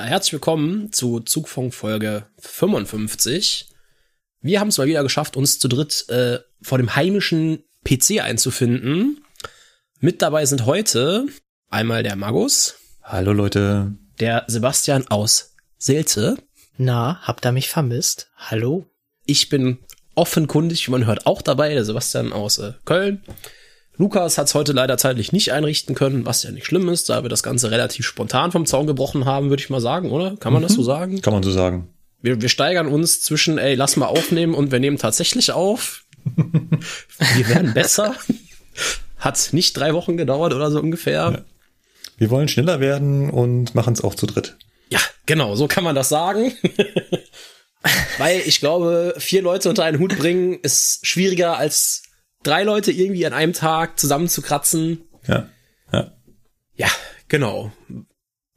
Ja, 0.00 0.06
herzlich 0.06 0.32
willkommen 0.32 0.94
zu 0.94 1.20
Zugfunk 1.20 1.74
Folge 1.74 2.24
55. 2.38 3.68
Wir 4.40 4.58
haben 4.58 4.68
es 4.68 4.78
mal 4.78 4.86
wieder 4.86 5.02
geschafft, 5.02 5.36
uns 5.36 5.58
zu 5.58 5.68
dritt 5.68 6.08
äh, 6.08 6.38
vor 6.62 6.78
dem 6.78 6.96
heimischen 6.96 7.64
PC 7.84 8.22
einzufinden. 8.22 9.22
Mit 9.98 10.22
dabei 10.22 10.46
sind 10.46 10.64
heute 10.64 11.26
einmal 11.68 12.02
der 12.02 12.16
Magus, 12.16 12.76
Hallo 13.02 13.34
Leute. 13.34 13.92
der 14.20 14.44
Sebastian 14.46 15.06
aus 15.08 15.54
Selze. 15.76 16.38
Na, 16.78 17.20
habt 17.20 17.44
ihr 17.44 17.52
mich 17.52 17.68
vermisst? 17.68 18.30
Hallo? 18.36 18.86
Ich 19.26 19.50
bin 19.50 19.80
offenkundig, 20.14 20.86
wie 20.86 20.92
man 20.92 21.04
hört, 21.04 21.26
auch 21.26 21.42
dabei, 21.42 21.74
der 21.74 21.84
Sebastian 21.84 22.32
aus 22.32 22.56
äh, 22.56 22.72
Köln. 22.86 23.22
Lukas 24.00 24.38
hat 24.38 24.46
es 24.46 24.54
heute 24.54 24.72
leider 24.72 24.96
zeitlich 24.96 25.30
nicht 25.30 25.52
einrichten 25.52 25.94
können, 25.94 26.24
was 26.24 26.42
ja 26.42 26.50
nicht 26.50 26.64
schlimm 26.64 26.88
ist, 26.88 27.10
da 27.10 27.22
wir 27.22 27.28
das 27.28 27.42
Ganze 27.42 27.70
relativ 27.70 28.06
spontan 28.06 28.50
vom 28.50 28.64
Zaun 28.64 28.86
gebrochen 28.86 29.26
haben, 29.26 29.50
würde 29.50 29.62
ich 29.62 29.68
mal 29.68 29.82
sagen, 29.82 30.10
oder? 30.10 30.38
Kann 30.38 30.54
man 30.54 30.62
das 30.62 30.72
so 30.72 30.82
sagen? 30.82 31.20
Kann 31.20 31.34
man 31.34 31.42
so 31.42 31.50
sagen. 31.50 31.86
Wir, 32.22 32.40
wir 32.40 32.48
steigern 32.48 32.86
uns 32.86 33.20
zwischen, 33.20 33.58
ey, 33.58 33.74
lass 33.74 33.98
mal 33.98 34.06
aufnehmen 34.06 34.54
und 34.54 34.72
wir 34.72 34.80
nehmen 34.80 34.96
tatsächlich 34.96 35.52
auf. 35.52 36.04
wir 36.34 37.48
werden 37.50 37.74
besser. 37.74 38.14
Hat 39.18 39.50
nicht 39.52 39.76
drei 39.76 39.92
Wochen 39.92 40.16
gedauert 40.16 40.54
oder 40.54 40.70
so 40.70 40.80
ungefähr. 40.80 41.44
Wir 42.16 42.30
wollen 42.30 42.48
schneller 42.48 42.80
werden 42.80 43.28
und 43.28 43.74
machen 43.74 43.92
es 43.92 44.02
auch 44.02 44.14
zu 44.14 44.24
dritt. 44.24 44.56
Ja, 44.88 45.00
genau, 45.26 45.56
so 45.56 45.68
kann 45.68 45.84
man 45.84 45.94
das 45.94 46.08
sagen. 46.08 46.54
Weil 48.16 48.40
ich 48.46 48.60
glaube, 48.60 49.14
vier 49.18 49.42
Leute 49.42 49.68
unter 49.68 49.84
einen 49.84 49.98
Hut 49.98 50.16
bringen 50.16 50.58
ist 50.62 51.06
schwieriger 51.06 51.58
als 51.58 52.04
drei 52.42 52.62
Leute 52.62 52.92
irgendwie 52.92 53.26
an 53.26 53.32
einem 53.32 53.52
Tag 53.52 53.98
zusammenzukratzen. 53.98 55.02
Ja. 55.26 55.48
Ja. 55.92 56.12
Ja, 56.74 56.88
genau. 57.28 57.72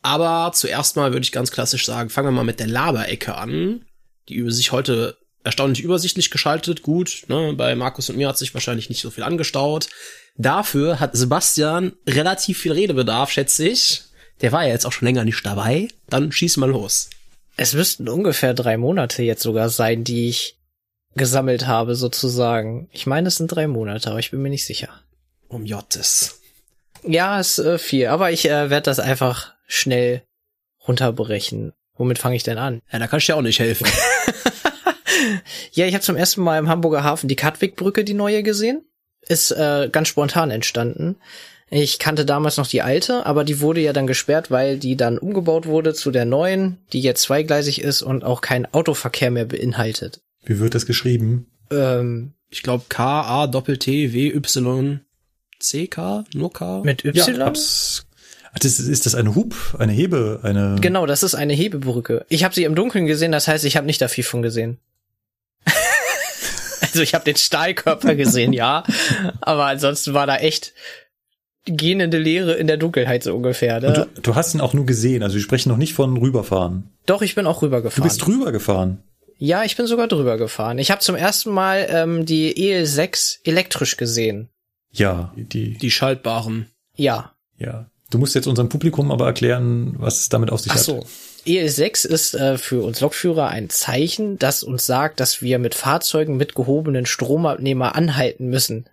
Aber 0.02 0.52
zuerst 0.54 0.96
mal 0.96 1.12
würde 1.14 1.24
ich 1.24 1.32
ganz 1.32 1.52
klassisch 1.52 1.86
sagen, 1.86 2.10
fangen 2.10 2.28
wir 2.28 2.32
mal 2.32 2.44
mit 2.44 2.60
der 2.60 2.68
Laberecke 2.68 3.36
an, 3.36 3.86
die 4.28 4.36
über 4.36 4.52
sich 4.52 4.72
heute 4.72 5.18
erstaunlich 5.44 5.82
übersichtlich 5.82 6.32
geschaltet. 6.32 6.82
Gut, 6.82 7.24
ne, 7.28 7.54
bei 7.56 7.76
Markus 7.76 8.10
und 8.10 8.18
mir 8.18 8.28
hat 8.28 8.38
sich 8.38 8.54
wahrscheinlich 8.54 8.90
nicht 8.90 9.02
so 9.02 9.10
viel 9.10 9.24
angestaut. 9.24 9.90
Dafür 10.36 11.00
hat 11.00 11.16
Sebastian 11.16 11.94
relativ 12.08 12.60
viel 12.60 12.72
Redebedarf, 12.72 13.32
schätze 13.32 13.68
ich. 13.68 14.04
Der 14.42 14.52
war 14.52 14.64
ja 14.64 14.70
jetzt 14.70 14.86
auch 14.86 14.92
schon 14.92 15.06
länger 15.06 15.26
nicht 15.26 15.46
dabei. 15.46 15.88
Dann 16.10 16.32
schieß 16.32 16.58
mal 16.58 16.70
los. 16.70 17.10
Es 17.56 17.74
müssten 17.74 18.10
ungefähr 18.10 18.54
drei 18.54 18.78
Monate 18.78 19.22
jetzt 19.22 19.44
sogar 19.44 19.70
sein, 19.70 20.04
die 20.04 20.30
ich 20.30 20.58
gesammelt 21.16 21.68
habe, 21.68 21.96
sozusagen. 21.96 22.90
Ich 22.92 23.06
meine, 23.06 23.28
es 23.28 23.38
sind 23.38 23.48
drei 23.48 23.68
Monate, 23.68 24.10
aber 24.10 24.20
ich 24.20 24.32
bin 24.32 24.42
mir 24.42 24.50
nicht 24.50 24.66
sicher. 24.66 24.90
Um 25.48 25.66
Jottes. 25.66 26.42
Ja, 27.06 27.40
ist 27.40 27.60
äh, 27.60 27.78
viel, 27.78 28.08
aber 28.08 28.32
ich 28.32 28.46
äh, 28.46 28.70
werde 28.70 28.86
das 28.86 29.00
einfach 29.00 29.54
schnell 29.68 30.24
runterbrechen. 30.88 31.74
Womit 31.96 32.18
fange 32.18 32.36
ich 32.36 32.44
denn 32.44 32.58
an? 32.58 32.82
Ja, 32.92 33.00
da 33.00 33.08
kann 33.08 33.20
ich 33.20 33.26
dir 33.26 33.36
auch 33.36 33.42
nicht 33.42 33.60
helfen. 33.60 33.88
Ja, 35.72 35.86
ich 35.86 35.94
habe 35.94 36.04
zum 36.04 36.16
ersten 36.16 36.42
Mal 36.42 36.60
im 36.60 36.70
Hamburger 36.70 37.04
Hafen 37.04 37.28
die 37.28 37.36
Katwigbrücke, 37.36 38.04
die 38.04 38.14
neue, 38.14 38.44
gesehen. 38.44 38.84
Ist 39.22 39.52
äh, 39.52 39.90
ganz 39.92 40.10
spontan 40.10 40.52
entstanden. 40.52 41.16
Ich 41.70 41.98
kannte 41.98 42.26
damals 42.26 42.58
noch 42.58 42.68
die 42.68 42.82
alte, 42.82 43.26
aber 43.26 43.44
die 43.44 43.62
wurde 43.62 43.82
ja 43.82 43.94
dann 43.94 44.06
gesperrt, 44.06 44.52
weil 44.52 44.78
die 44.78 44.98
dann 44.98 45.18
umgebaut 45.18 45.66
wurde 45.66 45.94
zu 45.94 46.12
der 46.12 46.26
neuen, 46.26 46.78
die 46.92 47.02
jetzt 47.02 47.24
zweigleisig 47.24 47.82
ist 47.82 48.02
und 48.02 48.24
auch 48.24 48.42
keinen 48.42 48.68
Autoverkehr 48.72 49.32
mehr 49.32 49.46
beinhaltet. 49.46 50.22
Wie 50.46 50.60
wird 50.60 50.76
das 50.76 50.86
geschrieben? 50.86 51.48
Ähm, 51.72 52.34
Ich 52.50 52.64
glaube 52.64 52.86
K, 52.90 53.22
A, 53.22 53.48
Doppel-T, 53.48 54.14
W, 54.14 54.28
Y, 54.36 55.00
C, 55.60 55.88
K, 55.88 56.24
nur 56.34 56.52
K. 56.54 56.82
mit 56.84 57.04
Y? 57.06 57.40
hab's. 57.42 58.06
Ach, 58.56 58.60
das, 58.60 58.80
ist 58.80 59.06
das 59.08 59.16
eine 59.16 59.34
Hub, 59.34 59.56
eine 59.80 59.94
Hebe, 59.94 60.42
eine. 60.44 60.76
Genau, 60.80 61.06
das 61.08 61.24
ist 61.24 61.34
eine 61.34 61.54
Hebebrücke. 61.54 62.26
Ich 62.30 62.44
habe 62.44 62.54
sie 62.54 62.66
im 62.66 62.76
Dunkeln 62.76 63.08
gesehen, 63.08 63.32
das 63.32 63.48
heißt, 63.48 63.66
ich 63.66 63.76
habe 63.78 63.88
nicht 63.88 64.00
da 64.02 64.08
viel 64.08 64.24
von 64.24 64.42
gesehen. 64.44 64.78
also 66.82 67.02
ich 67.02 67.14
habe 67.16 67.26
den 67.26 67.36
Stahlkörper 67.36 68.16
gesehen, 68.16 68.54
ja, 68.54 68.84
aber 69.42 69.66
ansonsten 69.66 70.14
war 70.14 70.28
da 70.28 70.36
echt 70.38 70.74
gähnende 71.66 72.18
Leere 72.20 72.54
in 72.54 72.68
der 72.68 72.78
Dunkelheit 72.78 73.24
so 73.24 73.34
ungefähr. 73.36 73.78
Und 73.78 73.84
Ne? 73.84 74.08
du, 74.16 74.22
du 74.22 74.36
hast 74.36 74.54
ihn 74.54 74.62
auch 74.62 74.74
nur 74.74 74.86
gesehen, 74.86 75.24
also 75.24 75.36
wir 75.36 75.42
sprechen 75.42 75.70
noch 75.70 75.78
nicht 75.78 75.94
von 75.94 76.16
rüberfahren. 76.18 76.90
Doch, 77.06 77.22
ich 77.22 77.36
bin 77.36 77.48
auch 77.48 77.60
Du 77.60 77.66
rübergefahren. 77.68 78.04
bist 78.08 78.26
drüber 78.26 78.52
gefahren. 78.52 79.02
Ja, 79.38 79.64
ich 79.64 79.76
bin 79.76 79.88
sogar 79.88 80.08
drüber 80.08 80.38
gefahren. 80.38 80.78
Ich 80.80 80.92
habe 80.92 81.02
zum 81.02 81.16
ersten 81.16 81.52
Mal 81.52 81.88
ähm, 81.90 82.26
die 82.26 82.54
EL6 82.56 83.40
elektrisch 83.44 83.98
gesehen. 83.98 84.50
Ja, 84.92 85.34
die, 85.36 85.78
Die 85.78 85.92
schaltbaren. 85.92 86.68
Ja. 86.96 87.34
ja. 87.58 87.90
Du 88.10 88.20
musst 88.20 88.36
jetzt 88.36 88.48
unserem 88.48 88.70
Publikum 88.70 89.12
aber 89.12 89.26
erklären, 89.26 89.96
was 89.98 90.20
es 90.20 90.30
damit 90.30 90.52
auf 90.52 90.60
sich 90.60 90.72
Ach 90.72 90.78
hat. 90.78 90.84
so. 90.84 91.06
EL6 91.48 92.08
ist 92.08 92.36
äh, 92.36 92.58
für 92.58 92.84
uns 92.84 93.02
Lokführer 93.02 93.48
ein 93.50 93.70
Zeichen, 93.70 94.38
das 94.38 94.64
uns 94.64 94.86
sagt, 94.86 95.20
dass 95.20 95.42
wir 95.42 95.60
mit 95.60 95.76
Fahrzeugen 95.76 96.38
mit 96.38 96.56
gehobenen 96.56 97.06
Stromabnehmer 97.06 97.96
anhalten 97.96 98.48
müssen. 98.48 98.86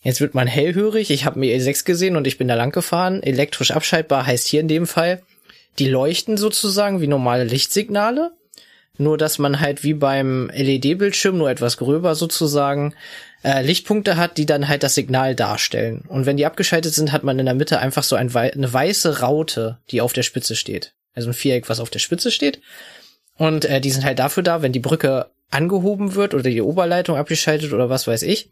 Jetzt 0.00 0.20
wird 0.20 0.34
man 0.34 0.46
hellhörig. 0.46 1.10
Ich 1.10 1.24
habe 1.24 1.38
mir 1.38 1.56
EL6 1.56 1.84
gesehen 1.84 2.16
und 2.16 2.26
ich 2.26 2.36
bin 2.36 2.48
da 2.48 2.54
lang 2.54 2.72
gefahren. 2.72 3.22
Elektrisch 3.22 3.70
abschaltbar 3.70 4.26
heißt 4.26 4.46
hier 4.46 4.60
in 4.60 4.68
dem 4.68 4.86
Fall, 4.86 5.22
die 5.78 5.88
leuchten 5.88 6.36
sozusagen 6.36 7.00
wie 7.00 7.06
normale 7.06 7.44
Lichtsignale. 7.44 8.32
Nur 8.98 9.16
dass 9.16 9.38
man 9.38 9.60
halt 9.60 9.84
wie 9.84 9.94
beim 9.94 10.50
LED-Bildschirm 10.52 11.38
nur 11.38 11.50
etwas 11.50 11.76
gröber 11.76 12.14
sozusagen 12.14 12.94
äh, 13.44 13.62
Lichtpunkte 13.62 14.16
hat, 14.16 14.36
die 14.36 14.46
dann 14.46 14.68
halt 14.68 14.82
das 14.82 14.94
Signal 14.94 15.34
darstellen. 15.34 16.04
Und 16.08 16.26
wenn 16.26 16.36
die 16.36 16.46
abgeschaltet 16.46 16.92
sind, 16.92 17.12
hat 17.12 17.22
man 17.22 17.38
in 17.38 17.46
der 17.46 17.54
Mitte 17.54 17.78
einfach 17.78 18.02
so 18.02 18.16
ein 18.16 18.34
eine 18.34 18.72
weiße 18.72 19.20
Raute, 19.20 19.78
die 19.90 20.00
auf 20.00 20.12
der 20.12 20.24
Spitze 20.24 20.56
steht. 20.56 20.94
Also 21.14 21.30
ein 21.30 21.34
Viereck, 21.34 21.68
was 21.68 21.80
auf 21.80 21.90
der 21.90 22.00
Spitze 22.00 22.30
steht. 22.30 22.60
Und 23.36 23.64
äh, 23.64 23.80
die 23.80 23.90
sind 23.90 24.04
halt 24.04 24.18
dafür 24.18 24.42
da, 24.42 24.62
wenn 24.62 24.72
die 24.72 24.80
Brücke 24.80 25.30
angehoben 25.50 26.14
wird 26.14 26.34
oder 26.34 26.42
die 26.42 26.60
Oberleitung 26.60 27.16
abgeschaltet 27.16 27.72
oder 27.72 27.88
was 27.88 28.06
weiß 28.06 28.22
ich, 28.22 28.50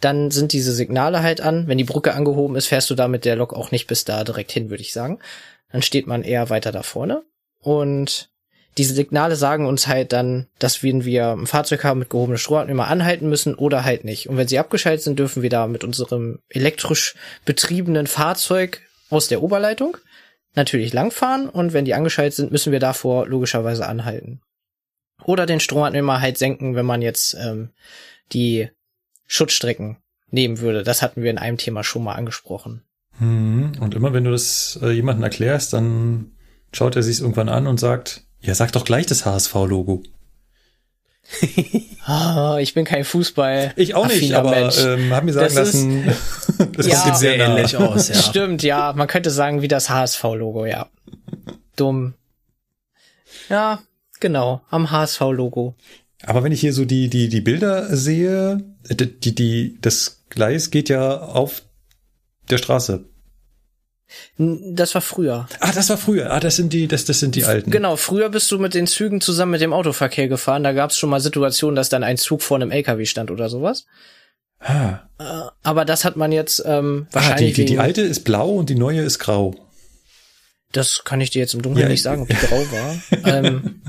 dann 0.00 0.30
sind 0.30 0.52
diese 0.52 0.72
Signale 0.72 1.22
halt 1.22 1.40
an. 1.40 1.68
Wenn 1.68 1.78
die 1.78 1.84
Brücke 1.84 2.14
angehoben 2.14 2.56
ist, 2.56 2.66
fährst 2.66 2.90
du 2.90 2.94
da 2.94 3.08
mit 3.08 3.24
der 3.24 3.36
Lok 3.36 3.52
auch 3.52 3.70
nicht 3.70 3.86
bis 3.86 4.04
da 4.04 4.24
direkt 4.24 4.50
hin, 4.50 4.70
würde 4.70 4.82
ich 4.82 4.92
sagen. 4.92 5.20
Dann 5.70 5.82
steht 5.82 6.06
man 6.06 6.22
eher 6.22 6.50
weiter 6.50 6.72
da 6.72 6.82
vorne. 6.82 7.22
Und 7.60 8.31
diese 8.78 8.94
Signale 8.94 9.36
sagen 9.36 9.66
uns 9.66 9.86
halt 9.86 10.12
dann, 10.12 10.46
dass 10.58 10.82
wenn 10.82 11.04
wir 11.04 11.32
ein 11.32 11.46
Fahrzeug 11.46 11.84
haben 11.84 11.98
mit 11.98 12.10
gehobenem 12.10 12.38
Stromabnehmer 12.38 12.88
anhalten 12.88 13.28
müssen 13.28 13.54
oder 13.54 13.84
halt 13.84 14.04
nicht. 14.04 14.28
Und 14.28 14.36
wenn 14.36 14.48
sie 14.48 14.58
abgeschaltet 14.58 15.04
sind, 15.04 15.18
dürfen 15.18 15.42
wir 15.42 15.50
da 15.50 15.66
mit 15.66 15.84
unserem 15.84 16.38
elektrisch 16.48 17.14
betriebenen 17.44 18.06
Fahrzeug 18.06 18.80
aus 19.10 19.28
der 19.28 19.42
Oberleitung 19.42 19.98
natürlich 20.54 20.92
langfahren 20.92 21.48
und 21.48 21.72
wenn 21.72 21.84
die 21.84 21.94
angeschaltet 21.94 22.34
sind, 22.34 22.52
müssen 22.52 22.72
wir 22.72 22.80
davor 22.80 23.26
logischerweise 23.26 23.86
anhalten. 23.86 24.40
Oder 25.24 25.46
den 25.46 25.60
Stromabnehmer 25.60 26.20
halt 26.20 26.38
senken, 26.38 26.74
wenn 26.74 26.86
man 26.86 27.02
jetzt 27.02 27.34
ähm, 27.34 27.70
die 28.32 28.68
Schutzstrecken 29.26 29.98
nehmen 30.30 30.60
würde. 30.60 30.82
Das 30.82 31.02
hatten 31.02 31.22
wir 31.22 31.30
in 31.30 31.38
einem 31.38 31.58
Thema 31.58 31.84
schon 31.84 32.04
mal 32.04 32.14
angesprochen. 32.14 32.82
Hm. 33.18 33.72
Und 33.80 33.94
immer 33.94 34.12
wenn 34.12 34.24
du 34.24 34.30
das 34.30 34.78
äh, 34.82 34.90
jemandem 34.90 35.24
erklärst, 35.24 35.72
dann 35.72 36.32
schaut 36.72 36.96
er 36.96 37.02
sich 37.02 37.20
irgendwann 37.20 37.48
an 37.48 37.66
und 37.66 37.78
sagt, 37.78 38.24
ja, 38.42 38.54
sag 38.54 38.72
doch 38.72 38.84
gleich 38.84 39.06
das 39.06 39.24
HSV-Logo. 39.24 40.02
Ah, 42.04 42.58
ich 42.60 42.74
bin 42.74 42.84
kein 42.84 43.04
Fußball. 43.04 43.72
Ich 43.76 43.94
auch 43.94 44.08
nicht, 44.08 44.32
aber 44.34 44.50
Mensch. 44.50 44.76
ähm, 44.84 45.12
hab 45.14 45.22
mir 45.22 45.32
sagen 45.32 45.54
Das 45.54 45.68
ist- 45.68 45.74
lassen, 45.84 46.12
das 46.76 46.86
Ja. 46.88 47.00
kommt 47.00 47.16
sehr 47.16 47.38
nah. 47.38 47.56
ähnlich 47.56 47.76
aus, 47.76 48.08
ja. 48.08 48.14
Stimmt, 48.16 48.64
ja. 48.64 48.92
Man 48.92 49.06
könnte 49.06 49.30
sagen, 49.30 49.62
wie 49.62 49.68
das 49.68 49.88
HSV-Logo, 49.88 50.66
ja. 50.66 50.88
Dumm. 51.76 52.14
Ja, 53.48 53.80
genau. 54.18 54.62
Am 54.68 54.90
HSV-Logo. 54.90 55.76
Aber 56.24 56.42
wenn 56.42 56.50
ich 56.50 56.60
hier 56.60 56.72
so 56.72 56.84
die, 56.84 57.08
die, 57.08 57.28
die 57.28 57.40
Bilder 57.40 57.96
sehe, 57.96 58.60
die, 58.90 59.20
die, 59.20 59.34
die, 59.36 59.78
das 59.80 60.22
Gleis 60.28 60.72
geht 60.72 60.88
ja 60.88 61.18
auf 61.20 61.62
der 62.50 62.58
Straße. 62.58 63.04
Das 64.38 64.94
war 64.94 65.02
früher. 65.02 65.48
Ah, 65.60 65.72
das 65.72 65.88
war 65.90 65.96
früher. 65.98 66.32
Ah, 66.32 66.40
das 66.40 66.56
sind 66.56 66.72
die, 66.72 66.88
das, 66.88 67.04
das 67.04 67.20
sind 67.20 67.34
die 67.34 67.44
alten. 67.44 67.70
Genau, 67.70 67.96
früher 67.96 68.28
bist 68.28 68.50
du 68.50 68.58
mit 68.58 68.74
den 68.74 68.86
Zügen 68.86 69.20
zusammen 69.20 69.52
mit 69.52 69.60
dem 69.60 69.72
Autoverkehr 69.72 70.28
gefahren. 70.28 70.62
Da 70.64 70.72
gab 70.72 70.90
es 70.90 70.98
schon 70.98 71.10
mal 71.10 71.20
Situationen, 71.20 71.76
dass 71.76 71.88
dann 71.88 72.02
ein 72.04 72.16
Zug 72.18 72.42
vor 72.42 72.56
einem 72.56 72.70
LKW 72.70 73.04
stand 73.06 73.30
oder 73.30 73.48
sowas. 73.48 73.84
Ah. 74.60 75.00
Äh, 75.18 75.24
aber 75.62 75.84
das 75.84 76.04
hat 76.04 76.16
man 76.16 76.30
jetzt 76.32 76.62
ähm, 76.64 77.06
Ah, 77.10 77.14
wahrscheinlich 77.16 77.54
die, 77.54 77.62
die, 77.62 77.64
die 77.66 77.72
wegen- 77.72 77.80
alte 77.82 78.02
ist 78.02 78.20
blau 78.24 78.50
und 78.50 78.70
die 78.70 78.74
neue 78.76 79.00
ist 79.02 79.18
grau. 79.18 79.54
Das 80.72 81.02
kann 81.04 81.20
ich 81.20 81.30
dir 81.30 81.40
jetzt 81.40 81.54
im 81.54 81.62
Dunkeln 81.62 81.82
Ja, 81.82 81.88
nicht 81.88 81.98
ich- 81.98 82.02
sagen, 82.02 82.22
ob 82.22 82.28
die 82.28 82.34
grau 82.36 82.64
war. 82.70 82.96
ähm, 83.40 83.82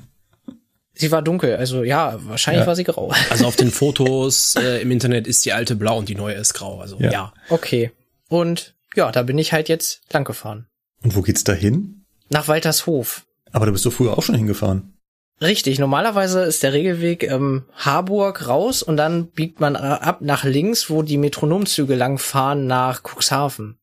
sie 0.94 1.12
war 1.12 1.22
dunkel, 1.22 1.56
also 1.56 1.84
ja, 1.84 2.20
wahrscheinlich 2.26 2.62
Ja. 2.62 2.68
war 2.68 2.76
sie 2.76 2.84
grau. 2.84 3.12
Also 3.30 3.46
auf 3.46 3.56
den 3.56 3.72
Fotos 3.72 4.56
äh, 4.58 4.82
im 4.82 4.92
Internet 4.92 5.28
ist 5.28 5.46
die 5.46 5.54
alte 5.54 5.76
blau 5.76 5.98
und 5.98 6.10
die 6.10 6.16
neue 6.16 6.36
ist 6.36 6.54
grau. 6.54 6.80
Also 6.82 6.98
Ja. 7.00 7.12
ja. 7.12 7.34
Okay. 7.50 7.92
Und 8.30 8.74
ja, 8.96 9.12
da 9.12 9.24
bin 9.24 9.38
ich 9.38 9.54
halt 9.54 9.70
jetzt 9.70 10.02
lang 10.12 10.24
gefahren. 10.24 10.68
Und 11.04 11.16
wo 11.16 11.22
geht's 11.22 11.44
da 11.44 11.54
hin? 11.54 12.06
Nach 12.30 12.48
Waltershof. 12.48 13.26
Aber 13.52 13.66
da 13.66 13.72
bist 13.72 13.86
du 13.86 13.92
früher 13.92 14.18
auch 14.18 14.24
schon 14.24 14.36
hingefahren. 14.36 14.94
Richtig, 15.42 15.80
normalerweise 15.80 16.44
ist 16.44 16.64
der 16.64 16.74
Regelweg 16.74 17.24
ähm, 17.24 17.66
Harburg 17.76 18.48
raus 18.48 18.82
und 18.82 18.98
dann 18.98 19.28
biegt 19.28 19.60
man 19.60 19.76
äh, 19.76 19.80
ab 19.80 20.22
nach 20.22 20.44
links, 20.44 20.90
wo 20.90 21.02
die 21.02 21.18
Metronomzüge 21.18 21.96
langfahren 21.96 22.66
nach 22.68 23.02
Cuxhaven. 23.04 23.78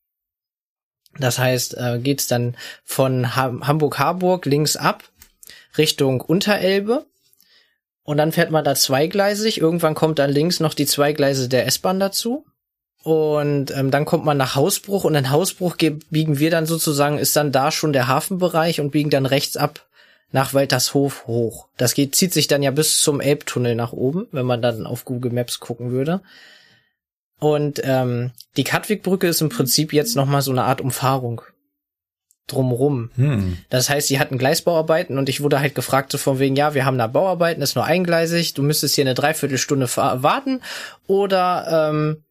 Das 1.19 1.39
heißt, 1.39 1.77
äh, 1.77 1.99
geht's 2.01 2.29
dann 2.29 2.57
von 2.85 3.37
ha 3.37 3.53
Hamburg-Harburg 3.63 4.47
links 4.47 4.77
ab 4.77 5.05
Richtung 5.77 6.21
Unterelbe 6.21 7.07
und 8.05 8.17
dann 8.17 8.33
fährt 8.33 8.51
man 8.51 8.65
da 8.65 8.75
zweigleisig. 8.75 9.61
Irgendwann 9.61 9.95
kommt 9.95 10.19
dann 10.19 10.31
links 10.31 10.61
noch 10.61 10.75
die 10.75 10.87
zwei 10.87 11.13
Gleise 11.13 11.49
der 11.49 11.67
S-Bahn 11.67 12.01
dazu. 12.01 12.47
Und 13.03 13.71
ähm, 13.71 13.91
dann 13.91 14.05
kommt 14.05 14.27
man 14.27 14.37
nach 14.37 14.57
Hausbruch 14.57 15.05
und 15.05 15.15
in 15.15 15.31
Hausbruch 15.31 15.79
ge- 15.79 16.01
biegen 16.11 16.39
wir 16.39 16.51
dann 16.51 16.67
sozusagen, 16.67 17.17
ist 17.17 17.35
dann 17.35 17.51
da 17.51 17.71
schon 17.71 17.95
der 17.95 18.09
Hafenbereich 18.09 18.81
und 18.81 18.91
biegen 18.91 19.11
dann 19.11 19.25
rechts 19.25 19.57
ab 19.57 19.87
nach 20.33 20.53
Waltershof 20.53 21.27
hoch. 21.27 21.67
Das 21.77 21.95
geht, 21.95 22.15
zieht 22.15 22.33
sich 22.33 22.47
dann 22.47 22.63
ja 22.63 22.71
bis 22.71 23.01
zum 23.01 23.21
Elbtunnel 23.21 23.75
nach 23.75 23.93
oben, 23.93 24.29
wenn 24.33 24.47
man 24.47 24.61
dann 24.61 24.87
auf 24.87 25.07
Google 25.07 25.33
Maps 25.33 25.61
gucken 25.61 25.91
würde. 25.91 26.21
Und 27.39 27.81
ähm, 27.85 28.33
die 28.59 28.65
Katwigbrücke 28.65 29.27
ist 29.27 29.41
im 29.41 29.49
Prinzip 29.49 29.95
jetzt 29.95 30.15
nochmal 30.15 30.43
so 30.43 30.51
eine 30.51 30.65
Art 30.65 30.83
Umfahrung 30.83 31.41
drumrum. 32.47 33.11
Hm. 33.15 33.57
Das 33.71 33.89
heißt, 33.89 34.09
sie 34.09 34.21
hatten 34.21 34.37
Gleisbauarbeiten 34.37 35.17
und 35.17 35.29
ich 35.31 35.41
wurde 35.41 35.61
halt 35.61 35.75
gefragt, 35.75 36.13
so 36.13 36.19
von 36.19 36.39
wegen, 36.39 36.55
ja, 36.55 36.75
wir 36.75 36.85
haben 36.85 36.99
da 36.99 37.07
Bauarbeiten, 37.07 37.63
ist 37.63 37.77
nur 37.77 37.85
eingleisig, 37.85 38.53
du 38.53 38.63
müsstest 38.63 38.97
hier 38.97 39.05
eine 39.05 39.15
Dreiviertelstunde 39.15 39.89
warten 39.97 40.61
oder 41.07 41.91
ähm, 41.91 42.25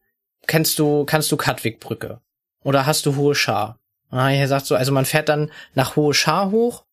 kennst 0.49 0.79
du, 0.79 1.05
kannst 1.05 1.31
du 1.31 1.37
Katwigbrücke? 1.37 2.19
Oder 2.63 2.85
hast 2.85 3.05
du 3.05 3.15
Hohe 3.15 3.35
Schar? 3.35 3.77
Ah, 4.09 4.31
er 4.31 4.47
sagt 4.47 4.65
so, 4.65 4.75
also 4.75 4.91
man 4.91 5.05
fährt 5.05 5.29
dann 5.29 5.51
nach 5.75 5.95
Hohe 5.95 6.13
Schar 6.13 6.51
hoch 6.51 6.83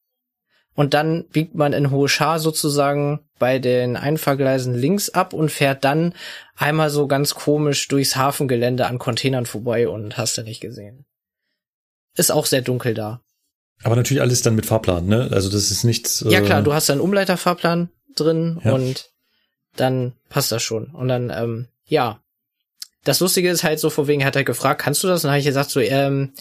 und 0.75 0.93
dann 0.95 1.25
biegt 1.29 1.55
man 1.55 1.73
in 1.73 1.91
Hohe 1.91 2.09
Schar 2.09 2.39
sozusagen 2.39 3.21
bei 3.39 3.59
den 3.59 3.97
Einfahrgleisen 3.97 4.75
links 4.75 5.09
ab 5.09 5.33
und 5.33 5.51
fährt 5.51 5.83
dann 5.85 6.15
einmal 6.55 6.91
so 6.91 7.07
ganz 7.09 7.35
komisch 7.35 7.89
durchs 7.89 8.17
Hafengelände 8.17 8.87
an 8.87 8.99
Containern 8.99 9.47
vorbei 9.47 9.89
und 9.89 10.19
hast 10.19 10.37
du 10.37 10.43
nicht 10.43 10.61
gesehen. 10.61 11.07
Ist 12.15 12.31
auch 12.31 12.47
sehr 12.47 12.63
dunkel 12.63 12.95
da. 12.95 13.23
Aber 13.83 13.97
natürlich 13.97 14.21
alles 14.23 14.43
dann 14.43 14.55
mit 14.55 14.67
Fahrplan, 14.67 15.07
ne? 15.07 15.29
Also 15.33 15.51
das 15.51 15.71
ist 15.71 15.85
nichts. 15.85 16.25
Ja 16.29 16.41
äh, 16.41 16.43
klar, 16.43 16.63
du 16.63 16.73
hast 16.75 16.91
einen 16.91 17.01
Umleiterfahrplan 17.01 17.91
drin 18.15 18.61
Ja. 18.65 18.73
und 18.73 19.11
dann 19.77 20.13
passt 20.29 20.53
das 20.53 20.63
schon. 20.63 20.95
Und 20.95 21.09
dann, 21.09 21.31
ähm, 21.31 21.69
ja. 21.85 22.21
Das 23.07 23.21
Lustige 23.21 23.49
ist 23.49 23.65
halt 23.65 23.79
so, 23.79 23.89
vor 23.89 24.09
wegen 24.09 24.25
hat 24.25 24.37
er 24.37 24.45
gefragt, 24.45 24.83
kannst 24.83 25.03
du 25.03 25.07
das? 25.07 25.23
Und 25.23 25.29
dann 25.29 25.33
habe 25.33 25.39
ich 25.39 25.47
gesagt 25.47 25.71
so, 25.71 25.81
ähm, 25.81 26.33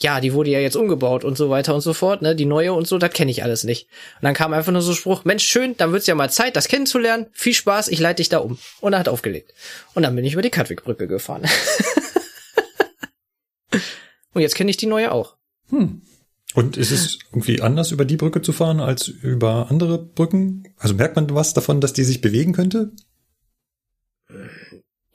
ja, 0.00 0.20
die 0.20 0.32
wurde 0.32 0.50
ja 0.50 0.60
jetzt 0.60 0.76
umgebaut 0.76 1.24
und 1.24 1.36
so 1.36 1.50
weiter 1.50 1.74
und 1.74 1.80
so 1.80 1.92
fort, 1.92 2.22
ne? 2.22 2.36
Die 2.36 2.46
neue 2.46 2.72
und 2.72 2.86
so, 2.86 2.98
das 2.98 3.12
kenne 3.12 3.30
ich 3.30 3.42
alles 3.42 3.64
nicht. 3.64 3.88
Und 4.16 4.24
dann 4.24 4.34
kam 4.34 4.52
einfach 4.52 4.72
nur 4.72 4.82
so 4.82 4.92
ein 4.92 4.96
Spruch, 4.96 5.24
Mensch, 5.24 5.44
schön, 5.44 5.76
dann 5.76 5.92
wird's 5.92 6.06
ja 6.06 6.14
mal 6.14 6.30
Zeit, 6.30 6.56
das 6.56 6.68
kennenzulernen. 6.68 7.26
Viel 7.32 7.54
Spaß, 7.54 7.88
ich 7.88 7.98
leite 7.98 8.16
dich 8.16 8.28
da 8.28 8.38
um. 8.38 8.58
Und 8.80 8.92
er 8.92 9.00
hat 9.00 9.08
aufgelegt. 9.08 9.52
Und 9.94 10.04
dann 10.04 10.14
bin 10.14 10.24
ich 10.24 10.34
über 10.34 10.42
die 10.42 10.50
Katwigbrücke 10.50 11.08
gefahren. 11.08 11.42
und 14.32 14.40
jetzt 14.40 14.54
kenne 14.54 14.70
ich 14.70 14.76
die 14.76 14.86
neue 14.86 15.10
auch. 15.10 15.36
Hm. 15.70 16.02
Und 16.54 16.76
ist 16.76 16.92
es 16.92 17.18
irgendwie 17.32 17.60
anders, 17.60 17.90
über 17.90 18.04
die 18.04 18.16
Brücke 18.16 18.40
zu 18.40 18.52
fahren, 18.52 18.78
als 18.78 19.08
über 19.08 19.66
andere 19.70 19.98
Brücken? 19.98 20.62
Also 20.78 20.94
merkt 20.94 21.16
man 21.16 21.34
was 21.34 21.54
davon, 21.54 21.80
dass 21.80 21.92
die 21.92 22.04
sich 22.04 22.20
bewegen 22.20 22.52
könnte? 22.52 22.92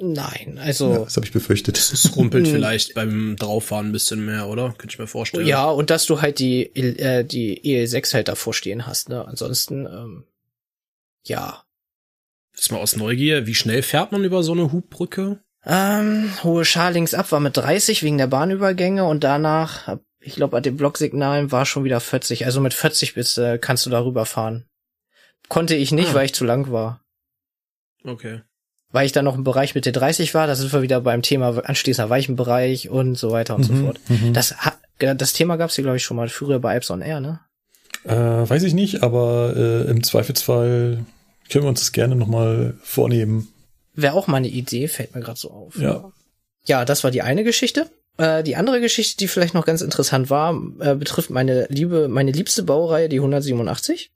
Nein, 0.01 0.54
Ja, 0.56 0.62
also 0.63 1.04
das 1.04 1.18
habe 1.18 1.25
ich 1.25 1.34
befürchtet. 1.34 1.78
Es 1.78 2.16
rumpelt 2.16 2.46
Hm. 2.48 2.54
vielleicht 2.54 2.94
beim 2.94 3.36
Drauffahren 3.36 3.88
ein 3.88 3.92
bisschen 3.92 4.25
mehr, 4.25 4.48
oder? 4.48 4.69
Könnte 4.78 4.94
ich 4.94 5.00
mir 5.00 5.07
vorstellen. 5.07 5.46
Ja, 5.46 5.66
und 5.69 5.90
dass 5.90 6.06
du 6.06 6.22
halt 6.22 6.40
die, 6.40 6.74
äh, 6.75 7.25
die 7.25 7.62
EL6 7.63 8.13
halt 8.13 8.28
davor 8.30 8.54
stehen 8.54 8.88
hast, 8.88 9.10
ne? 9.10 9.25
Ansonsten, 9.28 9.86
ähm, 9.86 10.24
ja. 11.25 11.63
Jetzt 12.56 12.72
mal 12.72 12.78
aus 12.80 12.96
Neugier, 12.96 13.46
wie 13.46 13.56
schnell 13.56 13.81
fährt 13.84 14.12
man 14.13 14.24
über 14.24 14.42
so 14.42 14.54
eine 14.54 14.72
Hubbrücke? 14.72 15.42
Ähm, 15.66 16.31
hohe 16.44 16.63
Schar 16.63 16.92
links 16.92 17.13
ab 17.13 17.31
war 17.34 17.42
mit 17.42 17.57
30 17.57 18.01
wegen 18.01 18.18
der 18.18 18.28
Bahnübergänge 18.28 19.04
und 19.04 19.25
danach, 19.25 19.98
ich 20.22 20.36
glaube, 20.36 20.56
an 20.56 20.63
den 20.63 20.78
Blocksignalen 20.78 21.51
war 21.51 21.66
schon 21.66 21.84
wieder 21.84 22.00
40. 22.00 22.46
Also 22.46 22.62
mit 22.62 22.74
40 22.74 23.16
bist, 23.16 23.38
äh, 23.38 23.57
kannst 23.57 23.86
du 23.86 23.90
darüber 23.90 24.25
fahren. 24.25 24.66
Konnte 25.50 25.75
ich 25.75 25.92
nicht, 25.92 26.12
Ah. 26.12 26.13
weil 26.13 26.25
ich 26.25 26.34
zu 26.34 26.46
lang 26.46 26.72
war. 26.72 27.04
Okay. 28.06 28.42
Weil 28.91 29.06
ich 29.06 29.12
dann 29.12 29.25
noch 29.25 29.36
im 29.36 29.44
Bereich 29.44 29.75
mit 29.75 29.86
der 29.86 29.94
30 29.94 30.33
war, 30.33 30.47
da 30.47 30.56
sind 30.56 30.74
wir 30.74 30.81
wieder 30.81 31.00
beim 31.01 31.21
Thema 31.21 31.57
anschließender 31.63 32.09
Weichenbereich 32.09 32.89
und 32.89 33.15
so 33.15 33.30
weiter 33.31 33.56
und 33.56 33.63
so 33.63 33.74
Mhm, 33.74 33.86
fort. 33.86 34.00
mhm. 34.09 34.33
Das, 34.33 34.56
das 35.00 35.33
Thema 35.33 35.57
gab's 35.57 35.75
hier, 35.75 35.83
glaube 35.83 35.97
ich, 35.97 36.03
schon 36.03 36.18
mal 36.18 36.27
früher 36.30 36.59
bei 36.59 36.75
Apps 36.75 36.89
on 36.89 37.01
Air, 37.01 37.19
ne? 37.19 37.39
Äh, 38.06 38.15
weiß 38.50 38.63
ich 38.63 38.74
nicht, 38.74 39.03
aber 39.03 39.53
äh, 39.56 39.89
im 39.91 40.03
Zweifelsfall 40.03 41.06
können 41.50 41.65
wir 41.65 41.69
uns 41.69 41.81
das 41.81 41.91
gerne 41.91 42.15
nochmal 42.15 42.75
vornehmen. 42.81 43.50
Wäre 43.94 44.13
auch 44.15 44.27
mal 44.27 44.38
eine 44.38 44.47
Idee, 44.47 44.88
fällt 44.88 45.13
mir 45.13 45.21
gerade 45.21 45.39
so 45.39 45.51
auf. 45.51 45.75
Ja. 45.77 46.12
Ja, 46.65 46.86
das 46.86 47.03
war 47.03 47.12
die 47.12 47.21
eine 47.21 47.44
Geschichte. 47.44 47.89
Äh, 48.18 48.44
die 48.44 48.56
andere 48.56 48.80
Geschichte, 48.81 49.18
die 49.18 49.27
vielleicht 49.27 49.53
noch 49.53 49.65
ganz 49.65 49.81
interessant 49.81 50.30
war, 50.30 50.53
äh, 50.80 50.95
betrifft 50.95 51.30
meine 51.30 51.68
liebe, 51.69 52.07
meine 52.07 52.31
liebste 52.31 52.63
Baureihe, 52.63 53.09
die 53.09 53.18
187. 53.19 54.12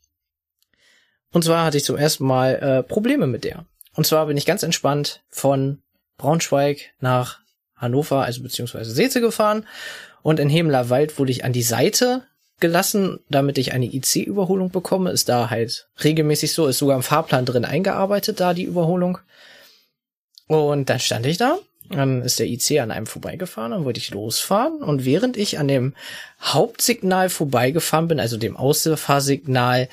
Und 1.31 1.44
zwar 1.44 1.66
hatte 1.66 1.78
ich 1.78 1.84
zum 1.86 1.98
ersten 1.98 2.25
Mal 2.25 2.56
äh, 2.56 2.84
Probleme 2.84 3.28
mit 3.28 3.44
der. 3.44 3.66
Und 3.95 4.06
zwar 4.07 4.25
bin 4.25 4.38
ich 4.38 4.45
ganz 4.45 4.63
entspannt 4.63 5.22
von 5.30 5.81
Braunschweig 6.18 6.94
nach 7.00 7.40
Hannover, 7.75 8.24
also 8.24 8.42
beziehungsweise 8.42 8.92
Seetze 8.92 9.22
gefahren. 9.22 9.68
Und 10.22 10.40
in 10.40 10.50
Hemeler 10.50 10.90
Wald 10.90 11.19
wurde 11.19 11.31
ich 11.31 11.44
an 11.44 11.54
die 11.54 11.63
Seite 11.63 12.24
gelassen, 12.60 13.19
damit 13.30 13.57
ich 13.57 13.74
eine 13.74 13.94
IC-Überholung 13.94 14.72
bekomme. 14.72 15.12
Ist 15.12 15.30
da 15.30 15.50
halt 15.50 15.90
regelmäßig 16.04 16.54
so, 16.54 16.68
ist 16.68 16.78
sogar 16.78 16.95
im 16.95 17.04
Fahrplan 17.04 17.45
drin 17.45 17.66
eingearbeitet, 17.66 18.40
da 18.40 18.54
die 18.54 18.63
Überholung. 18.63 19.18
Und 20.48 20.89
dann 20.89 21.00
stand 21.00 21.25
ich 21.25 21.38
da, 21.38 21.60
dann 21.89 22.22
ist 22.22 22.39
der 22.39 22.48
IC 22.48 22.80
an 22.80 22.92
einem 22.92 23.06
vorbeigefahren, 23.06 23.72
dann 23.72 23.86
wollte 23.86 24.00
ich 24.00 24.12
losfahren 24.12 24.82
und 24.82 25.06
während 25.06 25.38
ich 25.38 25.58
an 25.58 25.68
dem 25.68 25.94
Hauptsignal 26.41 27.29
vorbeigefahren 27.29 28.08
bin, 28.08 28.20
also 28.20 28.38
dem 28.38 28.56
Ausfahrsignal 28.58 29.89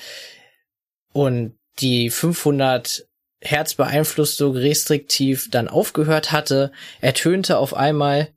und 1.13 1.55
die 1.79 2.09
500 2.09 3.07
Hertz 3.41 3.73
Beeinflussung 3.73 4.55
restriktiv 4.55 5.49
dann 5.49 5.67
aufgehört 5.67 6.31
hatte, 6.31 6.71
ertönte 7.01 7.57
auf 7.57 7.73
einmal 7.73 8.29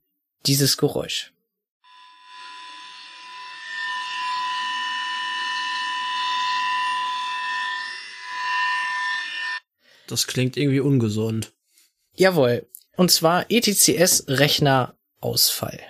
dieses 0.47 0.77
Geräusch. 0.77 1.33
Das 10.07 10.27
klingt 10.27 10.57
irgendwie 10.57 10.81
ungesund. 10.81 11.53
Jawohl. 12.15 12.67
Und 12.97 13.11
zwar 13.11 13.51
ETCS-Rechnerausfall. 13.51 15.81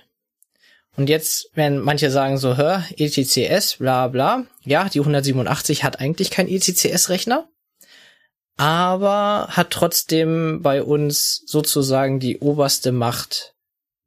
Und 0.97 1.09
jetzt 1.09 1.50
werden 1.54 1.80
manche 1.80 2.11
sagen 2.11 2.38
so, 2.38 2.56
hör, 2.56 2.85
ETCS, 2.97 3.76
bla 3.78 4.09
bla. 4.09 4.47
Ja, 4.62 4.88
die 4.88 4.99
187 5.00 5.85
hat 5.85 6.00
eigentlich 6.00 6.30
kein 6.30 6.49
E 6.49 6.56
ETCS-Rechner, 6.56 7.47
aber 8.56 9.49
hat 9.50 9.70
trotzdem 9.70 10.62
bei 10.62 10.82
uns 10.82 11.42
sozusagen 11.46 12.20
die 12.20 12.38
oberste 12.38 12.92
Macht 12.92 13.54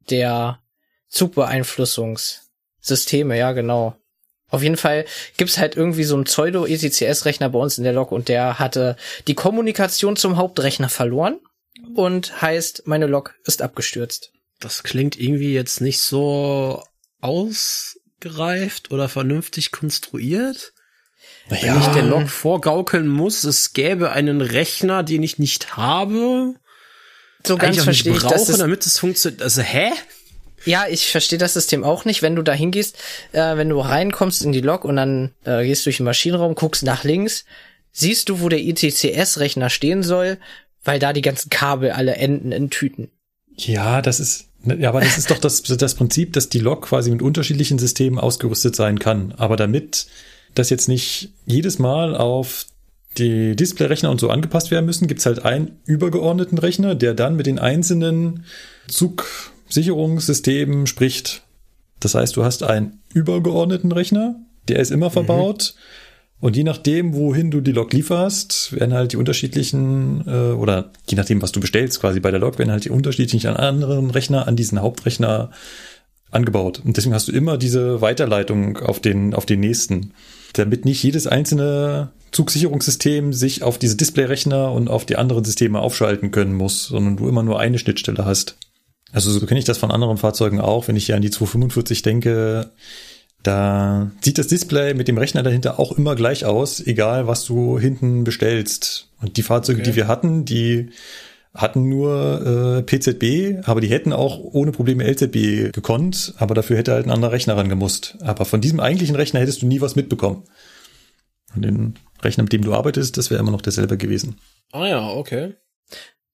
der 0.10 0.60
Zugbeeinflussungssysteme, 1.10 3.38
ja 3.38 3.52
genau. 3.52 3.98
Auf 4.50 4.64
jeden 4.64 4.78
Fall 4.78 5.04
gibt's 5.36 5.58
halt 5.58 5.76
irgendwie 5.76 6.06
so 6.06 6.16
einen 6.16 6.24
Pseudo-ETCS-Rechner 6.24 7.50
bei 7.50 7.60
uns 7.60 7.78
in 7.78 7.84
der 7.84 7.92
Lok 7.92 8.14
und 8.14 8.30
der 8.30 8.60
hatte 8.60 8.96
die 9.28 9.36
Kommunikation 9.36 10.16
zum 10.16 10.38
Hauptrechner 10.38 10.88
verloren 10.88 11.42
und 11.96 12.42
heißt, 12.42 12.84
meine 12.86 13.08
Lok 13.08 13.36
ist 13.44 13.62
abgestürzt. 13.62 14.32
Das 14.60 14.84
klingt 14.84 15.20
irgendwie 15.20 15.54
jetzt 15.54 15.82
nicht 15.82 16.02
so 16.02 16.82
ausgereift 17.20 18.92
oder 18.92 19.10
vernünftig 19.10 19.72
konstruiert. 19.72 20.74
Wenn 21.50 21.80
ich 21.80 21.88
der 21.88 22.04
Lok 22.04 22.30
vorgaukeln 22.30 23.08
muss, 23.08 23.44
es 23.44 23.74
gäbe 23.74 24.12
einen 24.12 24.42
Rechner, 24.42 25.04
den 25.04 25.24
ich 25.24 25.40
nicht 25.40 25.78
habe, 25.78 26.56
So 27.46 27.58
ganz 27.58 27.82
verstehe 27.82 28.14
ich 28.14 28.24
das. 28.24 28.32
brauche, 28.34 28.52
Ist, 28.52 28.60
damit 28.60 28.86
es 28.86 29.00
funktioniert. 29.00 29.42
Also, 29.42 29.62
hä? 29.62 29.92
ja, 30.66 30.86
ich 30.90 31.10
verstehe 31.10 31.40
das 31.40 31.54
System 31.54 31.84
auch 31.86 32.04
nicht, 32.04 32.22
wenn 32.22 32.36
du 32.36 32.42
da 32.42 32.52
hingehst, 32.52 32.98
äh, 33.32 33.56
wenn 33.56 33.70
du 33.70 33.80
reinkommst 33.80 34.44
in 34.44 34.52
die 34.52 34.62
Lok 34.62 34.84
und 34.84 34.98
dann 34.98 35.32
äh, 35.46 35.64
gehst 35.64 35.86
durch 35.86 35.98
den 35.98 36.06
Maschinenraum, 36.06 36.56
guckst 36.56 36.84
nach 36.84 37.04
links, 37.06 37.46
siehst 37.92 38.28
du, 38.30 38.42
wo 38.42 38.50
der 38.50 38.60
ITCS-Rechner 38.60 39.70
stehen 39.70 40.04
soll, 40.04 40.38
Weil 40.84 41.00
da 41.00 41.12
die 41.12 41.22
ganzen 41.22 41.50
Kabel 41.50 41.92
alle 41.92 42.16
enden 42.16 42.52
in 42.54 42.70
Tüten. 42.70 43.10
Ja, 43.56 44.02
das 44.02 44.20
ist, 44.22 44.46
ja, 44.64 44.88
aber 44.90 45.02
das 45.02 45.18
ist 45.18 45.30
doch 45.32 45.38
das, 45.40 45.62
das 45.64 45.96
Prinzip, 45.96 46.32
dass 46.34 46.48
die 46.50 46.60
Lok 46.60 46.84
quasi 46.88 47.12
mit 47.12 47.22
unterschiedlichen 47.22 47.78
Systemen 47.80 48.20
ausgerüstet 48.20 48.76
sein 48.76 48.98
kann. 49.00 49.34
Aber 49.38 49.56
damit 49.58 50.08
das 50.58 50.70
jetzt 50.70 50.88
nicht 50.88 51.34
jedes 51.46 51.80
Mal 51.80 52.16
auf 52.16 52.66
die 53.18 53.56
Displayrechner 53.56 54.12
und 54.12 54.20
so 54.20 54.30
angepasst 54.30 54.72
werden 54.72 54.86
müssen, 54.86 55.08
gibt's 55.08 55.26
halt 55.26 55.44
einen 55.44 55.80
übergeordneten 55.86 56.58
Rechner, 56.58 56.96
der 56.96 57.14
dann 57.14 57.36
mit 57.36 57.46
den 57.46 57.60
einzelnen 57.60 58.46
Zugsicherungssystemen 58.88 60.88
spricht. 60.88 61.44
Das 62.00 62.16
heißt, 62.16 62.36
du 62.36 62.44
hast 62.44 62.64
einen 62.64 63.00
übergeordneten 63.14 63.92
Rechner, 63.92 64.40
der 64.68 64.80
ist 64.80 64.92
immer 64.92 65.10
verbaut. 65.10 65.74
Mhm. 65.76 65.82
Und 66.40 66.56
je 66.56 66.64
nachdem, 66.64 67.16
wohin 67.16 67.50
du 67.50 67.62
die 67.62 67.72
Lok 67.72 67.94
lieferst, 67.94 68.74
werden 68.74 68.94
halt 68.94 69.14
die 69.14 69.18
unterschiedlichen, 69.18 70.24
äh, 70.28 70.52
oder 70.52 70.92
je 71.10 71.18
nachdem, 71.18 71.42
was 71.42 71.52
du 71.52 71.60
bestellst 71.60 72.00
quasi 72.00 72.20
bei 72.20 72.30
der 72.30 72.40
Lok, 72.40 72.60
werden 72.60 72.70
halt 72.70 72.86
die 72.86 72.92
unterschiedlichen 72.92 73.56
anderen 73.56 74.12
Rechner 74.12 74.48
an 74.48 74.56
diesen 74.56 74.80
Hauptrechner 74.80 75.50
angebaut. 76.30 76.80
Und 76.86 76.96
deswegen 76.96 77.16
hast 77.16 77.28
du 77.28 77.32
immer 77.32 77.58
diese 77.58 78.02
Weiterleitung 78.02 78.78
auf 78.78 79.00
den, 79.00 79.34
auf 79.34 79.48
den 79.48 79.62
nächsten. 79.62 80.14
Damit 80.54 80.86
nicht 80.86 81.04
jedes 81.04 81.28
einzelne 81.28 82.12
Zugsicherungssystem 82.32 83.34
sich 83.34 83.64
auf 83.64 83.78
diese 83.78 83.96
Displayrechner 83.96 84.72
und 84.72 84.90
auf 84.90 85.06
die 85.06 85.16
anderen 85.16 85.44
Systeme 85.44 85.80
aufschalten 85.80 86.32
können 86.32 86.54
muss, 86.54 86.86
sondern 86.86 87.18
du 87.18 87.28
immer 87.28 87.44
nur 87.44 87.60
eine 87.60 87.80
Schnittstelle 87.80 88.26
hast. 88.26 88.58
Also 89.12 89.32
so 89.32 89.46
kenne 89.46 89.60
ich 89.60 89.66
das 89.66 89.78
von 89.78 89.92
anderen 89.92 90.18
Fahrzeugen 90.18 90.60
auch, 90.60 90.88
wenn 90.88 90.96
ich 90.96 91.06
hier 91.06 91.16
an 91.16 91.22
die 91.22 91.32
245 91.32 92.02
denke, 92.02 92.72
da 93.44 94.12
sieht 94.22 94.38
das 94.38 94.48
Display 94.48 94.94
mit 94.94 95.08
dem 95.08 95.18
Rechner 95.18 95.44
dahinter 95.44 95.80
auch 95.80 95.98
immer 95.98 96.16
gleich 96.16 96.44
aus, 96.44 96.86
egal 96.86 97.28
was 97.28 97.46
du 97.46 97.80
hinten 97.80 98.24
bestellst. 98.24 99.08
Und 99.22 99.38
die 99.38 99.44
Fahrzeuge, 99.44 99.82
okay. 99.82 99.92
die 99.92 99.96
wir 99.96 100.08
hatten, 100.08 100.44
die 100.44 100.90
hatten 101.58 101.90
nur 101.90 102.46
äh, 102.46 102.84
PZB, 102.84 103.68
aber 103.68 103.82
die 103.82 103.90
hätten 103.90 104.14
auch 104.14 104.40
ohne 104.40 104.72
Probleme 104.72 105.04
LZB 105.04 105.74
gekonnt, 105.74 106.34
aber 106.38 106.54
dafür 106.54 106.78
hätte 106.78 106.94
halt 106.94 107.06
ein 107.06 107.12
anderer 107.12 107.32
Rechner 107.32 107.58
ran 107.58 107.68
gemusst. 107.68 108.18
Aber 108.22 108.46
von 108.46 108.62
diesem 108.62 108.80
eigentlichen 108.80 109.16
Rechner 109.16 109.40
hättest 109.40 109.64
du 109.64 109.66
nie 109.66 109.82
was 109.82 109.96
mitbekommen. 109.96 110.44
Und 111.56 111.64
den 111.64 111.96
Rechner, 112.22 112.44
mit 112.44 112.54
dem 112.54 112.62
du 112.62 112.74
arbeitest, 112.74 113.18
das 113.18 113.32
wäre 113.32 113.40
immer 113.40 113.52
noch 113.52 113.62
derselbe 113.62 113.98
gewesen. 113.98 114.38
Ah 114.72 114.88
ja, 114.88 115.10
okay. 115.10 115.56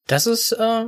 Das 0.07 0.27
ist, 0.27 0.51
äh, 0.51 0.85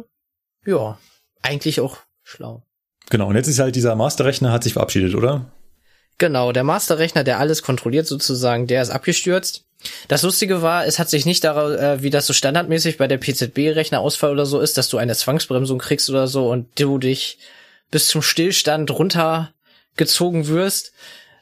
ja, 0.65 0.99
eigentlich 1.41 1.79
auch 1.79 1.97
schlau. 2.21 2.63
Genau, 3.09 3.29
und 3.29 3.35
jetzt 3.35 3.47
ist 3.47 3.59
halt 3.59 3.75
dieser 3.75 3.95
Masterrechner 3.95 4.51
hat 4.51 4.63
sich 4.63 4.73
verabschiedet, 4.73 5.15
oder? 5.15 5.51
Genau, 6.17 6.51
der 6.51 6.63
Masterrechner, 6.63 7.23
der 7.23 7.39
alles 7.39 7.61
kontrolliert 7.61 8.07
sozusagen, 8.07 8.67
der 8.67 8.81
ist 8.81 8.89
abgestürzt. 8.89 9.65
Das 10.07 10.23
Lustige 10.23 10.61
war, 10.61 10.85
es 10.85 10.99
hat 10.99 11.09
sich 11.09 11.25
nicht 11.25 11.43
darauf, 11.43 11.71
äh, 11.71 12.01
wie 12.01 12.09
das 12.09 12.27
so 12.27 12.33
standardmäßig 12.33 12.97
bei 12.97 13.07
der 13.07 13.17
PZB-Rechnerausfall 13.17 14.31
oder 14.31 14.45
so 14.45 14.59
ist, 14.59 14.77
dass 14.77 14.89
du 14.89 14.97
eine 14.97 15.15
Zwangsbremsung 15.15 15.79
kriegst 15.79 16.09
oder 16.09 16.27
so 16.27 16.49
und 16.49 16.79
du 16.79 16.97
dich 16.97 17.37
bis 17.91 18.07
zum 18.07 18.21
Stillstand 18.21 18.91
runtergezogen 18.91 20.47
wirst, 20.47 20.93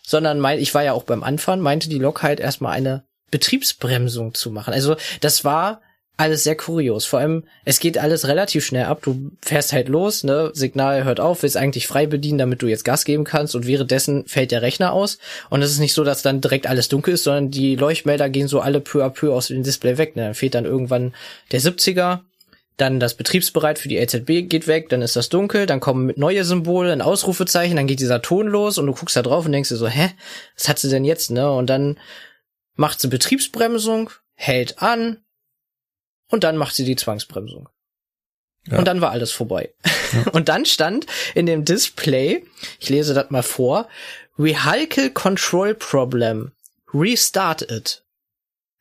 sondern 0.06 0.40
mein, 0.40 0.60
ich 0.60 0.74
war 0.74 0.84
ja 0.84 0.94
auch 0.94 1.04
beim 1.04 1.24
Anfahren, 1.24 1.62
meinte 1.62 1.90
die 1.90 2.00
Lok 2.00 2.24
halt 2.24 2.40
erstmal 2.40 2.74
eine 2.74 3.04
Betriebsbremsung 3.32 4.34
zu 4.34 4.52
machen. 4.52 4.74
Also 4.74 4.96
das 5.22 5.44
war 5.44 5.82
alles 6.16 6.44
sehr 6.44 6.56
kurios. 6.56 7.06
Vor 7.06 7.20
allem, 7.20 7.44
es 7.66 7.80
geht 7.80 7.98
alles 7.98 8.28
relativ 8.28 8.66
schnell 8.66 8.86
ab. 8.86 9.02
Du 9.02 9.32
fährst 9.42 9.74
halt 9.74 9.90
los, 9.90 10.24
ne, 10.24 10.52
Signal 10.54 11.04
hört 11.04 11.20
auf, 11.20 11.42
willst 11.42 11.58
eigentlich 11.58 11.88
frei 11.88 12.06
bedienen, 12.06 12.38
damit 12.38 12.62
du 12.62 12.68
jetzt 12.68 12.86
Gas 12.86 13.04
geben 13.04 13.24
kannst 13.24 13.56
und 13.56 13.66
währenddessen 13.66 14.26
fällt 14.28 14.52
der 14.52 14.62
Rechner 14.62 14.94
aus. 14.94 15.18
Und 15.50 15.64
es 15.64 15.72
ist 15.72 15.80
nicht 15.80 15.94
so, 15.94 16.04
dass 16.04 16.22
dann 16.22 16.42
direkt 16.42 16.68
alles 16.68 16.88
dunkel 16.88 17.16
ist, 17.16 17.24
sondern 17.24 17.50
die 17.50 17.76
Leuchtmelder 17.76 18.30
gehen 18.30 18.48
so 18.48 18.60
alle 18.60 18.80
peu 18.80 19.04
à 19.04 19.10
peu 19.10 19.34
aus 19.34 19.48
dem 19.48 19.64
Display 19.64 19.98
weg. 19.98 20.16
Ne? 20.16 20.24
Dann 20.24 20.36
fehlt 20.36 20.54
dann 20.54 20.66
irgendwann 20.66 21.14
der 21.52 21.62
70er, 21.62 22.20
dann 22.78 23.00
das 23.00 23.16
Betriebsbereit 23.16 23.80
für 23.80 23.88
die 23.88 23.98
LZB 23.98 24.50
geht 24.50 24.68
weg, 24.68 24.90
dann 24.90 25.02
ist 25.02 25.16
das 25.16 25.30
dunkel, 25.30 25.66
dann 25.66 25.80
kommen 25.80 26.12
neue 26.16 26.44
Symbole, 26.44 26.92
ein 26.92 27.02
Ausrufezeichen, 27.02 27.76
dann 27.76 27.88
geht 27.88 28.00
dieser 28.00 28.22
Ton 28.22 28.48
los 28.48 28.78
und 28.78 28.88
du 28.88 28.94
guckst 28.94 29.16
da 29.16 29.22
drauf 29.22 29.46
und 29.46 29.52
denkst 29.52 29.70
dir 29.70 29.76
so, 29.76 29.88
hä, 29.88 30.10
was 30.56 30.70
hat 30.70 30.80
sie 30.80 30.90
denn 30.90 31.06
jetzt, 31.06 31.32
ne? 31.32 31.52
Und 31.52 31.70
dann 31.70 32.00
macht 32.76 33.00
sie 33.00 33.08
Betriebsbremsung, 33.08 34.10
hält 34.34 34.82
an, 34.82 35.23
und 36.34 36.44
dann 36.44 36.58
macht 36.58 36.74
sie 36.74 36.84
die 36.84 36.96
Zwangsbremsung. 36.96 37.70
Ja. 38.66 38.80
Und 38.80 38.86
dann 38.86 39.02
war 39.02 39.12
alles 39.12 39.32
vorbei. 39.32 39.72
Ja. 40.14 40.24
Und 40.32 40.50
dann 40.50 40.66
stand 40.66 41.06
in 41.36 41.46
dem 41.46 41.64
Display, 41.64 42.44
ich 42.80 42.90
lese 42.90 43.14
das 43.14 43.30
mal 43.30 43.44
vor, 43.44 43.88
Vehicle 44.36 45.12
Control 45.12 45.76
Problem. 45.76 46.52
Restart 46.92 47.70
it. 47.70 48.04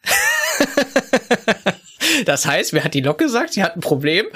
das 2.25 2.47
heißt, 2.47 2.73
wer 2.73 2.85
hat 2.85 2.95
die 2.95 3.01
Lok 3.01 3.19
gesagt? 3.19 3.53
Sie 3.53 3.63
hat 3.63 3.77
ein 3.77 3.81
Problem. 3.81 4.27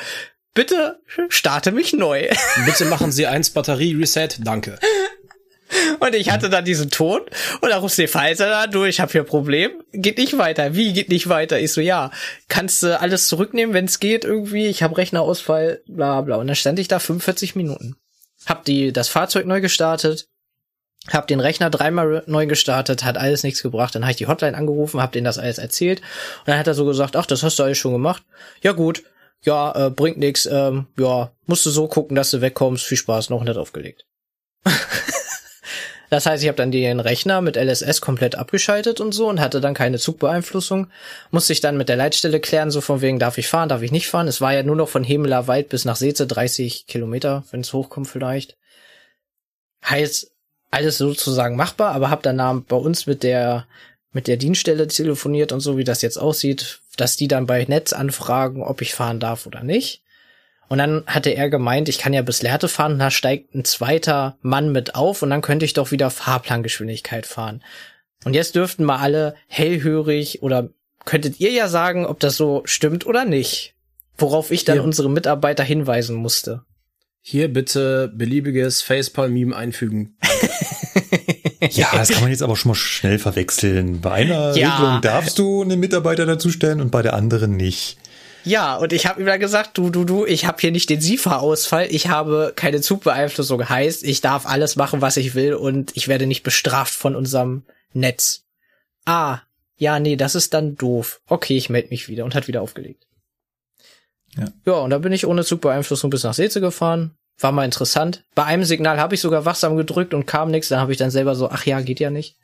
Bitte 0.52 1.00
starte 1.28 1.72
mich 1.72 1.94
neu. 1.94 2.28
Bitte 2.66 2.84
machen 2.86 3.12
Sie 3.12 3.26
eins 3.26 3.48
Batterie 3.48 3.94
Reset. 3.94 4.28
Danke. 4.40 4.78
Und 5.98 6.14
ich 6.14 6.30
hatte 6.30 6.48
dann 6.48 6.64
diesen 6.64 6.90
Ton 6.90 7.22
und 7.60 7.70
da 7.70 7.78
rufst 7.78 7.98
du 7.98 8.02
den 8.02 8.08
Pfizer 8.08 8.48
da, 8.48 8.66
du, 8.66 8.84
ich 8.84 9.00
habe 9.00 9.10
hier 9.10 9.22
ein 9.22 9.26
Problem, 9.26 9.82
geht 9.92 10.18
nicht 10.18 10.38
weiter. 10.38 10.74
Wie 10.74 10.92
geht 10.92 11.08
nicht 11.08 11.28
weiter? 11.28 11.58
Ich 11.58 11.72
so, 11.72 11.80
ja, 11.80 12.10
kannst 12.48 12.82
du 12.82 12.98
alles 12.98 13.28
zurücknehmen, 13.28 13.74
wenn 13.74 13.86
es 13.86 13.98
geht 13.98 14.24
irgendwie, 14.24 14.66
ich 14.66 14.82
habe 14.82 14.96
Rechnerausfall, 14.96 15.82
bla 15.86 16.20
bla. 16.20 16.36
Und 16.36 16.46
dann 16.46 16.56
stand 16.56 16.78
ich 16.78 16.88
da 16.88 16.98
45 16.98 17.56
Minuten. 17.56 17.96
Hab 18.46 18.64
die 18.64 18.92
das 18.92 19.08
Fahrzeug 19.08 19.46
neu 19.46 19.60
gestartet, 19.60 20.28
hab 21.08 21.26
den 21.26 21.40
Rechner 21.40 21.70
dreimal 21.70 22.22
neu 22.26 22.46
gestartet, 22.46 23.04
hat 23.04 23.18
alles 23.18 23.42
nichts 23.42 23.62
gebracht. 23.62 23.94
Dann 23.94 24.02
habe 24.02 24.12
ich 24.12 24.18
die 24.18 24.26
Hotline 24.26 24.56
angerufen, 24.56 25.00
hab 25.00 25.12
denen 25.12 25.24
das 25.24 25.38
alles 25.38 25.58
erzählt 25.58 26.00
und 26.40 26.48
dann 26.48 26.58
hat 26.58 26.66
er 26.66 26.74
so 26.74 26.84
gesagt, 26.84 27.16
ach, 27.16 27.26
das 27.26 27.42
hast 27.42 27.58
du 27.58 27.62
alles 27.62 27.78
schon 27.78 27.92
gemacht. 27.92 28.22
Ja 28.62 28.72
gut, 28.72 29.02
ja, 29.42 29.86
äh, 29.86 29.90
bringt 29.90 30.18
nix, 30.18 30.46
ähm, 30.46 30.86
ja, 30.98 31.32
musst 31.46 31.66
du 31.66 31.70
so 31.70 31.88
gucken, 31.88 32.16
dass 32.16 32.30
du 32.30 32.40
wegkommst. 32.40 32.84
Viel 32.84 32.98
Spaß, 32.98 33.30
noch 33.30 33.44
nicht 33.44 33.56
aufgelegt. 33.56 34.04
Das 36.10 36.26
heißt, 36.26 36.42
ich 36.42 36.48
habe 36.48 36.56
dann 36.56 36.70
den 36.70 37.00
Rechner 37.00 37.40
mit 37.40 37.56
LSS 37.56 38.00
komplett 38.00 38.36
abgeschaltet 38.36 39.00
und 39.00 39.12
so 39.12 39.28
und 39.28 39.40
hatte 39.40 39.60
dann 39.60 39.74
keine 39.74 39.98
Zugbeeinflussung. 39.98 40.88
Musste 41.30 41.52
ich 41.52 41.60
dann 41.60 41.76
mit 41.76 41.88
der 41.88 41.96
Leitstelle 41.96 42.40
klären, 42.40 42.70
so 42.70 42.80
von 42.80 43.00
wegen, 43.00 43.18
darf 43.18 43.38
ich 43.38 43.48
fahren, 43.48 43.68
darf 43.68 43.82
ich 43.82 43.92
nicht 43.92 44.08
fahren. 44.08 44.28
Es 44.28 44.40
war 44.40 44.54
ja 44.54 44.62
nur 44.62 44.76
noch 44.76 44.88
von 44.88 45.04
Hemeler 45.04 45.46
Wald 45.48 45.68
bis 45.68 45.84
nach 45.84 45.96
Seeze 45.96 46.26
30 46.26 46.86
Kilometer, 46.86 47.44
wenn 47.50 47.60
es 47.60 47.72
hochkommt 47.72 48.08
vielleicht. 48.08 48.56
Heißt, 49.84 50.30
alles 50.70 50.98
sozusagen 50.98 51.56
machbar, 51.56 51.94
aber 51.94 52.10
hab 52.10 52.22
dann 52.22 52.64
bei 52.64 52.76
uns 52.76 53.06
mit 53.06 53.22
der 53.22 53.66
mit 54.12 54.28
der 54.28 54.38
Dienststelle 54.38 54.88
telefoniert 54.88 55.52
und 55.52 55.60
so, 55.60 55.76
wie 55.76 55.84
das 55.84 56.00
jetzt 56.00 56.16
aussieht, 56.16 56.80
dass 56.96 57.16
die 57.16 57.28
dann 57.28 57.46
bei 57.46 57.62
Netz 57.68 57.92
anfragen, 57.92 58.62
ob 58.62 58.80
ich 58.80 58.94
fahren 58.94 59.20
darf 59.20 59.46
oder 59.46 59.62
nicht. 59.62 60.02
Und 60.68 60.78
dann 60.78 61.04
hatte 61.06 61.30
er 61.30 61.48
gemeint, 61.48 61.88
ich 61.88 61.98
kann 61.98 62.12
ja 62.12 62.22
bis 62.22 62.42
Lehrte 62.42 62.68
fahren 62.68 62.92
und 62.94 62.98
da 62.98 63.10
steigt 63.10 63.54
ein 63.54 63.64
zweiter 63.64 64.36
Mann 64.42 64.72
mit 64.72 64.94
auf 64.94 65.22
und 65.22 65.30
dann 65.30 65.42
könnte 65.42 65.64
ich 65.64 65.74
doch 65.74 65.92
wieder 65.92 66.10
Fahrplangeschwindigkeit 66.10 67.26
fahren. 67.26 67.62
Und 68.24 68.34
jetzt 68.34 68.56
dürften 68.56 68.84
mal 68.84 68.98
alle 68.98 69.36
hellhörig 69.46 70.42
oder 70.42 70.70
könntet 71.04 71.38
ihr 71.38 71.52
ja 71.52 71.68
sagen, 71.68 72.04
ob 72.04 72.18
das 72.18 72.36
so 72.36 72.62
stimmt 72.64 73.06
oder 73.06 73.24
nicht. 73.24 73.74
Worauf 74.18 74.50
ich 74.50 74.64
dann 74.64 74.76
Hier. 74.76 74.84
unsere 74.84 75.10
Mitarbeiter 75.10 75.62
hinweisen 75.62 76.16
musste. 76.16 76.62
Hier 77.20 77.52
bitte 77.52 78.10
beliebiges 78.14 78.82
Facepalm-Meme 78.82 79.54
einfügen. 79.54 80.16
ja, 81.70 81.88
das 81.92 82.10
kann 82.10 82.22
man 82.22 82.30
jetzt 82.30 82.42
aber 82.42 82.56
schon 82.56 82.70
mal 82.70 82.74
schnell 82.74 83.18
verwechseln. 83.18 84.00
Bei 84.00 84.12
einer 84.12 84.56
ja. 84.56 84.76
Regelung 84.76 85.00
darfst 85.02 85.38
du 85.38 85.62
einen 85.62 85.78
Mitarbeiter 85.78 86.24
dazustellen 86.24 86.80
und 86.80 86.90
bei 86.90 87.02
der 87.02 87.14
anderen 87.14 87.56
nicht. 87.56 87.98
Ja, 88.46 88.76
und 88.76 88.92
ich 88.92 89.06
habe 89.06 89.20
ihm 89.20 89.26
dann 89.26 89.40
gesagt, 89.40 89.76
du, 89.76 89.90
du, 89.90 90.04
du, 90.04 90.24
ich 90.24 90.46
habe 90.46 90.58
hier 90.60 90.70
nicht 90.70 90.88
den 90.88 91.00
SIFA-Ausfall, 91.00 91.88
ich 91.90 92.06
habe 92.06 92.52
keine 92.54 92.80
Zugbeeinflussung, 92.80 93.68
heißt, 93.68 94.04
ich 94.04 94.20
darf 94.20 94.46
alles 94.46 94.76
machen, 94.76 95.00
was 95.00 95.16
ich 95.16 95.34
will 95.34 95.54
und 95.54 95.96
ich 95.96 96.06
werde 96.06 96.28
nicht 96.28 96.44
bestraft 96.44 96.94
von 96.94 97.16
unserem 97.16 97.64
Netz. 97.92 98.44
Ah, 99.04 99.40
ja, 99.76 99.98
nee, 99.98 100.14
das 100.14 100.36
ist 100.36 100.54
dann 100.54 100.76
doof. 100.76 101.20
Okay, 101.26 101.56
ich 101.56 101.70
melde 101.70 101.88
mich 101.88 102.08
wieder 102.08 102.24
und 102.24 102.36
hat 102.36 102.46
wieder 102.46 102.62
aufgelegt. 102.62 103.08
Ja. 104.36 104.44
ja, 104.64 104.72
und 104.74 104.90
da 104.90 104.98
bin 104.98 105.12
ich 105.12 105.26
ohne 105.26 105.44
Zugbeeinflussung 105.44 106.10
bis 106.10 106.22
nach 106.22 106.34
Seeze 106.34 106.60
gefahren. 106.60 107.16
War 107.40 107.50
mal 107.50 107.64
interessant. 107.64 108.22
Bei 108.36 108.44
einem 108.44 108.64
Signal 108.64 109.00
habe 109.00 109.16
ich 109.16 109.20
sogar 109.20 109.44
wachsam 109.44 109.76
gedrückt 109.76 110.14
und 110.14 110.26
kam 110.26 110.52
nichts. 110.52 110.68
Dann 110.68 110.78
habe 110.78 110.92
ich 110.92 110.98
dann 110.98 111.10
selber 111.10 111.34
so, 111.34 111.50
ach 111.50 111.66
ja, 111.66 111.80
geht 111.80 111.98
ja 111.98 112.10
nicht. 112.10 112.36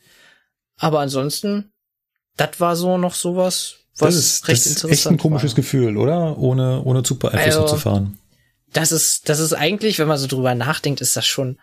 Aber 0.78 0.98
ansonsten, 0.98 1.70
das 2.36 2.58
war 2.58 2.74
so 2.74 2.98
noch 2.98 3.14
sowas, 3.14 3.81
was 3.98 4.14
das 4.14 4.24
ist, 4.24 4.48
recht 4.48 4.66
das 4.66 4.84
ist 4.84 4.84
echt 4.84 5.06
ein 5.06 5.18
komisches 5.18 5.52
war. 5.52 5.56
Gefühl, 5.56 5.96
oder? 5.96 6.38
Ohne, 6.38 6.82
ohne 6.82 7.02
Zugbeeinflussung 7.02 7.62
also, 7.62 7.74
zu 7.74 7.80
fahren. 7.80 8.18
Das 8.72 8.90
ist, 8.90 9.28
das 9.28 9.38
ist 9.38 9.52
eigentlich, 9.52 9.98
wenn 9.98 10.08
man 10.08 10.18
so 10.18 10.26
drüber 10.26 10.54
nachdenkt, 10.54 11.00
ist 11.00 11.16
das 11.16 11.26
schon, 11.26 11.58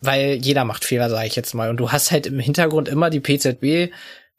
weil 0.00 0.34
jeder 0.42 0.64
macht 0.64 0.84
Fehler, 0.84 1.08
sage 1.08 1.26
ich 1.26 1.36
jetzt 1.36 1.54
mal. 1.54 1.70
Und 1.70 1.76
du 1.76 1.92
hast 1.92 2.10
halt 2.10 2.26
im 2.26 2.40
Hintergrund 2.40 2.88
immer 2.88 3.10
die 3.10 3.20
PZB, 3.20 3.92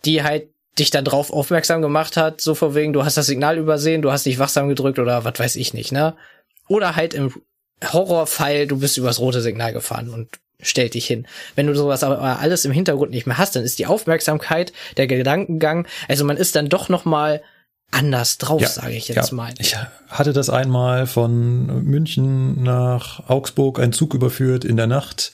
die 0.04 0.24
halt 0.24 0.50
dich 0.78 0.90
da 0.90 1.02
drauf 1.02 1.32
aufmerksam 1.32 1.82
gemacht 1.82 2.18
hat, 2.18 2.42
so 2.42 2.56
vor 2.56 2.76
wegen, 2.76 2.94
du 2.94 3.06
hast 3.06 3.16
das 3.16 3.28
Signal 3.28 3.58
übersehen, 3.58 4.02
du 4.02 4.12
hast 4.12 4.26
dich 4.26 4.40
wachsam 4.40 4.68
gedrückt 4.68 5.00
oder 5.00 5.24
was 5.24 5.38
weiß 5.38 5.56
ich 5.56 5.74
nicht, 5.74 5.92
ne? 5.92 6.16
Oder 6.68 6.96
halt 6.96 7.14
im 7.14 7.34
Horrorfall, 7.84 8.68
du 8.68 8.80
bist 8.80 8.98
übers 8.98 9.20
rote 9.20 9.42
Signal 9.42 9.74
gefahren 9.74 10.10
und 10.10 10.40
stellt 10.64 10.94
dich 10.94 11.06
hin. 11.06 11.28
Wenn 11.56 11.68
du 11.68 11.76
sowas 11.76 12.04
aber 12.04 12.40
alles 12.40 12.66
im 12.66 12.72
Hintergrund 12.72 13.12
nicht 13.12 13.28
mehr 13.28 13.38
hast, 13.38 13.56
dann 13.56 13.64
ist 13.64 13.80
die 13.80 13.86
Aufmerksamkeit, 13.86 14.74
der 14.98 15.08
Gedankengang, 15.08 15.88
also 16.08 16.26
man 16.26 16.38
ist 16.38 16.56
dann 16.56 16.70
doch 16.70 16.90
noch 16.90 17.06
mal 17.06 17.42
anders 17.92 18.38
drauf, 18.38 18.62
Ja, 18.62 18.68
sage 18.68 18.94
ich 18.94 19.08
jetzt 19.08 19.30
ja. 19.30 19.36
mal. 19.36 19.54
Ich 19.60 19.76
hatte 20.10 20.34
das 20.34 20.50
einmal 20.50 21.06
von 21.06 21.84
München 21.84 22.64
nach 22.64 23.30
Augsburg 23.30 23.80
ein 23.80 23.94
Zug 23.94 24.14
überführt 24.14 24.66
in 24.66 24.78
der 24.78 24.88
Nacht 24.88 25.32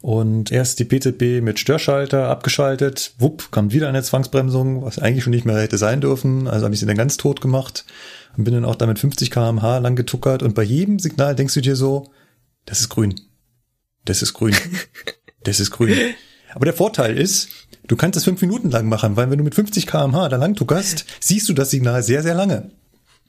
und 0.00 0.52
erst 0.52 0.78
die 0.78 0.84
PZB 0.84 1.42
mit 1.42 1.58
Störschalter 1.58 2.28
abgeschaltet, 2.28 3.12
wupp, 3.18 3.50
kam 3.50 3.72
wieder 3.72 3.88
eine 3.88 4.02
Zwangsbremsung, 4.02 4.82
was 4.82 4.98
eigentlich 4.98 5.24
schon 5.24 5.32
nicht 5.32 5.44
mehr 5.44 5.60
hätte 5.60 5.78
sein 5.78 6.00
dürfen, 6.00 6.46
also 6.46 6.64
habe 6.64 6.74
ich 6.74 6.80
sie 6.80 6.86
dann 6.86 6.96
ganz 6.96 7.16
tot 7.16 7.40
gemacht 7.40 7.84
und 8.36 8.44
bin 8.44 8.54
dann 8.54 8.64
auch 8.64 8.76
damit 8.76 8.98
50 8.98 9.30
kmh 9.30 9.78
lang 9.78 9.96
getuckert 9.96 10.42
und 10.42 10.54
bei 10.54 10.62
jedem 10.62 10.98
Signal 10.98 11.34
denkst 11.34 11.54
du 11.54 11.60
dir 11.60 11.76
so, 11.76 12.10
das 12.64 12.80
ist 12.80 12.90
grün, 12.90 13.20
das 14.08 14.22
ist 14.22 14.34
grün, 14.34 14.56
das 15.44 15.60
ist 15.60 15.70
grün. 15.70 16.14
Aber 16.54 16.64
der 16.64 16.74
Vorteil 16.74 17.18
ist, 17.18 17.48
du 17.86 17.96
kannst 17.96 18.16
es 18.16 18.24
fünf 18.24 18.40
Minuten 18.40 18.70
lang 18.70 18.88
machen, 18.88 19.16
weil 19.16 19.30
wenn 19.30 19.38
du 19.38 19.44
mit 19.44 19.54
50 19.54 19.86
kmh 19.86 20.28
da 20.28 20.36
lang 20.36 20.54
tuckerst, 20.54 21.04
siehst 21.20 21.48
du 21.48 21.52
das 21.52 21.70
Signal 21.70 22.02
sehr, 22.02 22.22
sehr 22.22 22.34
lange. 22.34 22.70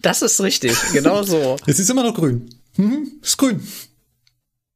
Das 0.02 0.22
ist 0.22 0.40
richtig, 0.42 0.74
genau 0.94 1.24
so. 1.24 1.58
Es 1.66 1.80
ist 1.80 1.90
immer 1.90 2.04
noch 2.04 2.16
grün. 2.16 2.50
Mhm, 2.78 3.20
ist 3.22 3.38
grün. 3.38 3.62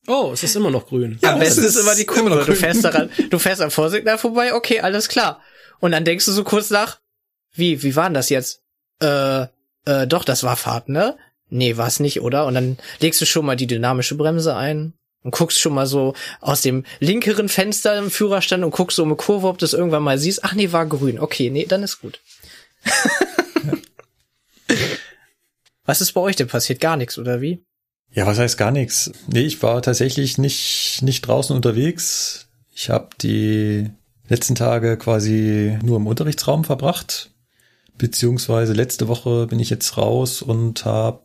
Oh, 0.06 0.32
es 0.34 0.44
ist 0.44 0.58
immer 0.58 0.70
noch 0.70 0.88
grün. 0.88 1.18
Am 1.22 1.40
besten 1.40 1.62
es 1.62 1.76
ist 1.76 1.82
immer 1.82 1.96
die 1.96 2.04
immer 2.04 2.14
Kurve. 2.14 2.40
Du 2.40 2.46
grün. 2.48 2.56
fährst 2.58 2.84
daran, 2.84 3.10
du 3.30 3.40
fährst 3.40 3.62
am 3.62 3.72
Vorsignal 3.72 4.18
vorbei, 4.18 4.54
okay, 4.54 4.82
alles 4.82 5.08
klar. 5.08 5.40
Und 5.80 5.92
dann 5.92 6.04
denkst 6.04 6.26
du 6.26 6.34
so 6.34 6.44
kurz 6.44 6.70
nach, 6.70 7.00
wie, 7.54 7.82
wie 7.84 7.96
war 7.96 8.06
denn 8.06 8.14
das 8.14 8.30
jetzt? 8.30 8.62
Äh, 9.02 9.44
äh, 9.86 10.08
doch, 10.08 10.26
das 10.26 10.44
war 10.44 10.58
Fahrt, 10.58 10.90
ne? 10.90 11.16
Nee, 11.50 11.78
war's 11.78 12.02
nicht, 12.02 12.20
oder? 12.20 12.46
Und 12.46 12.56
dann 12.56 12.78
legst 13.00 13.22
du 13.22 13.26
schon 13.26 13.46
mal 13.46 13.56
die 13.56 13.68
dynamische 13.68 14.16
Bremse 14.16 14.56
ein 14.56 14.94
und 15.24 15.32
guckst 15.32 15.60
schon 15.60 15.74
mal 15.74 15.88
so 15.88 16.14
aus 16.42 16.62
dem 16.62 16.86
linkeren 17.00 17.50
Fenster 17.50 17.98
im 17.98 18.12
Führerstand 18.12 18.64
und 18.64 18.72
guckst 18.72 18.98
so 18.98 19.04
um 19.04 19.10
eine 19.10 19.16
Kurve, 19.16 19.48
ob 19.48 19.58
du 19.58 19.66
es 19.66 19.74
irgendwann 19.74 20.04
mal 20.04 20.18
siehst. 20.18 20.44
Ach 20.44 20.54
nee, 20.54 20.72
war 20.72 20.86
grün. 20.86 21.20
Okay, 21.20 21.50
nee, 21.50 21.66
dann 21.66 21.84
ist 21.84 22.02
gut. 22.02 22.20
Was 25.86 26.02
ist 26.02 26.14
bei 26.14 26.22
euch 26.22 26.36
denn 26.36 26.48
passiert? 26.48 26.80
Gar 26.80 26.98
nichts, 26.98 27.18
oder 27.18 27.42
wie? 27.42 27.66
Ja, 28.14 28.26
was 28.26 28.38
heißt 28.38 28.58
gar 28.58 28.72
nichts? 28.72 29.12
Nee, 29.28 29.42
ich 29.42 29.62
war 29.64 29.82
tatsächlich 29.82 30.38
nicht, 30.38 31.00
nicht 31.02 31.28
draußen 31.28 31.56
unterwegs. 31.56 32.48
Ich 32.72 32.90
habe 32.90 33.10
die 33.22 33.90
letzten 34.28 34.56
Tage 34.56 34.98
quasi 34.98 35.78
nur 35.84 35.98
im 35.98 36.08
Unterrichtsraum 36.08 36.64
verbracht. 36.64 37.32
Beziehungsweise 37.98 38.74
letzte 38.74 39.08
Woche 39.08 39.48
bin 39.48 39.60
ich 39.60 39.70
jetzt 39.70 39.98
raus 39.98 40.42
und 40.42 40.86
habe 40.86 41.22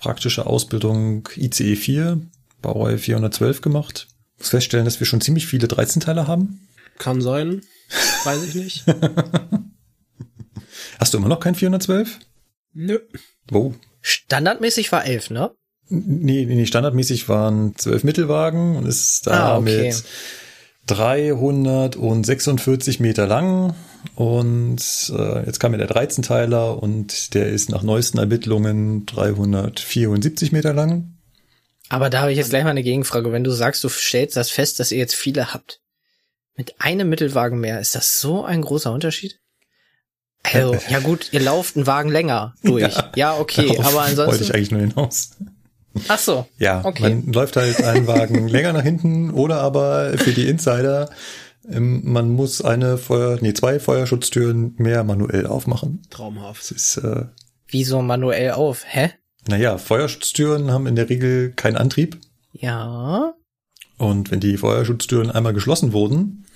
praktische 0.00 0.46
Ausbildung 0.46 1.28
ICE 1.36 1.76
4, 1.76 2.20
Baureihe 2.62 2.98
412 2.98 3.60
gemacht. 3.60 4.08
Muss 4.38 4.50
feststellen, 4.50 4.84
dass 4.84 5.00
wir 5.00 5.06
schon 5.06 5.20
ziemlich 5.20 5.46
viele 5.46 5.66
13-Teiler 5.66 6.26
haben. 6.26 6.66
Kann 6.98 7.20
sein. 7.20 7.62
Weiß 8.24 8.42
ich 8.44 8.54
nicht. 8.54 8.84
Hast 10.98 11.14
du 11.14 11.18
immer 11.18 11.28
noch 11.28 11.40
kein 11.40 11.54
412? 11.54 12.18
Nö. 12.74 12.98
Wo? 13.48 13.74
Standardmäßig 14.00 14.92
war 14.92 15.04
elf, 15.04 15.30
ne? 15.30 15.50
Nee, 15.88 16.44
nee, 16.46 16.54
nee, 16.54 16.66
standardmäßig 16.66 17.28
waren 17.28 17.74
zwölf 17.76 18.04
Mittelwagen 18.04 18.76
und 18.76 18.86
ist 18.86 19.26
da 19.26 19.54
Ah, 19.54 19.58
okay. 19.58 19.88
mit 19.88 20.04
346 20.86 23.00
Meter 23.00 23.26
lang 23.26 23.74
und 24.14 25.12
äh, 25.16 25.44
jetzt 25.46 25.58
kam 25.58 25.72
ja 25.72 25.78
der 25.78 25.90
13-Teiler 25.90 26.80
und 26.82 27.34
der 27.34 27.48
ist 27.48 27.70
nach 27.70 27.82
neuesten 27.82 28.18
Ermittlungen 28.18 29.04
374 29.06 30.52
Meter 30.52 30.72
lang. 30.72 31.09
Aber 31.90 32.08
da 32.08 32.20
habe 32.22 32.30
ich 32.32 32.38
jetzt 32.38 32.50
gleich 32.50 32.64
mal 32.64 32.70
eine 32.70 32.82
Gegenfrage. 32.82 33.32
Wenn 33.32 33.44
du 33.44 33.50
sagst, 33.50 33.84
du 33.84 33.88
stellst 33.90 34.36
das 34.36 34.50
fest, 34.50 34.80
dass 34.80 34.92
ihr 34.92 34.98
jetzt 34.98 35.14
viele 35.14 35.52
habt. 35.52 35.80
Mit 36.56 36.80
einem 36.80 37.08
Mittelwagen 37.08 37.60
mehr, 37.60 37.80
ist 37.80 37.94
das 37.94 38.20
so 38.20 38.44
ein 38.44 38.62
großer 38.62 38.92
Unterschied? 38.92 39.38
Also, 40.42 40.78
ja 40.88 41.00
gut, 41.00 41.28
ihr 41.32 41.40
lauft 41.40 41.76
einen 41.76 41.86
Wagen 41.86 42.10
länger 42.10 42.54
durch. 42.62 42.94
Ja, 43.16 43.36
okay, 43.36 43.66
Darauf 43.68 43.86
aber 43.86 43.94
wollte 43.96 44.12
ich 44.12 44.18
ansonsten. 44.20 44.52
eigentlich 44.54 44.70
nur 44.70 44.80
hinaus. 44.80 45.30
Ach 46.08 46.18
so. 46.18 46.46
Ja, 46.58 46.82
Okay. 46.84 47.02
man 47.02 47.32
läuft 47.32 47.56
halt 47.56 47.82
einen 47.82 48.06
Wagen 48.06 48.48
länger 48.48 48.72
nach 48.72 48.82
hinten 48.82 49.30
oder 49.32 49.60
aber 49.60 50.16
für 50.16 50.32
die 50.32 50.48
Insider, 50.48 51.10
ähm, 51.70 52.00
man 52.04 52.30
muss 52.30 52.62
eine 52.62 52.96
Feuer, 52.96 53.38
nee, 53.40 53.52
zwei 53.52 53.80
Feuerschutztüren 53.80 54.74
mehr 54.78 55.02
manuell 55.04 55.46
aufmachen. 55.46 56.00
Das 56.02 56.16
Traumhaft. 56.16 56.70
ist 56.70 56.96
äh, 56.98 57.24
Wieso 57.68 58.00
manuell 58.02 58.52
auf? 58.52 58.84
Hä? 58.86 59.10
Naja, 59.48 59.78
Feuerschutztüren 59.78 60.70
haben 60.70 60.86
in 60.86 60.96
der 60.96 61.08
Regel 61.08 61.52
keinen 61.52 61.76
Antrieb. 61.76 62.18
Ja. 62.52 63.34
Und 63.96 64.30
wenn 64.30 64.40
die 64.40 64.56
Feuerschutztüren 64.56 65.30
einmal 65.30 65.52
geschlossen 65.54 65.92
wurden, 65.92 66.46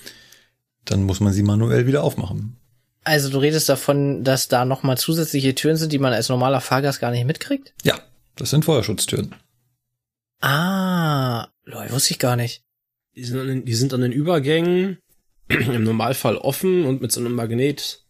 dann 0.85 1.03
muss 1.05 1.21
man 1.21 1.33
sie 1.33 1.43
manuell 1.43 1.87
wieder 1.87 2.03
aufmachen. 2.05 2.57
Also 3.05 3.29
du 3.29 3.39
redest 3.39 3.69
davon, 3.69 4.25
dass 4.25 4.49
da 4.49 4.65
nochmal 4.65 4.97
zusätzliche 4.97 5.55
Türen 5.55 5.77
sind, 5.77 5.93
die 5.93 5.99
man 5.99 6.13
als 6.13 6.29
normaler 6.31 6.61
Fahrgast 6.61 7.01
gar 7.01 7.11
nicht 7.11 7.27
mitkriegt? 7.27 7.75
Ja, 7.83 7.99
das 8.37 8.51
sind 8.51 8.65
Feuerschutztüren. 8.65 9.35
Ah, 10.41 11.49
Leute, 11.65 11.93
wusste 11.93 12.13
ich 12.13 12.19
gar 12.19 12.37
nicht. 12.37 12.63
Die 13.15 13.25
sind, 13.25 13.39
an 13.39 13.47
den, 13.47 13.65
die 13.65 13.75
sind 13.75 13.95
an 13.95 14.01
den 14.01 14.13
Übergängen 14.13 14.99
im 15.49 15.85
Normalfall 15.85 16.37
offen 16.37 16.85
und 16.85 17.01
mit 17.01 17.13
so 17.13 17.21
einem 17.21 17.35
Magnet. 17.35 18.05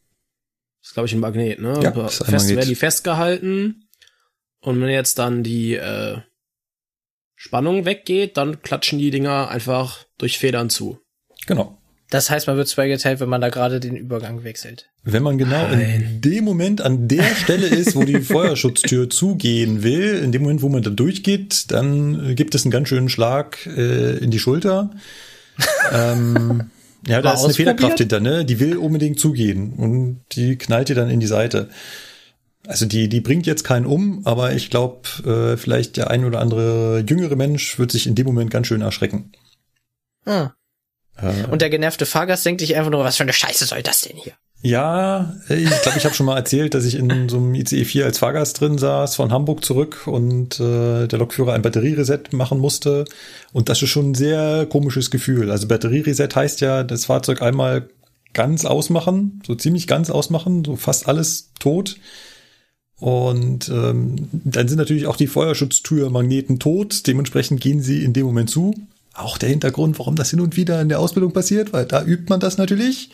Das 0.80 0.90
ist, 0.90 0.94
glaube 0.94 1.06
ich, 1.06 1.12
ein 1.12 1.20
Magnet, 1.20 1.60
ne? 1.60 1.78
Ja, 1.82 1.90
Aber 1.90 2.06
ist 2.06 2.22
ein 2.22 2.26
Fest 2.26 2.44
Magnet. 2.44 2.56
werden 2.56 2.68
die 2.68 2.74
festgehalten. 2.74 3.83
Und 4.64 4.80
wenn 4.80 4.88
jetzt 4.88 5.18
dann 5.18 5.42
die 5.42 5.74
äh, 5.74 6.16
Spannung 7.36 7.84
weggeht, 7.84 8.38
dann 8.38 8.62
klatschen 8.62 8.98
die 8.98 9.10
Dinger 9.10 9.50
einfach 9.50 10.06
durch 10.16 10.38
Federn 10.38 10.70
zu. 10.70 10.98
Genau. 11.46 11.78
Das 12.08 12.30
heißt, 12.30 12.46
man 12.46 12.56
wird 12.56 12.68
zweigeteilt, 12.68 13.20
wenn 13.20 13.28
man 13.28 13.42
da 13.42 13.50
gerade 13.50 13.78
den 13.78 13.94
Übergang 13.96 14.42
wechselt. 14.42 14.88
Wenn 15.02 15.22
man 15.22 15.36
genau 15.36 15.66
in 15.66 15.78
Nein. 15.80 16.20
dem 16.22 16.44
Moment 16.44 16.80
an 16.80 17.08
der 17.08 17.34
Stelle 17.34 17.66
ist, 17.66 17.94
wo 17.94 18.04
die 18.04 18.20
Feuerschutztür 18.22 19.10
zugehen 19.10 19.82
will, 19.82 20.20
in 20.22 20.32
dem 20.32 20.42
Moment, 20.42 20.62
wo 20.62 20.70
man 20.70 20.82
da 20.82 20.90
durchgeht, 20.90 21.70
dann 21.70 22.30
äh, 22.30 22.34
gibt 22.34 22.54
es 22.54 22.64
einen 22.64 22.70
ganz 22.72 22.88
schönen 22.88 23.10
Schlag 23.10 23.66
äh, 23.66 24.16
in 24.16 24.30
die 24.30 24.38
Schulter. 24.38 24.90
ähm, 25.92 26.70
ja, 27.06 27.20
da 27.20 27.34
ist 27.34 27.44
eine? 27.44 27.52
Federkraft 27.52 27.98
hinter, 27.98 28.20
ne? 28.20 28.46
Die 28.46 28.60
will 28.60 28.78
unbedingt 28.78 29.20
zugehen 29.20 29.74
und 29.74 30.22
die 30.32 30.56
knallt 30.56 30.88
dir 30.88 30.94
dann 30.94 31.10
in 31.10 31.20
die 31.20 31.26
Seite. 31.26 31.68
Also 32.66 32.86
die, 32.86 33.08
die 33.08 33.20
bringt 33.20 33.46
jetzt 33.46 33.64
keinen 33.64 33.86
um, 33.86 34.22
aber 34.24 34.52
ich 34.52 34.70
glaube, 34.70 35.08
äh, 35.24 35.56
vielleicht 35.56 35.96
der 35.96 36.10
ein 36.10 36.24
oder 36.24 36.40
andere 36.40 37.04
jüngere 37.06 37.36
Mensch 37.36 37.78
wird 37.78 37.92
sich 37.92 38.06
in 38.06 38.14
dem 38.14 38.26
Moment 38.26 38.50
ganz 38.50 38.66
schön 38.66 38.80
erschrecken. 38.80 39.32
Hm. 40.24 40.50
Äh, 41.16 41.44
Und 41.50 41.60
der 41.60 41.70
genervte 41.70 42.06
Fahrgast 42.06 42.46
denkt 42.46 42.60
sich 42.60 42.76
einfach 42.76 42.90
nur, 42.90 43.04
was 43.04 43.16
für 43.16 43.22
eine 43.22 43.32
Scheiße 43.32 43.66
soll 43.66 43.82
das 43.82 44.00
denn 44.00 44.16
hier? 44.16 44.32
Ja, 44.62 45.36
ich 45.50 45.68
glaube, 45.82 45.98
ich 45.98 46.06
habe 46.06 46.14
schon 46.14 46.24
mal 46.24 46.38
erzählt, 46.38 46.72
dass 46.72 46.86
ich 46.86 46.94
in 46.94 47.28
so 47.28 47.36
einem 47.36 47.54
ICE 47.54 47.84
4 47.84 48.06
als 48.06 48.18
Fahrgast 48.18 48.58
drin 48.58 48.78
saß, 48.78 49.14
von 49.14 49.30
Hamburg 49.30 49.62
zurück 49.62 50.06
und 50.06 50.58
äh, 50.58 51.06
der 51.06 51.18
Lokführer 51.18 51.52
ein 51.52 51.60
Batteriereset 51.60 52.32
machen 52.32 52.60
musste. 52.60 53.04
Und 53.52 53.68
das 53.68 53.82
ist 53.82 53.90
schon 53.90 54.12
ein 54.12 54.14
sehr 54.14 54.64
komisches 54.64 55.10
Gefühl. 55.10 55.50
Also 55.50 55.68
Batteriereset 55.68 56.34
heißt 56.34 56.62
ja, 56.62 56.82
das 56.82 57.04
Fahrzeug 57.04 57.42
einmal 57.42 57.90
ganz 58.32 58.64
ausmachen, 58.64 59.42
so 59.46 59.54
ziemlich 59.54 59.86
ganz 59.86 60.08
ausmachen, 60.08 60.64
so 60.64 60.76
fast 60.76 61.08
alles 61.08 61.50
tot. 61.60 61.96
Und 63.04 63.68
ähm, 63.68 64.30
dann 64.32 64.66
sind 64.66 64.78
natürlich 64.78 65.06
auch 65.06 65.18
die 65.18 65.26
Feuerschutztürmagneten 65.26 66.58
tot. 66.58 67.06
Dementsprechend 67.06 67.60
gehen 67.60 67.82
sie 67.82 68.02
in 68.02 68.14
dem 68.14 68.24
Moment 68.24 68.48
zu. 68.48 68.74
Auch 69.12 69.36
der 69.36 69.50
Hintergrund, 69.50 69.98
warum 69.98 70.16
das 70.16 70.30
hin 70.30 70.40
und 70.40 70.56
wieder 70.56 70.80
in 70.80 70.88
der 70.88 71.00
Ausbildung 71.00 71.34
passiert, 71.34 71.74
weil 71.74 71.84
da 71.84 72.02
übt 72.02 72.30
man 72.30 72.40
das 72.40 72.56
natürlich. 72.56 73.10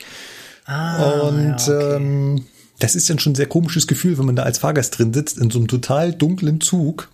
Ah, 0.65 1.23
Und 1.27 1.67
ja, 1.67 1.77
okay. 1.77 1.97
ähm, 1.97 2.45
das 2.79 2.95
ist 2.95 3.11
dann 3.11 3.19
schon 3.19 3.33
ein 3.33 3.35
sehr 3.35 3.49
komisches 3.49 3.89
Gefühl, 3.89 4.17
wenn 4.17 4.27
man 4.27 4.37
da 4.37 4.45
als 4.45 4.59
Fahrgast 4.59 4.97
drin 4.97 5.13
sitzt, 5.13 5.39
in 5.39 5.51
so 5.51 5.59
einem 5.59 5.67
total 5.67 6.13
dunklen 6.13 6.61
Zug 6.61 7.09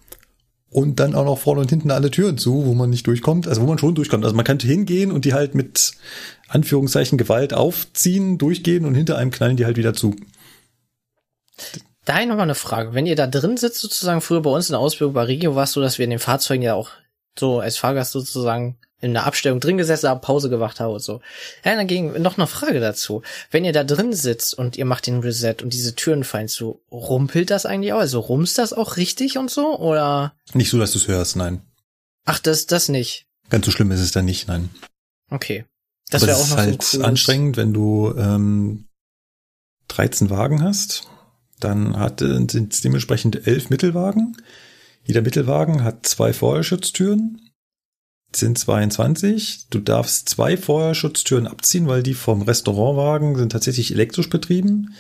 und 0.68 1.00
dann 1.00 1.14
auch 1.14 1.24
noch 1.24 1.38
vorne 1.38 1.62
und 1.62 1.70
hinten 1.70 1.90
alle 1.90 2.10
Türen 2.10 2.36
zu, 2.36 2.66
wo 2.66 2.74
man 2.74 2.90
nicht 2.90 3.06
durchkommt, 3.06 3.48
also 3.48 3.62
wo 3.62 3.66
man 3.66 3.78
schon 3.78 3.94
durchkommt. 3.94 4.22
Also 4.22 4.36
man 4.36 4.44
könnte 4.44 4.66
hingehen 4.66 5.12
und 5.12 5.24
die 5.24 5.32
halt 5.32 5.54
mit 5.54 5.92
Anführungszeichen 6.48 7.16
Gewalt 7.16 7.54
aufziehen, 7.54 8.36
durchgehen 8.36 8.84
und 8.84 8.94
hinter 8.94 9.16
einem 9.16 9.30
knallen 9.30 9.56
die 9.56 9.64
halt 9.64 9.78
wieder 9.78 9.94
zu. 9.94 10.14
Daher 12.06 12.24
nochmal 12.26 12.44
eine 12.44 12.54
Frage. 12.54 12.94
Wenn 12.94 13.04
ihr 13.04 13.16
da 13.16 13.26
drin 13.26 13.56
sitzt, 13.58 13.80
sozusagen, 13.80 14.20
früher 14.22 14.40
bei 14.40 14.50
uns 14.50 14.68
in 14.70 14.72
der 14.74 14.80
Ausbildung 14.80 15.12
bei 15.12 15.24
Regio 15.24 15.54
war 15.54 15.64
es 15.64 15.72
so, 15.72 15.80
dass 15.82 15.98
wir 15.98 16.04
in 16.04 16.10
den 16.10 16.18
Fahrzeugen 16.18 16.62
ja 16.62 16.72
auch 16.74 16.88
so 17.38 17.60
als 17.60 17.76
Fahrgast 17.76 18.12
sozusagen 18.12 18.78
in 19.00 19.10
einer 19.14 19.26
Abstellung 19.26 19.60
drin 19.60 19.76
gesessen 19.76 20.08
haben, 20.08 20.22
Pause 20.22 20.48
gemacht 20.48 20.80
haben 20.80 20.94
und 20.94 21.00
so. 21.02 21.20
Ja, 21.64 21.74
dann 21.74 21.86
ging 21.86 22.22
noch 22.22 22.38
eine 22.38 22.46
Frage 22.46 22.80
dazu. 22.80 23.22
Wenn 23.50 23.64
ihr 23.66 23.72
da 23.72 23.84
drin 23.84 24.14
sitzt 24.14 24.54
und 24.54 24.78
ihr 24.78 24.86
macht 24.86 25.06
den 25.06 25.20
Reset 25.20 25.56
und 25.62 25.74
diese 25.74 25.94
Türen 25.94 26.24
fallen 26.24 26.48
zu, 26.48 26.80
rumpelt 26.90 27.50
das 27.50 27.66
eigentlich 27.66 27.92
auch? 27.92 27.98
Also 27.98 28.20
rumst 28.20 28.56
das 28.56 28.72
auch 28.72 28.96
richtig 28.96 29.36
und 29.36 29.50
so? 29.50 29.78
Oder? 29.78 30.32
Nicht 30.54 30.70
so, 30.70 30.78
dass 30.78 30.92
du 30.92 30.98
es 30.98 31.08
hörst, 31.08 31.36
nein. 31.36 31.60
Ach, 32.24 32.38
das, 32.38 32.66
das 32.66 32.88
nicht. 32.88 33.26
Ganz 33.50 33.66
so 33.66 33.70
schlimm 33.72 33.90
ist 33.90 34.00
es 34.00 34.12
dann 34.12 34.24
nicht, 34.24 34.48
nein. 34.48 34.70
Okay. 35.30 35.64
Das 36.08 36.24
wäre 36.26 36.36
auch 36.38 36.44
ist 36.44 36.50
noch 36.50 36.56
halt 36.56 36.82
so 36.82 36.98
cooles- 36.98 37.04
anstrengend, 37.06 37.56
wenn 37.56 37.74
du 37.74 38.14
ähm, 38.16 38.86
13 39.88 40.30
Wagen 40.30 40.62
hast, 40.62 41.08
dann 41.60 41.98
hat, 41.98 42.22
äh, 42.22 42.46
sind 42.50 42.72
es 42.72 42.80
dementsprechend 42.80 43.46
elf 43.46 43.70
Mittelwagen. 43.70 44.36
Jeder 45.04 45.22
Mittelwagen 45.22 45.84
hat 45.84 46.06
zwei 46.06 46.32
Feuerschutztüren, 46.32 47.40
sind 48.34 48.58
22. 48.58 49.68
Du 49.70 49.78
darfst 49.78 50.28
zwei 50.28 50.56
Feuerschutztüren 50.56 51.46
abziehen, 51.46 51.86
weil 51.86 52.02
die 52.02 52.14
vom 52.14 52.42
Restaurantwagen 52.42 53.36
sind 53.36 53.52
tatsächlich 53.52 53.92
elektrisch 53.92 54.28
betrieben. 54.28 54.94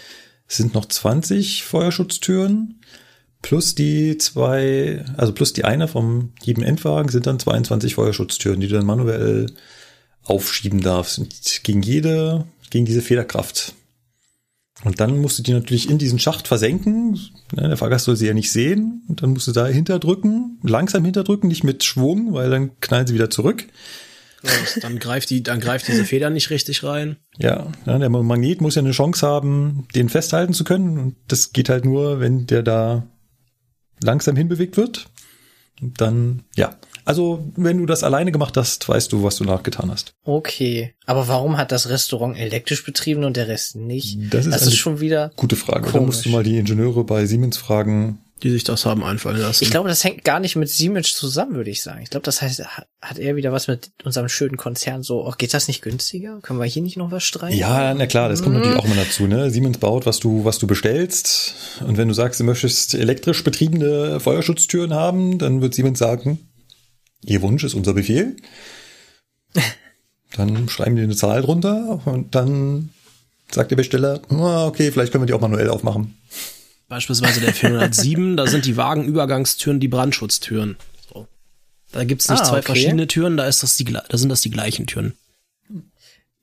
Es 0.48 0.56
sind 0.56 0.74
noch 0.74 0.86
20 0.86 1.64
Feuerschutztüren. 1.64 2.80
Plus 3.42 3.74
die 3.74 4.16
zwei, 4.18 5.04
also 5.16 5.32
plus 5.32 5.52
die 5.52 5.64
eine 5.64 5.88
vom 5.88 6.32
jedem 6.42 6.64
Endwagen 6.64 7.10
sind 7.10 7.26
dann 7.26 7.38
22 7.38 7.94
Feuerschutztüren, 7.94 8.60
die 8.60 8.68
du 8.68 8.76
dann 8.76 8.86
manuell 8.86 9.46
aufschieben 10.24 10.80
darfst. 10.80 11.18
Und 11.18 11.62
gegen 11.62 11.82
jede, 11.82 12.46
gegen 12.70 12.86
diese 12.86 13.02
Federkraft. 13.02 13.74
Und 14.86 15.00
dann 15.00 15.18
musst 15.20 15.36
du 15.36 15.42
die 15.42 15.52
natürlich 15.52 15.90
in 15.90 15.98
diesen 15.98 16.20
Schacht 16.20 16.46
versenken. 16.46 17.18
Ne, 17.52 17.66
Der 17.70 17.76
Fahrgast 17.76 18.04
soll 18.04 18.14
sie 18.14 18.28
ja 18.28 18.34
nicht 18.34 18.52
sehen. 18.52 19.02
Und 19.08 19.20
dann 19.20 19.30
musst 19.30 19.48
du 19.48 19.52
da 19.52 19.66
hinterdrücken, 19.66 20.60
langsam 20.62 21.04
hinterdrücken, 21.04 21.48
nicht 21.48 21.64
mit 21.64 21.82
Schwung, 21.82 22.34
weil 22.34 22.50
dann 22.50 22.78
knallen 22.78 23.04
sie 23.04 23.14
wieder 23.14 23.28
zurück. 23.28 23.66
Ja, 24.44 24.50
dann 24.82 25.00
greift 25.00 25.28
die, 25.30 25.42
dann 25.42 25.58
greift 25.58 25.88
diese 25.88 26.04
Feder 26.04 26.30
nicht 26.30 26.50
richtig 26.50 26.84
rein. 26.84 27.16
Ja, 27.36 27.72
ja, 27.84 27.98
der 27.98 28.08
Magnet 28.10 28.60
muss 28.60 28.76
ja 28.76 28.82
eine 28.82 28.92
Chance 28.92 29.26
haben, 29.26 29.88
den 29.96 30.08
festhalten 30.08 30.52
zu 30.52 30.62
können. 30.62 30.98
Und 30.98 31.16
das 31.26 31.52
geht 31.52 31.68
halt 31.68 31.84
nur, 31.84 32.20
wenn 32.20 32.46
der 32.46 32.62
da 32.62 33.08
langsam 34.00 34.36
hinbewegt 34.36 34.76
wird. 34.76 35.08
Und 35.82 36.00
dann, 36.00 36.44
ja. 36.54 36.76
Also, 37.06 37.50
wenn 37.56 37.78
du 37.78 37.86
das 37.86 38.02
alleine 38.02 38.32
gemacht 38.32 38.56
hast, 38.56 38.86
weißt 38.88 39.10
du, 39.12 39.22
was 39.22 39.36
du 39.36 39.44
nachgetan 39.44 39.90
hast. 39.90 40.12
Okay. 40.24 40.94
Aber 41.06 41.28
warum 41.28 41.56
hat 41.56 41.72
das 41.72 41.88
Restaurant 41.88 42.36
elektrisch 42.36 42.84
betrieben 42.84 43.24
und 43.24 43.36
der 43.36 43.48
Rest 43.48 43.76
nicht? 43.76 44.18
Das 44.30 44.44
ist 44.44 44.52
das 44.52 44.66
ist 44.66 44.76
schon 44.76 45.00
wieder. 45.00 45.30
Gute 45.36 45.56
Frage. 45.56 45.90
Da 45.92 46.00
musst 46.00 46.20
du 46.26 46.30
Komisch. 46.30 46.34
mal 46.34 46.42
die 46.42 46.58
Ingenieure 46.58 47.04
bei 47.04 47.24
Siemens 47.24 47.56
fragen. 47.56 48.18
Die 48.42 48.50
sich 48.50 48.64
das 48.64 48.84
haben 48.84 49.02
einfallen 49.02 49.38
lassen. 49.38 49.64
Ich 49.64 49.70
glaube, 49.70 49.88
das 49.88 50.04
hängt 50.04 50.22
gar 50.22 50.40
nicht 50.40 50.56
mit 50.56 50.68
Siemens 50.68 51.14
zusammen, 51.14 51.54
würde 51.54 51.70
ich 51.70 51.82
sagen. 51.82 52.00
Ich 52.02 52.10
glaube, 52.10 52.24
das 52.24 52.42
heißt, 52.42 52.62
ha- 52.66 52.84
hat 53.00 53.18
er 53.18 53.34
wieder 53.34 53.50
was 53.50 53.66
mit 53.66 53.92
unserem 54.04 54.28
schönen 54.28 54.58
Konzern 54.58 55.02
so, 55.02 55.26
oh, 55.26 55.32
geht 55.38 55.54
das 55.54 55.68
nicht 55.68 55.80
günstiger? 55.80 56.40
Können 56.42 56.58
wir 56.58 56.66
hier 56.66 56.82
nicht 56.82 56.98
noch 56.98 57.10
was 57.10 57.24
streichen? 57.24 57.58
Ja, 57.58 57.94
na 57.94 58.06
klar, 58.06 58.28
das 58.28 58.42
kommt 58.42 58.56
natürlich 58.56 58.78
auch 58.78 58.86
mal 58.86 58.96
dazu, 58.96 59.26
ne? 59.26 59.50
Siemens 59.50 59.78
baut, 59.78 60.04
was 60.04 60.18
du, 60.18 60.44
was 60.44 60.58
du 60.58 60.66
bestellst. 60.66 61.54
Und 61.86 61.96
wenn 61.96 62.08
du 62.08 62.14
sagst, 62.14 62.38
du 62.38 62.44
möchtest 62.44 62.92
elektrisch 62.92 63.42
betriebene 63.42 64.20
Feuerschutztüren 64.20 64.92
haben, 64.92 65.38
dann 65.38 65.62
wird 65.62 65.72
Siemens 65.74 65.98
sagen, 65.98 66.38
Ihr 67.22 67.42
Wunsch 67.42 67.64
ist 67.64 67.74
unser 67.74 67.94
Befehl. 67.94 68.36
Dann 70.36 70.68
schreiben 70.68 70.96
die 70.96 71.02
eine 71.02 71.16
Zahl 71.16 71.40
drunter 71.42 72.00
und 72.04 72.34
dann 72.34 72.90
sagt 73.50 73.70
der 73.70 73.76
Besteller, 73.76 74.20
okay, 74.28 74.90
vielleicht 74.92 75.12
können 75.12 75.22
wir 75.22 75.26
die 75.26 75.32
auch 75.32 75.40
manuell 75.40 75.70
aufmachen. 75.70 76.18
Beispielsweise 76.88 77.40
der 77.40 77.54
407, 77.54 78.36
da 78.36 78.46
sind 78.46 78.66
die 78.66 78.76
Wagenübergangstüren 78.76 79.80
die 79.80 79.88
Brandschutztüren. 79.88 80.76
So. 81.08 81.26
Da 81.92 82.04
gibt's 82.04 82.28
nicht 82.28 82.40
Ah, 82.42 82.44
zwei 82.44 82.58
okay. 82.58 82.66
verschiedene 82.66 83.06
Türen, 83.06 83.36
da 83.36 83.46
ist 83.46 83.62
das 83.62 83.76
die, 83.76 83.84
da 83.84 84.02
sind 84.12 84.28
das 84.28 84.42
die 84.42 84.50
gleichen 84.50 84.86
Türen. 84.86 85.16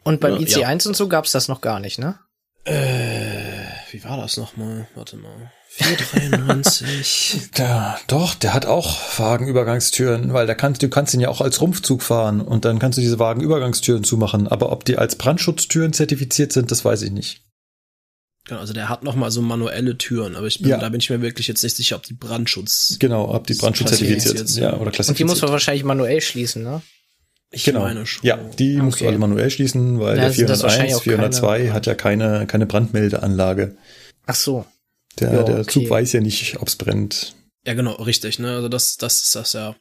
Und 0.03 0.19
beim 0.21 0.37
Ja, 0.37 0.69
IC1 0.69 0.87
und 0.87 0.95
so 0.95 1.07
gab's 1.07 1.31
das 1.31 1.47
noch 1.47 1.61
gar 1.61 1.79
nicht, 1.79 1.99
ne? 1.99 2.17
Wie 2.65 4.03
war 4.03 4.17
das 4.17 4.37
nochmal? 4.37 4.87
Warte 4.95 5.17
mal. 5.17 5.51
493. 5.75 7.41
Ja, 7.57 7.97
doch, 8.07 8.35
der 8.35 8.53
hat 8.53 8.65
auch 8.65 8.97
Wagenübergangstüren, 9.17 10.33
weil 10.33 10.47
da 10.47 10.53
kannst 10.55 10.81
du 10.83 10.89
kannst 10.89 11.13
ihn 11.13 11.19
ja 11.19 11.29
auch 11.29 11.41
als 11.41 11.61
Rumpfzug 11.61 12.01
fahren 12.03 12.41
und 12.41 12.65
dann 12.65 12.79
kannst 12.79 12.97
du 12.97 13.01
diese 13.01 13.19
Wagenübergangstüren 13.19 14.03
zumachen. 14.03 14.47
Aber 14.47 14.71
ob 14.71 14.85
die 14.85 14.97
als 14.97 15.15
Brandschutztüren 15.15 15.93
zertifiziert 15.93 16.53
sind, 16.53 16.71
das 16.71 16.85
weiß 16.85 17.01
ich 17.03 17.11
nicht. 17.11 17.41
genau, 18.47 18.59
also 18.59 18.73
der 18.73 18.89
hat 18.89 19.03
nochmal 19.03 19.31
so 19.31 19.41
manuelle 19.41 19.97
Türen, 19.97 20.35
aber 20.35 20.47
ich 20.47 20.59
bin, 20.59 20.69
Ja. 20.69 20.77
da 20.77 20.89
bin 20.89 20.99
ich 20.99 21.09
mir 21.09 21.21
wirklich 21.21 21.47
jetzt 21.47 21.63
nicht 21.63 21.75
sicher, 21.75 21.95
ob 21.95 22.03
die 22.03 22.13
Brandschutz. 22.13 22.97
Genau, 22.99 23.33
ob 23.33 23.47
die 23.47 23.53
Brandschutz 23.55 23.89
zertifiziert 23.89 24.35
Klassifiziert 24.35 24.49
sind. 24.49 24.63
Ja, 24.63 24.69
oder 24.73 24.81
Und 24.81 24.87
die 24.87 24.95
klassifiziert. 24.95 25.29
muss 25.29 25.41
man 25.41 25.51
wahrscheinlich 25.51 25.83
manuell 25.85 26.21
schließen, 26.21 26.61
ne? 26.63 26.81
Ich 27.51 27.63
genau. 27.65 27.81
meine 27.81 28.05
schon. 28.05 28.25
Ja, 28.25 28.37
die 28.37 28.77
musst 28.77 28.99
du 28.99 29.03
Okay. 29.05 29.09
alle 29.09 29.17
manuell 29.19 29.49
schließen, 29.51 29.99
weil 29.99 30.17
Ja, 30.17 30.23
der 30.23 30.31
sind 30.33 30.49
das 30.49 30.59
401, 30.59 30.63
wahrscheinlich 30.63 30.95
auch 30.95 31.03
402 31.03 31.57
keine- 31.59 31.73
hat 31.73 31.85
ja 31.85 31.95
keine, 31.95 32.47
keine 32.47 32.65
Brandmeldeanlage. 32.65 33.77
Ach 34.25 34.35
so. 34.35 34.65
Der, 35.19 35.33
Ja, 35.33 35.43
der 35.43 35.59
okay. 35.59 35.71
Zug 35.71 35.89
weiß 35.89 36.13
ja 36.13 36.21
nicht, 36.21 36.59
ob's 36.59 36.75
brennt. 36.75 37.35
Ja, 37.65 37.73
genau, 37.73 37.93
richtig, 37.93 38.39
ne? 38.39 38.55
Also 38.55 38.69
das, 38.69 38.97
das 38.97 39.23
ist 39.23 39.35
das 39.35 39.53
ja. 39.53 39.75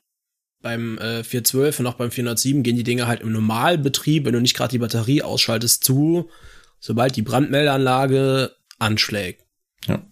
Beim 0.61 0.99
äh, 0.99 1.25
412 1.25 1.81
und 1.81 1.87
auch 1.88 1.95
beim 1.95 2.12
407 2.12 2.62
gehen 2.62 2.77
die 2.77 2.85
Dinge 2.85 3.09
halt 3.09 3.21
im 3.21 3.33
Normalbetrieb, 3.33 4.25
wenn 4.25 4.35
du 4.35 4.40
nicht 4.40 4.57
gerade 4.57 4.71
die 4.71 4.79
Batterie 4.79 5.23
ausschaltest, 5.23 5.83
zu, 5.83 6.31
sobald 6.79 7.16
die 7.16 7.23
Brandmeldeanlage 7.23 8.55
anschlägt. 8.79 9.45
Ja. 9.87 10.03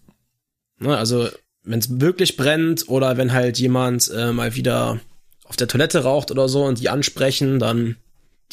Ne, 0.78 0.96
also, 0.96 1.28
wenn 1.62 1.78
es 1.78 2.00
wirklich 2.00 2.36
brennt 2.36 2.88
oder 2.88 3.16
wenn 3.16 3.32
halt 3.32 3.58
jemand 3.58 4.10
äh, 4.10 4.32
mal 4.32 4.56
wieder 4.56 5.00
auf 5.44 5.56
der 5.56 5.68
Toilette 5.68 6.02
raucht 6.02 6.30
oder 6.30 6.48
so 6.48 6.64
und 6.64 6.80
die 6.80 6.88
ansprechen, 6.88 7.58
dann 7.60 7.96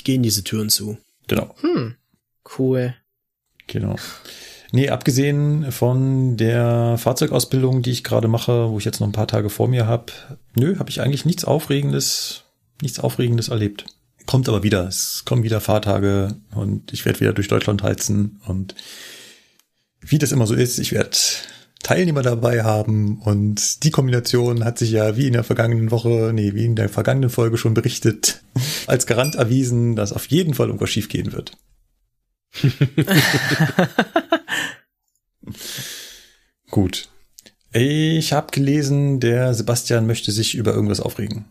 gehen 0.03 0.21
diese 0.21 0.43
Türen 0.43 0.69
zu. 0.69 0.97
Genau. 1.27 1.56
Hm. 1.62 1.95
Cool. 2.58 2.95
Genau. 3.67 3.95
Nee, 4.71 4.89
abgesehen 4.89 5.71
von 5.71 6.36
der 6.36 6.97
Fahrzeugausbildung, 6.97 7.82
die 7.82 7.91
ich 7.91 8.03
gerade 8.03 8.27
mache, 8.27 8.69
wo 8.69 8.80
ich 8.80 8.86
jetzt 8.86 8.99
noch 8.99 9.08
ein 9.08 9.13
paar 9.13 9.27
Tage 9.27 9.49
vor 9.49 9.67
mir 9.67 9.88
habe, 9.88 10.12
nö, 10.56 10.77
habe 10.77 10.89
ich 10.89 11.01
eigentlich 11.01 11.25
nichts 11.25 11.45
Aufregendes, 11.45 12.43
nichts 12.82 12.99
Aufregendes 12.99 13.47
erlebt. 13.47 13.86
Kommt 14.25 14.49
aber 14.49 14.63
wieder. 14.63 14.86
Es 14.88 15.23
kommen 15.25 15.43
wieder 15.43 15.62
Fahrtage 15.62 16.36
und 16.53 16.91
ich 16.91 17.06
werde 17.06 17.21
wieder 17.21 17.34
durch 17.34 17.47
Deutschland 17.47 17.82
heizen 17.82 18.41
und 18.45 18.75
wie 20.01 20.19
das 20.19 20.34
immer 20.34 20.47
so 20.47 20.53
ist, 20.53 20.80
ich 20.80 20.91
werde 20.91 21.17
Teilnehmer 21.82 22.21
dabei 22.21 22.63
haben 22.63 23.19
und 23.21 23.84
die 23.84 23.91
Kombination 23.91 24.65
hat 24.65 24.77
sich 24.77 24.91
ja 24.91 25.15
wie 25.15 25.27
in 25.27 25.34
der 25.34 25.45
vergangenen 25.45 25.91
Woche, 25.91 26.32
nee, 26.34 26.53
wie 26.53 26.65
in 26.65 26.75
der 26.75 26.89
vergangenen 26.89 27.30
Folge 27.30 27.58
schon 27.58 27.73
berichtet, 27.73 28.41
als 28.88 29.06
Garant 29.06 29.36
erwiesen, 29.36 29.95
dass 29.95 30.12
auf 30.12 30.25
jeden 30.27 30.53
Fall 30.53 30.67
irgendwas 30.67 30.89
schief 30.89 31.08
gehen 31.08 31.32
wird. 31.32 31.53
Gut. 36.69 37.10
Ich 37.71 38.33
habe 38.33 38.51
gelesen, 38.51 39.19
der 39.19 39.53
Sebastian 39.53 40.07
möchte 40.07 40.31
sich 40.31 40.55
über 40.55 40.73
irgendwas 40.73 40.99
aufregen. 40.99 41.45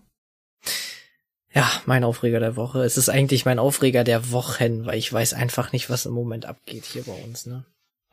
Ja, 1.52 1.70
mein 1.87 2.04
Aufreger 2.04 2.40
der 2.40 2.56
Woche. 2.56 2.82
Es 2.85 2.98
ist 2.98 3.09
eigentlich 3.09 3.44
mein 3.44 3.59
Aufreger 3.59 4.04
der 4.04 4.30
Wochen, 4.30 4.85
weil 4.85 4.98
ich 4.98 5.11
weiß 5.11 5.32
einfach 5.35 5.72
nicht, 5.72 5.88
was 5.88 6.04
im 6.04 6.12
Moment 6.12 6.44
abgeht 6.44 6.85
hier 6.85 7.02
bei 7.04 7.12
uns, 7.24 7.46
ne? 7.46 7.64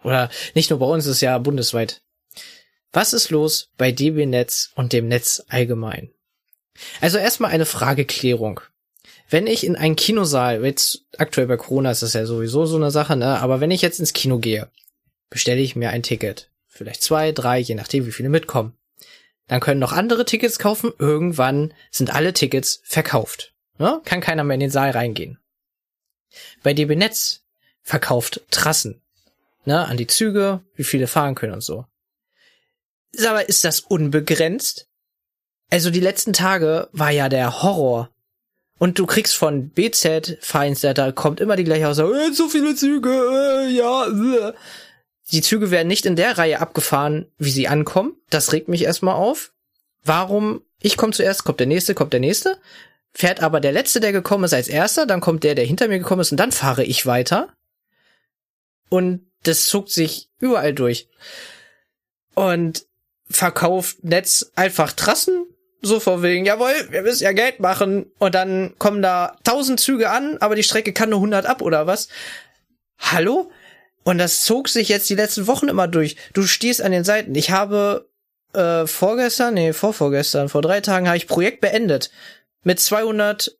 Oder 0.04 0.30
nicht 0.54 0.69
nur 0.69 0.80
bei 0.80 0.86
uns, 0.86 1.06
es 1.06 1.15
ist 1.17 1.22
ja 1.22 1.38
bundesweit. 1.39 2.02
Was 2.91 3.13
ist 3.13 3.32
los 3.32 3.69
bei 3.78 3.91
DB 3.91 4.26
Netz 4.26 4.72
und 4.76 4.93
dem 4.93 5.08
Netz 5.08 5.43
allgemein? 5.48 6.12
Also 7.02 7.17
erstmal 7.17 7.52
eine 7.52 7.65
Frageklärung. 7.65 8.62
Wenn 9.30 9.48
ich 9.48 9.65
in 9.65 9.76
einen 9.76 9.96
Kinosaal, 9.96 10.63
jetzt 10.63 11.02
aktuell 11.17 11.48
bei 11.48 11.58
Corona 11.58 11.91
ist 11.91 12.04
das 12.04 12.13
ja 12.13 12.26
sowieso 12.26 12.65
so 12.65 12.76
eine 12.76 12.91
Sache, 12.91 13.15
ne? 13.15 13.39
Aber 13.39 13.60
wenn 13.60 13.72
ich 13.72 13.82
jetzt 13.82 14.00
ins 14.00 14.13
Kino 14.13 14.38
gehe, 14.39 14.69
bestelle 15.34 15.62
ich 15.62 15.76
mir 15.76 15.89
ein 15.89 16.04
Ticket. 16.04 16.52
Vielleicht 16.67 17.02
zwei, 17.02 17.32
drei, 17.32 17.58
je 17.58 17.74
nachdem, 17.74 18.06
wie 18.06 18.12
viele 18.12 18.30
mitkommen. 18.30 18.78
Dann 19.48 19.60
können 19.60 19.80
noch 19.80 19.91
andere 19.91 20.26
Tickets 20.26 20.60
kaufen. 20.60 20.93
Irgendwann 21.00 21.74
sind 21.89 22.13
alle 22.13 22.34
Tickets 22.34 22.82
verkauft. 22.84 23.54
Ja? 23.80 24.00
Kann 24.06 24.22
keiner 24.22 24.43
mehr 24.43 24.54
in 24.54 24.60
den 24.60 24.69
Saal 24.69 24.91
reingehen. 24.91 25.39
Bei 26.62 26.74
DB 26.74 26.96
Netz 26.96 27.41
verkauft 27.82 28.41
Trassen. 28.52 29.02
Ne, 29.65 29.88
an 29.88 29.98
die 29.98 30.08
Züge, 30.08 30.62
wie 30.76 30.84
viele 30.84 31.08
fahren 31.08 31.36
können 31.36 31.54
und 31.54 31.62
so. 31.62 31.86
Mal, 33.17 33.41
ist 33.41 33.63
das 33.63 33.80
unbegrenzt? 33.80 34.88
Also 35.72 35.89
die 35.89 36.00
letzten 36.00 36.34
Tage 36.34 36.89
war 36.91 37.12
ja 37.12 37.28
der 37.28 37.63
Horror. 37.63 38.10
Und 38.78 39.00
du 39.00 39.06
kriegst 39.06 39.36
von 39.36 39.69
BZ 39.69 40.38
Feinsetter 40.41 41.13
kommt 41.13 41.39
immer 41.39 41.56
die 41.56 41.63
gleiche 41.63 41.88
Aussage, 41.88 42.13
äh, 42.13 42.34
so 42.34 42.50
viele 42.50 42.76
Züge, 42.76 43.10
äh, 43.10 43.69
ja, 43.69 44.06
äh. 44.06 44.54
Die 45.34 45.41
Züge 45.41 45.72
werden 45.72 45.88
nicht 45.88 46.06
in 46.06 46.15
der 46.15 46.38
Reihe 46.38 46.60
abgefahren, 46.60 47.26
wie 47.39 47.50
sie 47.50 47.67
ankommen. 47.67 48.15
Das 48.30 48.54
regt 48.54 48.67
mich 48.67 48.84
erstmal 48.84 49.15
auf. 49.15 49.52
Warum? 50.04 50.62
Ich 50.80 50.96
komme 50.96 51.12
zuerst, 51.12 51.43
kommt 51.43 51.60
der 51.60 51.65
nächste, 51.65 51.96
kommt 51.96 52.13
der 52.13 52.19
nächste. 52.19 52.60
Fährt 53.15 53.41
aber 53.41 53.60
der 53.60 53.72
letzte, 53.72 54.00
der 54.00 54.12
gekommen 54.12 54.43
ist, 54.43 54.54
als 54.54 54.67
erster, 54.67 55.08
dann 55.08 55.22
kommt 55.22 55.43
der, 55.43 55.56
der 55.56 55.65
hinter 55.65 55.88
mir 55.88 55.98
gekommen 55.98 56.22
ist, 56.22 56.32
und 56.32 56.38
dann 56.38 56.52
fahre 56.52 56.84
ich 56.84 57.08
weiter. 57.08 57.48
Und 58.89 59.26
das 59.41 59.65
zuckt 59.65 59.89
sich 59.89 60.30
überall 60.39 60.74
durch. 60.74 61.10
Und 62.36 62.86
verkauft 63.28 64.04
Netz 64.04 64.52
einfach 64.56 64.93
Trassen, 64.93 65.48
so 65.82 66.00
vor 66.00 66.22
wegen, 66.22 66.46
jawohl, 66.46 66.74
wir 66.91 67.02
müssen 67.02 67.24
ja 67.24 67.32
Geld 67.32 67.60
machen. 67.60 68.12
Und 68.19 68.36
dann 68.36 68.76
kommen 68.78 69.02
da 69.02 69.36
tausend 69.43 69.80
Züge 69.80 70.12
an, 70.12 70.38
aber 70.38 70.56
die 70.56 70.63
Strecke 70.63 70.93
kann 70.93 71.10
nur 71.10 71.19
100 71.19 71.48
ab 71.48 71.63
oder 71.63 71.88
was? 71.88 72.08
Hallo? 73.00 73.52
Und 74.04 74.18
das 74.18 74.42
zog 74.42 74.70
sich 74.70 74.89
jetzt 74.89 75.10
die 75.10 75.16
letzten 75.16 75.48
Wochen 75.48 75.68
immer 75.68 75.88
durch. 75.88 76.18
Du 76.34 76.44
stehst 76.44 76.82
an 76.82 76.92
den 76.92 77.04
Seiten. 77.04 77.34
Ich 77.36 77.52
habe 77.52 78.10
äh, 78.54 78.86
vorgestern, 78.86 79.54
nee, 79.54 79.74
vorvorgestern, 79.74 80.50
vor 80.50 80.62
drei 80.62 80.82
Tagen 80.82 81.08
habe 81.08 81.18
ich 81.18 81.28
Projekt 81.28 81.62
beendet. 81.62 82.12
Mit 82.63 82.80
200 82.80 83.58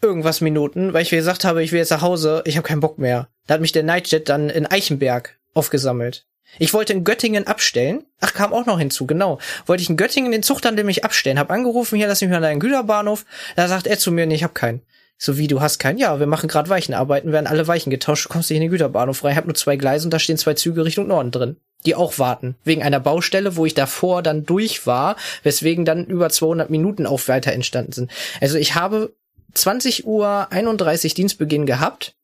irgendwas 0.00 0.40
Minuten, 0.40 0.92
weil 0.92 1.02
ich 1.02 1.10
gesagt 1.10 1.44
habe, 1.44 1.62
ich 1.62 1.72
will 1.72 1.78
jetzt 1.78 1.90
nach 1.90 2.02
Hause, 2.02 2.42
ich 2.44 2.56
habe 2.56 2.66
keinen 2.66 2.80
Bock 2.80 2.98
mehr. 2.98 3.28
Da 3.46 3.54
hat 3.54 3.60
mich 3.60 3.72
der 3.72 3.84
Nightjet 3.84 4.28
dann 4.28 4.50
in 4.50 4.66
Eichenberg 4.66 5.38
aufgesammelt. 5.54 6.26
Ich 6.58 6.74
wollte 6.74 6.92
in 6.92 7.04
Göttingen 7.04 7.46
abstellen. 7.46 8.04
Ach, 8.20 8.34
kam 8.34 8.52
auch 8.52 8.66
noch 8.66 8.78
hinzu, 8.78 9.06
genau. 9.06 9.38
Wollte 9.66 9.82
ich 9.82 9.90
in 9.90 9.96
Göttingen 9.96 10.32
den 10.32 10.42
Zug 10.42 10.60
dann 10.60 10.74
nämlich 10.74 11.04
abstellen. 11.04 11.38
Hab 11.38 11.50
angerufen, 11.50 11.96
hier, 11.96 12.08
lass 12.08 12.20
mich 12.20 12.30
mal 12.30 12.36
an 12.36 12.42
deinen 12.42 12.60
Güterbahnhof. 12.60 13.24
Da 13.56 13.68
sagt 13.68 13.86
er 13.86 13.98
zu 13.98 14.12
mir, 14.12 14.26
nee, 14.26 14.34
ich 14.34 14.44
hab 14.44 14.54
keinen. 14.54 14.82
So 15.24 15.38
wie 15.38 15.46
du 15.46 15.60
hast 15.60 15.78
keinen, 15.78 15.98
ja, 15.98 16.18
wir 16.18 16.26
machen 16.26 16.48
gerade 16.48 16.68
Weichenarbeiten, 16.68 17.30
werden 17.30 17.46
alle 17.46 17.68
Weichen 17.68 17.90
getauscht, 17.90 18.24
du 18.24 18.28
kommst 18.28 18.50
nicht 18.50 18.56
in 18.56 18.62
den 18.62 18.72
Güterbahnhof 18.72 19.22
rein, 19.22 19.36
hab 19.36 19.44
nur 19.44 19.54
zwei 19.54 19.76
Gleise 19.76 20.04
und 20.04 20.10
da 20.10 20.18
stehen 20.18 20.36
zwei 20.36 20.54
Züge 20.54 20.84
Richtung 20.84 21.06
Norden 21.06 21.30
drin, 21.30 21.58
die 21.86 21.94
auch 21.94 22.18
warten. 22.18 22.56
Wegen 22.64 22.82
einer 22.82 22.98
Baustelle, 22.98 23.54
wo 23.54 23.64
ich 23.64 23.74
davor 23.74 24.24
dann 24.24 24.44
durch 24.44 24.84
war, 24.84 25.14
weswegen 25.44 25.84
dann 25.84 26.06
über 26.06 26.28
200 26.28 26.70
Minuten 26.70 27.06
auch 27.06 27.28
weiter 27.28 27.52
entstanden 27.52 27.92
sind. 27.92 28.10
Also 28.40 28.58
ich 28.58 28.74
habe 28.74 29.14
20 29.54 30.08
Uhr 30.08 30.48
31 30.50 31.14
Dienstbeginn 31.14 31.66
gehabt, 31.66 32.16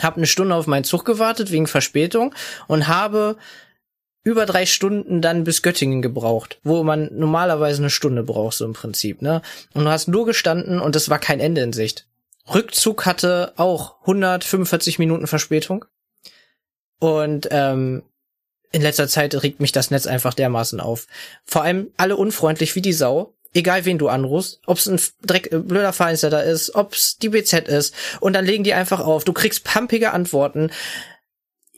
habe 0.00 0.16
eine 0.16 0.26
Stunde 0.26 0.56
auf 0.56 0.66
meinen 0.66 0.82
Zug 0.82 1.04
gewartet 1.04 1.52
wegen 1.52 1.68
Verspätung 1.68 2.34
und 2.66 2.88
habe 2.88 3.36
über 4.24 4.46
drei 4.46 4.66
Stunden 4.66 5.22
dann 5.22 5.44
bis 5.44 5.62
Göttingen 5.62 6.02
gebraucht, 6.02 6.58
wo 6.64 6.82
man 6.82 7.08
normalerweise 7.12 7.82
eine 7.82 7.90
Stunde 7.90 8.24
braucht, 8.24 8.56
so 8.56 8.64
im 8.64 8.72
Prinzip, 8.72 9.22
ne? 9.22 9.42
Und 9.74 9.84
du 9.84 9.90
hast 9.90 10.08
nur 10.08 10.26
gestanden 10.26 10.80
und 10.80 10.96
es 10.96 11.08
war 11.08 11.20
kein 11.20 11.38
Ende 11.38 11.60
in 11.60 11.72
Sicht. 11.72 12.08
Rückzug 12.52 13.06
hatte 13.06 13.52
auch 13.56 14.00
145 14.02 14.98
Minuten 14.98 15.26
Verspätung. 15.26 15.84
Und 16.98 17.48
ähm, 17.50 18.02
in 18.72 18.82
letzter 18.82 19.08
Zeit 19.08 19.34
regt 19.42 19.60
mich 19.60 19.72
das 19.72 19.90
Netz 19.90 20.06
einfach 20.06 20.34
dermaßen 20.34 20.80
auf. 20.80 21.06
Vor 21.44 21.62
allem 21.62 21.90
alle 21.96 22.16
unfreundlich 22.16 22.74
wie 22.74 22.82
die 22.82 22.92
Sau. 22.92 23.34
Egal 23.54 23.86
wen 23.86 23.96
du 23.96 24.08
anrufst, 24.08 24.60
ob's 24.66 24.86
ein 24.86 25.00
Dreck, 25.22 25.50
äh, 25.50 25.58
blöder 25.58 25.94
Vereinsetter 25.94 26.44
ist, 26.44 26.74
ob's 26.74 27.16
die 27.16 27.30
BZ 27.30 27.68
ist, 27.68 27.94
und 28.20 28.34
dann 28.34 28.44
legen 28.44 28.64
die 28.64 28.74
einfach 28.74 29.00
auf. 29.00 29.24
Du 29.24 29.32
kriegst 29.32 29.64
pumpige 29.64 30.12
Antworten 30.12 30.70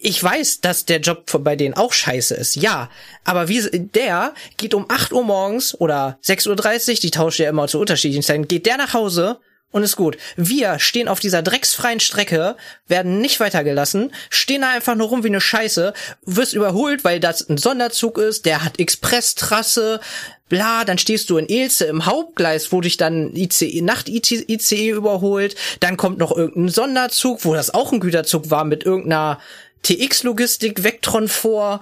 ich 0.00 0.22
weiß, 0.22 0.60
dass 0.60 0.84
der 0.84 1.00
Job 1.00 1.24
bei 1.42 1.56
denen 1.56 1.74
auch 1.74 1.92
scheiße 1.92 2.34
ist, 2.34 2.56
ja. 2.56 2.88
Aber 3.24 3.48
wie 3.48 3.60
der 3.72 4.32
geht 4.56 4.74
um 4.74 4.86
8 4.88 5.12
Uhr 5.12 5.24
morgens 5.24 5.78
oder 5.78 6.18
6.30 6.24 6.90
Uhr, 6.90 6.96
die 7.00 7.10
tauschen 7.10 7.42
ja 7.42 7.50
immer 7.50 7.66
zu 7.66 7.80
unterschiedlichen 7.80 8.22
Zeiten, 8.22 8.46
geht 8.46 8.66
der 8.66 8.76
nach 8.76 8.94
Hause 8.94 9.40
und 9.70 9.82
ist 9.82 9.96
gut. 9.96 10.16
Wir 10.36 10.78
stehen 10.78 11.08
auf 11.08 11.20
dieser 11.20 11.42
drecksfreien 11.42 12.00
Strecke, 12.00 12.56
werden 12.86 13.20
nicht 13.20 13.40
weitergelassen, 13.40 14.12
stehen 14.30 14.62
da 14.62 14.70
einfach 14.70 14.94
nur 14.94 15.08
rum 15.08 15.24
wie 15.24 15.28
eine 15.28 15.40
Scheiße, 15.40 15.92
wirst 16.24 16.54
überholt, 16.54 17.04
weil 17.04 17.20
das 17.20 17.48
ein 17.48 17.58
Sonderzug 17.58 18.18
ist, 18.18 18.46
der 18.46 18.64
hat 18.64 18.78
Expresstrasse, 18.78 20.00
bla, 20.48 20.84
dann 20.84 20.98
stehst 20.98 21.28
du 21.28 21.36
in 21.36 21.46
Ilse 21.46 21.84
im 21.84 22.06
Hauptgleis, 22.06 22.72
wo 22.72 22.80
dich 22.80 22.96
dann 22.96 23.34
ICE, 23.36 23.82
Nacht-ICE 23.82 24.88
überholt, 24.88 25.54
dann 25.80 25.96
kommt 25.96 26.18
noch 26.18 26.34
irgendein 26.34 26.70
Sonderzug, 26.70 27.44
wo 27.44 27.54
das 27.54 27.72
auch 27.74 27.92
ein 27.92 28.00
Güterzug 28.00 28.50
war 28.50 28.64
mit 28.64 28.84
irgendeiner 28.84 29.38
TX-Logistik 29.82 30.82
Vectron 30.82 31.28
vor 31.28 31.80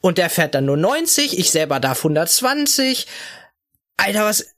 und 0.00 0.18
der 0.18 0.30
fährt 0.30 0.54
dann 0.54 0.64
nur 0.64 0.76
90, 0.76 1.38
ich 1.38 1.50
selber 1.50 1.80
darf 1.80 1.98
120. 1.98 3.06
Alter, 3.98 4.24
was 4.24 4.55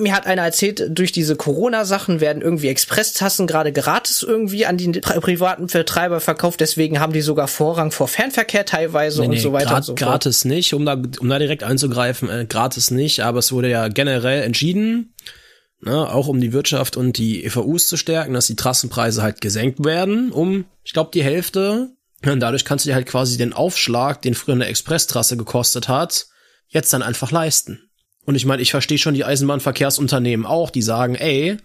mir 0.00 0.14
hat 0.14 0.26
einer 0.26 0.42
erzählt, 0.42 0.86
durch 0.90 1.12
diese 1.12 1.36
Corona-Sachen 1.36 2.20
werden 2.20 2.42
irgendwie 2.42 2.68
Expresstassen 2.68 3.46
gerade 3.46 3.72
gratis 3.72 4.22
irgendwie 4.22 4.66
an 4.66 4.76
die 4.76 4.88
pri 4.88 5.20
privaten 5.20 5.68
Vertreiber 5.68 6.20
verkauft, 6.20 6.60
deswegen 6.60 7.00
haben 7.00 7.12
die 7.12 7.20
sogar 7.20 7.48
Vorrang 7.48 7.90
vor 7.90 8.08
Fernverkehr 8.08 8.64
teilweise 8.64 9.20
nee, 9.20 9.26
und 9.26 9.34
nee, 9.34 9.40
so 9.40 9.52
weiter 9.52 9.76
und 9.76 9.84
so 9.84 9.92
fort. 9.92 10.00
Gratis 10.00 10.44
nicht, 10.44 10.74
um 10.74 10.84
da, 10.84 10.94
um 10.94 11.28
da 11.28 11.38
direkt 11.38 11.62
einzugreifen, 11.62 12.28
äh, 12.28 12.46
gratis 12.48 12.90
nicht, 12.90 13.20
aber 13.20 13.38
es 13.38 13.52
wurde 13.52 13.70
ja 13.70 13.88
generell 13.88 14.42
entschieden, 14.42 15.14
ne, 15.80 16.12
auch 16.12 16.28
um 16.28 16.40
die 16.40 16.52
Wirtschaft 16.52 16.96
und 16.96 17.18
die 17.18 17.44
EVUs 17.44 17.88
zu 17.88 17.96
stärken, 17.96 18.34
dass 18.34 18.46
die 18.46 18.56
Trassenpreise 18.56 19.22
halt 19.22 19.40
gesenkt 19.40 19.84
werden, 19.84 20.32
um, 20.32 20.64
ich 20.82 20.92
glaube, 20.92 21.10
die 21.12 21.22
Hälfte 21.22 21.90
und 22.24 22.40
dadurch 22.40 22.64
kannst 22.64 22.84
du 22.84 22.90
dir 22.90 22.94
halt 22.94 23.06
quasi 23.06 23.38
den 23.38 23.52
Aufschlag, 23.52 24.22
den 24.22 24.34
früher 24.34 24.54
eine 24.54 24.66
Expresstrasse 24.66 25.36
gekostet 25.36 25.88
hat, 25.88 26.26
jetzt 26.68 26.92
dann 26.92 27.02
einfach 27.02 27.30
leisten. 27.30 27.89
Und 28.30 28.36
ich 28.36 28.46
meine, 28.46 28.62
ich 28.62 28.70
verstehe 28.70 28.96
schon 28.96 29.14
die 29.14 29.24
Eisenbahnverkehrsunternehmen 29.24 30.46
auch, 30.46 30.70
die 30.70 30.82
sagen, 30.82 31.16
ey, 31.16 31.56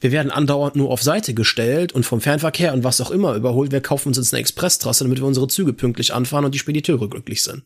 wir 0.00 0.10
werden 0.10 0.32
andauernd 0.32 0.74
nur 0.74 0.90
auf 0.90 1.00
Seite 1.00 1.32
gestellt 1.32 1.92
und 1.92 2.04
vom 2.04 2.20
Fernverkehr 2.20 2.74
und 2.74 2.82
was 2.82 3.00
auch 3.00 3.12
immer 3.12 3.36
überholt. 3.36 3.70
Wir 3.70 3.80
kaufen 3.80 4.08
uns 4.08 4.16
jetzt 4.16 4.34
eine 4.34 4.40
Expresstrasse, 4.40 5.04
damit 5.04 5.20
wir 5.20 5.26
unsere 5.28 5.46
Züge 5.46 5.72
pünktlich 5.72 6.12
anfahren 6.12 6.44
und 6.44 6.52
die 6.52 6.58
Spediteure 6.58 7.08
glücklich 7.08 7.44
sind. 7.44 7.62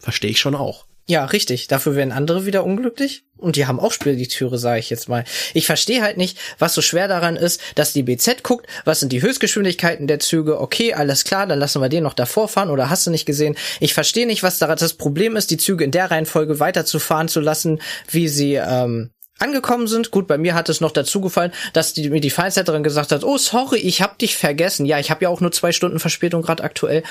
Verstehe 0.00 0.32
ich 0.32 0.40
schon 0.40 0.56
auch. 0.56 0.86
Ja, 1.06 1.24
richtig. 1.24 1.66
Dafür 1.66 1.96
werden 1.96 2.12
andere 2.12 2.46
wieder 2.46 2.64
unglücklich. 2.64 3.24
Und 3.36 3.56
die 3.56 3.66
haben 3.66 3.80
auch 3.80 3.90
Spediteure, 3.90 4.56
sage 4.56 4.78
ich 4.78 4.88
jetzt 4.88 5.08
mal. 5.08 5.24
Ich 5.52 5.66
verstehe 5.66 6.00
halt 6.00 6.16
nicht, 6.16 6.38
was 6.60 6.74
so 6.74 6.80
schwer 6.80 7.08
daran 7.08 7.34
ist, 7.34 7.60
dass 7.74 7.92
die 7.92 8.04
BZ 8.04 8.44
guckt, 8.44 8.68
was 8.84 9.00
sind 9.00 9.10
die 9.10 9.20
Höchstgeschwindigkeiten 9.20 10.06
der 10.06 10.20
Züge. 10.20 10.60
Okay, 10.60 10.94
alles 10.94 11.24
klar, 11.24 11.48
dann 11.48 11.58
lassen 11.58 11.82
wir 11.82 11.88
den 11.88 12.04
noch 12.04 12.14
davor 12.14 12.46
fahren 12.46 12.70
oder 12.70 12.88
hast 12.88 13.04
du 13.06 13.10
nicht 13.10 13.26
gesehen. 13.26 13.56
Ich 13.80 13.94
verstehe 13.94 14.28
nicht, 14.28 14.44
was 14.44 14.58
daran 14.58 14.78
das 14.78 14.94
Problem 14.94 15.34
ist, 15.34 15.50
die 15.50 15.56
Züge 15.56 15.82
in 15.82 15.90
der 15.90 16.12
Reihenfolge 16.12 16.60
weiterzufahren 16.60 17.26
zu 17.26 17.40
lassen, 17.40 17.80
wie 18.08 18.28
sie 18.28 18.54
ähm, 18.54 19.10
angekommen 19.40 19.88
sind. 19.88 20.12
Gut, 20.12 20.28
bei 20.28 20.38
mir 20.38 20.54
hat 20.54 20.68
es 20.68 20.80
noch 20.80 20.92
dazu 20.92 21.20
gefallen, 21.20 21.52
dass 21.72 21.94
die, 21.94 22.10
mir 22.10 22.20
die 22.20 22.30
Feinsetterin 22.30 22.84
gesagt 22.84 23.10
hat, 23.10 23.24
oh 23.24 23.38
sorry, 23.38 23.78
ich 23.78 24.02
hab 24.02 24.20
dich 24.20 24.36
vergessen. 24.36 24.86
Ja, 24.86 25.00
ich 25.00 25.10
habe 25.10 25.24
ja 25.24 25.30
auch 25.30 25.40
nur 25.40 25.50
zwei 25.50 25.72
Stunden 25.72 25.98
Verspätung 25.98 26.42
gerade 26.42 26.62
aktuell. 26.62 27.02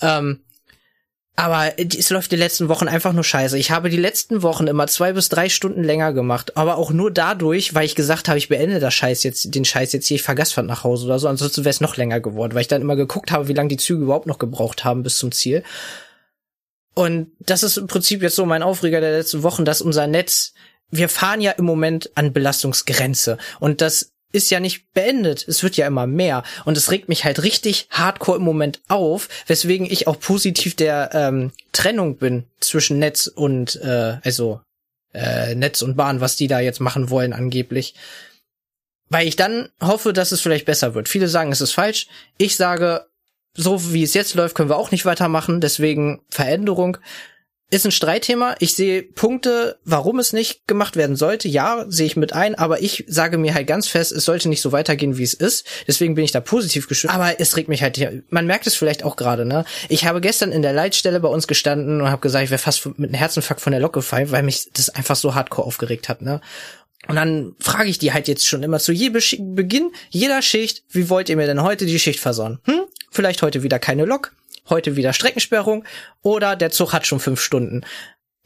Ähm, 0.00 0.40
aber 1.36 1.72
es 1.78 2.10
läuft 2.10 2.30
die 2.30 2.36
letzten 2.36 2.68
Wochen 2.68 2.86
einfach 2.86 3.12
nur 3.12 3.24
scheiße. 3.24 3.58
Ich 3.58 3.72
habe 3.72 3.90
die 3.90 3.96
letzten 3.96 4.42
Wochen 4.42 4.68
immer 4.68 4.86
zwei 4.86 5.12
bis 5.12 5.28
drei 5.28 5.48
Stunden 5.48 5.82
länger 5.82 6.12
gemacht, 6.12 6.56
aber 6.56 6.76
auch 6.76 6.92
nur 6.92 7.10
dadurch, 7.10 7.74
weil 7.74 7.84
ich 7.84 7.96
gesagt 7.96 8.28
habe, 8.28 8.38
ich 8.38 8.48
beende 8.48 8.78
das 8.78 8.94
Scheiß 8.94 9.24
jetzt, 9.24 9.52
den 9.52 9.64
Scheiß 9.64 9.92
jetzt 9.92 10.06
hier, 10.06 10.14
ich 10.14 10.22
fahr 10.22 10.36
Gastfahrt 10.36 10.66
nach 10.66 10.84
Hause 10.84 11.06
oder 11.06 11.18
so. 11.18 11.26
Ansonsten 11.26 11.64
wäre 11.64 11.70
es 11.70 11.80
noch 11.80 11.96
länger 11.96 12.20
geworden, 12.20 12.54
weil 12.54 12.60
ich 12.60 12.68
dann 12.68 12.82
immer 12.82 12.94
geguckt 12.94 13.32
habe, 13.32 13.48
wie 13.48 13.52
lange 13.52 13.68
die 13.68 13.78
Züge 13.78 14.04
überhaupt 14.04 14.28
noch 14.28 14.38
gebraucht 14.38 14.84
haben 14.84 15.02
bis 15.02 15.18
zum 15.18 15.32
Ziel. 15.32 15.64
Und 16.94 17.32
das 17.40 17.64
ist 17.64 17.78
im 17.78 17.88
Prinzip 17.88 18.22
jetzt 18.22 18.36
so 18.36 18.46
mein 18.46 18.62
Aufreger 18.62 19.00
der 19.00 19.16
letzten 19.16 19.42
Wochen, 19.42 19.64
dass 19.64 19.82
unser 19.82 20.06
Netz, 20.06 20.54
wir 20.90 21.08
fahren 21.08 21.40
ja 21.40 21.50
im 21.50 21.64
Moment 21.64 22.12
an 22.14 22.32
Belastungsgrenze 22.32 23.38
und 23.58 23.80
das 23.80 24.13
ist 24.34 24.50
ja 24.50 24.58
nicht 24.58 24.92
beendet. 24.92 25.46
Es 25.46 25.62
wird 25.62 25.76
ja 25.76 25.86
immer 25.86 26.06
mehr. 26.06 26.42
Und 26.64 26.76
es 26.76 26.90
regt 26.90 27.08
mich 27.08 27.24
halt 27.24 27.42
richtig 27.44 27.86
hardcore 27.90 28.38
im 28.38 28.44
Moment 28.44 28.80
auf, 28.88 29.28
weswegen 29.46 29.86
ich 29.86 30.08
auch 30.08 30.18
positiv 30.18 30.74
der 30.74 31.10
ähm, 31.12 31.52
Trennung 31.72 32.16
bin 32.16 32.44
zwischen 32.58 32.98
Netz 32.98 33.28
und, 33.28 33.76
äh, 33.76 34.18
also 34.24 34.60
äh, 35.12 35.54
Netz 35.54 35.82
und 35.82 35.96
Bahn, 35.96 36.20
was 36.20 36.34
die 36.34 36.48
da 36.48 36.58
jetzt 36.58 36.80
machen 36.80 37.10
wollen 37.10 37.32
angeblich. 37.32 37.94
Weil 39.08 39.28
ich 39.28 39.36
dann 39.36 39.68
hoffe, 39.80 40.12
dass 40.12 40.32
es 40.32 40.40
vielleicht 40.40 40.66
besser 40.66 40.94
wird. 40.94 41.08
Viele 41.08 41.28
sagen, 41.28 41.52
es 41.52 41.60
ist 41.60 41.72
falsch. 41.72 42.08
Ich 42.36 42.56
sage, 42.56 43.06
so 43.54 43.92
wie 43.92 44.02
es 44.02 44.14
jetzt 44.14 44.34
läuft, 44.34 44.56
können 44.56 44.68
wir 44.68 44.78
auch 44.78 44.90
nicht 44.90 45.04
weitermachen. 45.04 45.60
Deswegen 45.60 46.22
Veränderung. 46.28 46.98
Ist 47.70 47.86
ein 47.86 47.92
Streitthema. 47.92 48.54
Ich 48.60 48.74
sehe 48.74 49.02
Punkte, 49.02 49.78
warum 49.84 50.18
es 50.18 50.32
nicht 50.32 50.68
gemacht 50.68 50.96
werden 50.96 51.16
sollte. 51.16 51.48
Ja, 51.48 51.86
sehe 51.88 52.06
ich 52.06 52.16
mit 52.16 52.32
ein, 52.32 52.54
aber 52.54 52.82
ich 52.82 53.04
sage 53.08 53.38
mir 53.38 53.54
halt 53.54 53.66
ganz 53.66 53.88
fest, 53.88 54.12
es 54.12 54.26
sollte 54.26 54.48
nicht 54.48 54.60
so 54.60 54.70
weitergehen, 54.70 55.16
wie 55.16 55.22
es 55.22 55.34
ist. 55.34 55.66
Deswegen 55.88 56.14
bin 56.14 56.24
ich 56.24 56.30
da 56.30 56.40
positiv 56.40 56.88
gestimmt. 56.88 57.14
Aber 57.14 57.40
es 57.40 57.56
regt 57.56 57.68
mich 57.68 57.82
halt, 57.82 57.98
man 58.30 58.46
merkt 58.46 58.66
es 58.66 58.74
vielleicht 58.74 59.02
auch 59.02 59.16
gerade, 59.16 59.44
ne? 59.44 59.64
Ich 59.88 60.04
habe 60.04 60.20
gestern 60.20 60.52
in 60.52 60.62
der 60.62 60.72
Leitstelle 60.72 61.20
bei 61.20 61.28
uns 61.28 61.48
gestanden 61.48 62.00
und 62.00 62.10
habe 62.10 62.20
gesagt, 62.20 62.44
ich 62.44 62.50
wäre 62.50 62.58
fast 62.58 62.86
mit 62.98 63.10
einem 63.10 63.18
Herzinfarkt 63.18 63.62
von 63.62 63.72
der 63.72 63.80
Lok 63.80 63.94
gefallen, 63.94 64.30
weil 64.30 64.42
mich 64.42 64.68
das 64.74 64.90
einfach 64.90 65.16
so 65.16 65.34
hardcore 65.34 65.66
aufgeregt 65.66 66.08
hat, 66.08 66.22
ne? 66.22 66.40
Und 67.08 67.16
dann 67.16 67.54
frage 67.58 67.88
ich 67.88 67.98
die 67.98 68.12
halt 68.12 68.28
jetzt 68.28 68.46
schon 68.46 68.62
immer 68.62 68.78
zu 68.78 68.92
jedem 68.92 69.54
Beginn 69.54 69.90
jeder 70.10 70.42
Schicht, 70.42 70.84
wie 70.90 71.10
wollt 71.10 71.28
ihr 71.28 71.36
mir 71.36 71.46
denn 71.46 71.62
heute 71.62 71.86
die 71.86 71.98
Schicht 71.98 72.20
versorgen? 72.20 72.60
Hm? 72.64 72.82
Vielleicht 73.10 73.42
heute 73.42 73.62
wieder 73.62 73.78
keine 73.78 74.04
Lok, 74.04 74.32
heute 74.68 74.96
wieder 74.96 75.12
Streckensperrung 75.12 75.84
oder 76.22 76.56
der 76.56 76.70
Zug 76.70 76.92
hat 76.92 77.06
schon 77.06 77.20
fünf 77.20 77.40
Stunden. 77.40 77.82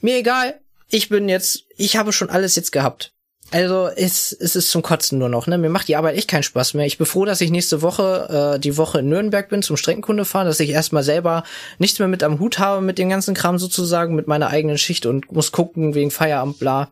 Mir 0.01 0.17
egal, 0.17 0.61
ich 0.89 1.09
bin 1.09 1.29
jetzt, 1.29 1.65
ich 1.77 1.97
habe 1.97 2.13
schon 2.13 2.31
alles 2.31 2.57
jetzt 2.57 2.73
gehabt. 2.73 3.13
Also 3.51 3.89
es, 3.89 4.33
es 4.33 4.57
ist 4.57 4.71
zum 4.71 4.83
Kotzen 4.83 5.19
nur 5.19 5.31
noch, 5.31 5.47
ne? 5.47 5.57
Mir 5.57 5.71
macht 5.71 5.89
die 5.89 5.97
Arbeit 5.97 6.17
echt 6.17 6.29
keinen 6.29 6.43
Spaß 6.43 6.75
mehr. 6.75 6.85
Ich 6.85 6.99
bin 6.99 7.07
froh, 7.07 7.25
dass 7.25 7.41
ich 7.41 7.51
nächste 7.51 7.81
Woche 7.81 8.57
äh, 8.57 8.61
die 8.61 8.77
Woche 8.77 8.99
in 8.99 9.09
Nürnberg 9.09 9.49
bin 9.49 9.63
zum 9.63 9.79
Streckenkunde 9.79 10.27
fahren, 10.27 10.47
dass 10.47 10.61
ich 10.61 10.69
erstmal 10.69 11.03
selber 11.03 11.45
nichts 11.79 11.99
mehr 11.99 12.09
mit 12.09 12.23
am 12.23 12.41
Hut 12.41 12.59
habe 12.59 12.83
mit 12.83 12.99
dem 12.99 13.09
ganzen 13.09 13.35
Kram 13.35 13.59
sozusagen, 13.59 14.15
mit 14.15 14.27
meiner 14.27 14.49
eigenen 14.49 14.77
Schicht 14.77 15.07
und 15.07 15.33
muss 15.33 15.51
gucken 15.51 15.95
wegen 15.95 16.11
Feierabend, 16.11 16.59
bla. 16.59 16.91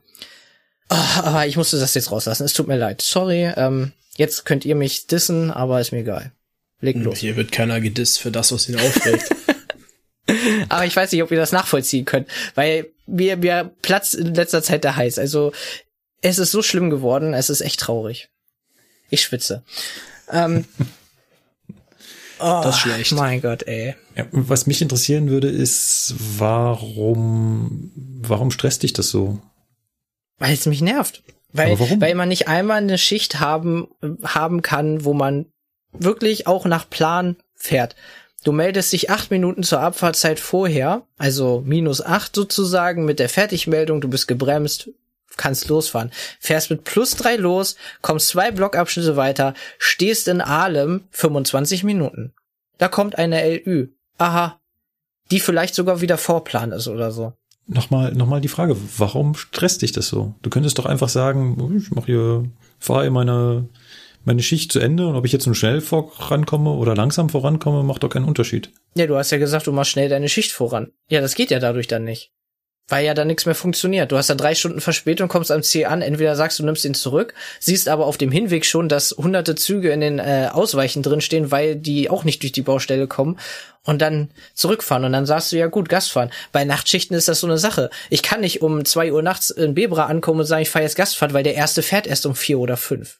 Oh, 0.88 1.18
aber 1.22 1.46
ich 1.46 1.58
musste 1.58 1.78
das 1.78 1.94
jetzt 1.94 2.10
rauslassen. 2.10 2.44
Es 2.44 2.54
tut 2.54 2.68
mir 2.68 2.78
leid. 2.78 3.02
Sorry. 3.02 3.52
Ähm, 3.56 3.92
jetzt 4.16 4.46
könnt 4.46 4.64
ihr 4.64 4.76
mich 4.76 5.06
dissen, 5.08 5.50
aber 5.50 5.80
ist 5.80 5.92
mir 5.92 5.98
egal. 5.98 6.32
Leg 6.80 6.96
los. 6.96 7.18
Hier 7.18 7.36
wird 7.36 7.52
keiner 7.52 7.80
gedisst 7.80 8.20
für 8.20 8.30
das, 8.30 8.52
was 8.52 8.68
ihn 8.68 8.76
aufregt. 8.76 9.30
Aber 10.68 10.84
ich 10.84 10.94
weiß 10.96 11.12
nicht, 11.12 11.22
ob 11.22 11.30
ihr 11.30 11.38
das 11.38 11.52
nachvollziehen 11.52 12.04
könnt, 12.04 12.28
weil 12.54 12.88
mir, 13.06 13.36
mir 13.36 13.72
platzt 13.82 14.14
in 14.14 14.34
letzter 14.34 14.62
Zeit 14.62 14.84
der 14.84 14.96
Heiß. 14.96 15.18
Also 15.18 15.52
es 16.20 16.38
ist 16.38 16.50
so 16.50 16.62
schlimm 16.62 16.90
geworden, 16.90 17.34
es 17.34 17.50
ist 17.50 17.60
echt 17.60 17.80
traurig. 17.80 18.28
Ich 19.08 19.22
schwitze. 19.22 19.62
Ähm, 20.30 20.64
oh, 22.40 22.60
das 22.64 22.76
ist 22.76 22.80
schlecht. 22.82 23.12
Mein 23.12 23.40
Gott, 23.40 23.62
ey. 23.62 23.94
Ja, 24.16 24.26
was 24.32 24.66
mich 24.66 24.82
interessieren 24.82 25.28
würde, 25.28 25.48
ist, 25.48 26.14
warum, 26.18 27.92
warum 28.22 28.50
stresst 28.50 28.82
dich 28.82 28.92
das 28.92 29.10
so? 29.10 29.40
Weil 30.38 30.54
es 30.54 30.66
mich 30.66 30.80
nervt. 30.80 31.22
Weil, 31.52 31.78
weil 31.78 32.14
man 32.14 32.28
nicht 32.28 32.48
einmal 32.48 32.78
eine 32.78 32.98
Schicht 32.98 33.40
haben, 33.40 33.88
haben 34.22 34.60
kann, 34.60 35.04
wo 35.04 35.14
man 35.14 35.46
wirklich 36.00 36.46
auch 36.46 36.64
nach 36.64 36.88
Plan 36.88 37.36
fährt. 37.54 37.96
Du 38.44 38.52
meldest 38.52 38.92
dich 38.92 39.10
acht 39.10 39.30
Minuten 39.30 39.64
zur 39.64 39.80
Abfahrtzeit 39.80 40.38
vorher, 40.38 41.02
also 41.18 41.62
minus 41.66 42.00
acht 42.00 42.34
sozusagen 42.34 43.04
mit 43.04 43.18
der 43.18 43.28
Fertigmeldung, 43.28 44.00
du 44.00 44.08
bist 44.08 44.28
gebremst, 44.28 44.90
kannst 45.36 45.68
losfahren. 45.68 46.12
Fährst 46.38 46.70
mit 46.70 46.84
plus 46.84 47.16
drei 47.16 47.36
los, 47.36 47.76
kommst 48.02 48.28
zwei 48.28 48.50
Blockabschnitte 48.50 49.16
weiter, 49.16 49.54
stehst 49.78 50.28
in 50.28 50.40
Ahlem 50.40 51.04
25 51.10 51.84
Minuten. 51.84 52.32
Da 52.78 52.88
kommt 52.88 53.18
eine 53.18 53.56
LÜ. 53.56 53.88
Aha. 54.18 54.60
Die 55.30 55.40
vielleicht 55.40 55.74
sogar 55.74 56.00
wieder 56.00 56.18
Vorplan 56.18 56.72
ist 56.72 56.88
oder 56.88 57.10
so. 57.10 57.32
Nochmal, 57.66 58.12
nochmal 58.12 58.40
die 58.40 58.48
Frage, 58.48 58.76
warum 58.96 59.34
stresst 59.34 59.82
dich 59.82 59.90
das 59.90 60.06
so? 60.06 60.34
Du 60.42 60.50
könntest 60.50 60.78
doch 60.78 60.86
einfach 60.86 61.08
sagen, 61.08 61.76
ich 61.76 61.90
mache 61.90 62.06
hier, 62.06 62.44
fahre 62.78 63.10
meine, 63.10 63.68
meine 64.26 64.42
Schicht 64.42 64.72
zu 64.72 64.80
Ende 64.80 65.06
und 65.06 65.14
ob 65.14 65.24
ich 65.24 65.32
jetzt 65.32 65.46
nun 65.46 65.54
schnell 65.54 65.80
vorankomme 65.80 66.70
oder 66.70 66.94
langsam 66.94 67.28
vorankomme, 67.28 67.82
macht 67.82 68.02
doch 68.02 68.10
keinen 68.10 68.26
Unterschied. 68.26 68.72
Ja, 68.96 69.06
du 69.06 69.16
hast 69.16 69.30
ja 69.30 69.38
gesagt, 69.38 69.66
du 69.66 69.72
machst 69.72 69.92
schnell 69.92 70.08
deine 70.08 70.28
Schicht 70.28 70.52
voran. 70.52 70.92
Ja, 71.08 71.20
das 71.20 71.34
geht 71.34 71.50
ja 71.50 71.60
dadurch 71.60 71.86
dann 71.86 72.04
nicht. 72.04 72.32
Weil 72.88 73.04
ja 73.04 73.14
dann 73.14 73.26
nichts 73.26 73.46
mehr 73.46 73.56
funktioniert. 73.56 74.12
Du 74.12 74.16
hast 74.16 74.30
dann 74.30 74.38
drei 74.38 74.54
Stunden 74.54 74.80
Verspätung, 74.80 75.26
kommst 75.28 75.50
am 75.50 75.62
Ziel 75.62 75.86
an, 75.86 76.02
entweder 76.02 76.36
sagst 76.36 76.58
du, 76.58 76.64
nimmst 76.64 76.84
ihn 76.84 76.94
zurück, 76.94 77.34
siehst 77.58 77.88
aber 77.88 78.06
auf 78.06 78.16
dem 78.16 78.30
Hinweg 78.30 78.64
schon, 78.64 78.88
dass 78.88 79.14
hunderte 79.18 79.56
Züge 79.56 79.90
in 79.90 80.00
den 80.00 80.18
äh, 80.20 80.50
Ausweichen 80.52 81.02
drinstehen, 81.02 81.50
weil 81.50 81.74
die 81.74 82.10
auch 82.10 82.22
nicht 82.22 82.42
durch 82.42 82.52
die 82.52 82.62
Baustelle 82.62 83.08
kommen 83.08 83.38
und 83.82 84.00
dann 84.02 84.30
zurückfahren. 84.54 85.04
Und 85.04 85.12
dann 85.12 85.26
sagst 85.26 85.50
du, 85.50 85.56
ja 85.56 85.66
gut, 85.66 85.88
Gastfahren. 85.88 86.30
Bei 86.52 86.64
Nachtschichten 86.64 87.16
ist 87.16 87.26
das 87.26 87.40
so 87.40 87.48
eine 87.48 87.58
Sache. 87.58 87.90
Ich 88.08 88.22
kann 88.22 88.40
nicht 88.40 88.62
um 88.62 88.84
zwei 88.84 89.12
Uhr 89.12 89.22
nachts 89.22 89.50
in 89.50 89.74
Bebra 89.74 90.06
ankommen 90.06 90.40
und 90.40 90.46
sagen, 90.46 90.62
ich 90.62 90.70
fahre 90.70 90.84
jetzt 90.84 90.96
Gastfahrt, 90.96 91.32
weil 91.32 91.42
der 91.42 91.54
erste 91.54 91.82
fährt 91.82 92.06
erst 92.06 92.24
um 92.24 92.36
vier 92.36 92.60
oder 92.60 92.76
fünf. 92.76 93.18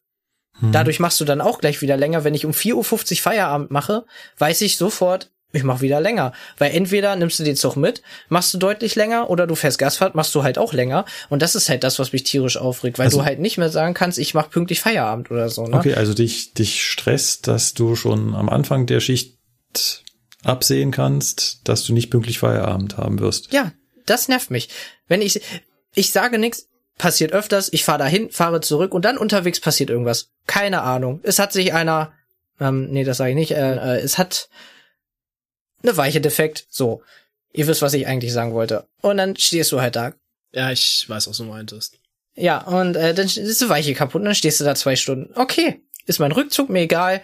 Hm. 0.61 0.73
Dadurch 0.73 1.01
machst 1.01 1.21
du 1.21 1.25
dann 1.25 1.41
auch 1.41 1.59
gleich 1.59 1.83
wieder 1.83 1.97
länger. 1.97 2.25
Wenn 2.25 2.35
ich 2.35 2.45
um 2.45 2.53
4.50 2.53 2.75
Uhr 2.75 3.17
Feierabend 3.19 3.71
mache, 3.71 4.05
weiß 4.39 4.61
ich 4.63 4.77
sofort, 4.77 5.31
ich 5.53 5.65
mach 5.65 5.81
wieder 5.81 6.01
länger. 6.01 6.33
Weil 6.59 6.73
entweder 6.73 7.17
nimmst 7.17 7.39
du 7.39 7.45
den 7.45 7.57
Zug 7.57 7.77
mit, 7.77 8.03
machst 8.29 8.53
du 8.53 8.59
deutlich 8.59 8.95
länger, 8.95 9.31
oder 9.31 9.47
du 9.47 9.55
fährst 9.55 9.79
Gasfahrt, 9.79 10.15
machst 10.15 10.35
du 10.35 10.43
halt 10.43 10.59
auch 10.59 10.73
länger. 10.73 11.05
Und 11.29 11.43
das 11.43 11.55
ist 11.55 11.69
halt 11.69 11.85
das, 11.85 11.99
was 11.99 12.13
mich 12.13 12.25
tierisch 12.25 12.57
aufregt, 12.57 12.99
weil 12.99 13.07
also, 13.07 13.19
du 13.19 13.25
halt 13.25 13.41
nicht 13.41 13.59
mehr 13.59 13.71
sagen 13.71 13.95
kannst, 13.95 14.19
ich 14.19 14.35
mach 14.35 14.51
pünktlich 14.51 14.81
Feierabend 14.81 15.31
oder 15.31 15.49
so. 15.49 15.67
Ne? 15.67 15.77
Okay, 15.77 15.95
also 15.95 16.15
dich, 16.15 16.53
dich 16.55 16.85
stresst, 16.85 17.47
dass 17.47 17.75
du 17.75 17.97
schon 17.97 18.35
am 18.35 18.49
Anfang 18.49 18.87
der 18.87 19.01
Schicht 19.01 19.39
absehen 20.45 20.91
kannst, 20.91 21.61
dass 21.65 21.85
du 21.85 21.93
nicht 21.93 22.11
pünktlich 22.11 22.39
Feierabend 22.39 22.97
haben 22.97 23.19
wirst. 23.19 23.53
Ja, 23.53 23.73
das 24.05 24.29
nervt 24.29 24.51
mich. 24.51 24.69
Wenn 25.09 25.23
ich, 25.23 25.41
ich 25.95 26.13
sage 26.13 26.39
nichts, 26.39 26.69
passiert 26.99 27.33
öfters, 27.33 27.73
ich 27.73 27.85
fahre 27.85 27.99
dahin, 27.99 28.31
fahre 28.31 28.61
zurück 28.61 28.95
und 28.95 29.05
dann 29.05 29.19
unterwegs 29.19 29.61
passiert 29.61 29.91
irgendwas. 29.91 30.31
Keine 30.47 30.83
Ahnung. 30.83 31.21
Es 31.23 31.39
hat 31.39 31.53
sich 31.53 31.75
einer, 31.75 32.13
ähm, 32.61 32.91
nee, 32.91 33.05
das 33.05 33.19
sage 33.19 33.31
ich 33.31 33.37
nicht, 33.37 33.51
äh, 33.53 33.75
äh, 33.75 34.01
es 34.01 34.19
hat 34.19 34.49
eine 35.83 35.97
Weiche 35.97 36.21
defekt. 36.21 36.67
So. 36.71 37.03
Ihr 37.53 37.67
wisst, 37.67 37.83
was 37.83 37.95
ich 37.95 38.07
eigentlich 38.07 38.33
sagen 38.33 38.55
wollte. 38.55 38.87
Und 39.01 39.17
dann 39.19 39.37
stehst 39.37 39.73
du 39.73 39.81
halt 39.81 39.97
da. 39.97 40.13
Ja, 40.53 40.71
ich 40.71 41.05
weiß, 41.09 41.29
was 41.29 41.37
du 41.37 41.45
meintest. 41.45 41.99
Ja, 42.35 42.63
und 42.63 42.97
äh, 42.97 43.15
dann 43.15 43.27
ist 43.27 43.61
die 43.61 43.69
Weiche 43.69 43.95
kaputt 43.95 44.21
und 44.21 44.27
dann 44.27 44.35
stehst 44.35 44.61
du 44.61 44.65
da 44.65 44.75
zwei 44.75 44.97
Stunden. 44.97 45.33
Okay, 45.39 45.81
ist 46.07 46.19
mein 46.19 46.33
Rückzug 46.33 46.69
mir 46.69 46.81
egal. 46.81 47.23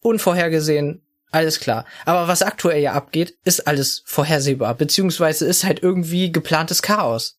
Unvorhergesehen, 0.00 1.02
alles 1.30 1.60
klar. 1.60 1.86
Aber 2.04 2.28
was 2.28 2.42
aktuell 2.42 2.82
ja 2.82 2.92
abgeht, 2.92 3.36
ist 3.44 3.66
alles 3.66 4.02
vorhersehbar. 4.04 4.74
Beziehungsweise 4.74 5.46
ist 5.46 5.64
halt 5.64 5.82
irgendwie 5.82 6.32
geplantes 6.32 6.82
Chaos. 6.82 7.38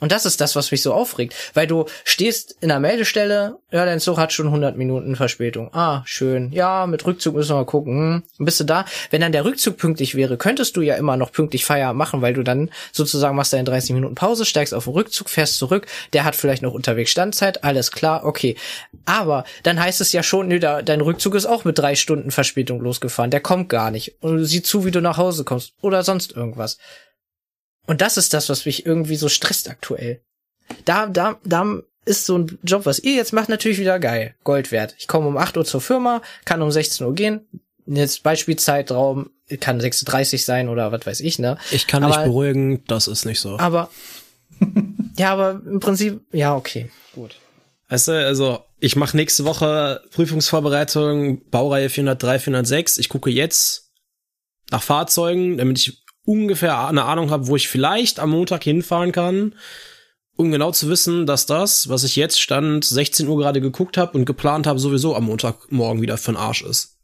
Und 0.00 0.12
das 0.12 0.26
ist 0.26 0.40
das, 0.40 0.54
was 0.56 0.70
mich 0.70 0.82
so 0.82 0.92
aufregt, 0.92 1.34
weil 1.54 1.66
du 1.66 1.86
stehst 2.04 2.56
in 2.60 2.68
der 2.68 2.80
Meldestelle, 2.80 3.58
ja, 3.70 3.84
dein 3.84 4.00
Zug 4.00 4.18
hat 4.18 4.32
schon 4.32 4.46
100 4.46 4.76
Minuten 4.76 5.16
Verspätung. 5.16 5.74
Ah, 5.74 6.02
schön. 6.04 6.52
Ja, 6.52 6.86
mit 6.86 7.04
Rückzug 7.04 7.34
müssen 7.34 7.50
wir 7.50 7.56
mal 7.56 7.66
gucken. 7.66 8.22
Hm, 8.36 8.44
bist 8.44 8.60
du 8.60 8.64
da? 8.64 8.84
Wenn 9.10 9.20
dann 9.20 9.32
der 9.32 9.44
Rückzug 9.44 9.76
pünktlich 9.76 10.14
wäre, 10.14 10.36
könntest 10.36 10.76
du 10.76 10.82
ja 10.82 10.94
immer 10.94 11.16
noch 11.16 11.32
pünktlich 11.32 11.64
Feierabend 11.64 11.98
machen, 11.98 12.22
weil 12.22 12.34
du 12.34 12.42
dann 12.42 12.70
sozusagen 12.92 13.36
machst 13.36 13.52
deine 13.52 13.64
30 13.64 13.92
Minuten 13.92 14.14
Pause, 14.14 14.44
steigst 14.44 14.72
auf 14.72 14.84
den 14.84 14.92
Rückzug, 14.92 15.28
fährst 15.28 15.58
zurück, 15.58 15.86
der 16.12 16.24
hat 16.24 16.36
vielleicht 16.36 16.62
noch 16.62 16.72
unterwegs 16.72 17.10
Standzeit, 17.10 17.64
alles 17.64 17.90
klar, 17.90 18.24
okay. 18.24 18.56
Aber 19.04 19.44
dann 19.64 19.80
heißt 19.80 20.00
es 20.00 20.12
ja 20.12 20.22
schon, 20.22 20.48
nö, 20.48 20.60
da, 20.60 20.82
dein 20.82 21.00
Rückzug 21.00 21.34
ist 21.34 21.46
auch 21.46 21.64
mit 21.64 21.78
drei 21.78 21.96
Stunden 21.96 22.30
Verspätung 22.30 22.80
losgefahren, 22.80 23.30
der 23.30 23.40
kommt 23.40 23.68
gar 23.68 23.90
nicht. 23.90 24.16
Und 24.20 24.36
du 24.36 24.44
siehst 24.44 24.66
zu, 24.66 24.84
wie 24.84 24.90
du 24.90 25.00
nach 25.00 25.16
Hause 25.16 25.44
kommst 25.44 25.72
oder 25.80 26.02
sonst 26.02 26.32
irgendwas. 26.32 26.78
Und 27.88 28.02
das 28.02 28.18
ist 28.18 28.34
das, 28.34 28.50
was 28.50 28.66
mich 28.66 28.84
irgendwie 28.84 29.16
so 29.16 29.30
stresst 29.30 29.68
aktuell. 29.70 30.20
Da, 30.84 31.06
da, 31.06 31.40
da 31.42 31.80
ist 32.04 32.26
so 32.26 32.36
ein 32.36 32.58
Job, 32.62 32.84
was 32.84 32.98
ihr 32.98 33.14
jetzt 33.14 33.32
macht, 33.32 33.48
natürlich 33.48 33.78
wieder 33.78 33.98
geil. 33.98 34.34
Gold 34.44 34.70
wert. 34.70 34.94
Ich 34.98 35.08
komme 35.08 35.26
um 35.26 35.38
8 35.38 35.56
Uhr 35.56 35.64
zur 35.64 35.80
Firma, 35.80 36.20
kann 36.44 36.60
um 36.60 36.70
16 36.70 37.06
Uhr 37.06 37.14
gehen. 37.14 37.48
Jetzt 37.86 38.22
Beispielzeitraum 38.22 39.30
kann 39.60 39.80
6.30 39.80 40.44
sein 40.44 40.68
oder 40.68 40.92
was 40.92 41.06
weiß 41.06 41.20
ich, 41.20 41.38
ne? 41.38 41.56
Ich 41.70 41.86
kann 41.86 42.04
aber, 42.04 42.14
dich 42.14 42.24
beruhigen, 42.24 42.84
das 42.86 43.08
ist 43.08 43.24
nicht 43.24 43.40
so. 43.40 43.58
Aber, 43.58 43.88
ja, 45.16 45.32
aber 45.32 45.62
im 45.64 45.80
Prinzip, 45.80 46.20
ja, 46.30 46.54
okay, 46.54 46.90
gut. 47.14 47.36
Weißt 47.88 48.08
du, 48.08 48.12
also 48.12 48.64
ich 48.80 48.96
mache 48.96 49.16
nächste 49.16 49.46
Woche 49.46 50.02
Prüfungsvorbereitung, 50.12 51.48
Baureihe 51.48 51.88
403, 51.88 52.38
406. 52.38 52.98
Ich 52.98 53.08
gucke 53.08 53.30
jetzt 53.30 53.90
nach 54.70 54.82
Fahrzeugen, 54.82 55.56
damit 55.56 55.78
ich 55.78 56.02
ungefähr 56.28 56.86
eine 56.86 57.04
Ahnung 57.04 57.30
habe, 57.30 57.46
wo 57.46 57.56
ich 57.56 57.68
vielleicht 57.68 58.20
am 58.20 58.30
Montag 58.30 58.62
hinfahren 58.62 59.12
kann, 59.12 59.54
um 60.36 60.52
genau 60.52 60.70
zu 60.72 60.90
wissen, 60.90 61.24
dass 61.24 61.46
das, 61.46 61.88
was 61.88 62.04
ich 62.04 62.16
jetzt 62.16 62.40
stand 62.40 62.84
16 62.84 63.26
Uhr 63.26 63.38
gerade 63.38 63.62
geguckt 63.62 63.96
habe 63.96 64.16
und 64.16 64.26
geplant 64.26 64.66
habe, 64.66 64.78
sowieso 64.78 65.16
am 65.16 65.24
Montagmorgen 65.24 66.02
wieder 66.02 66.18
für 66.18 66.32
den 66.32 66.36
Arsch 66.36 66.62
ist. 66.62 66.98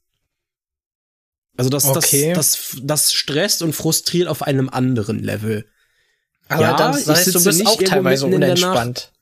Also 1.57 1.71
das, 1.71 1.87
okay. 1.87 2.35
das, 2.35 2.53
das, 2.53 2.77
das 2.83 3.13
stresst 3.15 3.63
und 3.63 3.73
frustriert 3.73 4.29
auf 4.29 4.43
einem 4.43 4.69
anderen 4.69 5.21
Level. 5.21 5.67
Aber 6.49 6.63
ja, 6.63 6.77
dann 6.77 6.93
das 6.93 7.09
heißt, 7.09 7.35
du 7.35 7.43
bist 7.43 7.67
auch 7.67 7.83
teilweise 7.83 8.27
unentspannt. 8.27 9.13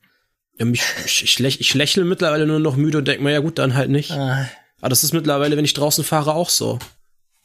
Ja, 0.59 0.65
mich, 0.65 0.83
ich, 1.05 1.23
ich, 1.23 1.39
läch, 1.39 1.61
ich 1.61 1.73
lächle 1.73 2.03
mittlerweile 2.03 2.45
nur 2.45 2.59
noch 2.59 2.75
müde 2.75 2.97
und 2.97 3.07
denke 3.07 3.23
mir, 3.23 3.31
ja 3.31 3.39
gut, 3.39 3.57
dann 3.57 3.73
halt 3.73 3.89
nicht. 3.89 4.11
Ah. 4.11 4.49
Aber 4.81 4.89
das 4.89 5.03
ist 5.03 5.13
mittlerweile, 5.13 5.55
wenn 5.55 5.65
ich 5.65 5.73
draußen 5.73 6.03
fahre, 6.03 6.33
auch 6.33 6.49
so. 6.49 6.77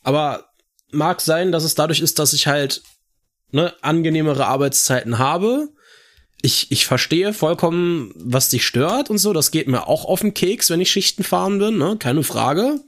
Aber 0.03 0.48
mag 0.91 1.21
sein, 1.21 1.53
dass 1.53 1.65
es 1.65 1.75
dadurch 1.75 2.01
ist, 2.01 2.19
dass 2.19 2.33
ich 2.33 2.47
halt 2.47 2.83
ne, 3.51 3.75
angenehmere 3.83 4.47
Arbeitszeiten 4.47 5.19
habe. 5.19 5.69
Ich, 6.41 6.71
ich 6.71 6.87
verstehe 6.87 7.33
vollkommen, 7.33 8.13
was 8.15 8.49
dich 8.49 8.65
stört 8.65 9.11
und 9.11 9.19
so. 9.19 9.33
Das 9.33 9.51
geht 9.51 9.67
mir 9.67 9.89
auch 9.89 10.05
auf 10.05 10.21
den 10.21 10.35
Keks, 10.35 10.71
wenn 10.71 10.81
ich 10.81 10.91
Schichten 10.91 11.25
fahren 11.25 11.59
bin, 11.59 11.79
ne? 11.79 11.97
Keine 11.99 12.23
Frage. 12.23 12.81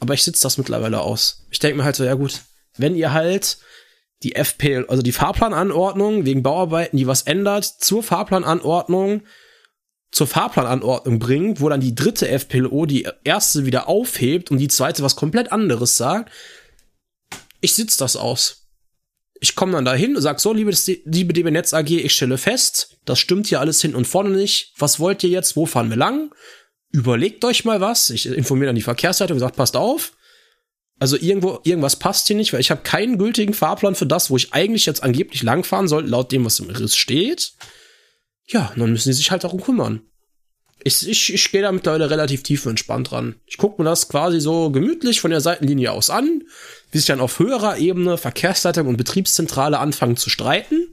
Aber 0.00 0.14
ich 0.14 0.24
sitze 0.24 0.42
das 0.42 0.58
mittlerweile 0.58 1.00
aus. 1.00 1.46
Ich 1.50 1.58
denke 1.60 1.76
mir 1.78 1.84
halt 1.84 1.94
so, 1.94 2.04
ja 2.04 2.14
gut, 2.14 2.40
wenn 2.76 2.96
ihr 2.96 3.12
halt 3.12 3.58
die 4.22 4.34
FP, 4.34 4.84
also 4.88 5.02
die 5.02 5.12
Fahrplananordnung 5.12 6.24
wegen 6.24 6.42
Bauarbeiten, 6.42 6.96
die 6.96 7.06
was 7.06 7.22
ändert, 7.22 7.64
zur 7.64 8.02
Fahrplananordnung, 8.02 9.22
zur 10.10 10.26
Fahrplananordnung 10.26 11.18
bringt, 11.18 11.60
wo 11.60 11.68
dann 11.68 11.80
die 11.80 11.94
dritte 11.94 12.28
FPLO 12.28 12.86
die 12.86 13.08
erste 13.24 13.66
wieder 13.66 13.88
aufhebt 13.88 14.50
und 14.50 14.58
die 14.58 14.68
zweite 14.68 15.02
was 15.02 15.16
komplett 15.16 15.52
anderes 15.52 15.96
sagt, 15.96 16.30
ich 17.60 17.74
sitz 17.74 17.96
das 17.96 18.16
aus. 18.16 18.68
Ich 19.40 19.54
komme 19.54 19.72
dann 19.72 19.86
dahin 19.86 20.16
und 20.16 20.22
sag 20.22 20.38
so, 20.38 20.52
liebe, 20.52 20.70
liebe 21.04 21.32
DB 21.32 21.50
Netz 21.50 21.72
AG, 21.72 21.90
ich 21.90 22.12
stelle 22.12 22.36
fest, 22.36 22.98
das 23.06 23.18
stimmt 23.18 23.46
hier 23.46 23.60
alles 23.60 23.80
hin 23.80 23.94
und 23.94 24.06
vorne 24.06 24.30
nicht. 24.30 24.74
Was 24.76 25.00
wollt 25.00 25.22
ihr 25.24 25.30
jetzt? 25.30 25.56
Wo 25.56 25.64
fahren 25.64 25.88
wir 25.88 25.96
lang? 25.96 26.30
Überlegt 26.90 27.44
euch 27.44 27.64
mal 27.64 27.80
was. 27.80 28.10
Ich 28.10 28.26
informiere 28.26 28.66
dann 28.66 28.76
die 28.76 28.82
Verkehrsleitung 28.82 29.36
und 29.36 29.40
sage, 29.40 29.54
passt 29.54 29.76
auf. 29.76 30.12
Also 30.98 31.16
irgendwo, 31.16 31.60
irgendwas 31.64 31.96
passt 31.96 32.26
hier 32.26 32.36
nicht, 32.36 32.52
weil 32.52 32.60
ich 32.60 32.70
habe 32.70 32.82
keinen 32.82 33.16
gültigen 33.16 33.54
Fahrplan 33.54 33.94
für 33.94 34.06
das, 34.06 34.28
wo 34.28 34.36
ich 34.36 34.52
eigentlich 34.52 34.84
jetzt 34.84 35.02
angeblich 35.02 35.42
langfahren 35.42 35.88
soll, 35.88 36.06
laut 36.06 36.30
dem, 36.30 36.44
was 36.44 36.60
im 36.60 36.68
Riss 36.68 36.94
steht. 36.94 37.52
Ja, 38.46 38.72
dann 38.76 38.92
müssen 38.92 39.10
sie 39.10 39.16
sich 39.16 39.30
halt 39.30 39.44
darum 39.44 39.62
kümmern. 39.62 40.02
Ich, 40.82 41.08
ich, 41.08 41.32
ich 41.32 41.52
gehe 41.52 41.62
da 41.62 41.72
mittlerweile 41.72 42.10
relativ 42.10 42.42
tief 42.42 42.66
und 42.66 42.70
entspannt 42.70 43.10
dran. 43.10 43.36
Ich 43.46 43.56
gucke 43.56 43.80
mir 43.80 43.88
das 43.88 44.08
quasi 44.08 44.40
so 44.40 44.70
gemütlich 44.70 45.20
von 45.20 45.30
der 45.30 45.40
Seitenlinie 45.40 45.92
aus 45.92 46.10
an, 46.10 46.42
wie 46.90 46.98
sich 46.98 47.06
dann 47.06 47.20
auf 47.20 47.38
höherer 47.38 47.78
Ebene 47.78 48.18
Verkehrsleitung 48.18 48.86
und 48.86 48.96
Betriebszentrale 48.96 49.78
anfangen 49.78 50.16
zu 50.16 50.30
streiten. 50.30 50.88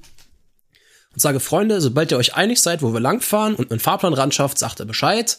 Und 1.14 1.22
sage, 1.22 1.40
Freunde, 1.40 1.82
sobald 1.82 2.12
ihr 2.12 2.18
euch 2.18 2.36
einig 2.36 2.62
seid, 2.62 2.82
wo 2.82 2.94
wir 2.94 3.00
langfahren 3.00 3.56
und 3.56 3.72
einen 3.72 3.80
Fahrplan 3.80 4.14
ran 4.14 4.32
schafft, 4.32 4.60
sagt 4.60 4.80
er 4.80 4.86
Bescheid. 4.86 5.38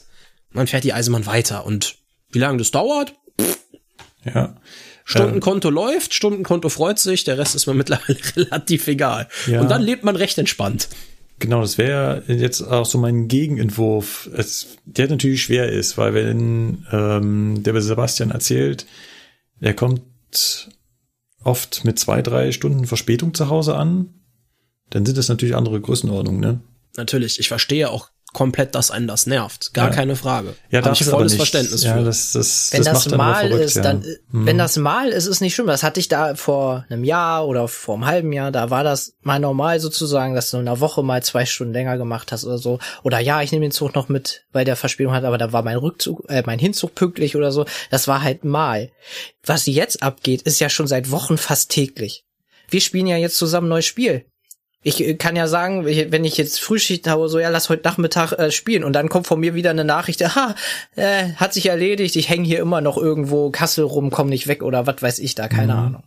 Und 0.50 0.56
dann 0.56 0.66
fährt 0.66 0.84
die 0.84 0.92
Eisenbahn 0.92 1.26
weiter. 1.26 1.64
Und 1.66 1.96
wie 2.30 2.40
lange 2.40 2.58
das 2.58 2.70
dauert? 2.70 3.14
Pff. 3.40 3.58
Ja. 4.24 4.56
Stundenkonto 5.04 5.68
ähm. 5.68 5.74
läuft, 5.74 6.12
Stundenkonto 6.12 6.68
freut 6.68 6.98
sich, 6.98 7.24
der 7.24 7.38
Rest 7.38 7.54
ist 7.54 7.66
mir 7.66 7.74
mittlerweile 7.74 8.18
relativ 8.36 8.86
egal. 8.88 9.28
Ja. 9.46 9.60
Und 9.60 9.70
dann 9.70 9.82
lebt 9.82 10.04
man 10.04 10.16
recht 10.16 10.36
entspannt. 10.38 10.88
Genau, 11.38 11.60
das 11.60 11.78
wäre 11.78 12.24
jetzt 12.26 12.62
auch 12.62 12.84
so 12.84 12.98
mein 12.98 13.28
Gegenentwurf, 13.28 14.28
es, 14.36 14.76
der 14.84 15.08
natürlich 15.08 15.44
schwer 15.44 15.70
ist, 15.70 15.96
weil 15.96 16.12
wenn 16.12 16.84
ähm, 16.90 17.62
der 17.62 17.80
Sebastian 17.80 18.32
erzählt, 18.32 18.86
er 19.60 19.74
kommt 19.74 20.02
oft 21.42 21.84
mit 21.84 21.98
zwei, 21.98 22.22
drei 22.22 22.52
Stunden 22.52 22.86
Verspätung 22.86 23.34
zu 23.34 23.48
Hause 23.48 23.76
an, 23.76 24.14
dann 24.90 25.06
sind 25.06 25.18
das 25.18 25.28
natürlich 25.28 25.54
andere 25.54 25.80
Größenordnungen, 25.80 26.40
ne? 26.40 26.60
Natürlich, 26.96 27.38
ich 27.38 27.48
verstehe 27.48 27.90
auch 27.90 28.10
komplett, 28.32 28.74
dass 28.74 28.90
einen 28.90 29.06
das 29.06 29.26
nervt. 29.26 29.72
Gar 29.72 29.88
Ja. 29.88 29.94
keine 29.94 30.14
Frage. 30.14 30.54
Ja, 30.70 30.78
Hab 30.78 30.84
darf 30.86 31.00
ich 31.00 31.06
volles. 31.06 31.34
Verständnis 31.34 31.82
ja, 31.82 31.96
für. 31.96 32.04
Das, 32.04 32.32
das, 32.32 32.70
wenn 32.72 32.84
das, 32.84 33.06
aber 33.06 33.16
mal 33.16 33.48
verrückt, 33.48 33.64
ist, 33.64 33.76
ja. 33.76 33.82
dann, 33.82 34.02
äh, 34.02 34.16
wenn 34.30 34.58
das 34.58 34.76
mal 34.76 35.08
ist, 35.08 35.26
ist 35.26 35.40
nicht 35.40 35.54
schlimm. 35.54 35.66
Das 35.66 35.82
hatte 35.82 35.98
ich 35.98 36.08
da 36.08 36.34
vor 36.34 36.84
einem 36.90 37.04
Jahr 37.04 37.46
oder 37.46 37.68
vor 37.68 37.94
einem 37.94 38.06
halben 38.06 38.32
Jahr. 38.32 38.52
Da 38.52 38.70
war 38.70 38.84
das 38.84 39.14
mal 39.22 39.40
normal 39.40 39.80
sozusagen, 39.80 40.34
dass 40.34 40.50
du 40.50 40.58
in 40.58 40.68
einer 40.68 40.80
Woche 40.80 41.02
mal 41.02 41.22
zwei 41.22 41.46
Stunden 41.46 41.72
länger 41.72 41.96
gemacht 41.96 42.30
hast 42.30 42.44
oder 42.44 42.58
so. 42.58 42.78
Oder 43.02 43.18
ja, 43.18 43.40
ich 43.42 43.50
nehme 43.50 43.64
den 43.64 43.72
Zug 43.72 43.94
noch 43.94 44.08
mit, 44.08 44.44
weil 44.52 44.64
der 44.64 44.76
Verspätung 44.76 45.14
hat, 45.14 45.24
aber 45.24 45.38
da 45.38 45.52
war 45.52 45.62
mein 45.62 45.78
Rückzug, 45.78 46.24
äh, 46.28 46.42
mein 46.44 46.58
Hinzug 46.58 46.94
pünktlich 46.94 47.34
oder 47.34 47.50
so. 47.50 47.64
Das 47.90 48.08
war 48.08 48.22
halt 48.22 48.44
mal. 48.44 48.90
Was 49.44 49.66
jetzt 49.66 50.02
abgeht, 50.02 50.42
ist 50.42 50.60
ja 50.60 50.68
schon 50.68 50.86
seit 50.86 51.10
Wochen 51.10 51.38
fast 51.38 51.70
täglich. 51.70 52.24
Wir 52.70 52.82
spielen 52.82 53.06
ja 53.06 53.16
jetzt 53.16 53.38
zusammen 53.38 53.68
ein 53.68 53.70
neues 53.70 53.86
Spiel. 53.86 54.26
Ich 54.82 55.00
äh, 55.00 55.14
kann 55.14 55.36
ja 55.36 55.48
sagen, 55.48 55.84
wenn 55.84 56.24
ich 56.24 56.36
jetzt 56.36 56.60
Frühschicht 56.60 57.06
habe, 57.08 57.28
so 57.28 57.38
ja, 57.38 57.48
lass 57.48 57.68
heute 57.68 57.86
Nachmittag 57.88 58.32
äh, 58.32 58.50
spielen 58.50 58.84
und 58.84 58.92
dann 58.92 59.08
kommt 59.08 59.26
von 59.26 59.40
mir 59.40 59.54
wieder 59.54 59.70
eine 59.70 59.84
Nachricht, 59.84 60.22
ha, 60.22 60.54
äh, 60.96 61.32
hat 61.36 61.52
sich 61.52 61.66
erledigt, 61.66 62.16
ich 62.16 62.28
hänge 62.28 62.46
hier 62.46 62.60
immer 62.60 62.80
noch 62.80 62.96
irgendwo 62.96 63.50
Kassel 63.50 63.84
rum, 63.84 64.10
komm 64.10 64.28
nicht 64.28 64.46
weg 64.46 64.62
oder 64.62 64.86
was 64.86 65.02
weiß 65.02 65.18
ich 65.18 65.34
da, 65.34 65.48
keine 65.48 65.74
Ahnung. 65.74 66.02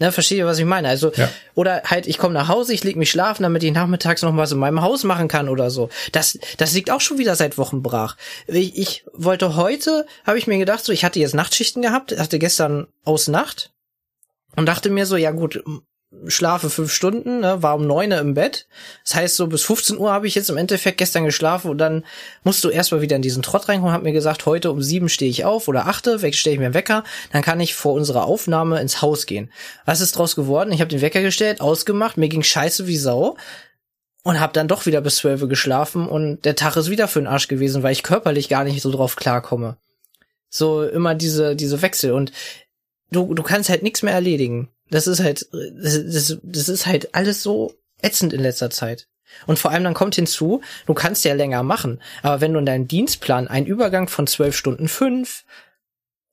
Ne, 0.00 0.12
versteht 0.12 0.38
ihr, 0.38 0.46
was 0.46 0.60
ich 0.60 0.64
meine? 0.64 0.88
Also, 0.88 1.10
Ja. 1.16 1.28
oder 1.56 1.82
halt, 1.84 2.06
ich 2.06 2.18
komme 2.18 2.32
nach 2.32 2.46
Hause, 2.46 2.72
ich 2.72 2.84
leg 2.84 2.94
mich 2.94 3.10
schlafen, 3.10 3.42
damit 3.42 3.64
ich 3.64 3.72
nachmittags 3.72 4.22
noch 4.22 4.36
was 4.36 4.52
in 4.52 4.58
meinem 4.58 4.80
Haus 4.80 5.02
machen 5.02 5.26
kann 5.26 5.48
oder 5.48 5.70
so. 5.70 5.88
Das, 6.12 6.38
das 6.56 6.72
liegt 6.72 6.92
auch 6.92 7.00
schon 7.00 7.18
wieder 7.18 7.34
seit 7.34 7.58
Wochen 7.58 7.82
brach. 7.82 8.16
Ich, 8.46 8.78
ich 8.78 9.04
wollte 9.12 9.56
heute, 9.56 10.06
habe 10.24 10.38
ich 10.38 10.46
mir 10.46 10.56
gedacht, 10.58 10.84
so, 10.84 10.92
ich 10.92 11.04
hatte 11.04 11.18
jetzt 11.18 11.34
Nachtschichten 11.34 11.82
gehabt, 11.82 12.16
hatte 12.16 12.38
gestern 12.38 12.86
aus 13.04 13.26
Nacht 13.26 13.72
und 14.54 14.66
dachte 14.66 14.88
mir 14.88 15.04
so, 15.04 15.16
ja 15.16 15.32
gut, 15.32 15.64
schlafe 16.26 16.70
fünf 16.70 16.90
Stunden, 16.90 17.40
ne, 17.40 17.62
war 17.62 17.74
um 17.74 17.86
neun 17.86 18.12
im 18.12 18.32
Bett. 18.32 18.66
Das 19.04 19.14
heißt, 19.14 19.36
so 19.36 19.46
bis 19.46 19.62
15 19.64 19.98
Uhr 19.98 20.10
habe 20.10 20.26
ich 20.26 20.34
jetzt 20.34 20.48
im 20.48 20.56
Endeffekt 20.56 20.98
gestern 20.98 21.24
geschlafen 21.24 21.70
und 21.70 21.78
dann 21.78 22.04
musst 22.44 22.64
du 22.64 22.70
erstmal 22.70 23.02
wieder 23.02 23.16
in 23.16 23.22
diesen 23.22 23.42
Trott 23.42 23.68
reinkommen, 23.68 23.92
hab 23.92 24.02
mir 24.02 24.12
gesagt, 24.12 24.46
heute 24.46 24.70
um 24.70 24.82
sieben 24.82 25.10
stehe 25.10 25.30
ich 25.30 25.44
auf 25.44 25.68
oder 25.68 25.86
achte, 25.86 26.18
stelle 26.32 26.54
ich 26.54 26.58
mir 26.58 26.66
einen 26.66 26.74
Wecker, 26.74 27.04
dann 27.32 27.42
kann 27.42 27.60
ich 27.60 27.74
vor 27.74 27.92
unserer 27.92 28.24
Aufnahme 28.24 28.80
ins 28.80 29.02
Haus 29.02 29.26
gehen. 29.26 29.52
Was 29.84 30.00
ist 30.00 30.16
draus 30.16 30.34
geworden? 30.34 30.72
Ich 30.72 30.80
habe 30.80 30.88
den 30.88 31.02
Wecker 31.02 31.20
gestellt, 31.20 31.60
ausgemacht, 31.60 32.16
mir 32.16 32.28
ging 32.28 32.42
scheiße 32.42 32.86
wie 32.86 32.96
Sau 32.96 33.36
und 34.22 34.40
hab 34.40 34.54
dann 34.54 34.68
doch 34.68 34.86
wieder 34.86 35.02
bis 35.02 35.16
zwölf 35.16 35.46
geschlafen 35.46 36.08
und 36.08 36.44
der 36.46 36.56
Tag 36.56 36.76
ist 36.76 36.88
wieder 36.88 37.08
für 37.08 37.20
den 37.20 37.26
Arsch 37.26 37.48
gewesen, 37.48 37.82
weil 37.82 37.92
ich 37.92 38.02
körperlich 38.02 38.48
gar 38.48 38.64
nicht 38.64 38.80
so 38.80 38.90
drauf 38.90 39.16
klarkomme. 39.16 39.76
So 40.48 40.84
immer 40.84 41.14
diese, 41.14 41.54
diese 41.54 41.82
Wechsel 41.82 42.12
und 42.12 42.32
du, 43.10 43.34
du 43.34 43.42
kannst 43.42 43.68
halt 43.68 43.82
nichts 43.82 44.02
mehr 44.02 44.14
erledigen. 44.14 44.70
Das 44.90 45.06
ist 45.06 45.20
halt, 45.20 45.46
das, 45.52 46.00
das, 46.06 46.38
das 46.42 46.68
ist 46.68 46.86
halt 46.86 47.14
alles 47.14 47.42
so 47.42 47.74
ätzend 48.02 48.32
in 48.32 48.40
letzter 48.40 48.70
Zeit. 48.70 49.08
Und 49.46 49.58
vor 49.58 49.70
allem 49.70 49.84
dann 49.84 49.94
kommt 49.94 50.14
hinzu, 50.14 50.62
du 50.86 50.94
kannst 50.94 51.24
ja 51.24 51.34
länger 51.34 51.62
machen, 51.62 52.00
aber 52.22 52.40
wenn 52.40 52.52
du 52.52 52.58
in 52.58 52.66
deinem 52.66 52.88
Dienstplan 52.88 53.46
einen 53.46 53.66
Übergang 53.66 54.08
von 54.08 54.26
zwölf 54.26 54.56
Stunden 54.56 54.88
fünf 54.88 55.44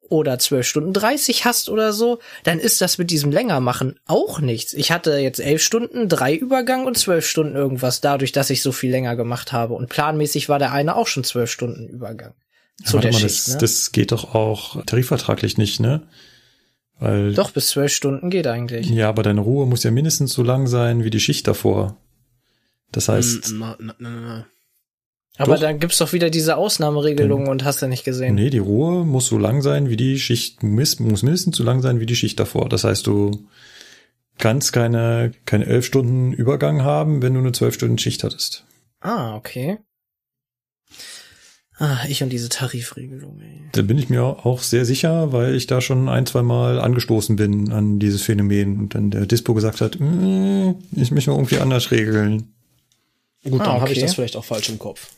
oder 0.08 0.40
zwölf 0.40 0.68
Stunden 0.68 0.94
dreißig 0.94 1.46
hast 1.46 1.70
oder 1.70 1.92
so, 1.92 2.20
dann 2.44 2.60
ist 2.60 2.80
das 2.80 2.98
mit 2.98 3.12
diesem 3.12 3.32
länger 3.32 3.60
machen 3.60 4.00
auch 4.06 4.40
nichts. 4.40 4.74
Ich 4.74 4.92
hatte 4.92 5.18
jetzt 5.18 5.40
elf 5.40 5.62
Stunden, 5.62 6.08
drei 6.08 6.34
Übergang 6.34 6.86
und 6.86 6.98
zwölf 6.98 7.28
Stunden 7.28 7.56
irgendwas, 7.56 8.02
dadurch, 8.02 8.32
dass 8.32 8.50
ich 8.50 8.62
so 8.62 8.72
viel 8.72 8.92
länger 8.92 9.16
gemacht 9.16 9.52
habe. 9.52 9.74
Und 9.74 9.90
planmäßig 9.90 10.48
war 10.48 10.60
der 10.60 10.72
eine 10.72 10.96
auch 10.96 11.08
schon 11.08 11.24
zwölf 11.24 11.52
Stunden 11.52 11.88
Übergang. 11.88 12.34
Ja, 12.80 12.86
Zu 12.86 12.94
warte 12.94 13.08
der 13.08 13.14
mal, 13.14 13.20
Schicht, 13.20 13.48
das, 13.48 13.54
ne? 13.56 13.58
das 13.60 13.92
geht 13.92 14.12
doch 14.12 14.36
auch 14.36 14.86
tarifvertraglich 14.86 15.58
nicht, 15.58 15.80
ne? 15.80 16.04
Weil, 17.00 17.34
Doch, 17.34 17.52
bis 17.52 17.68
zwölf 17.70 17.92
Stunden 17.92 18.30
geht 18.30 18.48
eigentlich. 18.48 18.90
Ja, 18.90 19.10
aber 19.10 19.22
deine 19.24 19.42
Ruhe 19.42 19.66
muss 19.66 19.84
ja 19.84 19.92
mindestens 19.92 20.34
so 20.34 20.44
lang 20.44 20.68
sein 20.68 21.04
wie 21.04 21.10
die 21.10 21.20
Schicht 21.20 21.48
davor. 21.48 21.98
Das 22.92 23.10
heißt, 23.10 23.52
Mm, 23.54 23.60
na, 23.60 23.76
na, 23.80 23.96
na. 24.00 24.46
Aber 25.38 25.56
Doch. 25.56 25.62
dann 25.64 25.80
gibt's 25.80 25.98
doch 25.98 26.14
wieder 26.14 26.30
diese 26.30 26.56
Ausnahmeregelungen 26.56 27.50
und 27.50 27.66
hast 27.66 27.82
du 27.82 27.88
nicht 27.88 28.06
gesehen. 28.06 28.36
nee, 28.36 28.50
die 28.50 28.60
Ruhe 28.60 29.04
muss 29.04 29.28
so 29.28 29.38
lang 29.38 29.62
sein 29.62 29.90
wie 29.90 29.98
die 29.98 30.18
Schicht, 30.18 30.64
muss, 30.64 30.98
muss 31.00 31.24
mindestens 31.24 31.58
so 31.58 31.64
lang 31.66 31.82
sein 31.82 32.00
wie 32.00 32.06
die 32.06 32.16
Schicht 32.16 32.40
davor. 32.40 32.70
Das 32.70 32.86
heißt, 32.86 33.06
du 33.06 33.46
kannst 34.38 34.72
keine, 34.72 35.34
keine 35.46 35.66
elf 35.66 35.86
Stunden 35.86 36.32
Übergang 36.32 36.84
haben, 36.84 37.22
wenn 37.22 37.34
du 37.34 37.42
eine 37.42 37.52
zwölf 37.52 37.74
Stunden 37.74 37.98
Schicht 37.98 38.24
hattest. 38.24 38.64
Ah, 39.02 39.36
okay. 39.36 39.80
Ah, 41.78 41.98
ich 42.08 42.24
und 42.24 42.30
diese 42.30 42.48
Tarifregelung, 42.48 43.42
ey. 43.42 43.62
Da 43.74 43.82
bin 43.82 43.98
ich 43.98 44.08
mir 44.10 44.24
auch 44.24 44.62
sehr 44.62 44.86
sicher, 44.86 45.34
weil 45.34 45.56
ich 45.56 45.68
da 45.68 45.82
schon 45.82 46.08
ein, 46.08 46.26
zwei 46.26 46.42
Mal 46.42 46.80
angestoßen 46.80 47.36
bin 47.36 47.72
an 47.74 48.00
dieses 48.00 48.22
Phänomen 48.22 48.80
und 48.80 48.96
dann 48.96 49.12
der 49.12 49.26
Dispo 49.26 49.54
gesagt 49.54 49.82
hat, 49.82 50.00
"Mm, 50.00 50.76
ich 50.94 51.12
möchte 51.12 51.32
mal 51.32 51.36
irgendwie 51.38 51.58
anders 51.60 51.92
regeln. 51.92 52.54
Gut, 53.44 53.60
Ah, 53.62 53.66
dann 53.66 53.82
habe 53.82 53.92
ich 53.92 53.98
okay. 53.98 54.06
das 54.06 54.16
vielleicht 54.16 54.38
auch 54.38 54.46
falsch 54.46 54.70
im 54.70 54.80
Kopf. 54.80 55.10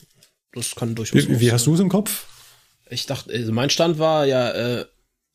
Das 0.53 0.73
kann 0.75 0.95
durchaus. 0.95 1.15
Wie, 1.29 1.39
wie 1.39 1.51
hast 1.51 1.67
du 1.67 1.75
es 1.75 1.79
im 1.79 1.89
Kopf? 1.89 2.25
Ich 2.89 3.05
dachte, 3.05 3.31
also 3.31 3.51
mein 3.51 3.69
Stand 3.69 3.99
war 3.99 4.25
ja 4.25 4.49
äh, 4.51 4.85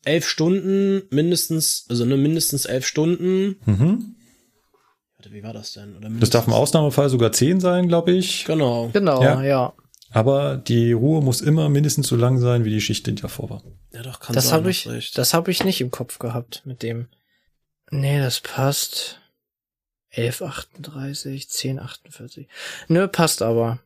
elf 0.03 0.27
Stunden 0.27 1.03
mindestens, 1.09 1.85
also 1.89 2.03
ne, 2.03 2.17
mindestens 2.17 2.65
elf 2.65 2.85
Stunden. 2.85 3.55
Mhm. 3.65 4.15
Warte, 5.17 5.31
wie 5.31 5.41
war 5.43 5.53
das 5.53 5.71
denn? 5.73 5.95
Oder 5.95 6.09
Das 6.09 6.31
darf 6.31 6.47
im 6.47 6.53
Ausnahmefall 6.53 7.09
sogar 7.09 7.31
zehn 7.31 7.61
sein, 7.61 7.87
glaube 7.87 8.11
ich. 8.11 8.43
Genau. 8.45 8.89
Genau, 8.91 9.23
Ja. 9.23 9.41
ja. 9.43 9.73
Aber 10.13 10.57
die 10.57 10.91
Ruhe 10.93 11.21
muss 11.23 11.41
immer 11.41 11.69
mindestens 11.69 12.07
so 12.07 12.15
lang 12.15 12.39
sein, 12.39 12.63
wie 12.65 12.69
die 12.69 12.81
Schicht, 12.81 13.07
die 13.07 13.15
davor 13.15 13.49
war. 13.49 13.63
Ja, 13.91 14.03
doch, 14.03 14.19
kann 14.19 14.35
Das 14.35 14.45
sein, 14.45 14.53
habe 14.53 14.69
hast 14.69 14.85
ich, 14.85 14.87
recht. 14.87 15.17
das 15.17 15.33
habe 15.33 15.49
ich 15.51 15.63
nicht 15.63 15.81
im 15.81 15.89
Kopf 15.91 16.19
gehabt 16.19 16.61
mit 16.65 16.83
dem. 16.83 17.07
Nee, 17.89 18.19
das 18.19 18.39
passt. 18.39 19.19
11,38, 20.13 21.47
10,48. 21.49 22.45
Nö, 22.87 23.07
passt 23.07 23.41
aber. 23.41 23.79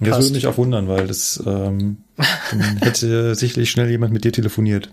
Das 0.00 0.08
Passt. 0.08 0.22
würde 0.22 0.34
mich 0.34 0.46
auch 0.46 0.56
wundern, 0.56 0.88
weil 0.88 1.06
das 1.06 1.40
ähm, 1.46 1.98
hätte 2.80 3.34
sicherlich 3.34 3.70
schnell 3.70 3.90
jemand 3.90 4.12
mit 4.12 4.24
dir 4.24 4.32
telefoniert. 4.32 4.90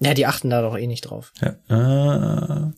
Ja, 0.00 0.14
die 0.14 0.26
achten 0.26 0.48
da 0.50 0.62
doch 0.62 0.78
eh 0.78 0.86
nicht 0.86 1.02
drauf. 1.02 1.32
Ja. 1.40 1.56
Ah. 1.74 2.72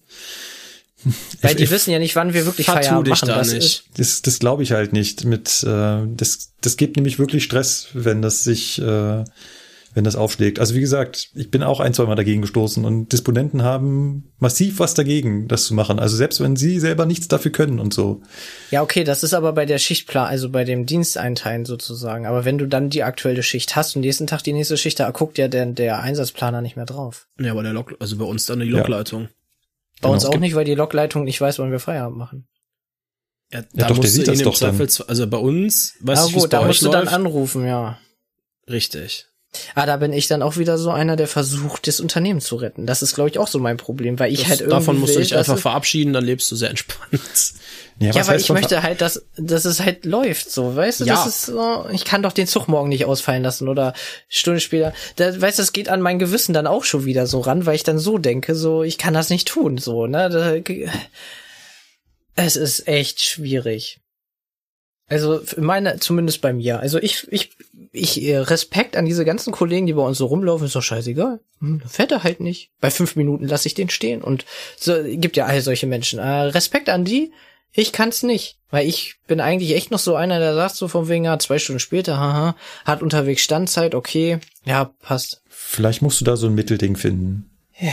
Weil 1.40 1.52
Ich- 1.52 1.56
die 1.56 1.62
ich- 1.64 1.70
wissen 1.70 1.90
ja 1.90 1.98
nicht, 1.98 2.16
wann 2.16 2.34
wir 2.34 2.44
wirklich 2.46 2.66
Feierabend 2.66 3.06
dich 3.06 3.12
machen. 3.12 3.28
da 3.28 3.38
Das 3.38 3.52
nicht. 3.52 3.84
Das, 3.96 4.22
das 4.22 4.38
glaube 4.38 4.62
ich 4.62 4.72
halt 4.72 4.92
nicht. 4.92 5.24
Mit 5.24 5.62
äh, 5.62 6.02
das, 6.16 6.52
das 6.60 6.76
gibt 6.76 6.96
nämlich 6.96 7.18
wirklich 7.18 7.44
Stress, 7.44 7.88
wenn 7.94 8.20
das 8.22 8.44
sich, 8.44 8.80
äh, 8.80 9.24
wenn 9.92 10.04
das 10.04 10.14
aufschlägt. 10.14 10.60
Also 10.60 10.74
wie 10.76 10.80
gesagt, 10.80 11.30
ich 11.34 11.50
bin 11.50 11.64
auch 11.64 11.80
ein, 11.80 11.92
zwei 11.94 12.04
Mal 12.04 12.14
dagegen 12.14 12.42
gestoßen 12.42 12.84
und 12.84 13.10
Disponenten 13.12 13.62
haben 13.64 14.30
massiv 14.38 14.78
was 14.78 14.94
dagegen, 14.94 15.48
das 15.48 15.64
zu 15.64 15.74
machen. 15.74 15.98
Also 15.98 16.16
selbst 16.16 16.38
wenn 16.40 16.54
sie 16.54 16.78
selber 16.78 17.06
nichts 17.06 17.26
dafür 17.26 17.50
können 17.50 17.80
und 17.80 17.92
so. 17.92 18.22
ja, 18.70 18.82
okay, 18.82 19.02
das 19.02 19.24
ist 19.24 19.34
aber 19.34 19.52
bei 19.52 19.66
der 19.66 19.78
Schichtplan, 19.78 20.26
also 20.28 20.48
bei 20.50 20.62
dem 20.62 20.86
Diensteinteilen 20.86 21.64
sozusagen. 21.64 22.26
Aber 22.26 22.44
wenn 22.44 22.56
du 22.58 22.66
dann 22.68 22.88
die 22.90 23.02
aktuelle 23.02 23.42
Schicht 23.42 23.74
hast 23.74 23.96
und 23.96 24.02
nächsten 24.02 24.28
Tag 24.28 24.44
die 24.44 24.52
nächste 24.52 24.76
Schicht, 24.76 25.00
da 25.00 25.10
guckt 25.10 25.38
ja 25.38 25.48
der, 25.48 25.66
der 25.66 26.00
Einsatzplaner 26.00 26.60
nicht 26.62 26.76
mehr 26.76 26.86
drauf. 26.86 27.26
Ja, 27.40 27.50
aber 27.50 27.64
der 27.64 27.72
Lok, 27.72 27.96
also 27.98 28.16
bei 28.16 28.24
uns 28.26 28.46
dann 28.46 28.60
die 28.60 28.66
Ja. 28.66 28.82
Bei 30.00 30.08
Genau. 30.08 30.14
uns 30.14 30.24
auch 30.24 30.38
nicht, 30.38 30.54
weil 30.54 30.64
die 30.64 30.74
Lokleitung 30.74 31.24
nicht 31.24 31.40
weiß, 31.40 31.58
wann 31.58 31.70
wir 31.70 31.80
Feierabend 31.80 32.18
machen. 32.18 32.48
Ja, 33.52 33.62
Ja, 33.74 33.88
doch, 33.88 33.98
der 33.98 34.10
sieht 34.10 34.28
das 34.28 34.36
ihn 34.36 34.40
im 34.46 34.52
doch 34.52 34.58
dann. 34.58 34.80
Also 35.08 35.26
bei 35.26 35.36
uns, 35.38 35.94
weißt 36.00 36.22
Ja 36.22 36.32
du, 36.34 36.40
gut, 36.40 36.52
da 36.52 36.64
musst 36.64 36.82
du 36.82 36.88
dann 36.88 37.08
anrufen, 37.08 37.66
ja. 37.66 37.98
Richtig. 38.68 39.26
Ah, 39.74 39.84
da 39.84 39.96
bin 39.96 40.12
ich 40.12 40.28
dann 40.28 40.42
auch 40.42 40.56
wieder 40.58 40.78
so 40.78 40.90
einer, 40.90 41.16
der 41.16 41.26
versucht, 41.26 41.88
das 41.88 42.00
Unternehmen 42.00 42.40
zu 42.40 42.54
retten. 42.56 42.86
Das 42.86 43.02
ist, 43.02 43.14
glaube 43.16 43.30
ich, 43.30 43.38
auch 43.38 43.48
so 43.48 43.58
mein 43.58 43.76
Problem, 43.76 44.18
weil 44.18 44.32
ich 44.32 44.40
Das, 44.40 44.48
halt 44.48 44.60
irgendwie 44.60 44.76
davon 44.76 44.98
musst 45.00 45.14
du 45.14 45.18
will, 45.18 45.24
dich 45.24 45.36
einfach 45.36 45.58
verabschieden, 45.58 46.12
dann 46.12 46.24
lebst 46.24 46.50
du 46.50 46.56
sehr 46.56 46.70
entspannt. 46.70 47.20
Ja, 47.98 48.14
weil 48.14 48.24
heißt 48.24 48.44
ich 48.44 48.50
möchte 48.50 48.82
halt, 48.82 49.00
dass, 49.00 49.26
dass 49.36 49.64
es 49.64 49.80
halt 49.80 50.06
läuft, 50.06 50.50
so, 50.50 50.74
weißt 50.74 51.00
du, 51.00 51.04
Ja. 51.04 51.14
das 51.16 51.26
ist 51.26 51.46
so, 51.46 51.84
ich 51.92 52.04
kann 52.04 52.22
doch 52.22 52.32
den 52.32 52.46
Zug 52.46 52.66
morgen 52.68 52.88
nicht 52.88 53.04
ausfallen 53.04 53.42
lassen 53.42 53.68
oder 53.68 53.92
Stunde 54.28 54.60
später, 54.60 54.94
da, 55.16 55.38
weißt 55.38 55.58
du, 55.58 55.62
das 55.62 55.72
geht 55.72 55.88
an 55.90 56.00
mein 56.00 56.18
Gewissen 56.18 56.54
dann 56.54 56.66
auch 56.66 56.84
schon 56.84 57.04
wieder 57.04 57.26
so 57.26 57.40
ran, 57.40 57.66
weil 57.66 57.74
ich 57.74 57.82
dann 57.82 57.98
so 57.98 58.16
denke, 58.16 58.54
so, 58.54 58.84
ich 58.84 58.96
kann 58.96 59.12
das 59.12 59.28
nicht 59.28 59.48
tun, 59.48 59.76
so, 59.76 60.06
ne, 60.06 60.30
da, 60.30 60.84
es 62.36 62.56
ist 62.56 62.88
echt 62.88 63.20
schwierig. 63.20 64.00
Also, 65.10 65.40
für 65.40 65.60
meine, 65.60 65.98
zumindest 65.98 66.40
bei 66.40 66.52
mir. 66.52 66.80
Also 66.80 66.98
ich, 66.98 67.26
ich, 67.30 67.50
ich, 67.92 68.22
äh, 68.22 68.38
Respekt 68.38 68.96
an 68.96 69.04
diese 69.04 69.24
ganzen 69.24 69.52
Kollegen, 69.52 69.86
die 69.86 69.92
bei 69.92 70.02
uns 70.02 70.18
so 70.18 70.26
rumlaufen, 70.26 70.66
ist 70.66 70.76
doch 70.76 70.82
scheißegal. 70.82 71.40
Hm, 71.58 71.82
fährt 71.86 72.12
er 72.12 72.22
halt 72.22 72.40
nicht. 72.40 72.70
Bei 72.80 72.90
fünf 72.90 73.16
Minuten 73.16 73.46
lasse 73.46 73.66
ich 73.66 73.74
den 73.74 73.90
stehen 73.90 74.22
und 74.22 74.44
so, 74.78 74.94
gibt 75.04 75.36
ja 75.36 75.46
all 75.46 75.60
solche 75.60 75.88
Menschen. 75.88 76.20
Äh, 76.20 76.28
Respekt 76.28 76.88
an 76.88 77.04
die, 77.04 77.32
ich 77.72 77.92
kann's 77.92 78.22
nicht, 78.22 78.58
weil 78.70 78.86
ich 78.88 79.16
bin 79.26 79.40
eigentlich 79.40 79.74
echt 79.74 79.90
noch 79.90 79.98
so 79.98 80.16
einer, 80.16 80.38
der 80.38 80.54
sagt 80.54 80.74
so 80.74 80.88
von 80.88 81.08
wegen, 81.08 81.24
ja, 81.24 81.38
zwei 81.38 81.58
Stunden 81.58 81.80
später, 81.80 82.18
haha, 82.18 82.56
hat 82.84 83.02
unterwegs 83.02 83.42
Standzeit, 83.42 83.94
okay, 83.94 84.38
ja, 84.64 84.86
passt. 85.00 85.42
Vielleicht 85.48 86.02
musst 86.02 86.20
du 86.20 86.24
da 86.24 86.36
so 86.36 86.46
ein 86.46 86.54
Mittelding 86.54 86.96
finden. 86.96 87.50
Ja. 87.78 87.92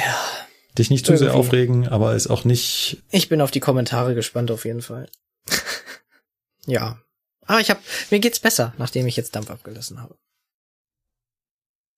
Dich 0.78 0.90
nicht 0.90 1.06
zu 1.06 1.16
sehr 1.18 1.30
Irgendwie. 1.30 1.40
aufregen, 1.40 1.88
aber 1.88 2.14
es 2.14 2.28
auch 2.28 2.44
nicht. 2.44 3.04
Ich 3.12 3.30
bin 3.30 3.42
auf 3.42 3.52
die 3.52 3.60
Kommentare 3.60 4.16
gespannt 4.16 4.52
auf 4.52 4.66
jeden 4.66 4.82
Fall. 4.82 5.10
ja. 6.66 7.00
Aber 7.48 7.60
ich 7.60 7.70
hab, 7.70 7.82
mir 8.12 8.20
geht's 8.20 8.40
besser, 8.40 8.74
nachdem 8.78 9.08
ich 9.08 9.16
jetzt 9.16 9.36
Dampf 9.36 9.50
abgelassen 9.50 10.02
habe. 10.02 10.18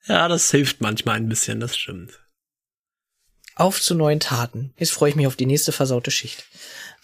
Ja, 0.06 0.28
das 0.28 0.50
hilft 0.52 0.82
manchmal 0.82 1.18
ein 1.18 1.30
bisschen, 1.30 1.60
das 1.60 1.76
stimmt. 1.76 2.20
Auf 3.56 3.82
zu 3.82 3.94
neuen 3.96 4.20
Taten. 4.22 4.74
Jetzt 4.78 4.92
freue 4.94 5.10
ich 5.10 5.16
mich 5.16 5.28
auf 5.28 5.36
die 5.36 5.46
nächste 5.46 5.72
versaute 5.72 6.12
Schicht. 6.12 6.46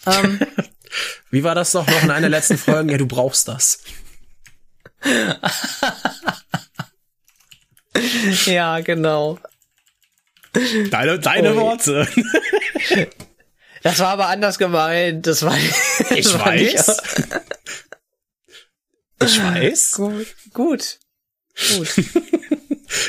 Ähm, 0.06 0.39
Wie 1.30 1.43
war 1.43 1.56
das 1.56 1.74
doch 1.74 1.86
noch 1.86 2.04
in 2.04 2.12
einer 2.12 2.22
der 2.22 2.30
letzten 2.30 2.58
Folgen? 2.58 2.89
Ja, 2.89 2.98
du 2.98 3.08
brauchst 3.08 3.48
das. 3.50 3.80
ja, 8.46 8.80
genau. 8.80 9.39
Deine, 10.89 11.20
deine 11.20 11.52
Ui. 11.54 11.58
Worte. 11.58 12.08
Das 13.84 14.00
war 14.00 14.08
aber 14.10 14.28
anders 14.28 14.58
gemeint. 14.58 15.28
Das 15.28 15.43
war. 15.43 15.56
Ich 15.58 16.24
das 16.26 16.39
war 16.39 16.52
nicht- 16.54 16.76
weiß. 16.78 16.98
Ich 19.22 19.39
weiß. 19.41 19.91
Gut, 19.93 20.28
gut, 20.53 20.99
gut. 21.78 21.88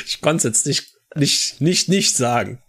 Ich 0.05 0.21
konnte 0.21 0.47
es 0.49 0.65
jetzt 0.65 0.65
nicht, 0.65 0.93
nicht, 1.15 1.61
nicht, 1.61 1.87
nicht 1.87 2.15
sagen. 2.17 2.61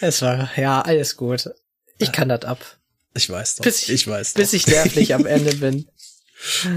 Es 0.00 0.22
war 0.22 0.48
ja 0.56 0.80
alles 0.80 1.16
gut. 1.16 1.50
Ich 1.98 2.12
kann 2.12 2.28
das 2.28 2.42
ab, 2.42 2.78
Ich 3.14 3.28
weiß 3.28 3.56
doch. 3.56 3.64
Bis 3.64 3.82
ich- 3.82 3.88
ich 3.90 4.06
weiß 4.06 4.34
bis 4.34 4.50
doch. 4.50 4.56
ich 4.56 4.66
nervlich 4.68 5.14
am 5.14 5.26
Ende 5.26 5.54
bin. 5.56 5.88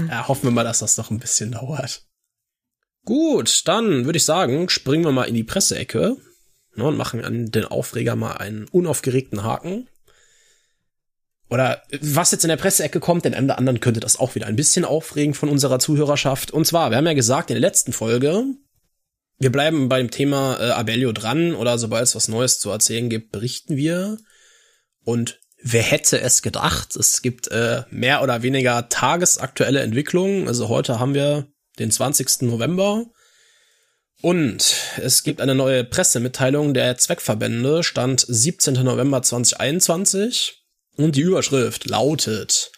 Ja, 0.08 0.26
hoffen 0.26 0.42
wir 0.44 0.50
mal, 0.50 0.64
dass 0.64 0.80
das 0.80 0.96
noch 0.96 1.10
ein 1.12 1.20
bisschen 1.20 1.52
dauert. 1.52 2.04
Gut, 3.04 3.62
dann 3.68 4.04
würde 4.06 4.16
ich 4.16 4.24
sagen, 4.24 4.68
springen 4.68 5.04
wir 5.04 5.12
mal 5.12 5.24
in 5.28 5.34
die 5.36 5.44
Presseecke 5.44 6.16
ne, 6.74 6.84
und 6.84 6.96
machen 6.96 7.24
an 7.24 7.52
den 7.52 7.64
Aufreger 7.66 8.16
mal 8.16 8.32
einen 8.38 8.66
unaufgeregten 8.66 9.44
Haken. 9.44 9.88
Oder 11.52 11.82
was 12.00 12.30
jetzt 12.30 12.44
in 12.44 12.48
der 12.48 12.56
Presseecke 12.56 12.98
kommt, 12.98 13.26
den 13.26 13.34
einen 13.34 13.44
oder 13.44 13.58
anderen 13.58 13.80
könnte 13.80 14.00
das 14.00 14.18
auch 14.18 14.34
wieder 14.34 14.46
ein 14.46 14.56
bisschen 14.56 14.86
aufregen 14.86 15.34
von 15.34 15.50
unserer 15.50 15.78
Zuhörerschaft. 15.78 16.50
Und 16.50 16.66
zwar, 16.66 16.88
wir 16.88 16.96
haben 16.96 17.06
ja 17.06 17.12
gesagt 17.12 17.50
in 17.50 17.56
der 17.56 17.60
letzten 17.60 17.92
Folge, 17.92 18.46
wir 19.38 19.52
bleiben 19.52 19.90
beim 19.90 20.10
Thema 20.10 20.58
äh, 20.58 20.70
Abellio 20.70 21.12
dran 21.12 21.54
oder 21.54 21.76
sobald 21.76 22.04
es 22.04 22.14
was 22.14 22.28
Neues 22.28 22.58
zu 22.58 22.70
erzählen 22.70 23.10
gibt, 23.10 23.32
berichten 23.32 23.76
wir. 23.76 24.16
Und 25.04 25.40
wer 25.62 25.82
hätte 25.82 26.22
es 26.22 26.40
gedacht? 26.40 26.96
Es 26.96 27.20
gibt 27.20 27.48
äh, 27.48 27.82
mehr 27.90 28.22
oder 28.22 28.42
weniger 28.42 28.88
tagesaktuelle 28.88 29.80
Entwicklungen. 29.80 30.48
Also 30.48 30.70
heute 30.70 31.00
haben 31.00 31.12
wir 31.12 31.48
den 31.78 31.90
20. 31.90 32.42
November. 32.42 33.04
Und 34.22 34.74
es 35.02 35.22
gibt 35.22 35.42
eine 35.42 35.54
neue 35.54 35.84
Pressemitteilung 35.84 36.72
der 36.72 36.96
Zweckverbände, 36.96 37.82
Stand 37.82 38.24
17. 38.26 38.72
November 38.82 39.20
2021. 39.20 40.61
Und 40.96 41.16
die 41.16 41.22
Überschrift 41.22 41.88
lautet 41.88 42.72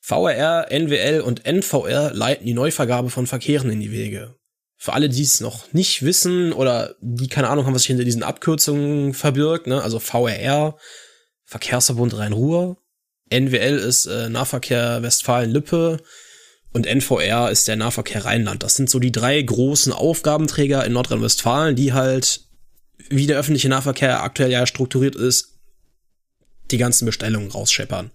VRR, 0.00 0.68
NWL 0.70 1.20
und 1.20 1.44
NVR 1.44 2.12
leiten 2.12 2.46
die 2.46 2.54
Neuvergabe 2.54 3.10
von 3.10 3.26
Verkehren 3.26 3.70
in 3.70 3.80
die 3.80 3.92
Wege. 3.92 4.34
Für 4.76 4.94
alle, 4.94 5.10
die 5.10 5.22
es 5.22 5.40
noch 5.40 5.72
nicht 5.72 6.02
wissen 6.02 6.52
oder 6.52 6.94
die 7.00 7.28
keine 7.28 7.48
Ahnung 7.48 7.66
haben, 7.66 7.74
was 7.74 7.82
sich 7.82 7.88
hinter 7.88 8.04
diesen 8.04 8.22
Abkürzungen 8.22 9.12
verbirgt, 9.12 9.66
ne? 9.66 9.82
also 9.82 10.00
VRR, 10.00 10.78
Verkehrsverbund 11.44 12.16
Rhein-Ruhr, 12.16 12.78
NWL 13.30 13.78
ist 13.78 14.06
äh, 14.06 14.30
Nahverkehr 14.30 15.02
Westfalen-Lippe 15.02 15.98
und 16.72 16.86
NVR 16.86 17.50
ist 17.50 17.68
der 17.68 17.76
Nahverkehr 17.76 18.24
Rheinland. 18.24 18.62
Das 18.62 18.74
sind 18.74 18.88
so 18.88 18.98
die 18.98 19.12
drei 19.12 19.40
großen 19.40 19.92
Aufgabenträger 19.92 20.84
in 20.84 20.94
Nordrhein-Westfalen, 20.94 21.76
die 21.76 21.92
halt, 21.92 22.40
wie 23.08 23.26
der 23.26 23.38
öffentliche 23.38 23.68
Nahverkehr 23.68 24.22
aktuell 24.22 24.50
ja 24.50 24.66
strukturiert 24.66 25.14
ist, 25.14 25.59
die 26.72 26.78
ganzen 26.78 27.06
Bestellungen 27.06 27.50
rausscheppern. 27.50 28.10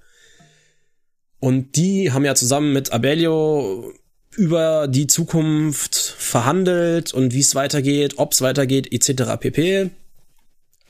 Und 1.40 1.76
die 1.76 2.12
haben 2.12 2.26
ja 2.26 2.36
zusammen 2.36 2.74
mit 2.74 2.92
Abellio 2.92 3.94
über 4.32 4.88
die 4.88 5.08
Zukunft 5.08 5.96
verhandelt 5.96 7.14
und 7.14 7.34
wie 7.34 7.40
es 7.40 7.56
weitergeht, 7.56 8.16
ob 8.18 8.34
es 8.34 8.42
weitergeht, 8.42 8.92
etc. 8.92 9.40
pp. 9.40 9.92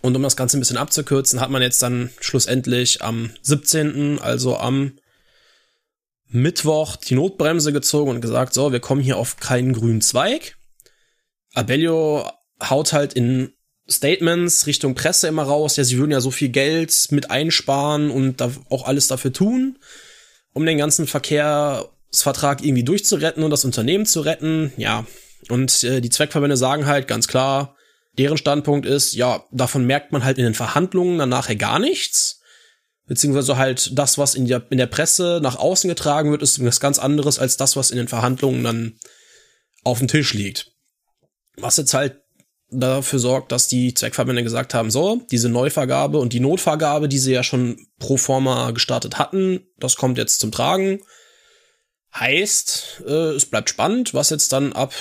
Und 0.02 0.16
um 0.16 0.24
das 0.24 0.36
Ganze 0.36 0.58
ein 0.58 0.60
bisschen 0.60 0.78
abzukürzen, 0.78 1.42
hat 1.42 1.50
man 1.50 1.62
jetzt 1.62 1.82
dann 1.82 2.12
schlussendlich 2.20 3.02
am 3.02 3.32
17., 3.42 4.20
also 4.20 4.58
am 4.58 4.94
Mittwoch, 6.28 6.96
die 6.96 7.16
Notbremse 7.16 7.72
gezogen 7.74 8.12
und 8.12 8.22
gesagt, 8.22 8.54
so, 8.54 8.72
wir 8.72 8.80
kommen 8.80 9.02
hier 9.02 9.18
auf 9.18 9.38
keinen 9.38 9.74
grünen 9.74 10.02
Zweig. 10.02 10.58
Abellio 11.54 12.30
haut 12.62 12.94
halt 12.94 13.14
in 13.14 13.55
Statements 13.90 14.66
Richtung 14.66 14.96
Presse 14.96 15.28
immer 15.28 15.44
raus, 15.44 15.78
ja, 15.78 15.84
sie 15.84 15.98
würden 15.98 16.12
ja 16.12 16.22
so 16.22 16.32
viel 16.32 16.50
Geld 16.50 17.08
mit 17.12 17.30
einsparen 17.30 18.10
und 18.10 18.42
da 18.42 18.52
auch 18.70 18.86
alles 18.86 19.08
dafür 19.08 19.32
tun, 19.32 19.78
um 20.54 20.66
den 20.66 20.78
ganzen 20.78 21.06
Verkehrsvertrag 21.06 22.64
irgendwie 22.64 22.84
durchzuretten 22.84 23.44
und 23.44 23.52
das 23.52 23.66
Unternehmen 23.66 24.06
zu 24.06 24.22
retten. 24.22 24.74
Ja, 24.78 25.06
und 25.50 25.84
äh, 25.84 26.02
die 26.02 26.10
Zweckverbände 26.10 26.58
sagen 26.58 26.88
halt 26.88 27.08
ganz 27.08 27.28
klar, 27.28 27.76
deren 28.18 28.38
Standpunkt 28.38 28.86
ist, 28.88 29.14
ja, 29.14 29.44
davon 29.52 29.86
merkt 29.86 30.12
man 30.12 30.24
halt 30.24 30.38
in 30.38 30.46
den 30.46 30.54
Verhandlungen 30.54 31.20
dann 31.20 31.30
nachher 31.30 31.56
gar 31.56 31.80
nichts. 31.80 32.42
Beziehungsweise 33.08 33.58
halt 33.58 33.92
das, 33.94 34.18
was 34.18 34.34
in 34.34 34.48
der, 34.48 34.66
in 34.72 34.80
der 34.80 34.88
Presse 34.88 35.40
nach 35.44 35.58
außen 35.58 35.88
getragen 35.88 36.32
wird, 36.32 36.42
ist 36.42 36.64
was 36.64 36.80
ganz 36.80 36.98
anderes 36.98 37.38
als 37.38 37.56
das, 37.56 37.76
was 37.76 37.92
in 37.92 37.98
den 37.98 38.08
Verhandlungen 38.08 38.64
dann 38.64 38.98
auf 39.84 40.00
dem 40.00 40.08
Tisch 40.08 40.34
liegt. 40.34 40.72
Was 41.58 41.78
jetzt 41.78 41.94
halt 41.94 42.25
dafür 42.80 43.20
sorgt, 43.20 43.52
dass 43.52 43.68
die 43.68 43.94
Zweckverbände 43.94 44.44
gesagt 44.44 44.74
haben, 44.74 44.92
so, 44.92 45.22
diese 45.32 45.50
Neuvergabe 45.50 46.18
und 46.18 46.34
die 46.34 46.40
Notvergabe, 46.40 47.10
die 47.10 47.18
sie 47.18 47.34
ja 47.34 47.44
schon 47.44 47.88
pro 48.00 48.18
forma 48.18 48.72
gestartet 48.72 49.18
hatten, 49.18 49.68
das 49.78 49.96
kommt 49.96 50.18
jetzt 50.18 50.40
zum 50.40 50.52
Tragen. 50.52 51.02
Heißt, 52.14 53.04
äh, 53.08 53.32
es 53.34 53.46
bleibt 53.46 53.70
spannend, 53.70 54.14
was 54.14 54.30
jetzt 54.30 54.52
dann 54.54 54.74
ab 54.74 54.94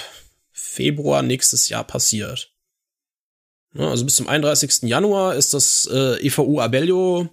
Februar 0.51 1.23
nächstes 1.23 1.69
Jahr 1.69 1.85
passiert. 1.85 2.53
Ja, 3.75 3.91
also 3.91 4.05
bis 4.05 4.17
zum 4.17 4.29
31. 4.29 4.83
Januar 4.83 5.35
ist 5.35 5.55
das 5.55 5.89
äh, 5.93 6.25
EVU 6.27 6.61
Abellio 6.61 7.29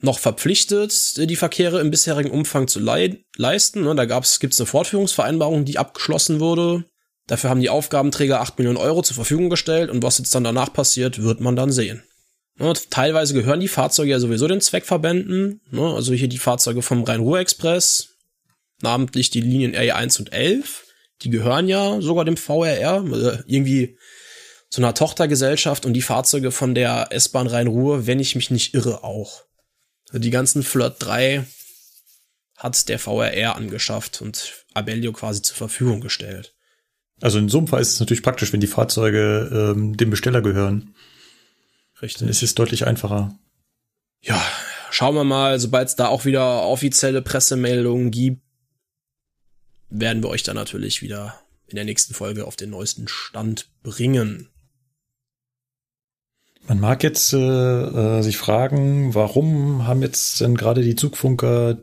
noch 0.00 0.18
verpflichtet, 0.18 1.16
die 1.16 1.36
Verkehre 1.36 1.80
im 1.80 1.90
bisherigen 1.90 2.30
Umfang 2.30 2.68
zu 2.68 2.80
lei 2.80 3.24
leisten. 3.36 3.82
Ne, 3.82 3.94
Da 3.94 4.04
gab's, 4.04 4.40
gibt's 4.40 4.60
eine 4.60 4.66
Fortführungsvereinbarung, 4.66 5.64
die 5.64 5.78
abgeschlossen 5.78 6.40
wurde. 6.40 6.84
Dafür 7.26 7.50
haben 7.50 7.60
die 7.60 7.70
Aufgabenträger 7.70 8.40
8 8.40 8.58
Millionen 8.58 8.76
Euro 8.76 9.02
zur 9.02 9.16
Verfügung 9.16 9.50
gestellt 9.50 9.90
und 9.90 10.02
was 10.02 10.18
jetzt 10.18 10.34
dann 10.34 10.44
danach 10.44 10.72
passiert, 10.72 11.22
wird 11.22 11.40
man 11.40 11.56
dann 11.56 11.72
sehen. 11.72 12.02
Ne, 12.58 12.72
teilweise 12.88 13.34
gehören 13.34 13.60
die 13.60 13.68
Fahrzeuge 13.68 14.12
ja 14.12 14.18
sowieso 14.18 14.48
den 14.48 14.62
Zweckverbänden, 14.62 15.60
ne, 15.70 15.94
also 15.94 16.14
hier 16.14 16.28
die 16.28 16.38
Fahrzeuge 16.38 16.80
vom 16.80 17.02
Rhein-Ruhr-Express, 17.02 18.14
namentlich 18.80 19.30
die 19.30 19.42
Linien 19.42 19.74
RE1 19.74 20.20
und 20.20 20.32
11, 20.32 20.86
die 21.22 21.30
gehören 21.30 21.68
ja 21.68 22.00
sogar 22.00 22.24
dem 22.24 22.36
VRR, 22.36 23.04
äh, 23.04 23.42
irgendwie 23.46 23.98
zu 24.70 24.80
einer 24.80 24.94
Tochtergesellschaft 24.94 25.84
und 25.84 25.92
die 25.92 26.02
Fahrzeuge 26.02 26.50
von 26.50 26.74
der 26.74 27.08
S-Bahn 27.10 27.46
Rhein-Ruhr, 27.46 28.06
wenn 28.06 28.20
ich 28.20 28.34
mich 28.34 28.50
nicht 28.50 28.74
irre, 28.74 29.04
auch. 29.04 29.42
Also 30.08 30.18
die 30.20 30.30
ganzen 30.30 30.62
Flirt 30.62 30.96
3 31.00 31.44
hat 32.56 32.88
der 32.88 32.98
VRR 32.98 33.56
angeschafft 33.56 34.22
und 34.22 34.64
Abellio 34.72 35.12
quasi 35.12 35.42
zur 35.42 35.56
Verfügung 35.56 36.00
gestellt. 36.00 36.55
Also 37.20 37.38
in 37.38 37.48
so 37.48 37.58
einem 37.58 37.66
Fall 37.68 37.80
ist 37.80 37.94
es 37.94 38.00
natürlich 38.00 38.22
praktisch, 38.22 38.52
wenn 38.52 38.60
die 38.60 38.66
Fahrzeuge 38.66 39.74
ähm, 39.74 39.96
dem 39.96 40.10
Besteller 40.10 40.42
gehören. 40.42 40.94
Dann 41.94 42.02
Richtig. 42.02 42.28
ist 42.28 42.42
es 42.42 42.54
deutlich 42.54 42.86
einfacher. 42.86 43.38
Ja, 44.20 44.42
schauen 44.90 45.14
wir 45.14 45.24
mal, 45.24 45.58
sobald 45.58 45.88
es 45.88 45.96
da 45.96 46.08
auch 46.08 46.24
wieder 46.26 46.62
offizielle 46.62 47.22
Pressemeldungen 47.22 48.10
gibt, 48.10 48.42
werden 49.88 50.22
wir 50.22 50.28
euch 50.28 50.42
dann 50.42 50.56
natürlich 50.56 51.00
wieder 51.00 51.40
in 51.68 51.76
der 51.76 51.84
nächsten 51.84 52.12
Folge 52.12 52.46
auf 52.46 52.56
den 52.56 52.70
neuesten 52.70 53.08
Stand 53.08 53.70
bringen. 53.82 54.48
Man 56.68 56.80
mag 56.80 57.02
jetzt 57.02 57.32
äh, 57.32 57.38
äh, 57.38 58.22
sich 58.22 58.36
fragen, 58.36 59.14
warum 59.14 59.86
haben 59.86 60.02
jetzt 60.02 60.40
denn 60.40 60.56
gerade 60.56 60.82
die 60.82 60.96
Zugfunker 60.96 61.78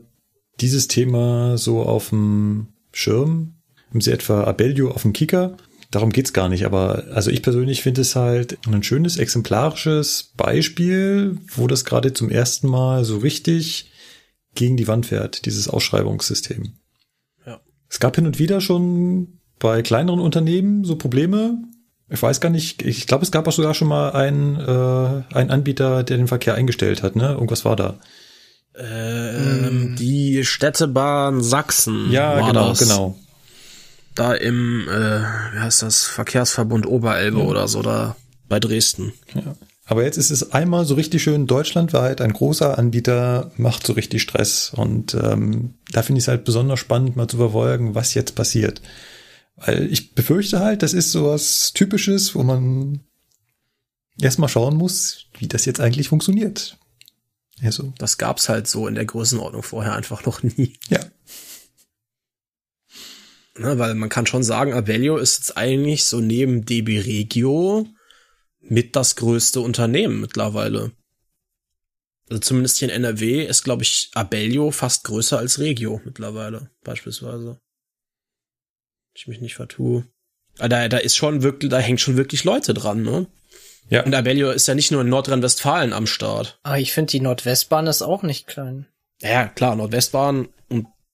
dieses 0.60 0.88
Thema 0.88 1.56
so 1.56 1.82
auf 1.82 2.10
dem 2.10 2.68
Schirm? 2.92 3.54
Haben 3.94 4.00
sie 4.00 4.10
etwa 4.10 4.42
Abellio 4.42 4.90
auf 4.90 5.02
dem 5.02 5.12
Kicker? 5.12 5.56
Darum 5.92 6.10
geht's 6.10 6.32
gar 6.32 6.48
nicht, 6.48 6.66
aber 6.66 7.04
also 7.12 7.30
ich 7.30 7.42
persönlich 7.42 7.80
finde 7.80 8.00
es 8.00 8.16
halt 8.16 8.58
ein 8.66 8.82
schönes 8.82 9.18
exemplarisches 9.18 10.32
Beispiel, 10.36 11.38
wo 11.54 11.68
das 11.68 11.84
gerade 11.84 12.12
zum 12.12 12.28
ersten 12.28 12.66
Mal 12.66 13.04
so 13.04 13.18
richtig 13.18 13.92
gegen 14.56 14.76
die 14.76 14.88
Wand 14.88 15.06
fährt, 15.06 15.46
dieses 15.46 15.68
Ausschreibungssystem. 15.68 16.72
Ja. 17.46 17.60
Es 17.88 18.00
gab 18.00 18.16
hin 18.16 18.26
und 18.26 18.40
wieder 18.40 18.60
schon 18.60 19.38
bei 19.60 19.80
kleineren 19.82 20.18
Unternehmen 20.18 20.82
so 20.84 20.96
Probleme. 20.96 21.62
Ich 22.08 22.20
weiß 22.20 22.40
gar 22.40 22.50
nicht, 22.50 22.82
ich 22.82 23.06
glaube, 23.06 23.22
es 23.22 23.30
gab 23.30 23.46
auch 23.46 23.52
sogar 23.52 23.74
schon 23.74 23.86
mal 23.86 24.10
einen, 24.10 24.56
äh, 24.58 25.34
einen 25.36 25.50
Anbieter, 25.50 26.02
der 26.02 26.16
den 26.16 26.26
Verkehr 26.26 26.56
eingestellt 26.56 27.04
hat, 27.04 27.14
ne? 27.14 27.28
Irgendwas 27.28 27.64
war 27.64 27.76
da. 27.76 28.00
Ähm, 28.76 29.94
Die 29.96 30.44
Städtebahn 30.44 31.40
Sachsen. 31.40 32.10
Ja, 32.10 32.40
war 32.40 32.48
genau, 32.48 32.70
das. 32.70 32.80
genau. 32.80 33.16
Da 34.14 34.32
im, 34.34 34.88
äh, 34.88 35.20
wie 35.52 35.58
heißt 35.58 35.82
das, 35.82 36.04
Verkehrsverbund 36.04 36.86
Oberelbe 36.86 37.42
oder 37.42 37.66
so, 37.68 37.82
da 37.82 38.16
bei 38.48 38.60
Dresden. 38.60 39.12
Ja. 39.34 39.56
Aber 39.86 40.04
jetzt 40.04 40.16
ist 40.16 40.30
es 40.30 40.52
einmal 40.52 40.86
so 40.86 40.94
richtig 40.94 41.22
schön 41.22 41.46
deutschlandweit, 41.46 42.20
ein 42.20 42.32
großer 42.32 42.78
Anbieter 42.78 43.50
macht 43.56 43.86
so 43.86 43.92
richtig 43.92 44.22
Stress. 44.22 44.72
Und 44.74 45.14
ähm, 45.14 45.74
da 45.90 46.02
finde 46.02 46.18
ich 46.18 46.24
es 46.24 46.28
halt 46.28 46.44
besonders 46.44 46.80
spannend, 46.80 47.16
mal 47.16 47.28
zu 47.28 47.36
verfolgen, 47.36 47.94
was 47.94 48.14
jetzt 48.14 48.34
passiert. 48.34 48.80
Weil 49.56 49.92
ich 49.92 50.14
befürchte 50.14 50.60
halt, 50.60 50.82
das 50.82 50.94
ist 50.94 51.12
so 51.12 51.26
was 51.26 51.72
Typisches, 51.74 52.34
wo 52.34 52.42
man 52.42 53.00
erstmal 54.20 54.48
schauen 54.48 54.76
muss, 54.76 55.26
wie 55.38 55.48
das 55.48 55.64
jetzt 55.66 55.80
eigentlich 55.80 56.08
funktioniert. 56.08 56.78
Ja, 57.60 57.70
so. 57.70 57.92
Das 57.98 58.18
gab's 58.18 58.48
halt 58.48 58.66
so 58.66 58.88
in 58.88 58.94
der 58.94 59.04
Größenordnung 59.04 59.62
vorher 59.62 59.94
einfach 59.94 60.24
noch 60.24 60.42
nie. 60.42 60.74
Ja. 60.88 61.00
Ne, 63.56 63.78
weil 63.78 63.94
man 63.94 64.08
kann 64.08 64.26
schon 64.26 64.42
sagen, 64.42 64.72
Abellio 64.72 65.16
ist 65.16 65.38
jetzt 65.38 65.56
eigentlich 65.56 66.04
so 66.04 66.20
neben 66.20 66.64
DB 66.64 66.98
Regio 66.98 67.86
mit 68.60 68.96
das 68.96 69.14
größte 69.14 69.60
Unternehmen 69.60 70.20
mittlerweile. 70.20 70.92
Also 72.28 72.40
zumindest 72.40 72.78
hier 72.78 72.88
in 72.88 73.04
NRW 73.04 73.44
ist, 73.44 73.62
glaube 73.62 73.82
ich, 73.82 74.10
Abellio 74.14 74.70
fast 74.70 75.04
größer 75.04 75.38
als 75.38 75.58
Regio 75.58 76.00
mittlerweile, 76.04 76.70
beispielsweise. 76.82 77.60
Ich 79.14 79.28
mich 79.28 79.40
nicht 79.40 79.54
vertue. 79.54 80.06
Aber 80.58 80.68
da, 80.68 80.88
da 80.88 80.96
ist 80.96 81.16
schon 81.16 81.42
wirklich, 81.42 81.70
da 81.70 81.78
hängt 81.78 82.00
schon 82.00 82.16
wirklich 82.16 82.42
Leute 82.44 82.74
dran, 82.74 83.02
ne? 83.02 83.28
Ja. 83.88 84.02
Und 84.04 84.14
Abellio 84.14 84.50
ist 84.50 84.66
ja 84.66 84.74
nicht 84.74 84.90
nur 84.90 85.02
in 85.02 85.08
Nordrhein-Westfalen 85.10 85.92
am 85.92 86.06
Start. 86.06 86.58
Aber 86.62 86.78
ich 86.78 86.92
finde, 86.92 87.10
die 87.10 87.20
Nordwestbahn 87.20 87.86
ist 87.86 88.02
auch 88.02 88.22
nicht 88.22 88.46
klein. 88.46 88.86
Ja, 89.20 89.46
klar, 89.46 89.76
Nordwestbahn 89.76 90.48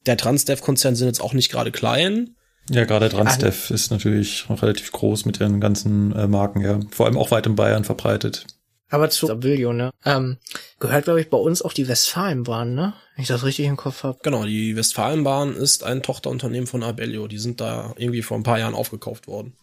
der 0.07 0.17
Transdev-Konzern 0.17 0.97
sind 0.97 1.07
jetzt 1.07 1.21
auch 1.21 1.33
nicht 1.33 1.51
gerade 1.51 1.73
klein. 1.73 2.37
Ja, 2.69 2.85
gerade 2.85 3.09
Transdev 3.09 3.71
ist 3.71 3.91
natürlich 3.91 4.47
relativ 4.49 4.93
groß 4.93 5.25
mit 5.25 5.41
ihren 5.41 5.61
ganzen 5.61 6.15
äh, 6.15 6.27
Marken, 6.29 6.61
ja. 6.61 6.79
Vor 6.91 7.07
allem 7.07 7.19
auch 7.19 7.31
weit 7.31 7.47
in 7.47 7.57
Bayern 7.57 7.85
verbreitet. 7.85 8.47
Aber 8.91 9.09
zu 9.09 9.31
Abilio, 9.31 9.73
ne? 9.73 9.91
Ähm, 10.05 10.39
gehört, 10.81 11.05
glaube 11.05 11.21
ich, 11.21 11.31
bei 11.31 11.39
uns 11.39 11.63
auch 11.63 11.73
die 11.73 11.89
Westfalenbahn, 11.89 12.75
ne? 12.75 12.95
Wenn 13.15 13.23
ich 13.23 13.29
das 13.29 13.45
richtig 13.45 13.67
im 13.67 13.77
Kopf 13.77 14.03
habe. 14.03 14.19
Genau, 14.23 14.45
die 14.45 14.77
Westfalenbahn 14.77 15.55
ist 15.55 15.85
ein 15.85 16.03
Tochterunternehmen 16.03 16.67
von 16.67 16.83
Abellio. 16.83 17.29
Die 17.29 17.39
sind 17.39 17.61
da 17.61 17.95
irgendwie 17.97 18.23
vor 18.23 18.37
ein 18.37 18.43
paar 18.43 18.59
Jahren 18.59 18.75
aufgekauft 18.75 19.29
worden. 19.29 19.57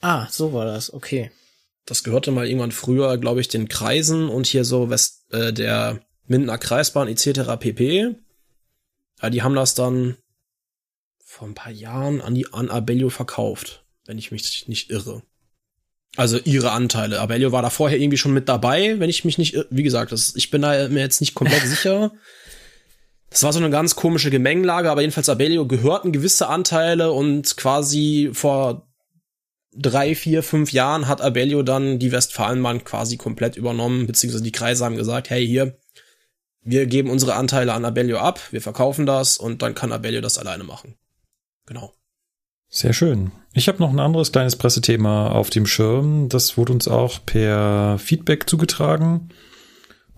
Ah, 0.00 0.26
so 0.30 0.52
war 0.52 0.64
das, 0.64 0.92
okay. 0.92 1.30
Das 1.86 2.04
gehörte 2.04 2.32
mal 2.32 2.46
irgendwann 2.46 2.72
früher, 2.72 3.16
glaube 3.18 3.40
ich, 3.40 3.48
den 3.48 3.68
Kreisen 3.68 4.28
und 4.28 4.46
hier 4.46 4.64
so 4.64 4.90
West, 4.90 5.32
äh, 5.32 5.52
der 5.52 6.00
Mindener 6.26 6.58
Kreisbahn 6.58 7.08
etc. 7.08 7.58
pp. 7.58 8.16
Ja, 9.22 9.30
die 9.30 9.42
haben 9.42 9.54
das 9.54 9.74
dann 9.74 10.16
vor 11.24 11.48
ein 11.48 11.54
paar 11.54 11.72
Jahren 11.72 12.20
an 12.20 12.34
die 12.34 12.52
an 12.52 12.70
Abellio 12.70 13.10
verkauft, 13.10 13.84
wenn 14.06 14.18
ich 14.18 14.30
mich 14.30 14.66
nicht 14.68 14.90
irre. 14.90 15.22
Also 16.16 16.38
ihre 16.38 16.72
Anteile. 16.72 17.20
Abellio 17.20 17.52
war 17.52 17.62
da 17.62 17.70
vorher 17.70 17.98
irgendwie 17.98 18.18
schon 18.18 18.32
mit 18.32 18.48
dabei, 18.48 18.98
wenn 18.98 19.10
ich 19.10 19.24
mich 19.24 19.38
nicht, 19.38 19.54
irre. 19.54 19.66
wie 19.70 19.82
gesagt, 19.82 20.10
das, 20.10 20.34
ich 20.36 20.50
bin 20.50 20.62
da 20.62 20.88
mir 20.88 21.00
jetzt 21.00 21.20
nicht 21.20 21.34
komplett 21.34 21.62
sicher. 21.66 22.12
Das 23.30 23.42
war 23.42 23.52
so 23.52 23.58
eine 23.58 23.70
ganz 23.70 23.94
komische 23.94 24.30
Gemengelage, 24.30 24.90
aber 24.90 25.02
jedenfalls 25.02 25.28
Abellio 25.28 25.66
gehörten 25.66 26.12
gewisse 26.12 26.48
Anteile 26.48 27.12
und 27.12 27.56
quasi 27.56 28.30
vor 28.32 28.88
drei, 29.76 30.14
vier, 30.14 30.42
fünf 30.42 30.72
Jahren 30.72 31.08
hat 31.08 31.20
Abellio 31.20 31.62
dann 31.62 31.98
die 31.98 32.10
Westfalenbahn 32.10 32.84
quasi 32.84 33.16
komplett 33.16 33.56
übernommen, 33.56 34.06
beziehungsweise 34.06 34.44
die 34.44 34.52
Kreise 34.52 34.84
haben 34.84 34.96
gesagt, 34.96 35.30
hey, 35.30 35.46
hier, 35.46 35.78
wir 36.68 36.86
geben 36.86 37.10
unsere 37.10 37.34
Anteile 37.34 37.72
an 37.72 37.84
Abellio 37.84 38.18
ab, 38.18 38.40
wir 38.50 38.60
verkaufen 38.60 39.06
das 39.06 39.38
und 39.38 39.62
dann 39.62 39.74
kann 39.74 39.92
Abellio 39.92 40.20
das 40.20 40.38
alleine 40.38 40.64
machen. 40.64 40.96
Genau. 41.66 41.94
Sehr 42.68 42.92
schön. 42.92 43.32
Ich 43.54 43.68
habe 43.68 43.78
noch 43.78 43.90
ein 43.90 43.98
anderes 43.98 44.30
kleines 44.30 44.56
Pressethema 44.56 45.28
auf 45.28 45.48
dem 45.48 45.66
Schirm. 45.66 46.28
Das 46.28 46.58
wurde 46.58 46.74
uns 46.74 46.86
auch 46.86 47.24
per 47.24 47.98
Feedback 47.98 48.48
zugetragen. 48.48 49.30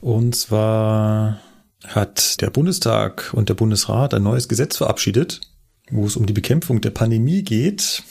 Und 0.01 0.35
zwar 0.35 1.41
hat 1.87 2.41
der 2.41 2.51
Bundestag 2.51 3.33
und 3.33 3.49
der 3.49 3.55
Bundesrat 3.55 4.15
ein 4.15 4.25
neues 4.25 4.49
Gesetz 4.49 4.77
verabschiedet, 4.77 5.41
wo 5.91 6.05
es 6.05 6.17
um 6.17 6.27
die 6.27 6.33
Bekämpfung 6.33 6.81
der 6.81 6.91
Pandemie 6.91 7.43
geht. 7.43 8.03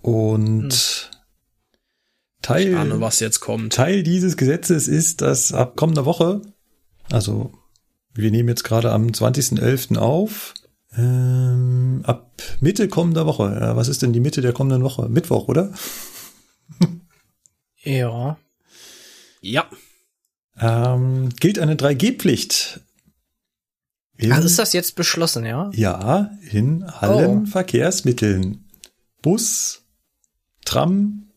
Und 0.00 0.72
hm. 0.72 1.18
Teil, 2.40 2.74
ahne, 2.76 3.00
was 3.00 3.20
jetzt 3.20 3.40
kommt. 3.40 3.74
Teil 3.74 4.02
dieses 4.02 4.36
Gesetzes 4.36 4.88
ist, 4.88 5.20
dass 5.20 5.52
ab 5.52 5.76
kommender 5.76 6.06
Woche, 6.06 6.40
also 7.10 7.52
wir 8.14 8.30
nehmen 8.30 8.48
jetzt 8.48 8.64
gerade 8.64 8.92
am 8.92 9.06
20.11. 9.08 9.96
auf, 9.96 10.54
ähm, 10.96 12.02
ab 12.04 12.42
Mitte 12.60 12.88
kommender 12.88 13.26
Woche. 13.26 13.44
Äh, 13.44 13.76
was 13.76 13.88
ist 13.88 14.02
denn 14.02 14.12
die 14.12 14.20
Mitte 14.20 14.40
der 14.40 14.52
kommenden 14.52 14.82
Woche? 14.82 15.08
Mittwoch, 15.08 15.48
oder? 15.48 15.72
ja. 17.82 18.38
Ja. 19.40 19.70
Ähm, 20.58 21.28
gilt 21.38 21.58
eine 21.58 21.76
3G-Pflicht. 21.76 22.80
Also 24.30 24.46
ist 24.46 24.58
das 24.58 24.72
jetzt 24.72 24.96
beschlossen, 24.96 25.46
ja? 25.46 25.70
Ja, 25.74 26.32
in 26.50 26.82
allen 26.82 27.42
oh. 27.42 27.46
Verkehrsmitteln. 27.46 28.68
Bus, 29.22 29.84
Tram, 30.64 31.30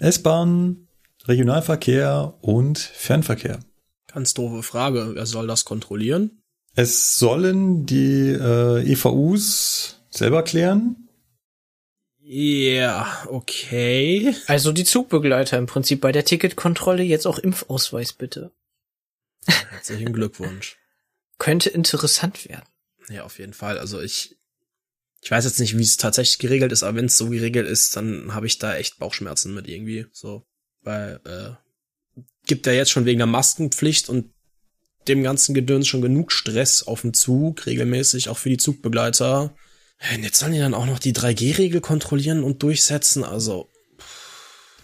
S-Bahn, 0.00 0.88
Regionalverkehr 1.26 2.34
und 2.40 2.78
Fernverkehr. 2.78 3.60
Ganz 4.12 4.34
doofe 4.34 4.62
Frage. 4.62 5.12
Wer 5.14 5.26
soll 5.26 5.46
das 5.46 5.64
kontrollieren? 5.64 6.42
Es 6.74 7.18
sollen 7.18 7.86
die 7.86 8.30
äh, 8.30 8.92
EVUs 8.92 10.00
selber 10.10 10.42
klären. 10.42 11.08
Ja, 12.20 13.00
yeah, 13.00 13.26
okay. 13.30 14.34
Also 14.46 14.72
die 14.72 14.84
Zugbegleiter 14.84 15.56
im 15.56 15.66
Prinzip 15.66 16.00
bei 16.02 16.12
der 16.12 16.24
Ticketkontrolle 16.24 17.02
jetzt 17.02 17.26
auch 17.26 17.38
Impfausweis 17.38 18.12
bitte. 18.12 18.52
Herzlichen 19.46 20.12
Glückwunsch. 20.12 20.76
Könnte 21.38 21.70
interessant 21.70 22.48
werden. 22.48 22.66
Ja, 23.08 23.24
auf 23.24 23.38
jeden 23.38 23.54
Fall. 23.54 23.78
Also 23.78 24.00
ich, 24.00 24.36
ich 25.22 25.30
weiß 25.30 25.44
jetzt 25.46 25.58
nicht, 25.58 25.78
wie 25.78 25.82
es 25.82 25.96
tatsächlich 25.96 26.38
geregelt 26.38 26.72
ist, 26.72 26.82
aber 26.82 26.98
wenn 26.98 27.06
es 27.06 27.16
so 27.16 27.30
geregelt 27.30 27.66
ist, 27.66 27.96
dann 27.96 28.34
habe 28.34 28.46
ich 28.46 28.58
da 28.58 28.76
echt 28.76 28.98
Bauchschmerzen 28.98 29.54
mit 29.54 29.66
irgendwie. 29.66 30.06
So, 30.12 30.46
weil 30.82 31.20
äh, 31.24 31.67
gibt 32.48 32.66
ja 32.66 32.72
jetzt 32.72 32.90
schon 32.90 33.04
wegen 33.04 33.18
der 33.18 33.26
Maskenpflicht 33.26 34.08
und 34.08 34.32
dem 35.06 35.22
ganzen 35.22 35.54
Gedöns 35.54 35.86
schon 35.86 36.02
genug 36.02 36.32
Stress 36.32 36.82
auf 36.82 37.02
dem 37.02 37.14
Zug, 37.14 37.66
regelmäßig, 37.66 38.28
auch 38.28 38.38
für 38.38 38.50
die 38.50 38.56
Zugbegleiter. 38.56 39.54
Und 40.14 40.22
jetzt 40.22 40.38
sollen 40.38 40.52
die 40.52 40.58
dann 40.58 40.74
auch 40.74 40.86
noch 40.86 40.98
die 40.98 41.12
3G-Regel 41.12 41.80
kontrollieren 41.80 42.42
und 42.42 42.62
durchsetzen, 42.62 43.24
also. 43.24 43.68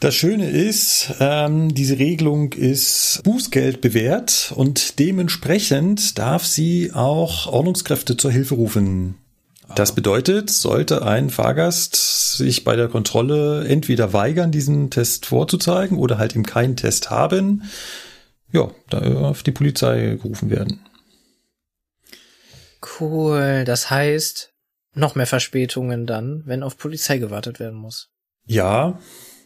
Das 0.00 0.14
Schöne 0.14 0.50
ist, 0.50 1.14
ähm, 1.20 1.74
diese 1.74 1.98
Regelung 1.98 2.52
ist 2.52 3.22
Bußgeld 3.24 3.80
bewährt 3.80 4.52
und 4.54 4.98
dementsprechend 4.98 6.18
darf 6.18 6.44
sie 6.44 6.92
auch 6.92 7.46
Ordnungskräfte 7.46 8.16
zur 8.16 8.30
Hilfe 8.30 8.56
rufen. 8.56 9.14
Das 9.74 9.94
bedeutet, 9.94 10.50
sollte 10.50 11.02
ein 11.02 11.30
Fahrgast 11.30 12.36
sich 12.36 12.64
bei 12.64 12.76
der 12.76 12.88
Kontrolle 12.88 13.66
entweder 13.66 14.12
weigern, 14.12 14.52
diesen 14.52 14.90
Test 14.90 15.26
vorzuzeigen 15.26 15.98
oder 15.98 16.18
halt 16.18 16.34
eben 16.34 16.44
keinen 16.44 16.76
Test 16.76 17.10
haben, 17.10 17.64
ja, 18.52 18.70
da 18.90 19.00
auf 19.00 19.42
die 19.42 19.52
Polizei 19.52 20.18
gerufen 20.20 20.50
werden. 20.50 20.80
Cool. 23.00 23.64
Das 23.64 23.90
heißt, 23.90 24.52
noch 24.94 25.14
mehr 25.14 25.26
Verspätungen 25.26 26.06
dann, 26.06 26.42
wenn 26.46 26.62
auf 26.62 26.76
Polizei 26.76 27.18
gewartet 27.18 27.58
werden 27.58 27.78
muss. 27.78 28.10
Ja, 28.46 28.98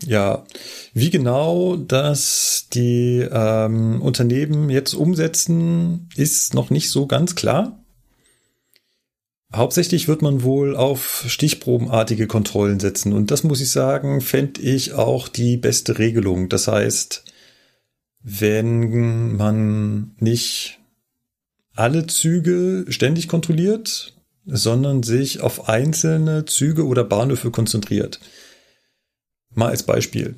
ja. 0.05 0.45
Wie 0.93 1.11
genau 1.11 1.77
das 1.77 2.67
die 2.73 3.27
ähm, 3.31 4.03
Unternehmen 4.03 4.71
jetzt 4.71 4.95
umsetzen, 4.95 6.09
ist 6.17 6.55
noch 6.55 6.71
nicht 6.71 6.91
so 6.91 7.07
ganz 7.07 7.35
klar. 7.35 7.85
Hauptsächlich 9.55 10.09
wird 10.09 10.21
man 10.21 10.43
wohl 10.43 10.77
auf 10.77 11.25
stichprobenartige 11.27 12.27
Kontrollen 12.27 12.81
setzen. 12.81 13.15
Und 13.15 13.31
das 13.31 13.45
muss 13.45 13.63
ich 13.63 13.71
sagen, 13.71 14.21
fände 14.21 14.61
ich 14.61 14.93
auch 14.93 15.27
die 15.27 15.57
beste 15.57 15.99
Regelung. 15.99 16.51
Das 16.51 16.69
heißt, 16.69 17.25
wenn 18.23 19.37
man 19.37 20.15
nicht 20.19 20.81
alle 21.75 22.07
Züge 22.07 22.85
ständig 22.89 23.29
kontrolliert, 23.29 24.15
sondern 24.45 25.03
sich 25.03 25.41
auf 25.41 25.69
einzelne 25.69 26.45
Züge 26.45 26.87
oder 26.87 27.05
Bahnhöfe 27.05 27.51
konzentriert. 27.51 28.21
Mal 29.55 29.69
als 29.69 29.83
Beispiel. 29.83 30.37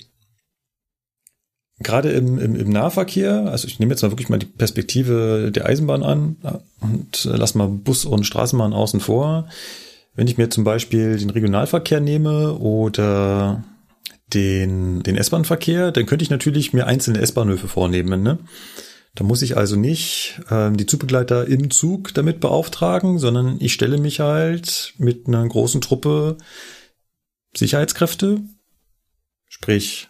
Gerade 1.83 2.11
im, 2.11 2.39
im, 2.39 2.57
im 2.57 2.69
Nahverkehr, 2.69 3.47
also 3.51 3.67
ich 3.67 3.79
nehme 3.79 3.93
jetzt 3.93 4.03
mal 4.03 4.11
wirklich 4.11 4.29
mal 4.29 4.39
die 4.39 4.47
Perspektive 4.47 5.51
der 5.51 5.65
Eisenbahn 5.65 6.03
an 6.03 6.37
und 6.81 7.25
lass 7.25 7.55
mal 7.55 7.69
Bus 7.69 8.05
und 8.05 8.25
Straßenbahn 8.25 8.75
außen 8.75 9.01
vor. 9.01 9.49
Wenn 10.15 10.27
ich 10.27 10.37
mir 10.37 10.51
zum 10.51 10.65
Beispiel 10.65 11.17
den 11.17 11.31
Regionalverkehr 11.31 12.01
nehme 12.01 12.55
oder 12.59 13.65
den, 14.35 15.03
den 15.03 15.17
S-Bahn-Verkehr, 15.17 15.91
dann 15.91 16.05
könnte 16.05 16.23
ich 16.23 16.31
natürlich 16.31 16.75
mir 16.75 16.87
einzelne 16.87 17.21
S-Bahnhöfe 17.21 17.67
vornehmen. 17.67 18.23
Ne? 18.23 18.39
Da 19.15 19.25
muss 19.25 19.41
ich 19.41 19.57
also 19.57 19.77
nicht 19.77 20.41
äh, 20.51 20.71
die 20.73 20.87
Zugbegleiter 20.87 21.47
im 21.47 21.71
Zug 21.71 22.13
damit 22.13 22.41
beauftragen, 22.41 23.19
sondern 23.19 23.57
ich 23.59 23.73
stelle 23.73 23.97
mich 23.97 24.21
halt 24.21 24.93
mit 24.99 25.27
einer 25.27 25.49
großen 25.49 25.81
Truppe 25.81 26.37
Sicherheitskräfte, 27.57 28.43
sprich 29.49 30.09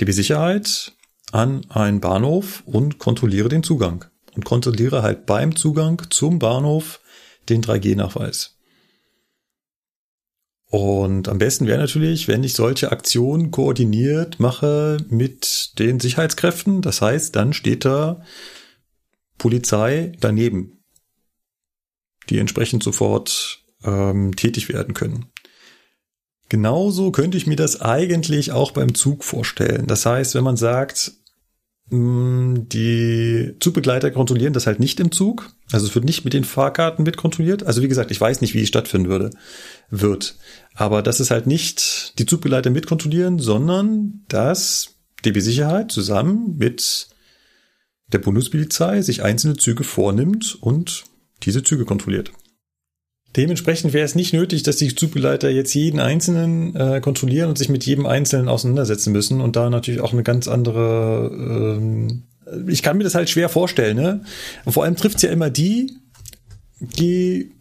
DB 0.00 0.12
Sicherheit, 0.12 0.92
an 1.32 1.64
einen 1.70 2.00
Bahnhof 2.00 2.62
und 2.66 2.98
kontrolliere 2.98 3.48
den 3.48 3.62
Zugang. 3.62 4.04
Und 4.34 4.44
kontrolliere 4.44 5.02
halt 5.02 5.26
beim 5.26 5.56
Zugang 5.56 6.02
zum 6.10 6.38
Bahnhof 6.38 7.00
den 7.48 7.62
3G-Nachweis. 7.62 8.58
Und 10.72 11.28
am 11.28 11.36
besten 11.36 11.66
wäre 11.66 11.78
natürlich, 11.80 12.28
wenn 12.28 12.44
ich 12.44 12.54
solche 12.54 12.92
Aktionen 12.92 13.50
koordiniert 13.50 14.40
mache 14.40 14.96
mit 15.10 15.78
den 15.78 16.00
Sicherheitskräften. 16.00 16.80
Das 16.80 17.02
heißt, 17.02 17.36
dann 17.36 17.52
steht 17.52 17.84
da 17.84 18.22
Polizei 19.36 20.12
daneben, 20.18 20.82
die 22.30 22.38
entsprechend 22.38 22.82
sofort 22.82 23.62
ähm, 23.84 24.34
tätig 24.34 24.70
werden 24.70 24.94
können. 24.94 25.31
Genauso 26.52 27.12
könnte 27.12 27.38
ich 27.38 27.46
mir 27.46 27.56
das 27.56 27.80
eigentlich 27.80 28.52
auch 28.52 28.72
beim 28.72 28.94
Zug 28.94 29.24
vorstellen. 29.24 29.86
Das 29.86 30.04
heißt, 30.04 30.34
wenn 30.34 30.44
man 30.44 30.58
sagt, 30.58 31.12
Mm, 31.92 32.68
die 32.68 33.54
Zugbegleiter 33.60 34.10
kontrollieren 34.10 34.54
das 34.54 34.66
halt 34.66 34.80
nicht 34.80 34.98
im 34.98 35.12
Zug. 35.12 35.50
Also 35.70 35.86
es 35.86 35.94
wird 35.94 36.06
nicht 36.06 36.24
mit 36.24 36.32
den 36.32 36.44
Fahrkarten 36.44 37.04
mit 37.04 37.18
kontrolliert. 37.18 37.64
Also 37.64 37.82
wie 37.82 37.88
gesagt, 37.88 38.10
ich 38.10 38.20
weiß 38.20 38.40
nicht, 38.40 38.54
wie 38.54 38.62
es 38.62 38.68
stattfinden 38.68 39.10
würde, 39.10 39.30
wird. 39.90 40.36
Aber 40.74 41.02
das 41.02 41.20
ist 41.20 41.30
halt 41.30 41.46
nicht 41.46 42.18
die 42.18 42.24
Zugbegleiter 42.24 42.70
mit 42.70 42.86
kontrollieren, 42.86 43.38
sondern 43.38 44.24
dass 44.28 44.94
DB 45.24 45.40
Sicherheit 45.40 45.92
zusammen 45.92 46.56
mit 46.56 47.08
der 48.10 48.18
Bundespolizei 48.18 49.02
sich 49.02 49.22
einzelne 49.22 49.56
Züge 49.56 49.84
vornimmt 49.84 50.56
und 50.62 51.04
diese 51.42 51.62
Züge 51.62 51.84
kontrolliert. 51.84 52.32
Dementsprechend 53.36 53.94
wäre 53.94 54.04
es 54.04 54.14
nicht 54.14 54.34
nötig, 54.34 54.62
dass 54.62 54.76
die 54.76 54.94
Zugbegleiter 54.94 55.48
jetzt 55.48 55.72
jeden 55.74 56.00
Einzelnen 56.00 56.76
äh, 56.76 57.00
kontrollieren 57.00 57.48
und 57.48 57.56
sich 57.56 57.70
mit 57.70 57.84
jedem 57.86 58.04
Einzelnen 58.04 58.48
auseinandersetzen 58.48 59.12
müssen 59.12 59.40
und 59.40 59.56
da 59.56 59.70
natürlich 59.70 60.00
auch 60.00 60.12
eine 60.12 60.22
ganz 60.22 60.48
andere. 60.48 61.30
Ähm, 61.32 62.24
ich 62.68 62.82
kann 62.82 62.98
mir 62.98 63.04
das 63.04 63.14
halt 63.14 63.30
schwer 63.30 63.48
vorstellen, 63.48 63.96
ne? 63.96 64.24
Und 64.66 64.72
vor 64.72 64.84
allem 64.84 64.96
trifft's 64.96 65.22
ja 65.22 65.30
immer 65.30 65.48
die, 65.48 65.96
die, 66.80 67.52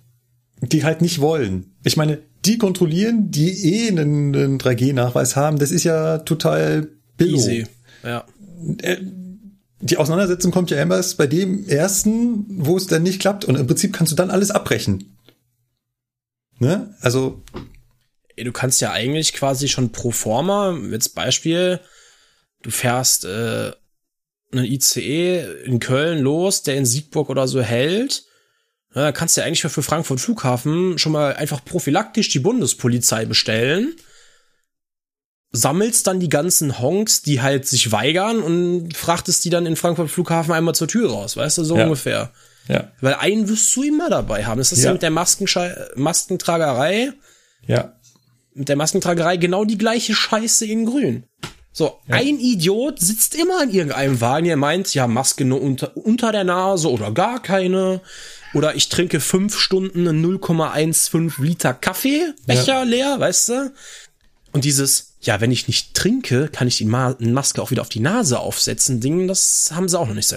die 0.61 0.83
halt 0.83 1.01
nicht 1.01 1.21
wollen. 1.21 1.71
Ich 1.85 1.95
meine, 1.95 2.19
die 2.43 2.57
kontrollieren, 2.57 3.31
die 3.31 3.51
eh 3.51 3.87
einen, 3.87 4.35
einen 4.35 4.57
3G-Nachweis 4.57 5.37
haben. 5.37 5.57
Das 5.57 5.71
ist 5.71 5.85
ja 5.85 6.17
total 6.19 6.89
billig. 7.15 7.35
Easy, 7.35 7.65
ja. 8.03 8.25
Äh, 8.81 8.97
die 9.83 9.97
Auseinandersetzung 9.97 10.51
kommt 10.51 10.69
ja 10.69 10.81
immer 10.81 11.01
bei 11.17 11.27
dem 11.27 11.67
ersten, 11.67 12.45
wo 12.49 12.77
es 12.77 12.87
dann 12.87 13.03
nicht 13.03 13.19
klappt. 13.19 13.45
Und 13.45 13.55
im 13.55 13.67
Prinzip 13.67 13.93
kannst 13.93 14.11
du 14.11 14.15
dann 14.15 14.29
alles 14.29 14.51
abbrechen. 14.51 15.17
Ne? 16.61 16.95
Also. 17.01 17.41
Du 18.37 18.51
kannst 18.51 18.81
ja 18.81 18.91
eigentlich 18.91 19.33
quasi 19.33 19.67
schon 19.67 19.91
pro 19.91 20.11
forma, 20.11 20.77
jetzt 20.91 21.15
Beispiel, 21.15 21.79
du 22.61 22.71
fährst 22.71 23.25
äh, 23.25 23.71
einen 24.51 24.65
ICE 24.65 25.63
in 25.65 25.79
Köln 25.79 26.19
los, 26.19 26.63
der 26.63 26.77
in 26.77 26.85
Siegburg 26.85 27.29
oder 27.29 27.47
so 27.47 27.61
hält. 27.61 28.23
Ja, 28.93 29.01
da 29.03 29.11
kannst 29.11 29.35
du 29.35 29.41
ja 29.41 29.47
eigentlich 29.47 29.61
für 29.61 29.83
Frankfurt 29.83 30.19
Flughafen 30.19 30.97
schon 30.97 31.11
mal 31.11 31.35
einfach 31.35 31.63
prophylaktisch 31.65 32.29
die 32.29 32.39
Bundespolizei 32.39 33.25
bestellen. 33.25 33.95
Sammelst 35.51 36.07
dann 36.07 36.19
die 36.19 36.29
ganzen 36.29 36.79
Honks, 36.79 37.21
die 37.21 37.41
halt 37.41 37.67
sich 37.67 37.91
weigern 37.91 38.41
und 38.41 38.95
frachtest 38.95 39.43
die 39.45 39.49
dann 39.49 39.65
in 39.65 39.75
Frankfurt 39.75 40.09
Flughafen 40.09 40.53
einmal 40.53 40.75
zur 40.75 40.87
Tür 40.87 41.11
raus, 41.11 41.37
weißt 41.37 41.59
du, 41.59 41.63
so 41.63 41.77
ja. 41.77 41.83
ungefähr. 41.83 42.31
Ja. 42.67 42.91
Weil 43.01 43.15
einen 43.15 43.49
wirst 43.49 43.75
du 43.75 43.83
immer 43.83 44.09
dabei 44.09 44.45
haben. 44.45 44.59
Das 44.59 44.71
ist 44.71 44.79
ja, 44.79 44.85
ja 44.85 44.93
mit 44.93 45.01
der 45.01 45.11
Maskenschei 45.11 45.75
Maskentragerei. 45.95 47.13
Ja. 47.65 47.93
Mit 48.53 48.69
der 48.69 48.75
Maskentragerei 48.75 49.37
genau 49.37 49.65
die 49.65 49.77
gleiche 49.77 50.13
Scheiße 50.13 50.65
in 50.65 50.85
grün. 50.85 51.25
So, 51.73 51.99
ja. 52.07 52.15
ein 52.15 52.37
Idiot 52.39 52.99
sitzt 52.99 53.33
immer 53.35 53.63
in 53.63 53.71
irgendeinem 53.71 54.19
Wagen, 54.19 54.45
der 54.45 54.57
meint, 54.57 54.93
ja, 54.93 55.07
Maske 55.07 55.45
nur 55.45 55.61
unter, 55.61 55.95
unter 55.95 56.33
der 56.33 56.43
Nase 56.43 56.91
oder 56.91 57.11
gar 57.11 57.41
keine. 57.41 58.01
Oder 58.53 58.75
ich 58.75 58.89
trinke 58.89 59.21
fünf 59.21 59.57
Stunden 59.57 60.05
0,15 60.07 61.41
Liter 61.41 61.73
Kaffeebecher 61.73 62.65
ja. 62.79 62.83
leer, 62.83 63.19
weißt 63.19 63.49
du? 63.49 63.73
Und 64.51 64.65
dieses, 64.65 65.15
ja, 65.21 65.39
wenn 65.39 65.51
ich 65.51 65.67
nicht 65.67 65.93
trinke, 65.93 66.49
kann 66.49 66.67
ich 66.67 66.77
die 66.77 66.85
Ma 66.85 67.15
Maske 67.19 67.61
auch 67.61 67.71
wieder 67.71 67.81
auf 67.81 67.89
die 67.89 68.01
Nase 68.01 68.39
aufsetzen, 68.39 68.99
Ding, 68.99 69.29
das 69.29 69.71
haben 69.73 69.87
sie 69.87 69.97
auch 69.97 70.07
noch 70.07 70.15
nicht 70.15 70.27
so. 70.27 70.35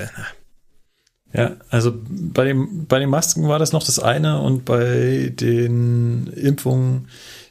Ja, 1.34 1.56
also 1.68 1.92
bei 2.08 2.44
dem, 2.44 2.86
bei 2.86 3.00
den 3.00 3.10
Masken 3.10 3.48
war 3.48 3.58
das 3.58 3.72
noch 3.72 3.84
das 3.84 3.98
eine 3.98 4.40
und 4.40 4.64
bei 4.64 5.32
den 5.34 6.28
Impfungen 6.28 7.08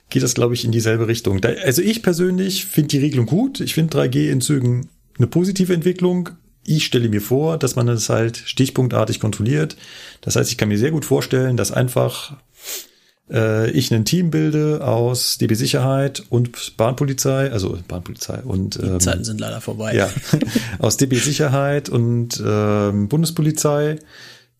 geht 0.09 0.23
das, 0.23 0.35
glaube 0.35 0.53
ich, 0.53 0.63
in 0.63 0.71
dieselbe 0.71 1.07
Richtung. 1.07 1.41
Da, 1.41 1.49
also 1.49 1.81
ich 1.81 2.01
persönlich 2.01 2.65
finde 2.65 2.89
die 2.89 2.99
Regelung 2.99 3.25
gut. 3.25 3.59
Ich 3.59 3.73
finde 3.73 3.97
3G 3.97 4.29
in 4.29 4.39
Zügen 4.39 4.87
eine 5.17 5.27
positive 5.27 5.73
Entwicklung. 5.73 6.29
Ich 6.65 6.85
stelle 6.85 7.09
mir 7.09 7.19
vor, 7.19 7.57
dass 7.57 7.75
man 7.75 7.87
das 7.87 8.07
halt 8.07 8.37
stichpunktartig 8.37 9.19
kontrolliert. 9.19 9.75
Das 10.21 10.37
heißt, 10.37 10.49
ich 10.49 10.57
kann 10.57 10.69
mir 10.69 10.77
sehr 10.77 10.91
gut 10.91 11.03
vorstellen, 11.03 11.57
dass 11.57 11.73
einfach 11.73 12.37
äh, 13.33 13.71
ich 13.71 13.91
ein 13.91 14.05
Team 14.05 14.31
bilde 14.31 14.85
aus 14.85 15.37
DB 15.37 15.55
Sicherheit 15.55 16.23
und 16.29 16.77
Bahnpolizei, 16.77 17.51
also 17.51 17.77
Bahnpolizei 17.87 18.41
und 18.43 18.77
ähm, 18.77 18.93
Die 18.93 18.97
Zeiten 18.99 19.23
sind 19.23 19.39
leider 19.39 19.59
vorbei. 19.59 19.95
Ja, 19.95 20.09
aus 20.79 20.97
DB 20.97 21.17
Sicherheit 21.17 21.89
und 21.89 22.41
ähm, 22.45 23.09
Bundespolizei, 23.09 23.97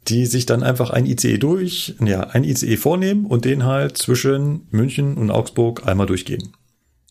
die 0.08 0.26
sich 0.26 0.46
dann 0.46 0.64
einfach 0.64 0.90
ein 0.90 1.06
ICE 1.06 1.38
durch, 1.38 1.96
ja, 2.04 2.22
ein 2.22 2.44
ICE 2.44 2.76
vornehmen 2.78 3.26
und 3.26 3.46
den 3.46 3.64
halt 3.64 3.98
zwischen 3.98 4.68
München 4.72 5.16
und 5.16 5.32
Augsburg 5.32 5.88
einmal 5.88 6.08
durchgehen. 6.08 6.54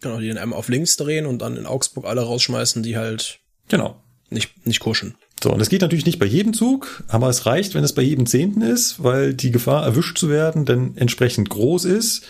Genau, 0.02 0.18
die 0.18 0.28
dann 0.28 0.38
einmal 0.38 0.58
auf 0.58 0.68
links 0.68 0.96
drehen 0.96 1.26
und 1.26 1.40
dann 1.40 1.56
in 1.56 1.64
Augsburg 1.64 2.06
alle 2.06 2.22
rausschmeißen, 2.22 2.82
die 2.82 2.96
halt 2.96 3.38
genau 3.68 4.02
nicht 4.30 4.66
nicht 4.66 4.80
kuschen. 4.80 5.14
So, 5.42 5.50
und 5.50 5.58
das 5.58 5.68
geht 5.68 5.82
natürlich 5.82 6.06
nicht 6.06 6.20
bei 6.20 6.26
jedem 6.26 6.54
Zug, 6.54 7.02
aber 7.08 7.28
es 7.28 7.46
reicht, 7.46 7.74
wenn 7.74 7.82
es 7.82 7.94
bei 7.94 8.02
jedem 8.02 8.26
Zehnten 8.26 8.62
ist, 8.62 9.02
weil 9.02 9.34
die 9.34 9.50
Gefahr, 9.50 9.84
erwischt 9.84 10.16
zu 10.16 10.28
werden, 10.28 10.64
dann 10.64 10.96
entsprechend 10.96 11.50
groß 11.50 11.84
ist 11.84 12.22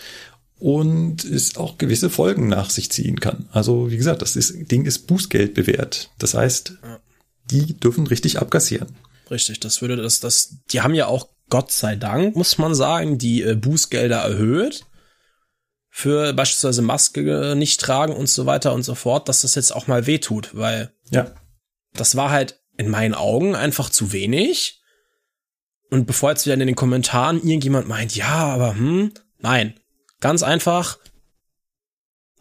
und 0.57 1.23
es 1.23 1.55
auch 1.57 1.77
gewisse 1.77 2.09
Folgen 2.09 2.47
nach 2.47 2.71
sich 2.71 2.89
ziehen 2.91 3.19
kann. 3.19 3.47
Also, 3.51 3.91
wie 3.91 3.97
gesagt, 3.97 4.23
das 4.23 4.35
ist, 4.35 4.71
Ding 4.71 4.85
ist 4.85 5.05
Bußgeld 5.05 5.53
bewährt. 5.53 6.09
Das 6.17 6.33
heißt, 6.33 6.73
die 7.51 7.77
dürfen 7.77 8.07
richtig 8.07 8.39
abkassieren. 8.39 8.95
Richtig, 9.29 9.59
das 9.59 9.81
würde 9.81 9.97
das, 9.97 10.19
das, 10.19 10.55
die 10.71 10.81
haben 10.81 10.95
ja 10.95 11.07
auch, 11.07 11.29
Gott 11.49 11.71
sei 11.71 11.95
Dank, 11.95 12.35
muss 12.35 12.57
man 12.57 12.73
sagen, 12.73 13.19
die 13.19 13.43
äh, 13.43 13.55
Bußgelder 13.55 14.17
erhöht 14.17 14.85
für 15.89 16.33
beispielsweise 16.33 16.81
Maske 16.81 17.53
nicht 17.55 17.79
tragen 17.79 18.15
und 18.15 18.27
so 18.27 18.47
weiter 18.47 18.73
und 18.73 18.81
so 18.81 18.95
fort, 18.95 19.29
dass 19.29 19.41
das 19.41 19.53
jetzt 19.53 19.75
auch 19.75 19.85
mal 19.85 20.07
wehtut, 20.07 20.55
weil 20.55 20.91
ja. 21.11 21.31
das 21.93 22.15
war 22.15 22.31
halt 22.31 22.62
in 22.77 22.89
meinen 22.89 23.13
Augen 23.13 23.55
einfach 23.55 23.89
zu 23.89 24.11
wenig. 24.11 24.81
Und 25.89 26.05
bevor 26.05 26.31
jetzt 26.31 26.45
wieder 26.45 26.55
in 26.55 26.59
den 26.59 26.75
Kommentaren 26.75 27.37
irgendjemand 27.37 27.87
meint, 27.87 28.15
ja, 28.15 28.33
aber 28.33 28.75
hm, 28.75 29.13
nein. 29.39 29.79
Ganz 30.19 30.41
einfach. 30.41 30.99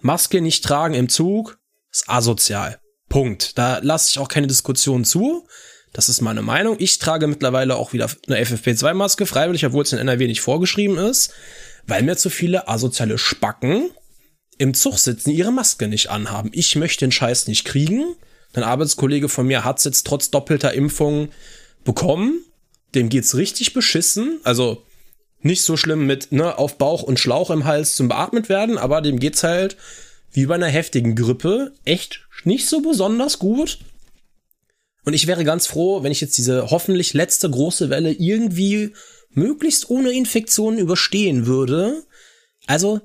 Maske 0.01 0.41
nicht 0.41 0.65
tragen 0.65 0.95
im 0.95 1.09
Zug 1.09 1.59
ist 1.91 2.09
asozial. 2.09 2.81
Punkt. 3.09 3.59
Da 3.59 3.79
lasse 3.83 4.11
ich 4.11 4.19
auch 4.19 4.29
keine 4.29 4.47
Diskussion 4.47 5.05
zu. 5.05 5.47
Das 5.93 6.09
ist 6.09 6.23
meine 6.23 6.43
Meinung. 6.43 6.77
Ich 6.79 6.99
trage 6.99 7.27
mittlerweile 7.27 7.77
auch 7.77 7.93
wieder 7.93 8.11
eine 8.27 8.43
FFP2-Maske 8.43 9.27
freiwillig, 9.27 9.67
obwohl 9.67 9.83
es 9.83 9.93
in 9.93 9.99
NRW 9.99 10.27
nicht 10.27 10.41
vorgeschrieben 10.41 10.97
ist, 10.97 11.35
weil 11.87 12.03
mir 12.03 12.17
zu 12.17 12.31
viele 12.31 12.69
asoziale 12.69 13.19
Spacken 13.19 13.91
im 14.57 14.75
Zug 14.75 14.99
sitzen, 14.99 15.31
ihre 15.31 15.53
Maske 15.53 15.89
nicht 15.89 16.09
anhaben. 16.09 16.51
Ich 16.55 16.77
möchte 16.77 17.05
den 17.05 17.13
Scheiß 17.13 17.47
nicht 17.49 17.65
kriegen. 17.65 18.17
Ein 18.55 18.65
Arbeitskollege 18.65 19.29
von 19.29 19.47
mir 19.47 19.65
hat's 19.65 19.85
jetzt 19.85 20.07
trotz 20.07 20.31
doppelter 20.31 20.75
Impfung 20.75 21.29
bekommen. 21.85 22.45
Dem 22.95 23.09
geht's 23.09 23.37
richtig 23.37 23.73
beschissen. 23.73 24.41
Also 24.45 24.85
nicht 25.41 25.63
so 25.63 25.77
schlimm 25.77 26.07
mit 26.07 26.33
ne, 26.33 26.59
auf 26.59 26.79
Bauch 26.79 27.03
und 27.03 27.19
Schlauch 27.19 27.51
im 27.51 27.65
Hals 27.65 27.95
zum 27.95 28.09
beatmet 28.09 28.49
werden, 28.49 28.79
aber 28.79 29.01
dem 29.01 29.19
geht's 29.19 29.43
halt 29.43 29.77
wie 30.31 30.47
bei 30.47 30.55
einer 30.55 30.69
heftigen 30.69 31.15
Grippe 31.15 31.73
echt 31.85 32.27
nicht 32.45 32.69
so 32.69 32.81
besonders 32.81 33.39
gut. 33.39 33.79
Und 35.05 35.15
ich 35.15 35.27
wäre 35.27 35.45
ganz 35.45 35.67
froh, 35.67 36.03
wenn 36.03 36.13
ich 36.13 36.21
jetzt 36.21 36.39
diese 36.39 36.71
hoffentlich 36.71 37.13
letzte 37.13 37.51
große 37.51 37.91
Welle 37.91 38.13
irgendwie 38.13 38.95
möglichst 39.31 39.91
ohne 39.91 40.13
Infektionen 40.13 40.79
überstehen 40.79 41.47
würde. 41.47 42.05
Also 42.67 43.01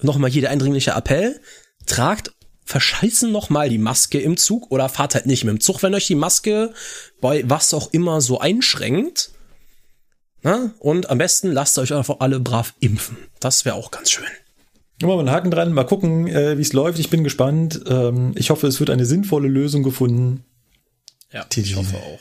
nochmal 0.00 0.30
hier 0.30 0.42
der 0.42 0.50
eindringliche 0.50 0.92
Appell. 0.92 1.40
Tragt 1.86 2.32
verscheißen 2.70 3.30
noch 3.32 3.50
mal 3.50 3.68
die 3.68 3.78
Maske 3.78 4.20
im 4.20 4.36
Zug 4.36 4.70
oder 4.70 4.88
fahrt 4.88 5.14
halt 5.14 5.26
nicht 5.26 5.44
mit 5.44 5.52
dem 5.52 5.60
Zug, 5.60 5.82
wenn 5.82 5.94
euch 5.94 6.06
die 6.06 6.14
Maske 6.14 6.72
bei 7.20 7.42
was 7.48 7.74
auch 7.74 7.92
immer 7.92 8.20
so 8.20 8.38
einschränkt. 8.38 9.32
Na? 10.42 10.72
Und 10.78 11.10
am 11.10 11.18
besten 11.18 11.50
lasst 11.50 11.78
euch 11.78 11.92
einfach 11.92 12.20
alle 12.20 12.38
brav 12.40 12.74
impfen. 12.80 13.16
Das 13.40 13.64
wäre 13.64 13.74
auch 13.74 13.90
ganz 13.90 14.10
schön. 14.10 14.24
Immer 15.02 15.16
mal 15.16 15.20
einen 15.20 15.30
Haken 15.30 15.50
dran, 15.50 15.72
mal 15.72 15.84
gucken, 15.84 16.28
äh, 16.28 16.56
wie 16.58 16.62
es 16.62 16.72
läuft. 16.72 16.98
Ich 16.98 17.10
bin 17.10 17.24
gespannt. 17.24 17.80
Ähm, 17.88 18.32
ich 18.36 18.50
hoffe, 18.50 18.66
es 18.66 18.78
wird 18.78 18.90
eine 18.90 19.04
sinnvolle 19.04 19.48
Lösung 19.48 19.82
gefunden. 19.82 20.44
Ja, 21.32 21.46
ich 21.54 21.76
hoffe 21.76 21.96
auch. 21.96 22.20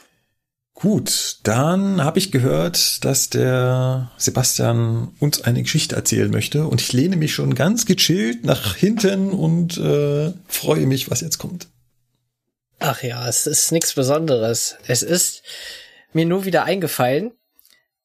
Gut, 0.79 1.39
dann 1.43 2.05
habe 2.05 2.19
ich 2.19 2.31
gehört, 2.31 3.03
dass 3.03 3.29
der 3.29 4.11
Sebastian 4.17 5.13
uns 5.19 5.41
eine 5.41 5.61
Geschichte 5.61 5.97
erzählen 5.97 6.31
möchte 6.31 6.65
und 6.67 6.79
ich 6.79 6.93
lehne 6.93 7.17
mich 7.17 7.33
schon 7.33 7.53
ganz 7.53 7.85
gechillt 7.85 8.45
nach 8.45 8.77
hinten 8.77 9.31
und 9.31 9.77
äh, 9.77 10.31
freue 10.47 10.85
mich, 10.85 11.11
was 11.11 11.19
jetzt 11.19 11.37
kommt. 11.37 11.67
Ach 12.79 13.03
ja, 13.03 13.27
es 13.27 13.45
ist 13.45 13.73
nichts 13.73 13.93
Besonderes. 13.93 14.77
Es 14.87 15.03
ist 15.03 15.43
mir 16.13 16.25
nur 16.25 16.45
wieder 16.45 16.63
eingefallen. 16.63 17.31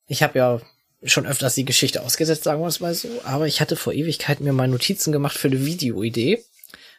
Ich 0.08 0.24
habe 0.24 0.36
ja 0.40 0.60
schon 1.04 1.26
öfters 1.26 1.54
die 1.54 1.64
Geschichte 1.64 2.02
ausgesetzt, 2.02 2.42
sagen 2.42 2.60
wir 2.60 2.66
es 2.66 2.80
mal 2.80 2.94
so. 2.94 3.08
Aber 3.24 3.46
ich 3.46 3.60
hatte 3.60 3.76
vor 3.76 3.92
Ewigkeit 3.92 4.40
mir 4.40 4.52
mal 4.52 4.66
Notizen 4.66 5.12
gemacht 5.12 5.38
für 5.38 5.46
eine 5.46 5.64
Videoidee. 5.64 6.42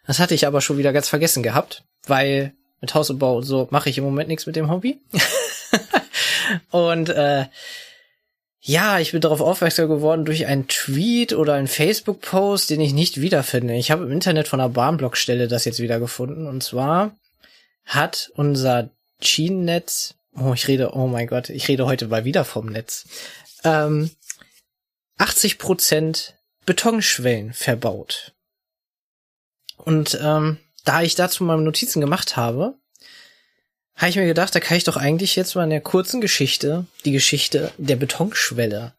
Das 0.08 0.20
hatte 0.20 0.36
ich 0.36 0.48
aber 0.48 0.62
schon 0.62 0.78
wieder 0.78 0.94
ganz 0.94 1.10
vergessen 1.10 1.44
gehabt, 1.44 1.84
weil 2.08 2.54
mit 2.80 2.94
Haus 2.94 3.10
und 3.10 3.20
Bau 3.20 3.38
und 3.38 3.44
so 3.44 3.68
mache 3.72 3.90
ich 3.90 3.98
im 3.98 4.06
Moment 4.06 4.30
nichts 4.30 4.46
mit 4.46 4.56
dem 4.56 4.70
Hobby. 4.70 5.02
und 6.72 7.10
äh, 7.10 7.46
ja, 8.68 9.00
ich 9.00 9.12
bin 9.12 9.22
darauf 9.22 9.42
aufmerksam 9.42 9.88
geworden 9.88 10.26
durch 10.26 10.48
einen 10.48 10.68
Tweet 10.68 11.34
oder 11.34 11.54
einen 11.54 11.68
Facebook-Post, 11.68 12.72
den 12.72 12.82
ich 12.82 12.94
nicht 12.94 13.22
wiederfinde. 13.22 13.76
Ich 13.76 13.92
habe 13.92 14.06
im 14.06 14.12
Internet 14.12 14.48
von 14.48 14.60
einer 14.60 14.70
Bahnblockstelle 14.70 15.48
das 15.48 15.66
jetzt 15.66 15.80
wiedergefunden. 15.80 16.48
Und 16.48 16.64
zwar 16.64 17.16
hat 17.86 18.32
unser 18.34 18.90
Schienennetz, 19.22 20.16
oh, 20.36 20.54
ich 20.54 20.68
rede, 20.68 20.96
oh 20.96 21.06
mein 21.06 21.28
Gott, 21.28 21.50
ich 21.50 21.68
rede 21.68 21.86
heute 21.86 22.08
mal 22.08 22.26
wieder 22.26 22.44
vom 22.44 22.66
Netz, 22.66 23.06
ähm, 23.64 24.10
80 25.20 25.60
Prozent 25.60 26.34
Betonschwellen 26.66 27.54
verbaut. 27.54 28.34
Und 29.78 30.18
ähm, 30.20 30.58
da 30.84 31.04
ich 31.04 31.14
dazu 31.14 31.44
mal 31.44 31.58
Notizen 31.58 32.02
gemacht 32.02 32.36
habe, 32.36 32.74
habe 33.96 34.10
ich 34.10 34.16
mir 34.18 34.26
gedacht, 34.26 34.54
da 34.54 34.60
kann 34.60 34.78
ich 34.78 34.84
doch 34.84 34.98
eigentlich 34.98 35.36
jetzt 35.36 35.56
mal 35.56 35.64
in 35.64 35.70
der 35.70 35.82
kurzen 35.82 36.22
Geschichte 36.22 36.86
die 37.06 37.12
Geschichte 37.12 37.72
der 37.78 37.96
Betonschwelle 37.96 38.94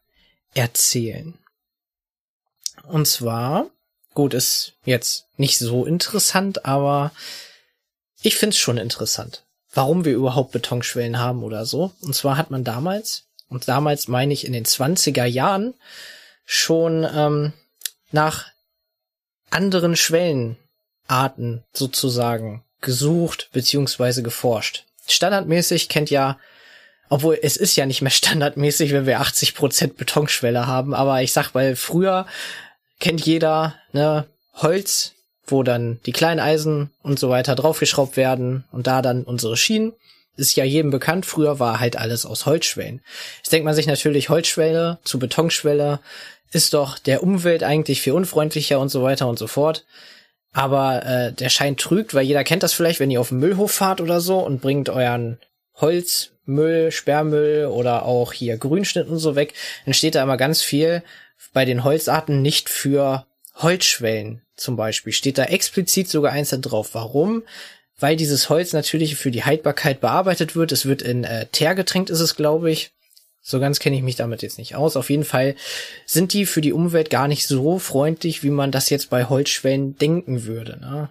erzählen. 0.53 1.35
Und 2.83 3.07
zwar, 3.07 3.69
gut, 4.13 4.33
ist 4.33 4.73
jetzt 4.85 5.25
nicht 5.37 5.59
so 5.59 5.85
interessant, 5.85 6.65
aber 6.65 7.11
ich 8.21 8.37
find's 8.37 8.57
schon 8.57 8.77
interessant, 8.77 9.43
warum 9.73 10.03
wir 10.05 10.13
überhaupt 10.13 10.51
Betonschwellen 10.51 11.19
haben 11.19 11.43
oder 11.43 11.65
so. 11.65 11.91
Und 12.01 12.15
zwar 12.15 12.37
hat 12.37 12.49
man 12.49 12.63
damals, 12.63 13.25
und 13.49 13.67
damals 13.67 14.07
meine 14.07 14.33
ich 14.33 14.45
in 14.45 14.53
den 14.53 14.65
20er 14.65 15.25
Jahren, 15.25 15.75
schon 16.45 17.07
ähm, 17.13 17.53
nach 18.11 18.47
anderen 19.49 19.95
Schwellenarten 19.95 21.63
sozusagen 21.73 22.63
gesucht 22.81 23.49
beziehungsweise 23.51 24.23
geforscht. 24.23 24.86
Standardmäßig 25.07 25.89
kennt 25.89 26.09
ja, 26.09 26.37
obwohl 27.09 27.39
es 27.41 27.57
ist 27.57 27.75
ja 27.75 27.85
nicht 27.85 28.01
mehr 28.01 28.11
standardmäßig, 28.11 28.91
wenn 28.93 29.05
wir 29.05 29.21
80% 29.21 29.93
Betonschwelle 29.95 30.67
haben, 30.67 30.93
aber 30.93 31.21
ich 31.21 31.33
sag, 31.33 31.53
weil 31.53 31.75
früher 31.75 32.25
kennt 32.99 33.25
jeder, 33.25 33.75
ne, 33.91 34.25
Holz, 34.55 35.13
wo 35.45 35.63
dann 35.63 35.99
die 36.05 36.11
kleinen 36.11 36.39
Eisen 36.39 36.89
und 37.03 37.19
so 37.19 37.29
weiter 37.29 37.55
draufgeschraubt 37.55 38.17
werden 38.17 38.65
und 38.71 38.87
da 38.87 39.01
dann 39.01 39.23
unsere 39.23 39.55
Schienen. 39.55 39.93
Ist 40.35 40.55
ja 40.55 40.63
jedem 40.63 40.91
bekannt, 40.91 41.25
früher 41.25 41.59
war 41.59 41.79
halt 41.79 41.95
alles 41.95 42.25
aus 42.25 42.45
Holzschwellen. 42.45 43.01
Jetzt 43.37 43.51
denkt 43.51 43.65
man 43.65 43.73
sich 43.73 43.87
natürlich, 43.87 44.29
Holzschwelle 44.29 44.99
zu 45.03 45.17
Betonschwelle 45.17 45.99
ist 46.51 46.73
doch 46.73 46.99
der 46.99 47.23
Umwelt 47.23 47.63
eigentlich 47.63 48.01
viel 48.01 48.13
unfreundlicher 48.13 48.79
und 48.79 48.89
so 48.89 49.01
weiter 49.01 49.27
und 49.27 49.39
so 49.39 49.47
fort. 49.47 49.85
Aber 50.53 51.05
äh, 51.05 51.33
der 51.33 51.49
Schein 51.49 51.77
trügt, 51.77 52.13
weil 52.13 52.25
jeder 52.25 52.43
kennt 52.43 52.63
das 52.63 52.73
vielleicht, 52.73 52.99
wenn 52.99 53.11
ihr 53.11 53.21
auf 53.21 53.29
den 53.29 53.39
Müllhof 53.39 53.71
fahrt 53.71 54.01
oder 54.01 54.19
so 54.21 54.39
und 54.39 54.61
bringt 54.61 54.89
euren 54.89 55.39
Holzmüll, 55.75 56.91
Sperrmüll 56.91 57.67
oder 57.67 58.05
auch 58.05 58.33
hier 58.33 58.57
Grünschnitt 58.57 59.07
und 59.07 59.19
so 59.19 59.35
weg, 59.35 59.53
dann 59.85 59.93
steht 59.93 60.15
da 60.15 60.23
immer 60.23 60.37
ganz 60.37 60.63
viel 60.63 61.03
bei 61.53 61.65
den 61.65 61.83
Holzarten 61.83 62.41
nicht 62.41 62.69
für 62.69 63.25
Holzschwellen 63.55 64.41
zum 64.55 64.75
Beispiel. 64.75 65.13
Steht 65.13 65.37
da 65.37 65.45
explizit 65.45 66.09
sogar 66.09 66.31
einzeln 66.31 66.61
drauf. 66.61 66.89
Warum? 66.93 67.43
Weil 67.99 68.15
dieses 68.15 68.49
Holz 68.49 68.73
natürlich 68.73 69.15
für 69.15 69.31
die 69.31 69.43
Haltbarkeit 69.43 70.01
bearbeitet 70.01 70.55
wird. 70.55 70.71
Es 70.71 70.85
wird 70.85 71.01
in 71.01 71.23
äh, 71.23 71.47
Teer 71.47 71.75
getränkt, 71.75 72.09
ist 72.09 72.19
es, 72.19 72.35
glaube 72.35 72.71
ich. 72.71 72.91
So 73.49 73.61
ganz 73.61 73.79
kenne 73.79 73.95
ich 73.95 74.01
mich 74.01 74.17
damit 74.17 74.41
jetzt 74.41 74.57
nicht 74.57 74.75
aus. 74.75 74.97
Auf 74.97 75.09
jeden 75.09 75.23
Fall 75.23 75.55
sind 76.05 76.33
die 76.33 76.45
für 76.45 76.59
die 76.59 76.73
Umwelt 76.73 77.09
gar 77.09 77.29
nicht 77.29 77.47
so 77.47 77.79
freundlich, 77.79 78.43
wie 78.43 78.49
man 78.49 78.73
das 78.73 78.89
jetzt 78.89 79.09
bei 79.09 79.23
Holzschwellen 79.23 79.95
denken 79.95 80.43
würde. 80.43 80.77
Ne? 80.81 81.09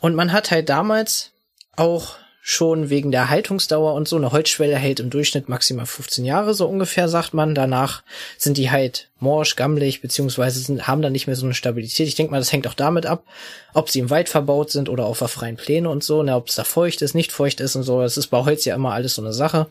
Und 0.00 0.16
man 0.16 0.32
hat 0.32 0.50
halt 0.50 0.68
damals 0.68 1.30
auch 1.76 2.16
schon 2.42 2.90
wegen 2.90 3.12
der 3.12 3.30
Haltungsdauer 3.30 3.94
und 3.94 4.08
so. 4.08 4.16
Eine 4.16 4.32
Holzschwelle 4.32 4.74
hält 4.74 4.98
im 4.98 5.10
Durchschnitt 5.10 5.48
maximal 5.48 5.86
15 5.86 6.24
Jahre, 6.24 6.52
so 6.52 6.66
ungefähr, 6.66 7.08
sagt 7.08 7.32
man. 7.32 7.54
Danach 7.54 8.02
sind 8.36 8.56
die 8.56 8.72
halt 8.72 9.08
morsch, 9.20 9.54
gammelig, 9.54 10.02
beziehungsweise 10.02 10.58
sind, 10.58 10.88
haben 10.88 11.00
dann 11.00 11.12
nicht 11.12 11.28
mehr 11.28 11.36
so 11.36 11.46
eine 11.46 11.54
Stabilität. 11.54 12.08
Ich 12.08 12.16
denke 12.16 12.32
mal, 12.32 12.38
das 12.38 12.50
hängt 12.50 12.66
auch 12.66 12.74
damit 12.74 13.06
ab, 13.06 13.24
ob 13.72 13.88
sie 13.88 14.00
im 14.00 14.10
Wald 14.10 14.28
verbaut 14.28 14.72
sind 14.72 14.88
oder 14.88 15.06
auf 15.06 15.20
der 15.20 15.28
freien 15.28 15.56
Pläne 15.56 15.88
und 15.88 16.02
so, 16.02 16.24
ne, 16.24 16.34
ob 16.34 16.48
es 16.48 16.56
da 16.56 16.64
feucht 16.64 17.02
ist, 17.02 17.14
nicht 17.14 17.30
feucht 17.30 17.60
ist 17.60 17.76
und 17.76 17.84
so. 17.84 18.02
Das 18.02 18.16
ist 18.16 18.26
bei 18.26 18.44
Holz 18.44 18.64
ja 18.64 18.74
immer 18.74 18.92
alles 18.92 19.14
so 19.14 19.22
eine 19.22 19.32
Sache. 19.32 19.68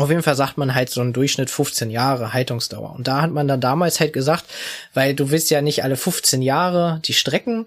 Auf 0.00 0.08
jeden 0.08 0.22
Fall 0.22 0.34
sagt 0.34 0.56
man 0.56 0.74
halt 0.74 0.88
so 0.88 1.02
einen 1.02 1.12
Durchschnitt 1.12 1.50
15 1.50 1.90
Jahre 1.90 2.32
Haltungsdauer. 2.32 2.94
Und 2.94 3.06
da 3.06 3.20
hat 3.20 3.32
man 3.32 3.46
dann 3.46 3.60
damals 3.60 4.00
halt 4.00 4.14
gesagt, 4.14 4.46
weil 4.94 5.14
du 5.14 5.30
willst 5.30 5.50
ja 5.50 5.60
nicht 5.60 5.84
alle 5.84 5.96
15 5.96 6.40
Jahre 6.40 7.02
die 7.04 7.12
Strecken 7.12 7.66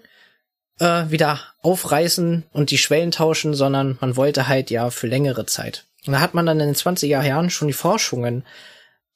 äh, 0.80 1.04
wieder 1.10 1.38
aufreißen 1.62 2.42
und 2.52 2.72
die 2.72 2.78
Schwellen 2.78 3.12
tauschen, 3.12 3.54
sondern 3.54 3.98
man 4.00 4.16
wollte 4.16 4.48
halt 4.48 4.72
ja 4.72 4.90
für 4.90 5.06
längere 5.06 5.46
Zeit. 5.46 5.84
Und 6.06 6.14
da 6.14 6.20
hat 6.20 6.34
man 6.34 6.44
dann 6.44 6.58
in 6.58 6.66
den 6.66 6.74
20er 6.74 7.22
Jahren 7.22 7.50
schon 7.50 7.68
die 7.68 7.72
Forschungen 7.72 8.44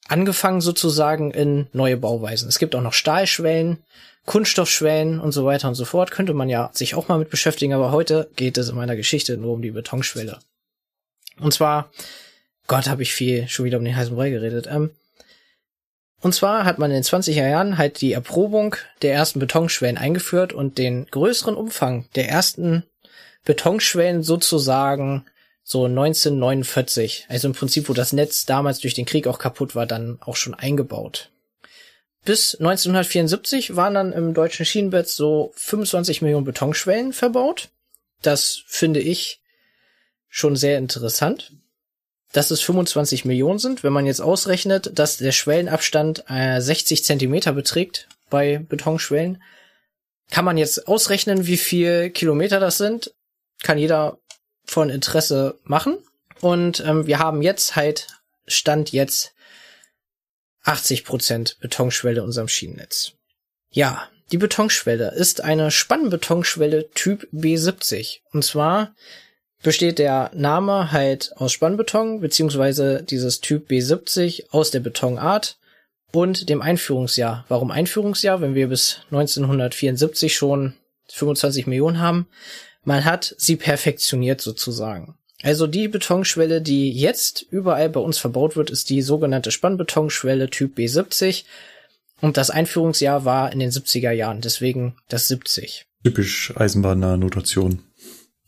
angefangen 0.06 0.60
sozusagen 0.60 1.32
in 1.32 1.66
neue 1.72 1.96
Bauweisen. 1.96 2.48
Es 2.48 2.60
gibt 2.60 2.76
auch 2.76 2.82
noch 2.82 2.92
Stahlschwellen, 2.92 3.78
Kunststoffschwellen 4.26 5.18
und 5.18 5.32
so 5.32 5.44
weiter 5.44 5.66
und 5.66 5.74
so 5.74 5.84
fort. 5.84 6.12
Könnte 6.12 6.34
man 6.34 6.48
ja 6.48 6.70
sich 6.72 6.94
auch 6.94 7.08
mal 7.08 7.18
mit 7.18 7.30
beschäftigen, 7.30 7.72
aber 7.72 7.90
heute 7.90 8.30
geht 8.36 8.58
es 8.58 8.68
in 8.68 8.76
meiner 8.76 8.94
Geschichte 8.94 9.36
nur 9.36 9.54
um 9.54 9.62
die 9.62 9.72
Betonschwelle. 9.72 10.38
Und 11.40 11.52
zwar 11.52 11.90
Gott, 12.68 12.86
habe 12.86 13.02
ich 13.02 13.12
viel 13.12 13.48
schon 13.48 13.64
wieder 13.64 13.78
um 13.78 13.84
den 13.84 13.96
heißen 13.96 14.14
Brei 14.14 14.30
geredet. 14.30 14.68
Ähm, 14.70 14.90
und 16.20 16.34
zwar 16.34 16.64
hat 16.64 16.78
man 16.78 16.90
in 16.90 16.96
den 16.96 17.02
20er 17.02 17.48
Jahren 17.48 17.78
halt 17.78 18.00
die 18.00 18.12
Erprobung 18.12 18.76
der 19.02 19.14
ersten 19.14 19.40
Betonschwellen 19.40 19.98
eingeführt 19.98 20.52
und 20.52 20.78
den 20.78 21.06
größeren 21.06 21.54
Umfang 21.54 22.06
der 22.14 22.28
ersten 22.28 22.84
Betonschwellen 23.44 24.22
sozusagen 24.22 25.24
so 25.62 25.84
1949, 25.84 27.26
also 27.28 27.48
im 27.48 27.54
Prinzip, 27.54 27.88
wo 27.88 27.92
das 27.94 28.12
Netz 28.12 28.46
damals 28.46 28.80
durch 28.80 28.94
den 28.94 29.06
Krieg 29.06 29.26
auch 29.26 29.38
kaputt 29.38 29.74
war, 29.74 29.86
dann 29.86 30.18
auch 30.20 30.36
schon 30.36 30.54
eingebaut. 30.54 31.30
Bis 32.24 32.54
1974 32.54 33.76
waren 33.76 33.94
dann 33.94 34.12
im 34.12 34.34
deutschen 34.34 34.66
Schienenbett 34.66 35.08
so 35.08 35.52
25 35.56 36.20
Millionen 36.20 36.44
Betonschwellen 36.44 37.12
verbaut. 37.12 37.68
Das 38.22 38.62
finde 38.66 39.00
ich 39.00 39.40
schon 40.28 40.56
sehr 40.56 40.78
interessant 40.78 41.52
dass 42.32 42.50
es 42.50 42.60
25 42.60 43.24
Millionen 43.24 43.58
sind. 43.58 43.82
Wenn 43.82 43.92
man 43.92 44.06
jetzt 44.06 44.20
ausrechnet, 44.20 44.98
dass 44.98 45.16
der 45.16 45.32
Schwellenabstand 45.32 46.24
äh, 46.28 46.60
60 46.60 47.04
Zentimeter 47.04 47.52
beträgt 47.52 48.08
bei 48.30 48.58
Betonschwellen, 48.58 49.42
kann 50.30 50.44
man 50.44 50.58
jetzt 50.58 50.88
ausrechnen, 50.88 51.46
wie 51.46 51.56
viel 51.56 52.10
Kilometer 52.10 52.60
das 52.60 52.78
sind. 52.78 53.14
Kann 53.62 53.78
jeder 53.78 54.18
von 54.64 54.90
Interesse 54.90 55.58
machen. 55.64 55.98
Und 56.40 56.80
ähm, 56.80 57.06
wir 57.06 57.18
haben 57.18 57.42
jetzt 57.42 57.76
halt, 57.76 58.06
Stand 58.46 58.92
jetzt 58.92 59.32
80 60.62 61.04
Prozent 61.04 61.56
Betonschwelle 61.60 62.22
unserem 62.22 62.48
Schienennetz. 62.48 63.12
Ja, 63.70 64.08
die 64.30 64.38
Betonschwelle 64.38 65.12
ist 65.12 65.40
eine 65.40 65.70
Spannbetonschwelle 65.70 66.90
Typ 66.90 67.26
B70. 67.32 68.20
Und 68.32 68.44
zwar 68.44 68.94
besteht 69.62 69.98
der 69.98 70.30
Name 70.34 70.92
halt 70.92 71.32
aus 71.36 71.52
Spannbeton, 71.52 72.20
beziehungsweise 72.20 73.02
dieses 73.02 73.40
Typ 73.40 73.70
B70 73.70 74.50
aus 74.50 74.70
der 74.70 74.80
Betonart 74.80 75.58
und 76.12 76.48
dem 76.48 76.62
Einführungsjahr. 76.62 77.44
Warum 77.48 77.70
Einführungsjahr, 77.70 78.40
wenn 78.40 78.54
wir 78.54 78.68
bis 78.68 79.00
1974 79.10 80.34
schon 80.34 80.74
25 81.08 81.66
Millionen 81.66 82.00
haben? 82.00 82.26
Man 82.84 83.04
hat 83.04 83.34
sie 83.38 83.56
perfektioniert 83.56 84.40
sozusagen. 84.40 85.16
Also 85.42 85.66
die 85.66 85.88
Betonschwelle, 85.88 86.60
die 86.60 86.90
jetzt 86.90 87.46
überall 87.50 87.90
bei 87.90 88.00
uns 88.00 88.18
verbaut 88.18 88.56
wird, 88.56 88.70
ist 88.70 88.90
die 88.90 89.02
sogenannte 89.02 89.50
Spannbetonschwelle 89.50 90.50
Typ 90.50 90.76
B70. 90.78 91.44
Und 92.20 92.36
das 92.36 92.50
Einführungsjahr 92.50 93.24
war 93.24 93.52
in 93.52 93.60
den 93.60 93.70
70er 93.70 94.10
Jahren, 94.10 94.40
deswegen 94.40 94.96
das 95.08 95.28
70. 95.28 95.86
Typisch 96.02 96.52
eisenbahnnahe 96.56 97.18
Notation. 97.18 97.82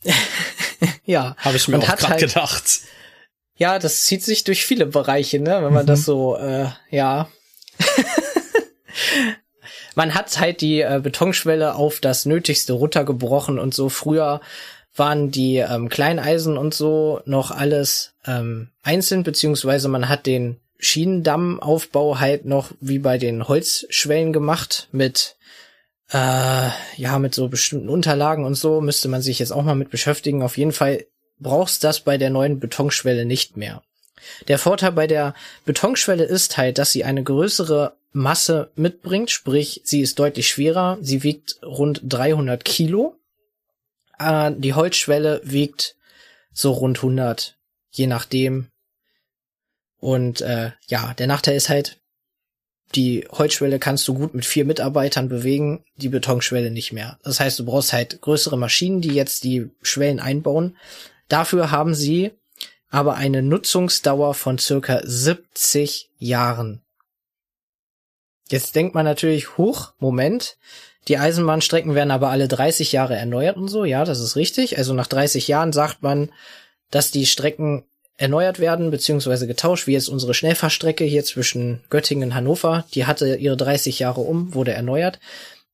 ja. 1.05 1.35
Habe 1.37 1.57
ich 1.57 1.67
mir 1.67 1.75
und 1.75 1.83
auch 1.83 1.87
gerade 1.87 2.09
halt, 2.09 2.21
gedacht. 2.21 2.81
Ja, 3.55 3.79
das 3.79 4.05
zieht 4.05 4.23
sich 4.23 4.43
durch 4.43 4.65
viele 4.65 4.85
Bereiche, 4.85 5.39
ne? 5.39 5.63
Wenn 5.63 5.73
man 5.73 5.83
mhm. 5.83 5.87
das 5.87 6.05
so, 6.05 6.37
äh, 6.37 6.67
ja. 6.89 7.29
man 9.95 10.13
hat 10.13 10.39
halt 10.39 10.61
die 10.61 10.81
äh, 10.81 10.99
Betonschwelle 11.01 11.75
auf 11.75 11.99
das 11.99 12.25
Nötigste 12.25 12.73
runtergebrochen 12.73 13.59
und 13.59 13.73
so. 13.73 13.89
Früher 13.89 14.41
waren 14.95 15.31
die 15.31 15.57
ähm, 15.57 15.89
Kleineisen 15.89 16.57
und 16.57 16.73
so 16.73 17.21
noch 17.25 17.51
alles 17.51 18.13
ähm, 18.25 18.69
einzeln, 18.83 19.23
beziehungsweise 19.23 19.87
man 19.87 20.09
hat 20.09 20.25
den 20.25 20.59
Schienendammaufbau 20.79 22.19
halt 22.19 22.45
noch 22.45 22.71
wie 22.79 22.99
bei 22.99 23.17
den 23.17 23.47
Holzschwellen 23.47 24.33
gemacht 24.33 24.87
mit 24.91 25.37
äh, 26.11 26.69
ja, 26.97 27.19
mit 27.19 27.33
so 27.33 27.47
bestimmten 27.47 27.89
Unterlagen 27.89 28.45
und 28.45 28.55
so 28.55 28.81
müsste 28.81 29.07
man 29.07 29.21
sich 29.21 29.39
jetzt 29.39 29.51
auch 29.51 29.63
mal 29.63 29.75
mit 29.75 29.89
beschäftigen. 29.89 30.43
Auf 30.43 30.57
jeden 30.57 30.73
Fall 30.73 31.05
brauchst 31.39 31.83
das 31.83 32.01
bei 32.01 32.17
der 32.17 32.29
neuen 32.29 32.59
Betonschwelle 32.59 33.25
nicht 33.25 33.57
mehr. 33.57 33.81
Der 34.47 34.59
Vorteil 34.59 34.91
bei 34.91 35.07
der 35.07 35.33
Betonschwelle 35.65 36.23
ist 36.23 36.57
halt, 36.57 36.77
dass 36.77 36.91
sie 36.91 37.03
eine 37.03 37.23
größere 37.23 37.93
Masse 38.13 38.71
mitbringt, 38.75 39.31
sprich, 39.31 39.81
sie 39.83 40.01
ist 40.01 40.19
deutlich 40.19 40.49
schwerer, 40.49 40.97
sie 41.01 41.23
wiegt 41.23 41.57
rund 41.63 42.01
300 42.03 42.63
Kilo. 42.65 43.15
Äh, 44.19 44.51
die 44.57 44.73
Holzschwelle 44.73 45.41
wiegt 45.43 45.95
so 46.51 46.73
rund 46.73 46.97
100, 46.97 47.57
je 47.89 48.07
nachdem. 48.07 48.67
Und 49.99 50.41
äh, 50.41 50.71
ja, 50.87 51.13
der 51.13 51.27
Nachteil 51.27 51.55
ist 51.55 51.69
halt, 51.69 52.00
die 52.95 53.27
Holzschwelle 53.31 53.79
kannst 53.79 54.07
du 54.07 54.13
gut 54.13 54.33
mit 54.33 54.45
vier 54.45 54.65
Mitarbeitern 54.65 55.29
bewegen, 55.29 55.83
die 55.95 56.09
Betonschwelle 56.09 56.71
nicht 56.71 56.91
mehr. 56.91 57.17
Das 57.23 57.39
heißt, 57.39 57.59
du 57.59 57.65
brauchst 57.65 57.93
halt 57.93 58.21
größere 58.21 58.57
Maschinen, 58.57 59.01
die 59.01 59.13
jetzt 59.13 59.43
die 59.43 59.69
Schwellen 59.81 60.19
einbauen. 60.19 60.77
Dafür 61.27 61.71
haben 61.71 61.95
sie 61.95 62.31
aber 62.89 63.15
eine 63.15 63.41
Nutzungsdauer 63.41 64.33
von 64.33 64.57
circa 64.57 65.01
70 65.03 66.09
Jahren. 66.17 66.81
Jetzt 68.49 68.75
denkt 68.75 68.93
man 68.93 69.05
natürlich, 69.05 69.57
hoch, 69.57 69.93
Moment, 69.99 70.57
die 71.07 71.17
Eisenbahnstrecken 71.17 71.95
werden 71.95 72.11
aber 72.11 72.29
alle 72.29 72.47
30 72.47 72.91
Jahre 72.91 73.15
erneuert 73.15 73.55
und 73.55 73.69
so, 73.69 73.85
ja, 73.85 74.03
das 74.03 74.19
ist 74.19 74.35
richtig. 74.35 74.77
Also 74.77 74.93
nach 74.93 75.07
30 75.07 75.47
Jahren 75.47 75.71
sagt 75.71 76.03
man, 76.03 76.31
dass 76.91 77.11
die 77.11 77.25
Strecken 77.25 77.85
erneuert 78.21 78.59
werden, 78.59 78.91
beziehungsweise 78.91 79.47
getauscht, 79.47 79.87
wie 79.87 79.93
jetzt 79.93 80.07
unsere 80.07 80.35
Schnellfahrstrecke 80.35 81.03
hier 81.03 81.23
zwischen 81.23 81.81
Göttingen 81.89 82.29
und 82.29 82.35
Hannover, 82.35 82.85
die 82.93 83.05
hatte 83.05 83.35
ihre 83.35 83.57
30 83.57 83.97
Jahre 83.97 84.21
um, 84.21 84.53
wurde 84.53 84.73
erneuert. 84.73 85.19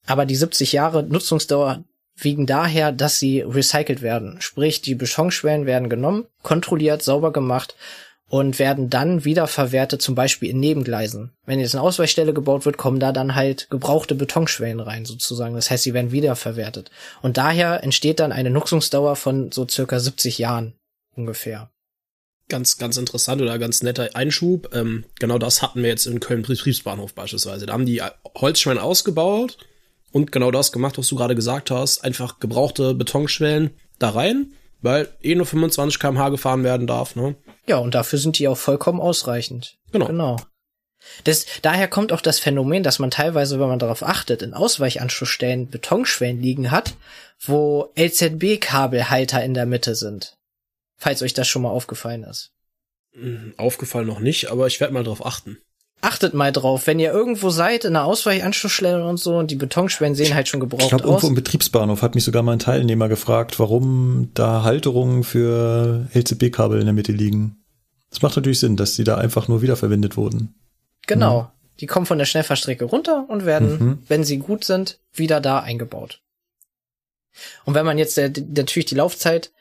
Aber 0.06 0.26
die 0.26 0.36
70 0.36 0.72
Jahre 0.72 1.04
Nutzungsdauer 1.04 1.84
wiegen 2.16 2.46
daher, 2.46 2.94
dass 2.94 3.20
sie 3.20 3.42
recycelt 3.42 4.02
werden. 4.02 4.38
Sprich, 4.40 4.82
die 4.82 4.96
Betonschwellen 4.96 5.66
werden 5.66 5.90
genommen, 5.90 6.26
kontrolliert, 6.42 7.04
sauber 7.04 7.34
gemacht 7.34 7.76
und 8.30 8.60
werden 8.60 8.90
dann 8.90 9.26
wiederverwertet, 9.26 10.02
zum 10.02 10.16
Beispiel 10.16 10.50
in 10.50 10.62
Nebengleisen. 10.62 11.34
Wenn 11.46 11.60
jetzt 11.60 11.76
eine 11.76 11.84
Ausweichstelle 11.84 12.34
gebaut 12.34 12.66
wird, 12.66 12.78
kommen 12.78 13.02
da 13.02 13.12
dann 13.12 13.36
halt 13.36 13.70
gebrauchte 13.70 14.16
Betonschwellen 14.16 14.80
rein, 14.80 15.04
sozusagen. 15.04 15.56
Das 15.56 15.70
heißt, 15.70 15.84
sie 15.84 15.94
werden 15.94 16.14
wiederverwertet. 16.14 16.92
Und 17.22 17.38
daher 17.38 17.84
entsteht 17.84 18.22
dann 18.22 18.32
eine 18.32 18.50
Nutzungsdauer 18.50 19.18
von 19.18 19.52
so 19.52 19.68
circa 19.68 20.00
70 20.00 20.38
Jahren 20.38 20.74
ungefähr. 21.16 21.70
Ganz, 22.50 22.78
ganz 22.78 22.96
interessant 22.96 23.42
oder 23.42 23.60
ganz 23.60 23.84
netter 23.84 24.10
Einschub. 24.14 24.74
Ähm, 24.74 25.04
genau 25.20 25.38
das 25.38 25.62
hatten 25.62 25.82
wir 25.82 25.90
jetzt 25.90 26.06
in 26.06 26.22
Köln 26.22 26.44
Betriebsbahnhof 26.44 27.14
beispielsweise. 27.14 27.66
Da 27.66 27.74
haben 27.74 27.86
die 27.86 28.02
Holzschwellen 28.36 28.80
ausgebaut 28.80 29.58
und 30.12 30.32
genau 30.32 30.52
das 30.52 30.72
gemacht, 30.72 30.98
was 30.98 31.08
du 31.08 31.16
gerade 31.16 31.36
gesagt 31.36 31.72
hast. 31.72 32.04
Einfach 32.04 32.40
gebrauchte 32.40 32.94
Betonschwellen 32.94 33.72
da 34.00 34.12
rein, 34.12 34.54
weil 34.82 35.10
eh 35.22 35.36
nur 35.36 35.46
25 35.46 36.00
kmh 36.00 36.30
gefahren 36.30 36.64
werden 36.64 36.88
darf, 36.88 37.16
ne? 37.16 37.36
Ja, 37.68 37.78
und 37.78 37.96
dafür 37.96 38.18
sind 38.18 38.40
die 38.40 38.48
auch 38.48 38.58
vollkommen 38.58 39.02
ausreichend. 39.02 39.78
Genau. 39.92 40.08
Genau. 40.08 40.38
Das, 41.24 41.46
daher 41.62 41.88
kommt 41.88 42.12
auch 42.14 42.22
das 42.22 42.40
Phänomen, 42.40 42.84
dass 42.84 43.00
man 43.00 43.12
teilweise, 43.12 43.60
wenn 43.60 43.68
man 43.68 43.80
darauf 43.80 44.04
achtet, 44.04 44.42
in 44.42 44.54
Ausweichanschlussstellen 44.54 45.70
Betonschwellen 45.70 46.42
liegen 46.42 46.72
hat, 46.72 46.96
wo 47.40 47.92
LZB-Kabelhalter 47.98 49.44
in 49.44 49.54
der 49.54 49.66
Mitte 49.66 49.96
sind. 49.96 50.37
Falls 50.98 51.22
euch 51.22 51.34
das 51.34 51.48
schon 51.48 51.62
mal 51.62 51.70
aufgefallen 51.70 52.24
ist. 52.24 52.52
Hm, 53.14 53.54
Aufgefallen 53.58 54.08
noch 54.08 54.20
nicht, 54.20 54.52
aber 54.52 54.68
ich 54.68 54.80
werde 54.80 54.94
mal 54.94 55.04
drauf 55.04 55.26
achten. 55.26 55.58
Achtet 56.02 56.36
mal 56.36 56.52
drauf, 56.52 56.86
wenn 56.86 57.00
ihr 57.00 57.12
irgendwo 57.12 57.50
seid, 57.50 57.84
in 57.84 57.96
einer 57.96 58.06
Ausweichanschlussstelle 58.06 59.04
und 59.08 59.18
so, 59.18 59.36
und 59.38 59.50
die 59.50 59.56
Betonschwellen 59.56 60.14
sehen 60.14 60.36
halt 60.36 60.48
schon 60.48 60.60
gebraucht 60.60 60.84
Ich 60.84 60.90
glaube, 60.90 61.06
aus. 61.06 61.10
irgendwo 61.10 61.28
im 61.30 61.36
Betriebsbahnhof 61.36 62.04
hat 62.04 62.14
mich 62.14 62.24
sogar 62.24 62.44
mal 62.44 62.54
ein 62.54 62.60
Teilnehmer 62.60 63.10
gefragt, 63.10 63.60
warum 63.60 64.30
da 64.36 64.62
Halterungen 64.64 65.24
für 65.24 66.08
LCB-Kabel 66.14 66.80
in 66.80 66.86
der 66.86 66.94
Mitte 66.94 67.12
liegen. 67.12 67.64
Das 68.12 68.22
macht 68.22 68.36
natürlich 68.36 68.60
Sinn, 68.60 68.78
dass 68.78 68.96
die 68.96 69.04
da 69.04 69.18
einfach 69.18 69.48
nur 69.48 69.64
wiederverwendet 69.64 70.18
wurden. 70.18 70.54
Genau. 71.08 71.52
Die 71.80 71.88
kommen 71.88 72.06
von 72.06 72.18
der 72.20 72.26
Schnellfahrstrecke 72.26 72.86
runter 72.86 73.26
und 73.28 73.46
werden, 73.46 73.70
Mhm. 73.80 73.98
wenn 74.08 74.24
sie 74.24 74.38
gut 74.38 74.64
sind, 74.66 75.00
wieder 75.14 75.42
da 75.42 75.60
eingebaut. 75.60 76.22
Und 77.66 77.74
wenn 77.74 77.86
man 77.86 77.98
jetzt 77.98 78.18
der, 78.18 78.32
natürlich 78.56 78.86
die 78.86 78.96
Laufzeit 78.96 79.52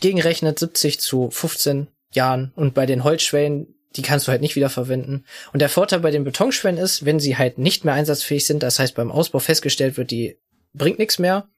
gegenrechnet, 0.00 0.58
70 0.58 1.00
zu 1.00 1.30
15 1.30 1.88
Jahren 2.12 2.52
und 2.56 2.74
bei 2.74 2.86
den 2.86 3.04
Holzschwellen, 3.04 3.74
die 3.96 4.02
kannst 4.02 4.26
du 4.26 4.32
halt 4.32 4.40
nicht 4.40 4.56
wieder 4.56 4.70
verwenden. 4.70 5.24
Und 5.52 5.60
der 5.60 5.68
Vorteil 5.68 6.00
bei 6.00 6.10
den 6.10 6.24
Betonschwellen 6.24 6.78
ist, 6.78 7.04
wenn 7.04 7.20
sie 7.20 7.36
halt 7.36 7.58
nicht 7.58 7.84
mehr 7.84 7.94
einsatzfähig 7.94 8.46
sind, 8.46 8.62
das 8.62 8.78
heißt 8.78 8.94
beim 8.94 9.10
Ausbau 9.10 9.38
festgestellt 9.38 9.96
wird, 9.96 10.10
die 10.10 10.38
bringt 10.74 10.98
nichts 10.98 11.18
mehr, 11.18 11.48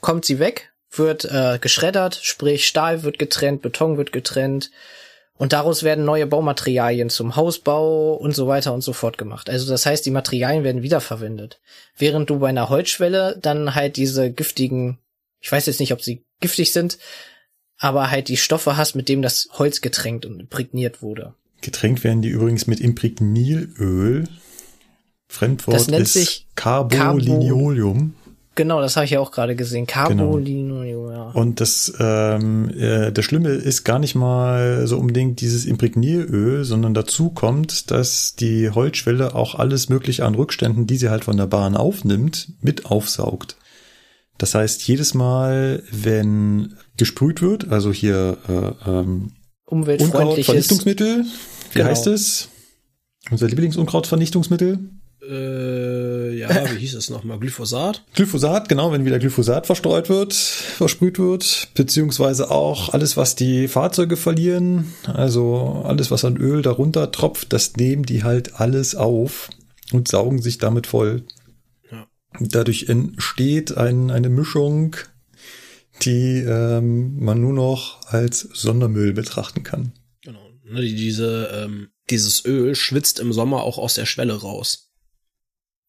kommt 0.00 0.24
sie 0.24 0.38
weg, 0.38 0.72
wird 0.90 1.24
äh, 1.24 1.58
geschreddert, 1.60 2.18
sprich 2.22 2.66
Stahl 2.66 3.02
wird 3.02 3.18
getrennt, 3.18 3.62
Beton 3.62 3.96
wird 3.96 4.12
getrennt, 4.12 4.70
und 5.42 5.52
daraus 5.52 5.82
werden 5.82 6.04
neue 6.04 6.26
Baumaterialien 6.26 7.10
zum 7.10 7.34
Hausbau 7.34 8.14
und 8.14 8.32
so 8.32 8.46
weiter 8.46 8.72
und 8.72 8.82
so 8.82 8.92
fort 8.92 9.18
gemacht. 9.18 9.50
Also 9.50 9.68
das 9.68 9.86
heißt, 9.86 10.06
die 10.06 10.12
Materialien 10.12 10.62
werden 10.62 10.82
wiederverwendet. 10.82 11.60
Während 11.96 12.30
du 12.30 12.38
bei 12.38 12.48
einer 12.48 12.68
Holzschwelle 12.68 13.38
dann 13.42 13.74
halt 13.74 13.96
diese 13.96 14.30
giftigen, 14.30 14.98
ich 15.42 15.50
weiß 15.50 15.66
jetzt 15.66 15.80
nicht, 15.80 15.92
ob 15.92 16.00
sie 16.00 16.24
giftig 16.40 16.72
sind, 16.72 16.98
aber 17.78 18.10
halt 18.10 18.28
die 18.28 18.36
Stoffe 18.36 18.76
hast, 18.76 18.94
mit 18.94 19.08
dem 19.08 19.20
das 19.20 19.48
Holz 19.52 19.80
getränkt 19.80 20.24
und 20.24 20.40
imprägniert 20.40 21.02
wurde. 21.02 21.34
Getränkt 21.60 22.04
werden 22.04 22.22
die 22.22 22.28
übrigens 22.28 22.66
mit 22.66 22.80
Imprägnilöl. 22.80 24.28
Fremdwort 25.28 25.76
Das 25.76 25.88
nennt 25.88 26.02
ist 26.02 26.12
sich 26.12 26.46
Carboliniolium. 26.54 28.14
Genau, 28.54 28.82
das 28.82 28.96
habe 28.96 29.06
ich 29.06 29.12
ja 29.12 29.20
auch 29.20 29.30
gerade 29.30 29.56
gesehen. 29.56 29.86
Carbolinium, 29.86 31.10
ja. 31.10 31.30
Und 31.30 31.60
das, 31.60 31.92
ähm, 31.98 32.70
äh, 32.78 33.10
das 33.10 33.24
Schlimme 33.24 33.48
ist 33.48 33.84
gar 33.84 33.98
nicht 33.98 34.14
mal 34.14 34.86
so 34.86 34.98
unbedingt 34.98 35.40
dieses 35.40 35.64
Imprägnieröl, 35.64 36.64
sondern 36.64 36.92
dazu 36.92 37.30
kommt, 37.30 37.90
dass 37.90 38.36
die 38.36 38.68
Holzschwelle 38.70 39.34
auch 39.34 39.54
alles 39.54 39.88
mögliche 39.88 40.26
an 40.26 40.34
Rückständen, 40.34 40.86
die 40.86 40.98
sie 40.98 41.08
halt 41.08 41.24
von 41.24 41.38
der 41.38 41.46
Bahn 41.46 41.76
aufnimmt, 41.76 42.48
mit 42.60 42.86
aufsaugt. 42.86 43.56
Das 44.42 44.56
heißt, 44.56 44.82
jedes 44.88 45.14
Mal, 45.14 45.84
wenn 45.92 46.74
gesprüht 46.96 47.42
wird, 47.42 47.68
also 47.68 47.92
hier 47.92 48.38
äh, 48.48 48.90
ähm, 48.90 49.30
Umweltfreundliches. 49.66 50.84
Wie 50.84 50.94
Genau. 51.74 51.84
heißt 51.88 52.08
es? 52.08 52.48
Unser 53.30 53.46
Lieblingsunkrautvernichtungsmittel? 53.46 54.80
Äh, 55.24 56.36
ja, 56.36 56.48
wie 56.74 56.76
hieß 56.80 56.94
es 56.94 57.08
nochmal? 57.08 57.38
Glyphosat? 57.38 58.02
Glyphosat, 58.14 58.68
genau, 58.68 58.90
wenn 58.90 59.04
wieder 59.04 59.20
Glyphosat 59.20 59.66
verstreut 59.66 60.08
wird, 60.08 60.34
versprüht 60.34 61.20
wird, 61.20 61.68
beziehungsweise 61.76 62.50
auch 62.50 62.88
alles, 62.88 63.16
was 63.16 63.36
die 63.36 63.68
Fahrzeuge 63.68 64.16
verlieren, 64.16 64.92
also 65.06 65.84
alles, 65.86 66.10
was 66.10 66.24
an 66.24 66.36
Öl 66.36 66.62
darunter 66.62 67.12
tropft, 67.12 67.52
das 67.52 67.76
nehmen 67.76 68.02
die 68.02 68.24
halt 68.24 68.60
alles 68.60 68.96
auf 68.96 69.50
und 69.92 70.08
saugen 70.08 70.42
sich 70.42 70.58
damit 70.58 70.88
voll. 70.88 71.22
Dadurch 72.40 72.88
entsteht 72.88 73.76
ein, 73.76 74.10
eine 74.10 74.28
Mischung, 74.28 74.96
die 76.02 76.38
ähm, 76.38 77.18
man 77.18 77.40
nur 77.40 77.52
noch 77.52 78.06
als 78.06 78.40
Sondermüll 78.40 79.12
betrachten 79.12 79.62
kann. 79.62 79.92
Genau. 80.22 80.40
Ne, 80.64 80.82
die, 80.82 80.94
diese, 80.94 81.50
ähm, 81.52 81.88
dieses 82.10 82.44
Öl 82.44 82.74
schwitzt 82.74 83.20
im 83.20 83.32
Sommer 83.32 83.62
auch 83.62 83.78
aus 83.78 83.94
der 83.94 84.06
Schwelle 84.06 84.34
raus. 84.40 84.90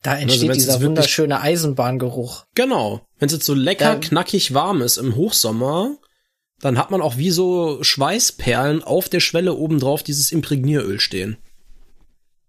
Da 0.01 0.17
entsteht 0.17 0.49
wenn's 0.49 0.65
dieser 0.65 0.81
wunderschöne 0.81 1.39
Eisenbahngeruch. 1.39 2.45
Genau. 2.55 3.07
Wenn 3.17 3.27
es 3.27 3.33
jetzt 3.33 3.45
so 3.45 3.53
lecker, 3.53 3.93
Dann- 3.93 4.01
knackig 4.01 4.53
warm 4.53 4.81
ist 4.81 4.97
im 4.97 5.15
Hochsommer, 5.15 5.97
dann 6.59 6.77
hat 6.77 6.91
man 6.91 7.01
auch 7.01 7.17
wie 7.17 7.31
so 7.31 7.81
Schweißperlen 7.81 8.83
auf 8.83 9.07
der 9.09 9.21
Schwelle 9.21 9.53
obendrauf 9.55 10.03
dieses 10.03 10.31
Imprägnieröl 10.31 10.99
stehen. 10.99 11.37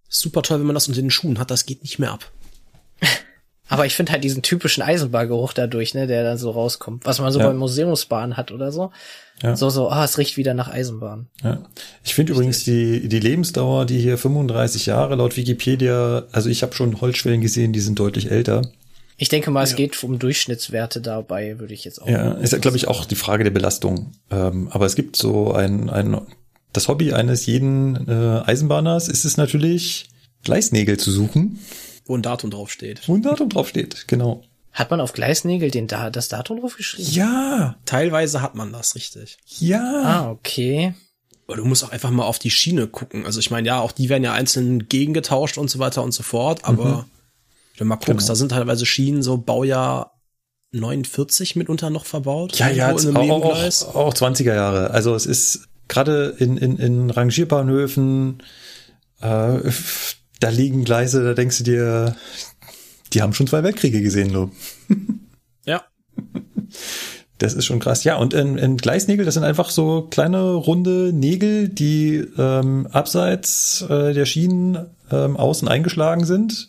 Super 0.08 0.42
toll, 0.42 0.60
wenn 0.60 0.66
man 0.66 0.74
das 0.74 0.88
unter 0.88 1.00
den 1.00 1.10
Schuhen 1.10 1.38
hat, 1.38 1.50
das 1.50 1.66
geht 1.66 1.82
nicht 1.82 1.98
mehr 1.98 2.12
ab. 2.12 2.32
Aber 3.74 3.86
ich 3.86 3.94
finde 3.94 4.12
halt 4.12 4.24
diesen 4.24 4.42
typischen 4.42 4.82
Eisenbahngeruch 4.82 5.52
dadurch, 5.52 5.94
ne, 5.94 6.06
der 6.06 6.22
dann 6.24 6.38
so 6.38 6.50
rauskommt. 6.50 7.04
Was 7.04 7.20
man 7.20 7.32
so 7.32 7.40
Ja. 7.40 7.48
bei 7.48 7.54
Museumsbahnen 7.54 8.36
hat 8.36 8.52
oder 8.52 8.72
so. 8.72 8.90
Ja. 9.42 9.56
So, 9.56 9.68
so, 9.68 9.88
ah, 9.90 10.04
es 10.04 10.16
riecht 10.16 10.36
wieder 10.36 10.54
nach 10.54 10.68
Eisenbahn. 10.68 11.26
Ja. 11.42 11.58
Ich 12.04 12.14
finde 12.14 12.32
übrigens 12.32 12.64
die, 12.64 13.08
die 13.08 13.18
Lebensdauer, 13.20 13.84
die 13.84 13.98
hier 13.98 14.16
35 14.16 14.86
Jahre 14.86 15.16
laut 15.16 15.36
Wikipedia, 15.36 16.24
also 16.32 16.48
ich 16.48 16.62
habe 16.62 16.74
schon 16.74 17.00
Holzschwellen 17.00 17.40
gesehen, 17.40 17.72
die 17.72 17.80
sind 17.80 17.98
deutlich 17.98 18.30
älter. 18.30 18.62
Ich 19.16 19.28
denke 19.28 19.50
mal, 19.50 19.62
es 19.62 19.76
geht 19.76 20.02
um 20.02 20.18
Durchschnittswerte 20.18 21.00
dabei, 21.00 21.58
würde 21.58 21.72
ich 21.74 21.84
jetzt 21.84 22.02
auch. 22.02 22.08
Ja, 22.08 22.32
ist 22.32 22.52
ja, 22.52 22.58
glaube 22.58 22.76
ich, 22.76 22.88
auch 22.88 23.04
die 23.04 23.14
Frage 23.14 23.44
der 23.44 23.52
Belastung. 23.52 24.12
Ähm, 24.30 24.68
aber 24.70 24.86
es 24.86 24.96
gibt 24.96 25.16
so 25.16 25.52
ein, 25.52 25.88
ein, 25.90 26.20
das 26.72 26.88
Hobby 26.88 27.12
eines 27.12 27.46
jeden 27.46 28.08
äh, 28.08 28.42
Eisenbahners 28.44 29.08
ist 29.08 29.24
es 29.24 29.36
natürlich, 29.36 30.06
Gleisnägel 30.42 30.96
zu 30.98 31.10
suchen, 31.10 31.58
Wo 32.06 32.16
ein 32.16 32.22
Datum 32.22 32.50
draufsteht. 32.50 33.02
wo 33.08 33.14
ein 33.14 33.22
Datum 33.22 33.48
draufsteht, 33.48 34.06
genau. 34.08 34.42
Hat 34.72 34.90
man 34.90 35.00
auf 35.00 35.12
Gleisnägel 35.12 35.70
den 35.70 35.86
da 35.86 36.10
das 36.10 36.28
Datum 36.28 36.60
drauf 36.60 36.76
geschrieben? 36.76 37.08
Ja, 37.12 37.76
Teilweise 37.86 38.42
hat 38.42 38.54
man 38.56 38.72
das, 38.72 38.94
richtig. 38.96 39.38
ja. 39.46 39.80
Ah, 40.04 40.30
okay. 40.30 40.94
Aber 41.46 41.56
du 41.58 41.64
musst 41.64 41.84
auch 41.84 41.90
einfach 41.90 42.10
mal 42.10 42.24
auf 42.24 42.38
die 42.38 42.50
Schiene 42.50 42.86
gucken. 42.86 43.24
Also 43.26 43.38
ich 43.38 43.50
meine, 43.50 43.66
ja, 43.68 43.78
auch 43.80 43.92
die 43.92 44.08
werden 44.08 44.24
ja 44.24 44.32
einzeln 44.32 44.88
gegengetauscht 44.88 45.58
und 45.58 45.68
so 45.70 45.78
weiter 45.78 46.02
und 46.02 46.12
so 46.12 46.22
fort, 46.22 46.64
aber 46.64 47.06
wenn 47.76 47.78
du 47.78 47.84
mal 47.84 47.96
guckst, 47.96 48.08
Genau. 48.08 48.26
da 48.26 48.34
sind 48.34 48.48
teilweise 48.50 48.86
Schienen 48.86 49.22
so 49.22 49.36
Baujahr 49.38 50.18
49 50.72 51.54
mitunter 51.56 51.90
noch 51.90 52.04
verbaut. 52.06 52.56
Ja, 52.58 52.68
ja, 52.68 52.92
auch, 52.92 53.04
auch, 53.04 53.94
auch 53.94 54.14
20er 54.14 54.54
Jahre. 54.54 54.90
Also 54.90 55.14
es 55.14 55.24
ist 55.26 55.68
gerade 55.86 56.34
in, 56.38 56.56
in, 56.56 56.78
in 56.78 57.10
Rangierbahnhöfen, 57.10 58.42
äh, 59.20 59.58
da 60.44 60.50
liegen 60.50 60.84
Gleise, 60.84 61.24
da 61.24 61.32
denkst 61.32 61.58
du 61.58 61.64
dir, 61.64 62.16
die 63.14 63.22
haben 63.22 63.32
schon 63.32 63.46
zwei 63.46 63.62
Weltkriege 63.62 64.02
gesehen, 64.02 64.32
du. 64.32 64.50
Ja. 65.66 65.82
Das 67.38 67.54
ist 67.54 67.64
schon 67.64 67.80
krass. 67.80 68.04
Ja, 68.04 68.16
und 68.16 68.34
in, 68.34 68.58
in 68.58 68.76
Gleisnägel, 68.76 69.24
das 69.24 69.32
sind 69.32 69.44
einfach 69.44 69.70
so 69.70 70.02
kleine 70.10 70.52
runde 70.52 71.10
Nägel, 71.14 71.70
die 71.70 72.16
ähm, 72.36 72.86
abseits 72.92 73.80
äh, 73.88 74.12
der 74.12 74.26
Schienen 74.26 74.90
ähm, 75.10 75.38
außen 75.38 75.66
eingeschlagen 75.66 76.26
sind. 76.26 76.68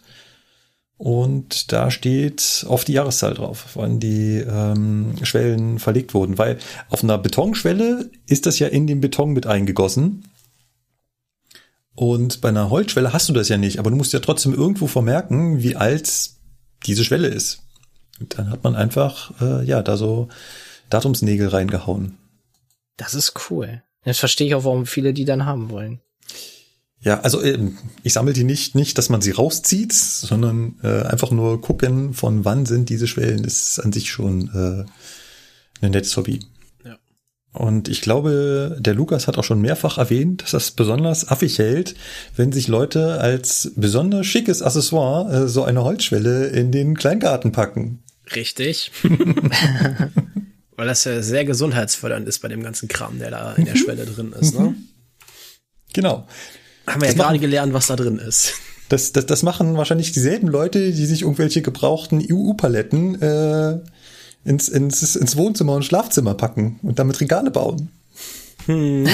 Und 0.95 1.73
da 1.73 1.91
steht 1.91 2.65
auf 2.69 2.85
die 2.85 2.93
Jahreszahl 2.93 3.33
drauf, 3.33 3.71
wann 3.73 3.99
die 3.99 4.37
ähm, 4.37 5.15
Schwellen 5.23 5.79
verlegt 5.79 6.13
wurden. 6.13 6.37
Weil 6.37 6.59
auf 6.89 7.03
einer 7.03 7.17
Betonschwelle 7.17 8.09
ist 8.27 8.45
das 8.45 8.59
ja 8.59 8.67
in 8.67 8.87
den 8.87 9.01
Beton 9.01 9.33
mit 9.33 9.45
eingegossen. 9.45 10.23
Und 11.95 12.41
bei 12.41 12.49
einer 12.49 12.69
Holzschwelle 12.69 13.13
hast 13.13 13.29
du 13.29 13.33
das 13.33 13.49
ja 13.49 13.57
nicht, 13.57 13.79
aber 13.79 13.89
du 13.89 13.95
musst 13.95 14.13
ja 14.13 14.19
trotzdem 14.19 14.53
irgendwo 14.53 14.87
vermerken, 14.87 15.63
wie 15.63 15.75
alt 15.75 16.31
diese 16.85 17.05
Schwelle 17.05 17.27
ist. 17.27 17.63
Und 18.19 18.37
dann 18.37 18.49
hat 18.49 18.63
man 18.63 18.75
einfach, 18.75 19.31
äh, 19.41 19.65
ja, 19.65 19.81
da 19.81 19.97
so 19.97 20.27
Datumsnägel 20.89 21.47
reingehauen. 21.47 22.17
Das 22.97 23.13
ist 23.13 23.33
cool. 23.49 23.81
Jetzt 24.03 24.19
verstehe 24.19 24.47
ich 24.47 24.55
auch, 24.55 24.65
warum 24.65 24.85
viele 24.85 25.13
die 25.13 25.25
dann 25.25 25.45
haben 25.45 25.69
wollen. 25.69 25.99
Ja, 27.01 27.19
also 27.21 27.41
ähm, 27.41 27.77
ich 28.03 28.13
sammle 28.13 28.33
die 28.33 28.43
nicht, 28.43 28.75
nicht, 28.75 28.97
dass 28.97 29.09
man 29.09 29.21
sie 29.21 29.31
rauszieht, 29.31 29.93
sondern 29.93 30.79
äh, 30.83 31.03
einfach 31.03 31.31
nur 31.31 31.61
gucken, 31.61 32.13
von 32.13 32.45
wann 32.45 32.65
sind 32.65 32.89
diese 32.89 33.07
Schwellen, 33.07 33.43
ist 33.43 33.79
an 33.79 33.91
sich 33.91 34.09
schon 34.09 34.49
äh, 34.49 35.85
ein 35.85 35.91
nettes 35.91 36.15
Hobby. 36.17 36.39
Und 37.55 37.87
ich 37.87 38.01
glaube, 38.01 38.75
der 38.79 38.93
Lukas 38.93 39.27
hat 39.27 39.37
auch 39.37 39.43
schon 39.43 39.61
mehrfach 39.61 39.97
erwähnt, 39.97 40.43
dass 40.43 40.51
das 40.51 40.71
besonders 40.71 41.29
affig 41.29 41.57
hält, 41.57 41.95
wenn 42.35 42.51
sich 42.51 42.67
Leute 42.67 43.19
als 43.19 43.71
besonders 43.75 44.25
schickes 44.25 44.61
Accessoire 44.61 45.43
äh, 45.43 45.47
so 45.47 45.63
eine 45.63 45.83
Holzschwelle 45.83 46.47
in 46.47 46.71
den 46.71 46.95
Kleingarten 46.97 47.51
packen. 47.51 48.03
Richtig. 48.35 48.91
Weil 50.75 50.87
das 50.87 51.05
ja 51.05 51.21
sehr 51.21 51.45
gesundheitsfördernd 51.45 52.27
ist 52.27 52.39
bei 52.39 52.49
dem 52.49 52.61
ganzen 52.61 52.89
Kram, 52.89 53.19
der 53.19 53.31
da 53.31 53.53
in 53.53 53.65
der 53.65 53.77
Schwelle 53.77 54.05
drin 54.05 54.33
ist. 54.37 54.59
Ne? 54.59 54.75
Genau. 55.93 56.27
Haben 56.85 57.01
wir 57.01 57.07
Das 57.07 57.15
ja 57.15 57.23
gerade 57.23 57.39
gelernt, 57.39 57.73
was 57.73 57.87
da 57.87 57.95
drin 57.95 58.17
ist. 58.17 58.53
Das, 58.89 59.13
das, 59.13 59.25
das 59.25 59.41
machen 59.41 59.77
wahrscheinlich 59.77 60.11
dieselben 60.11 60.47
Leute, 60.47 60.91
die 60.91 61.05
sich 61.05 61.21
irgendwelche 61.21 61.61
gebrauchten 61.61 62.23
EU-Paletten 62.29 63.21
äh, 63.21 63.79
ins, 64.45 64.69
ins, 64.69 65.15
ins 65.15 65.35
Wohnzimmer 65.35 65.73
und 65.73 65.83
Schlafzimmer 65.83 66.35
packen 66.35 66.79
und 66.83 66.99
damit 66.99 67.19
Regale 67.19 67.51
bauen. 67.51 67.89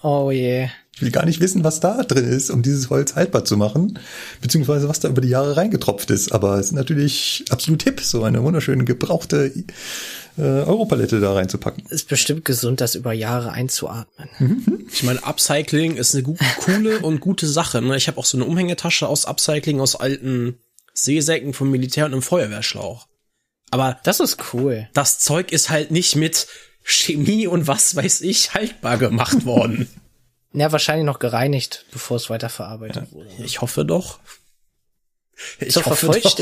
Oh 0.00 0.30
je. 0.30 0.68
Ich 0.94 1.02
will 1.02 1.10
gar 1.10 1.26
nicht 1.26 1.40
wissen, 1.40 1.64
was 1.64 1.80
da 1.80 2.02
drin 2.02 2.24
ist, 2.24 2.50
um 2.50 2.62
dieses 2.62 2.90
Holz 2.90 3.14
haltbar 3.14 3.44
zu 3.44 3.56
machen, 3.56 3.98
beziehungsweise 4.40 4.88
was 4.88 5.00
da 5.00 5.08
über 5.08 5.20
die 5.20 5.28
Jahre 5.28 5.56
reingetropft 5.56 6.10
ist. 6.10 6.32
Aber 6.32 6.58
es 6.58 6.66
ist 6.66 6.72
natürlich 6.72 7.44
absolut 7.50 7.82
hip, 7.82 8.00
so 8.00 8.24
eine 8.24 8.42
wunderschöne 8.42 8.84
gebrauchte 8.84 9.52
äh, 10.36 10.42
Europalette 10.42 11.20
da 11.20 11.34
reinzupacken. 11.34 11.84
Ist 11.90 12.08
bestimmt 12.08 12.44
gesund, 12.44 12.80
das 12.80 12.94
über 12.94 13.12
Jahre 13.12 13.52
einzuatmen. 13.52 14.86
Ich 14.92 15.02
meine, 15.02 15.24
Upcycling 15.24 15.96
ist 15.96 16.14
eine 16.14 16.24
gu 16.24 16.36
coole 16.64 17.00
und 17.00 17.20
gute 17.20 17.46
Sache. 17.46 17.82
Ne? 17.82 17.96
Ich 17.96 18.08
habe 18.08 18.18
auch 18.18 18.24
so 18.24 18.36
eine 18.36 18.46
Umhängetasche 18.46 19.08
aus 19.08 19.24
Upcycling 19.24 19.80
aus 19.80 19.96
alten 19.96 20.58
Seesäcken 20.94 21.54
vom 21.54 21.70
Militär 21.70 22.06
und 22.06 22.12
einem 22.12 22.22
Feuerwehrschlauch. 22.22 23.06
Aber 23.70 23.98
Das 24.04 24.20
ist 24.20 24.38
cool. 24.52 24.88
das 24.94 25.18
Zeug 25.18 25.52
ist 25.52 25.70
halt 25.70 25.90
nicht 25.90 26.16
mit 26.16 26.46
Chemie 26.82 27.46
und 27.46 27.66
was 27.66 27.94
weiß 27.96 28.22
ich 28.22 28.54
haltbar 28.54 28.98
gemacht 28.98 29.44
worden. 29.44 29.88
Ja, 30.54 30.72
wahrscheinlich 30.72 31.04
noch 31.04 31.18
gereinigt, 31.18 31.84
bevor 31.92 32.16
es 32.16 32.30
weiterverarbeitet 32.30 33.12
wurde. 33.12 33.28
Ich 33.44 33.60
hoffe 33.60 33.84
doch. 33.84 34.18
Ich 35.60 35.74
Zur 35.74 35.84
hoffe 35.84 36.06
doch. 36.06 36.36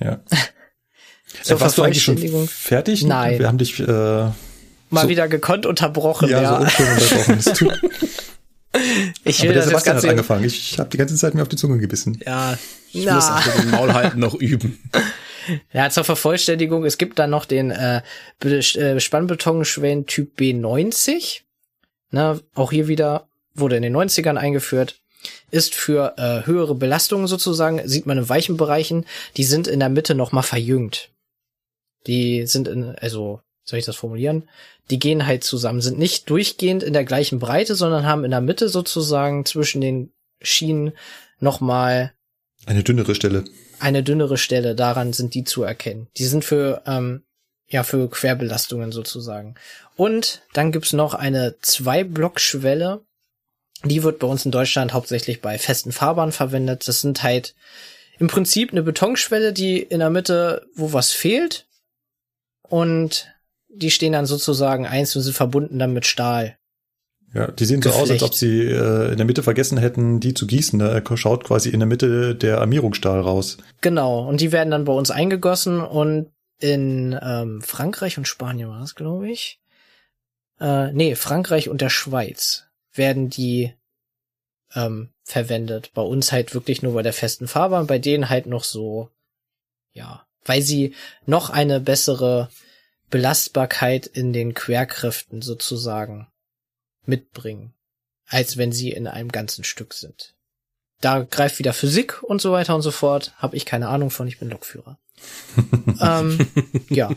Ja. 0.00 0.20
Zur 1.42 1.56
Äh, 1.56 1.60
Warst 1.60 1.76
du 1.76 1.82
eigentlich 1.82 2.04
schon 2.04 2.48
fertig? 2.48 3.02
Nein. 3.02 3.40
Wir 3.40 3.48
haben 3.48 3.58
dich 3.58 3.80
äh, 3.80 3.84
Mal 3.84 4.32
So- 5.02 5.08
wieder 5.08 5.26
gekonnt 5.26 5.66
unterbrochen, 5.66 6.30
ja, 6.30 6.40
ja. 6.40 6.70
so 6.70 6.82
unschön 6.84 7.34
unterbrochen. 7.34 7.90
Ich 9.24 9.40
Aber 9.40 9.48
will 9.48 9.54
der 9.54 9.64
das 9.64 9.72
jetzt 9.72 9.84
Sebastian 9.84 9.96
hat 9.96 10.04
angefangen. 10.04 10.44
Ich, 10.44 10.72
ich 10.72 10.78
habe 10.78 10.88
die 10.90 10.96
ganze 10.98 11.16
Zeit 11.16 11.34
mir 11.34 11.42
auf 11.42 11.48
die 11.48 11.56
Zunge 11.56 11.78
gebissen. 11.78 12.20
Ja, 12.24 12.56
ich 12.92 13.04
Na. 13.04 13.14
muss 13.16 13.26
das 13.26 13.46
mit 13.46 13.64
dem 13.64 13.70
Maulhalten 13.72 14.20
noch 14.20 14.34
üben. 14.34 14.78
Ja, 15.72 15.90
zur 15.90 16.04
Vervollständigung, 16.04 16.84
es 16.84 16.98
gibt 16.98 17.18
dann 17.18 17.30
noch 17.30 17.44
den 17.44 17.70
äh, 17.70 18.02
äh, 18.42 19.00
Spannbetonschwellen 19.00 20.06
Typ 20.06 20.38
B90. 20.38 21.42
Ne, 22.10 22.40
auch 22.54 22.72
hier 22.72 22.88
wieder 22.88 23.28
wurde 23.54 23.76
in 23.76 23.82
den 23.82 23.96
90ern 23.96 24.36
eingeführt. 24.36 25.00
Ist 25.50 25.74
für 25.74 26.14
äh, 26.16 26.46
höhere 26.46 26.74
Belastungen 26.74 27.26
sozusagen, 27.26 27.86
sieht 27.88 28.06
man 28.06 28.18
in 28.18 28.28
weichen 28.28 28.56
Bereichen, 28.56 29.04
die 29.36 29.44
sind 29.44 29.66
in 29.66 29.80
der 29.80 29.88
Mitte 29.88 30.14
noch 30.14 30.32
mal 30.32 30.42
verjüngt. 30.42 31.10
Die 32.06 32.46
sind 32.46 32.68
in, 32.68 32.94
also, 32.96 33.40
soll 33.64 33.78
ich 33.78 33.84
das 33.84 33.96
formulieren? 33.96 34.48
Die 34.90 34.98
gehen 34.98 35.26
halt 35.26 35.44
zusammen, 35.44 35.80
sind 35.80 35.98
nicht 35.98 36.30
durchgehend 36.30 36.82
in 36.82 36.92
der 36.92 37.04
gleichen 37.04 37.40
Breite, 37.40 37.74
sondern 37.74 38.06
haben 38.06 38.24
in 38.24 38.30
der 38.30 38.40
Mitte 38.40 38.68
sozusagen 38.68 39.44
zwischen 39.44 39.80
den 39.80 40.12
Schienen 40.40 40.92
noch 41.40 41.60
mal 41.60 42.12
Eine 42.66 42.84
dünnere 42.84 43.14
Stelle. 43.14 43.44
Eine 43.80 44.02
dünnere 44.02 44.38
Stelle, 44.38 44.74
daran 44.74 45.12
sind 45.12 45.34
die 45.34 45.44
zu 45.44 45.62
erkennen. 45.62 46.08
Die 46.16 46.24
sind 46.24 46.44
für, 46.44 46.82
ähm, 46.86 47.22
ja, 47.68 47.82
für 47.82 48.08
Querbelastungen 48.08 48.92
sozusagen. 48.92 49.54
Und 49.96 50.42
dann 50.52 50.72
gibt's 50.72 50.92
noch 50.92 51.14
eine 51.14 51.56
Zwei-Block-Schwelle. 51.60 53.02
Die 53.84 54.02
wird 54.02 54.18
bei 54.18 54.26
uns 54.26 54.44
in 54.44 54.50
Deutschland 54.50 54.92
hauptsächlich 54.92 55.40
bei 55.40 55.58
festen 55.58 55.92
Fahrbahnen 55.92 56.32
verwendet. 56.32 56.88
Das 56.88 57.00
sind 57.00 57.22
halt 57.22 57.54
im 58.18 58.26
Prinzip 58.26 58.72
eine 58.72 58.82
Betonschwelle, 58.82 59.52
die 59.52 59.80
in 59.80 60.00
der 60.00 60.10
Mitte, 60.10 60.66
wo 60.74 60.92
was 60.92 61.12
fehlt. 61.12 61.66
Und 62.62 63.28
die 63.68 63.90
stehen 63.90 64.12
dann 64.12 64.26
sozusagen 64.26 64.86
einzeln 64.86 65.20
und 65.20 65.24
sind 65.24 65.34
verbunden 65.34 65.78
dann 65.78 65.92
mit 65.92 66.06
Stahl. 66.06 66.58
Ja, 67.34 67.50
die 67.50 67.66
sehen 67.66 67.82
so 67.82 67.90
aus, 67.90 67.96
als 67.96 68.08
Geflecht. 68.08 68.22
ob 68.22 68.34
sie 68.34 68.62
äh, 68.62 69.10
in 69.10 69.16
der 69.18 69.26
Mitte 69.26 69.42
vergessen 69.42 69.76
hätten, 69.76 70.18
die 70.20 70.34
zu 70.34 70.46
gießen. 70.46 70.78
Da 70.78 71.02
schaut 71.16 71.44
quasi 71.44 71.68
in 71.68 71.80
der 71.80 71.86
Mitte 71.86 72.34
der 72.34 72.60
Armierungsstahl 72.60 73.20
raus. 73.20 73.58
Genau, 73.80 74.26
und 74.26 74.40
die 74.40 74.52
werden 74.52 74.70
dann 74.70 74.84
bei 74.84 74.92
uns 74.92 75.10
eingegossen 75.10 75.80
und 75.80 76.30
in 76.58 77.18
ähm, 77.22 77.60
Frankreich 77.62 78.18
und 78.18 78.26
Spanien 78.26 78.70
war 78.70 78.80
das, 78.80 78.94
glaube 78.94 79.30
ich. 79.30 79.60
Äh, 80.58 80.92
nee, 80.92 81.14
Frankreich 81.14 81.68
und 81.68 81.80
der 81.80 81.90
Schweiz 81.90 82.64
werden 82.92 83.28
die 83.28 83.74
ähm, 84.74 85.10
verwendet. 85.22 85.92
Bei 85.94 86.02
uns 86.02 86.32
halt 86.32 86.54
wirklich 86.54 86.82
nur 86.82 86.94
bei 86.94 87.02
der 87.02 87.12
festen 87.12 87.46
Fahrbahn, 87.46 87.86
bei 87.86 87.98
denen 87.98 88.28
halt 88.28 88.46
noch 88.46 88.64
so, 88.64 89.10
ja, 89.92 90.26
weil 90.44 90.62
sie 90.62 90.94
noch 91.26 91.50
eine 91.50 91.78
bessere 91.78 92.48
Belastbarkeit 93.10 94.06
in 94.06 94.32
den 94.32 94.54
Querkräften 94.54 95.42
sozusagen 95.42 96.26
mitbringen, 97.08 97.74
als 98.26 98.56
wenn 98.56 98.72
sie 98.72 98.92
in 98.92 99.06
einem 99.06 99.32
ganzen 99.32 99.64
Stück 99.64 99.94
sind 99.94 100.34
da 101.00 101.20
greift 101.20 101.58
wieder 101.58 101.72
Physik 101.72 102.22
und 102.22 102.40
so 102.40 102.52
weiter 102.52 102.74
und 102.74 102.82
so 102.82 102.90
fort. 102.90 103.32
Habe 103.36 103.56
ich 103.56 103.64
keine 103.64 103.88
Ahnung 103.88 104.10
von, 104.10 104.26
ich 104.26 104.38
bin 104.38 104.50
Lokführer. 104.50 104.98
ähm, 106.00 106.46
ja. 106.88 107.10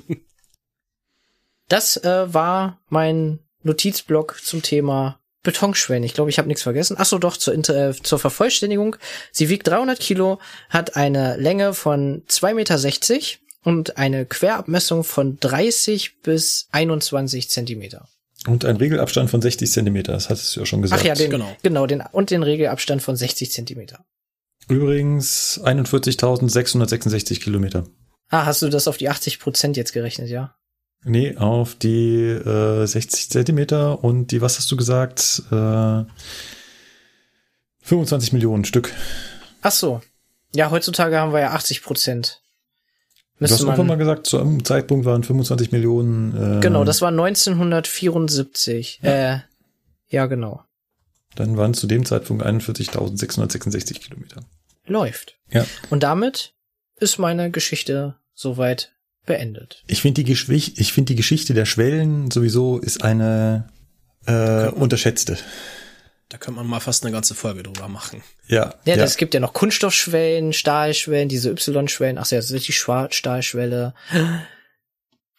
Das 1.68 1.98
äh, 1.98 2.34
war 2.34 2.80
mein 2.90 3.40
Notizblock 3.64 4.40
zum 4.44 4.62
Thema 4.62 5.20
Betonschwellen. 5.44 6.04
Ich 6.04 6.14
glaube, 6.14 6.30
ich 6.30 6.38
habe 6.38 6.48
nichts 6.48 6.64
vergessen. 6.64 6.98
Ach 7.00 7.06
so, 7.06 7.18
doch, 7.18 7.38
zur, 7.38 7.54
Inter 7.54 7.90
äh, 7.90 7.94
zur 7.94 8.20
Vervollständigung. 8.20 8.96
Sie 9.32 9.50
wiegt 9.50 9.68
300 9.68 10.00
Kilo, 10.00 10.40
hat 10.70 10.96
eine 10.96 11.38
Länge 11.38 11.74
von 11.74 12.24
2,60 12.28 12.54
Meter 12.54 13.40
und 13.64 13.98
eine 13.98 14.26
Querabmessung 14.26 15.04
von 15.04 15.40
30 15.40 16.22
bis 16.22 16.68
21 16.72 17.50
Zentimeter. 17.50 18.08
Und 18.48 18.66
ein 18.66 18.78
Regelabstand 18.78 19.30
von 19.30 19.42
60 19.42 19.72
Zentimeter, 19.72 20.14
das 20.14 20.30
hattest 20.30 20.56
du 20.56 20.62
ja 20.62 20.66
schon 20.66 20.82
gesagt. 20.82 21.02
Ach 21.02 21.06
ja, 21.06 21.14
den, 21.14 21.30
Genau. 21.30 21.56
genau, 21.62 21.86
den, 21.86 22.02
und 22.12 22.32
den 22.32 22.44
Regelabstand 22.44 23.02
von 23.02 23.16
60 23.16 23.52
Zentimeter. 23.52 24.04
Übrigens 24.68 25.60
41.666 25.64 27.40
Kilometer. 27.40 27.86
Ah, 28.30 28.46
hast 28.46 28.62
du 28.62 28.70
das 28.70 28.88
auf 28.88 28.98
die 28.98 29.10
80 29.10 29.40
Prozent 29.40 29.78
jetzt 29.78 29.94
gerechnet, 29.94 30.30
ja? 30.30 30.56
Nee, 31.04 31.36
auf 31.38 31.76
die 31.76 32.22
äh, 32.28 32.86
60 32.86 33.30
Zentimeter 33.30 34.04
und 34.04 34.28
die, 34.32 34.42
was 34.42 34.58
hast 34.58 34.72
du 34.72 34.78
gesagt? 34.78 35.44
Äh, 35.52 36.04
25 37.82 38.34
Millionen 38.34 38.66
Stück. 38.66 38.94
Ach 39.62 39.72
so. 39.72 40.02
Ja, 40.54 40.70
heutzutage 40.70 41.18
haben 41.20 41.34
wir 41.34 41.40
ja 41.40 41.52
80 41.52 41.82
Prozent. 41.82 42.41
Du 43.42 43.46
hast 43.46 43.52
Müsste 43.54 43.66
irgendwann 43.66 43.88
mal 43.88 43.98
gesagt, 43.98 44.28
zu 44.28 44.40
einem 44.40 44.64
Zeitpunkt 44.64 45.04
waren 45.04 45.24
25 45.24 45.72
Millionen. 45.72 46.60
Äh, 46.60 46.60
genau, 46.60 46.84
das 46.84 47.02
war 47.02 47.10
1974. 47.10 49.00
Äh, 49.02 49.40
ja, 50.10 50.28
genau. 50.28 50.64
Dann 51.34 51.58
waren 51.58 51.74
zu 51.74 51.88
dem 51.88 52.06
Zeitpunkt 52.06 52.46
41.666 52.46 54.00
Kilometer. 54.00 54.42
Läuft. 54.86 55.40
Ja. 55.50 55.66
Und 55.90 56.04
damit 56.04 56.54
ist 56.98 57.18
meine 57.18 57.50
Geschichte 57.50 58.16
soweit 58.36 58.94
beendet. 59.26 59.84
Ich 59.88 60.04
finde 60.04 60.24
die, 60.24 60.32
ich 60.32 60.94
finde 60.94 61.08
die 61.08 61.16
Geschichte 61.16 61.56
der 61.56 61.66
Schwellen 61.66 62.30
sowieso 62.30 62.78
ist 62.78 63.04
eine 63.04 63.70
äh, 64.28 64.68
unterschätzte. 64.68 65.40
Da 66.32 66.38
könnte 66.38 66.62
man 66.62 66.68
mal 66.68 66.80
fast 66.80 67.04
eine 67.04 67.12
ganze 67.12 67.36
Folge 67.36 67.62
drüber 67.62 67.90
machen. 67.90 68.24
Ja. 68.48 68.76
Ja, 68.86 68.96
das 68.96 69.18
gibt 69.18 69.34
ja 69.34 69.42
noch 69.42 69.52
Kunststoffschwellen, 69.52 70.54
Stahlschwellen, 70.54 71.28
diese 71.28 71.50
Y-Schwellen, 71.50 72.18
ach 72.18 72.32
ja, 72.32 72.38
das 72.38 72.50
ist 72.50 72.68
die 72.70 72.72
Schwarzstahlschwelle. 72.72 73.94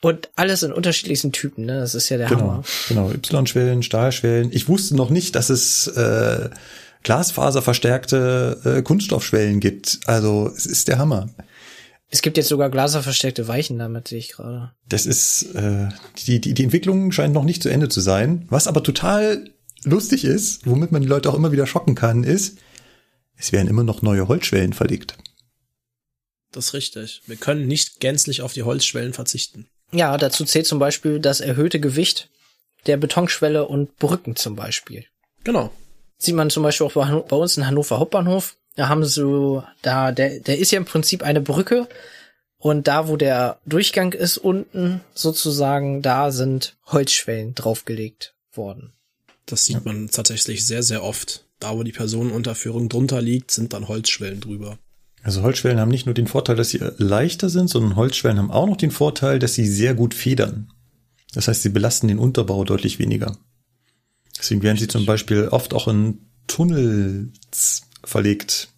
Und 0.02 0.28
alles 0.36 0.62
in 0.62 0.70
unterschiedlichsten 0.70 1.32
Typen, 1.32 1.64
ne? 1.64 1.80
Das 1.80 1.94
ist 1.94 2.10
ja 2.10 2.18
der 2.18 2.28
genau, 2.28 2.40
Hammer. 2.40 2.64
Genau, 2.88 3.10
Y-Schwellen, 3.10 3.82
Stahlschwellen. 3.82 4.50
Ich 4.52 4.68
wusste 4.68 4.94
noch 4.94 5.08
nicht, 5.08 5.34
dass 5.34 5.48
es 5.48 5.86
äh, 5.86 6.50
glasfaserverstärkte 7.04 8.60
äh, 8.62 8.82
Kunststoffschwellen 8.82 9.60
gibt. 9.60 10.00
Also 10.04 10.52
es 10.54 10.66
ist 10.66 10.88
der 10.88 10.98
Hammer. 10.98 11.30
Es 12.10 12.20
gibt 12.20 12.36
jetzt 12.36 12.48
sogar 12.48 12.68
glaserverstärkte 12.68 13.48
Weichen 13.48 13.78
damit, 13.78 14.08
sehe 14.08 14.18
ich 14.18 14.28
gerade. 14.28 14.72
Das 14.86 15.06
ist, 15.06 15.54
äh, 15.54 15.88
die, 16.18 16.42
die, 16.42 16.52
die 16.52 16.64
Entwicklung 16.64 17.12
scheint 17.12 17.32
noch 17.32 17.44
nicht 17.44 17.62
zu 17.62 17.70
Ende 17.70 17.88
zu 17.88 18.02
sein. 18.02 18.44
Was 18.50 18.66
aber 18.66 18.82
total 18.82 19.48
lustig 19.84 20.24
ist, 20.24 20.66
womit 20.66 20.92
man 20.92 21.02
die 21.02 21.08
Leute 21.08 21.30
auch 21.30 21.34
immer 21.34 21.52
wieder 21.52 21.66
schocken 21.66 21.94
kann, 21.94 22.24
ist, 22.24 22.58
es 23.36 23.52
werden 23.52 23.68
immer 23.68 23.84
noch 23.84 24.02
neue 24.02 24.28
Holzschwellen 24.28 24.72
verlegt. 24.72 25.16
Das 26.52 26.68
ist 26.68 26.74
richtig. 26.74 27.22
Wir 27.26 27.36
können 27.36 27.66
nicht 27.66 28.00
gänzlich 28.00 28.42
auf 28.42 28.52
die 28.52 28.62
Holzschwellen 28.62 29.14
verzichten. 29.14 29.68
Ja, 29.90 30.16
dazu 30.16 30.44
zählt 30.44 30.66
zum 30.66 30.78
Beispiel 30.78 31.18
das 31.18 31.40
erhöhte 31.40 31.80
Gewicht 31.80 32.30
der 32.86 32.96
Betonschwelle 32.96 33.66
und 33.66 33.96
Brücken 33.96 34.36
zum 34.36 34.56
Beispiel. 34.56 35.04
Genau. 35.44 35.70
Sieht 36.18 36.34
man 36.34 36.50
zum 36.50 36.62
Beispiel 36.62 36.86
auch 36.86 36.92
bei, 36.92 37.10
bei 37.10 37.36
uns 37.36 37.56
in 37.56 37.66
Hannover 37.66 37.98
Hauptbahnhof. 37.98 38.56
Da 38.76 38.88
haben 38.88 39.04
sie 39.04 39.10
so, 39.10 39.64
da, 39.82 40.12
der, 40.12 40.40
der 40.40 40.58
ist 40.58 40.70
ja 40.70 40.78
im 40.78 40.84
Prinzip 40.84 41.22
eine 41.22 41.40
Brücke. 41.40 41.88
Und 42.58 42.86
da, 42.86 43.08
wo 43.08 43.16
der 43.16 43.58
Durchgang 43.66 44.12
ist 44.12 44.38
unten, 44.38 45.00
sozusagen, 45.14 46.00
da 46.00 46.30
sind 46.30 46.76
Holzschwellen 46.86 47.54
draufgelegt 47.54 48.34
worden. 48.52 48.92
Das 49.46 49.66
sieht 49.66 49.84
man 49.84 50.08
tatsächlich 50.08 50.66
sehr, 50.66 50.82
sehr 50.82 51.02
oft. 51.02 51.44
Da, 51.58 51.76
wo 51.76 51.82
die 51.82 51.92
Personenunterführung 51.92 52.88
drunter 52.88 53.20
liegt, 53.20 53.50
sind 53.50 53.72
dann 53.72 53.88
Holzschwellen 53.88 54.40
drüber. 54.40 54.78
Also 55.22 55.42
Holzschwellen 55.42 55.78
haben 55.78 55.90
nicht 55.90 56.06
nur 56.06 56.14
den 56.14 56.26
Vorteil, 56.26 56.56
dass 56.56 56.70
sie 56.70 56.80
leichter 56.98 57.48
sind, 57.48 57.68
sondern 57.68 57.96
Holzschwellen 57.96 58.38
haben 58.38 58.50
auch 58.50 58.66
noch 58.66 58.76
den 58.76 58.90
Vorteil, 58.90 59.38
dass 59.38 59.54
sie 59.54 59.66
sehr 59.66 59.94
gut 59.94 60.14
federn. 60.14 60.72
Das 61.32 61.48
heißt, 61.48 61.62
sie 61.62 61.68
belasten 61.68 62.08
den 62.08 62.18
Unterbau 62.18 62.64
deutlich 62.64 62.98
weniger. 62.98 63.36
Deswegen 64.36 64.62
werden 64.62 64.78
sie 64.78 64.88
zum 64.88 65.06
Beispiel 65.06 65.48
oft 65.48 65.74
auch 65.74 65.86
in 65.86 66.18
Tunnels 66.48 67.82
verlegt. 68.02 68.68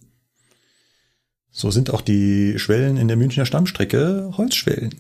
So 1.51 1.71
sind 1.71 1.91
auch 1.91 2.03
die 2.03 2.59
Schwellen 2.59 2.97
in 2.97 3.09
der 3.09 3.17
Münchner 3.17 3.47
Stammstrecke 3.47 4.33
Holzschwellen. 4.37 4.95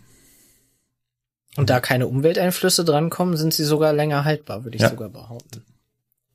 Und 1.57 1.71
da 1.71 1.81
keine 1.81 2.07
Umwelteinflüsse 2.09 2.85
drankommen, 2.85 3.37
sind 3.37 3.55
sie 3.55 3.65
sogar 3.65 3.93
länger 3.93 4.25
haltbar, 4.25 4.65
würde 4.65 4.77
ich 4.77 4.83
Ja. 4.83 4.91
sogar 4.91 5.09
behaupten. 5.09 5.63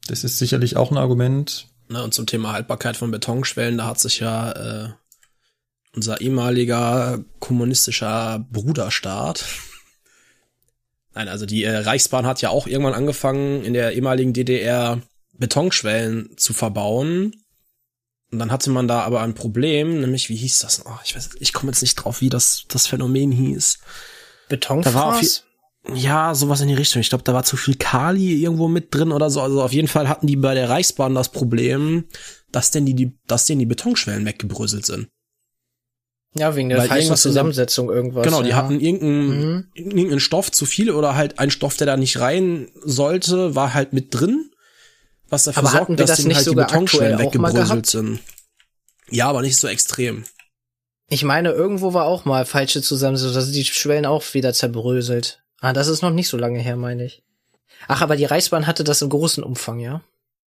Das 0.08 0.24
ist 0.24 0.38
sicherlich 0.38 0.78
auch 0.78 0.92
ein 0.92 0.98
Argument. 0.98 1.68
Ne, 1.90 2.04
und 2.04 2.14
zum 2.14 2.28
Thema 2.28 2.54
Haltbarkeit 2.54 2.98
von 2.98 3.10
Betonschwellen, 3.12 3.80
da 3.80 3.88
hat 3.88 4.00
sich 4.00 4.20
ja 4.20 4.52
äh, 4.52 4.90
unser 5.96 6.22
ehemaliger 6.22 7.20
kommunistischer 7.40 8.46
Bruderstaat. 8.52 9.44
Nein, 11.16 11.28
also 11.28 11.46
die 11.48 11.64
äh, 11.64 11.76
Reichsbahn 11.76 12.28
hat 12.28 12.42
ja 12.42 12.50
auch 12.50 12.68
irgendwann 12.68 12.94
angefangen, 12.94 13.64
in 13.64 13.74
der 13.74 13.94
ehemaligen 13.94 14.34
DDR 14.34 15.02
Betonschwellen 15.34 16.38
zu 16.38 16.54
verbauen. 16.54 17.34
Und 18.32 18.38
dann 18.38 18.52
hatte 18.52 18.70
man 18.70 18.88
da 18.88 19.02
aber 19.02 19.22
ein 19.22 19.34
Problem, 19.34 20.02
nämlich, 20.02 20.30
wie 20.30 20.36
hieß 20.36 20.60
das? 20.60 20.86
Oh, 20.86 21.00
ich 21.04 21.16
weiß, 21.16 21.32
ich 21.40 21.54
komme 21.54 21.72
jetzt 21.72 21.82
nicht 21.82 21.96
drauf, 21.96 22.22
wie 22.22 22.30
das, 22.30 22.66
das 22.68 22.86
Phänomen 22.86 23.32
hieß. 23.32 23.80
Da 24.50 24.94
war 24.94 25.06
auf 25.08 25.20
Betonfraß? 25.20 25.46
Ja, 25.94 26.36
sowas 26.36 26.62
in 26.62 26.68
die 26.68 26.74
Richtung. 26.74 27.02
Ich 27.02 27.10
glaube, 27.10 27.24
da 27.24 27.34
war 27.34 27.44
zu 27.44 27.56
viel 27.58 27.76
Kali 27.76 28.42
irgendwo 28.42 28.68
mit 28.68 28.94
drin 28.94 29.12
oder 29.12 29.30
so. 29.30 29.42
Also 29.42 29.62
auf 29.64 29.72
jeden 29.72 29.88
Fall 29.88 30.10
hatten 30.10 30.28
die 30.28 30.36
bei 30.36 30.54
der 30.54 30.70
Reichsbahn 30.70 31.16
das 31.16 31.30
Problem, 31.30 32.06
dass 32.52 32.72
denn 32.72 32.86
die, 32.86 32.94
die 32.96 33.18
dass 33.28 33.46
denen 33.46 33.60
die 33.60 33.66
Betonschwellen 33.66 34.26
weggebröselt 34.26 34.86
sind. 34.86 35.08
Ja, 36.36 36.56
wegen 36.56 36.70
der 36.70 36.84
falschen 36.84 37.16
Zusammensetzung 37.16 37.90
irgendwas. 37.90 38.24
genau, 38.24 38.44
die 38.44 38.50
ja. 38.50 38.58
hatten 38.58 38.80
irgendeinen, 38.80 39.30
Mhm. 39.56 39.68
irgendeinen 39.74 40.20
Stoff 40.20 40.52
zu 40.52 40.66
viel 40.68 40.92
oder 40.92 41.16
halt 41.16 41.40
ein 41.40 41.50
Stoff, 41.50 41.76
der 41.78 41.88
da 41.88 41.98
nicht 41.98 42.20
rein 42.20 42.70
sollte, 42.84 43.56
war 43.56 43.74
halt 43.74 43.94
mit 43.94 44.14
drin. 44.14 44.52
Was 45.30 45.46
dafür 45.46 45.64
Aber 45.64 45.72
sorgt, 45.72 46.00
dass 46.00 46.10
das 46.10 46.18
denen 46.18 46.28
nicht 46.30 46.38
halt 46.38 46.48
die 46.52 46.56
Betonschwellen 46.56 47.20
weggebröselt 47.20 47.86
sind. 47.86 48.20
Ja, 49.10 49.28
aber 49.28 49.42
nicht 49.42 49.58
so 49.58 49.68
extrem. 49.68 50.24
Ich 51.10 51.24
meine, 51.24 51.50
irgendwo 51.52 51.94
war 51.94 52.06
auch 52.06 52.26
mal 52.26 52.46
falsche 52.46 52.82
Zusammensetzung, 52.82 53.34
da 53.34 53.42
sind 53.42 53.56
die 53.56 53.66
Schwellen 53.66 54.06
auch 54.06 54.34
wieder 54.34 54.54
zerbröselt. 54.54 55.42
Ah, 55.60 55.74
das 55.74 55.88
ist 55.88 56.04
noch 56.04 56.12
nicht 56.12 56.28
so 56.28 56.38
lange 56.38 56.60
her, 56.60 56.76
meine 56.76 57.06
ich. 57.06 57.24
Ach, 57.88 58.02
aber 58.02 58.16
die 58.16 58.26
Reichsbahn 58.26 58.68
hatte 58.68 58.84
das 58.84 59.02
im 59.02 59.10
großen 59.10 59.44
Umfang, 59.44 59.80
ja? 59.80 60.02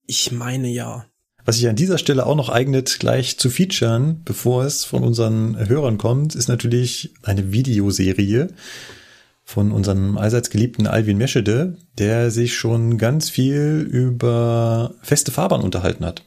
Ich 0.06 0.30
meine 0.30 0.68
ja. 0.68 1.06
Was 1.44 1.56
sich 1.56 1.68
an 1.68 1.76
dieser 1.76 1.98
Stelle 1.98 2.26
auch 2.26 2.36
noch 2.36 2.48
eignet, 2.48 3.00
gleich 3.00 3.38
zu 3.38 3.50
featuren, 3.50 4.22
bevor 4.24 4.64
es 4.64 4.84
von 4.84 5.02
unseren 5.02 5.56
Hörern 5.68 5.98
kommt, 5.98 6.36
ist 6.36 6.48
natürlich 6.48 7.12
eine 7.22 7.50
Videoserie 7.52 8.48
von 9.42 9.72
unserem 9.72 10.16
allseits 10.16 10.50
geliebten 10.50 10.86
Alvin 10.86 11.18
Meschede, 11.18 11.76
der 11.98 12.30
sich 12.30 12.54
schon 12.54 12.96
ganz 12.96 13.28
viel 13.28 13.86
über 13.90 14.94
feste 15.02 15.32
Fahrbahn 15.32 15.62
unterhalten 15.62 16.06
hat. 16.06 16.22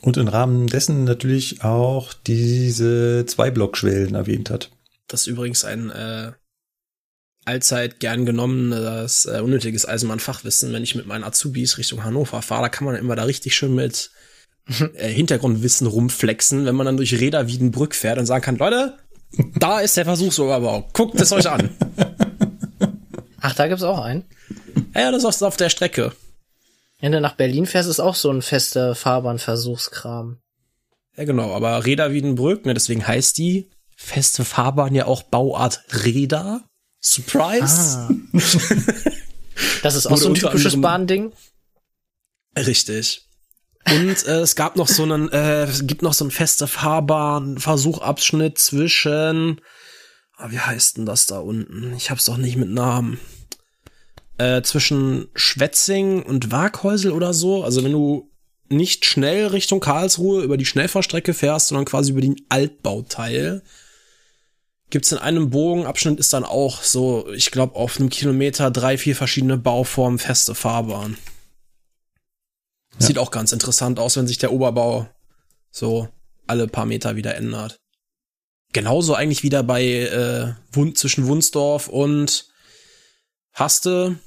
Und 0.00 0.16
im 0.16 0.28
Rahmen 0.28 0.68
dessen 0.68 1.04
natürlich 1.04 1.62
auch 1.62 2.14
diese 2.14 3.26
Zwei-Block-Schwellen 3.26 4.14
erwähnt 4.14 4.50
hat. 4.50 4.70
Das 5.08 5.22
ist 5.22 5.26
übrigens 5.26 5.64
ein 5.64 5.90
äh, 5.90 6.32
allzeit 7.48 7.98
gern 7.98 8.26
genommenes 8.26 9.26
äh, 9.26 9.40
unnötiges 9.40 9.88
Eisenbahnfachwissen, 9.88 10.72
wenn 10.72 10.82
ich 10.82 10.94
mit 10.94 11.06
meinen 11.06 11.24
Azubis 11.24 11.78
Richtung 11.78 12.04
Hannover 12.04 12.42
fahre, 12.42 12.62
da 12.62 12.68
kann 12.68 12.84
man 12.84 12.94
immer 12.94 13.16
da 13.16 13.24
richtig 13.24 13.56
schön 13.56 13.74
mit 13.74 14.10
äh, 14.94 15.08
Hintergrundwissen 15.08 15.86
rumflexen, 15.86 16.66
wenn 16.66 16.76
man 16.76 16.86
dann 16.86 16.98
durch 16.98 17.18
Räder 17.18 17.48
Wiedenbrück 17.48 17.94
fährt 17.94 18.18
und 18.18 18.26
sagen 18.26 18.44
kann, 18.44 18.56
Leute, 18.56 18.98
da 19.58 19.80
ist 19.80 19.96
der 19.96 20.04
Versuchsoberbau, 20.04 20.88
guckt 20.92 21.20
es 21.20 21.32
euch 21.32 21.48
an. 21.48 21.70
Ach, 23.40 23.54
da 23.54 23.66
gibt's 23.66 23.82
auch 23.82 24.00
einen. 24.00 24.24
Ja, 24.94 25.02
ja, 25.02 25.10
das 25.10 25.24
ist 25.24 25.42
auf 25.42 25.56
der 25.56 25.70
Strecke. 25.70 26.12
Wenn 27.00 27.12
du 27.12 27.20
nach 27.20 27.36
Berlin 27.36 27.66
fährst, 27.66 27.88
ist 27.88 28.00
auch 28.00 28.14
so 28.14 28.30
ein 28.30 28.42
fester 28.42 28.94
Fahrbahnversuchskram. 28.94 30.38
Ja, 31.16 31.24
genau, 31.24 31.54
aber 31.54 31.84
Räder 31.84 32.12
Wiedenbrück, 32.12 32.66
ne, 32.66 32.74
deswegen 32.74 33.06
heißt 33.06 33.38
die 33.38 33.70
feste 33.96 34.44
Fahrbahn 34.44 34.94
ja 34.94 35.06
auch 35.06 35.22
Bauart 35.22 35.82
Räder. 36.04 36.64
Surprise. 37.00 37.98
Ah. 37.98 38.10
Das 39.82 39.94
ist 39.94 40.06
auch 40.06 40.16
so 40.16 40.28
ein 40.28 40.34
typisches 40.34 40.80
Bahnding. 40.80 41.32
Richtig. 42.56 43.26
Und 43.86 44.26
äh, 44.26 44.40
es 44.40 44.54
gab 44.56 44.76
noch 44.76 44.88
so 44.88 45.02
einen, 45.02 45.30
äh, 45.30 45.64
es 45.64 45.86
gibt 45.86 46.02
noch 46.02 46.12
so 46.12 46.24
einen 46.24 46.30
feste 46.30 46.66
Fahrbahn-Versuchabschnitt 46.66 48.58
zwischen, 48.58 49.60
ah, 50.36 50.50
wie 50.50 50.58
heißt 50.58 50.98
denn 50.98 51.06
das 51.06 51.26
da 51.26 51.38
unten? 51.38 51.94
Ich 51.96 52.10
hab's 52.10 52.26
doch 52.26 52.36
nicht 52.36 52.56
mit 52.56 52.68
Namen. 52.68 53.18
Äh, 54.38 54.62
zwischen 54.62 55.28
Schwetzing 55.34 56.22
und 56.22 56.52
Waghäusel 56.52 57.10
oder 57.10 57.34
so. 57.34 57.64
Also 57.64 57.82
wenn 57.82 57.92
du 57.92 58.30
nicht 58.68 59.04
schnell 59.04 59.48
Richtung 59.48 59.80
Karlsruhe 59.80 60.42
über 60.42 60.56
die 60.56 60.66
Schnellfahrstrecke 60.66 61.34
fährst, 61.34 61.68
sondern 61.68 61.84
quasi 61.84 62.12
über 62.12 62.20
den 62.20 62.36
Altbauteil, 62.48 63.62
gibt's 64.90 65.10
in 65.10 65.18
einem 65.18 65.50
Bogenabschnitt 65.50 66.20
ist 66.20 66.32
dann 66.32 66.44
auch 66.44 66.82
so, 66.82 67.28
ich 67.32 67.50
glaube, 67.50 67.74
auf 67.74 67.98
einem 67.98 68.10
Kilometer 68.10 68.70
drei, 68.70 68.96
vier 68.96 69.16
verschiedene 69.16 69.58
Bauformen 69.58 70.18
feste 70.18 70.54
Fahrbahn. 70.54 71.18
Sieht 72.98 73.18
auch 73.18 73.30
ganz 73.30 73.52
interessant 73.52 73.98
aus, 73.98 74.16
wenn 74.16 74.26
sich 74.26 74.38
der 74.38 74.52
Oberbau 74.52 75.08
so 75.70 76.08
alle 76.46 76.66
paar 76.66 76.86
Meter 76.86 77.16
wieder 77.16 77.34
ändert. 77.36 77.80
Genauso 78.72 79.14
eigentlich 79.14 79.42
wieder 79.42 79.62
bei 79.62 79.84
äh, 79.84 80.52
Wund 80.72 80.98
zwischen 80.98 81.26
Wunsdorf 81.26 81.88
und 81.88 82.46
Haste 83.52 84.18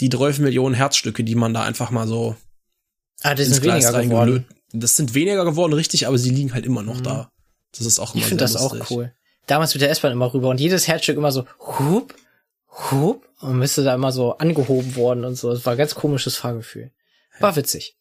die 0.00 0.08
12 0.08 0.38
Millionen 0.40 0.74
Herzstücke, 0.74 1.22
die 1.24 1.34
man 1.34 1.54
da 1.54 1.62
einfach 1.62 1.90
mal 1.90 2.06
so 2.08 2.36
Ah, 3.22 3.32
ins 3.32 3.48
sind 3.50 3.62
Gleis 3.62 3.84
weniger 3.92 4.02
geworden. 4.02 4.46
Das 4.72 4.96
sind 4.96 5.14
weniger 5.14 5.44
geworden, 5.44 5.72
richtig, 5.72 6.06
aber 6.06 6.16
sie 6.18 6.30
liegen 6.30 6.54
halt 6.54 6.64
immer 6.64 6.82
noch 6.82 7.00
da. 7.00 7.30
Das 7.76 7.86
ist 7.86 7.98
auch 7.98 8.14
immer 8.14 8.22
Ich 8.22 8.28
finde 8.28 8.44
das 8.44 8.52
sehr 8.52 8.60
auch 8.62 8.74
lustig. 8.74 8.96
cool. 8.96 9.12
Damals 9.46 9.74
mit 9.74 9.82
der 9.82 9.90
S-Bahn 9.90 10.12
immer 10.12 10.32
rüber 10.32 10.48
und 10.48 10.60
jedes 10.60 10.86
Herzstück 10.88 11.16
immer 11.16 11.32
so 11.32 11.44
hup, 11.58 12.14
hup 12.90 13.26
und 13.40 13.60
bist 13.60 13.76
du 13.78 13.82
da 13.82 13.94
immer 13.94 14.12
so 14.12 14.36
angehoben 14.38 14.94
worden 14.96 15.24
und 15.24 15.34
so. 15.34 15.52
Das 15.52 15.66
war 15.66 15.72
ein 15.74 15.78
ganz 15.78 15.94
komisches 15.94 16.36
Fahrgefühl. 16.36 16.92
War 17.40 17.56
witzig. 17.56 17.96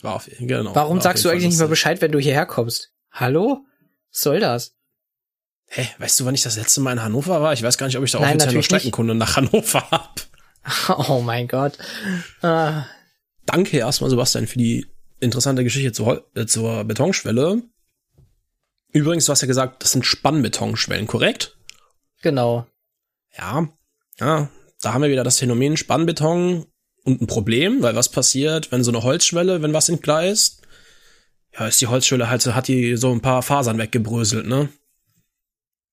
War 0.00 0.14
auf, 0.16 0.28
genau, 0.38 0.74
Warum 0.74 0.96
war 0.98 1.02
sagst 1.02 1.24
du 1.24 1.28
eigentlich 1.28 1.44
nicht 1.44 1.54
mal 1.58 1.64
lustig. 1.64 1.70
Bescheid, 1.70 2.00
wenn 2.02 2.12
du 2.12 2.18
hierher 2.18 2.46
kommst? 2.46 2.90
Hallo? 3.10 3.64
Was 4.10 4.20
soll 4.22 4.40
das? 4.40 4.74
Hä, 5.68 5.88
weißt 5.98 6.20
du, 6.20 6.24
wann 6.24 6.34
ich 6.34 6.42
das 6.42 6.56
letzte 6.56 6.80
Mal 6.80 6.92
in 6.92 7.02
Hannover 7.02 7.40
war? 7.40 7.52
Ich 7.52 7.62
weiß 7.62 7.78
gar 7.78 7.86
nicht, 7.86 7.96
ob 7.96 8.04
ich 8.04 8.10
da 8.10 8.20
Nein, 8.20 8.36
offiziell 8.36 8.54
noch. 8.54 8.62
Streckenkunde 8.64 9.14
nach 9.14 9.36
Hannover 9.36 9.82
hab. 9.90 10.20
Oh 11.08 11.20
mein 11.24 11.48
Gott. 11.48 11.78
Ah, 12.42 12.84
Danke 13.46 13.78
erstmal, 13.78 14.10
Sebastian, 14.10 14.46
für 14.46 14.58
die 14.58 14.86
interessante 15.20 15.64
Geschichte 15.64 15.92
zur, 15.92 16.28
äh, 16.34 16.46
zur 16.46 16.84
Betonschwelle. 16.84 17.62
Übrigens, 18.92 19.24
du 19.26 19.32
hast 19.32 19.40
ja 19.42 19.48
gesagt, 19.48 19.82
das 19.82 19.92
sind 19.92 20.04
Spannbetonschwellen, 20.06 21.06
korrekt? 21.06 21.56
genau. 22.20 22.66
Ja. 23.36 23.66
Ja, 24.20 24.50
da 24.82 24.92
haben 24.92 25.02
wir 25.02 25.10
wieder 25.10 25.24
das 25.24 25.38
Phänomen 25.38 25.76
Spannbeton 25.78 26.66
und 27.04 27.20
ein 27.22 27.26
Problem, 27.26 27.82
weil 27.82 27.96
was 27.96 28.10
passiert, 28.10 28.70
wenn 28.70 28.84
so 28.84 28.90
eine 28.90 29.02
Holzschwelle, 29.02 29.62
wenn 29.62 29.72
was 29.72 29.88
entgleist? 29.88 30.60
Ja, 31.58 31.66
ist 31.66 31.80
die 31.80 31.86
Holzschwelle 31.86 32.28
halt, 32.28 32.44
hat 32.46 32.68
die 32.68 32.96
so 32.96 33.10
ein 33.10 33.22
paar 33.22 33.42
Fasern 33.42 33.78
weggebröselt, 33.78 34.46
ne? 34.46 34.68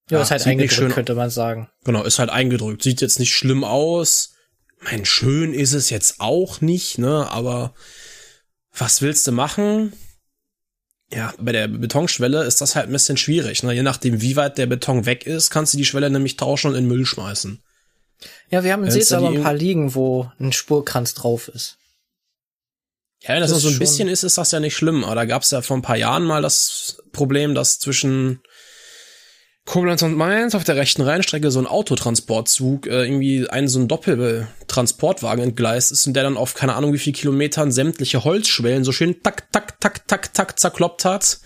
Ja, 0.10 0.18
Ja, 0.18 0.24
ist 0.24 0.32
halt 0.32 0.46
eingedrückt, 0.46 0.74
schön- 0.74 0.92
könnte 0.92 1.16
man 1.16 1.30
sagen. 1.30 1.70
Genau, 1.86 2.04
ist 2.04 2.20
halt 2.20 2.30
eingedrückt. 2.30 2.84
Sieht 2.84 3.00
jetzt 3.02 3.20
nicht 3.20 3.34
schlimm 3.34 3.64
aus. 3.64 4.34
Mein, 4.82 5.06
schön 5.06 5.54
ist 5.54 5.74
es 5.74 5.90
jetzt 5.90 6.20
auch 6.20 6.62
nicht, 6.62 6.98
ne? 6.98 7.30
Aber 7.30 7.74
was 8.76 9.02
willst 9.02 9.28
du 9.28 9.32
machen? 9.32 9.94
Ja, 11.12 11.34
bei 11.40 11.52
der 11.52 11.68
Betonschwelle 11.68 12.44
ist 12.44 12.62
das 12.62 12.76
halt 12.76 12.88
ein 12.88 12.92
bisschen 12.92 13.18
schwierig. 13.18 13.64
Ne? 13.64 13.74
Je 13.74 13.82
nachdem, 13.82 14.22
wie 14.22 14.36
weit 14.36 14.58
der 14.58 14.68
Beton 14.68 15.06
weg 15.06 15.26
ist, 15.26 15.50
kannst 15.50 15.74
du 15.74 15.78
die 15.78 15.86
Schwelle 15.86 16.10
nämlich 16.10 16.38
tauschen 16.38 16.72
und 16.72 16.78
in 16.78 16.88
Müll 16.88 17.06
schmeißen. 17.06 17.64
Ja, 18.52 18.64
wir 18.64 18.74
haben 18.74 18.86
jetzt 18.86 19.12
da 19.12 19.18
aber 19.18 19.30
ein 19.30 19.42
paar 19.42 19.54
liegen, 19.54 19.96
wo 19.96 20.32
ein 20.40 20.52
Spurkranz 20.52 21.16
drauf 21.16 21.48
ist. 21.48 21.78
Ja, 23.22 23.30
wenn 23.30 23.42
das, 23.42 23.52
Das 23.52 23.64
noch 23.64 23.70
so 23.70 23.76
ein 23.76 23.80
bisschen 23.80 24.08
ist, 24.08 24.24
ist 24.24 24.38
das 24.38 24.52
ja 24.52 24.60
nicht 24.60 24.76
schlimm. 24.76 25.04
Aber 25.04 25.16
da 25.16 25.26
gab 25.26 25.42
es 25.42 25.52
ja 25.52 25.62
vor 25.62 25.78
ein 25.78 25.82
paar 25.82 25.98
Jahren 25.98 26.24
mal 26.24 26.42
das 26.42 27.02
Problem, 27.12 27.56
dass 27.56 27.80
zwischen 27.80 28.42
Koblenz 29.70 30.02
und 30.02 30.16
Mainz 30.16 30.56
auf 30.56 30.64
der 30.64 30.78
rechten 30.78 31.04
Rheinstrecke 31.04 31.52
so 31.52 31.60
ein 31.60 31.68
Autotransportzug 31.68 32.88
äh, 32.88 33.04
irgendwie 33.04 33.48
ein 33.48 33.68
so 33.68 33.80
ein 33.80 33.88
Doppeltransportwagen 33.88 35.44
entgleist 35.44 35.92
ist 35.92 36.08
und 36.08 36.16
der 36.16 36.24
dann 36.24 36.38
auf 36.38 36.56
keine 36.56 36.74
Ahnung 36.74 36.92
wie 36.92 36.98
viel 36.98 37.14
Kilometern 37.14 37.72
sämtliche 37.72 38.24
Holzschwellen 38.24 38.84
so 38.84 38.92
schön 38.92 39.22
tak, 39.22 39.52
tak, 39.52 39.80
tak, 39.80 40.08
tak, 40.08 40.34
tak 40.34 40.60
zerkloppt 40.60 41.06
hat 41.06 41.40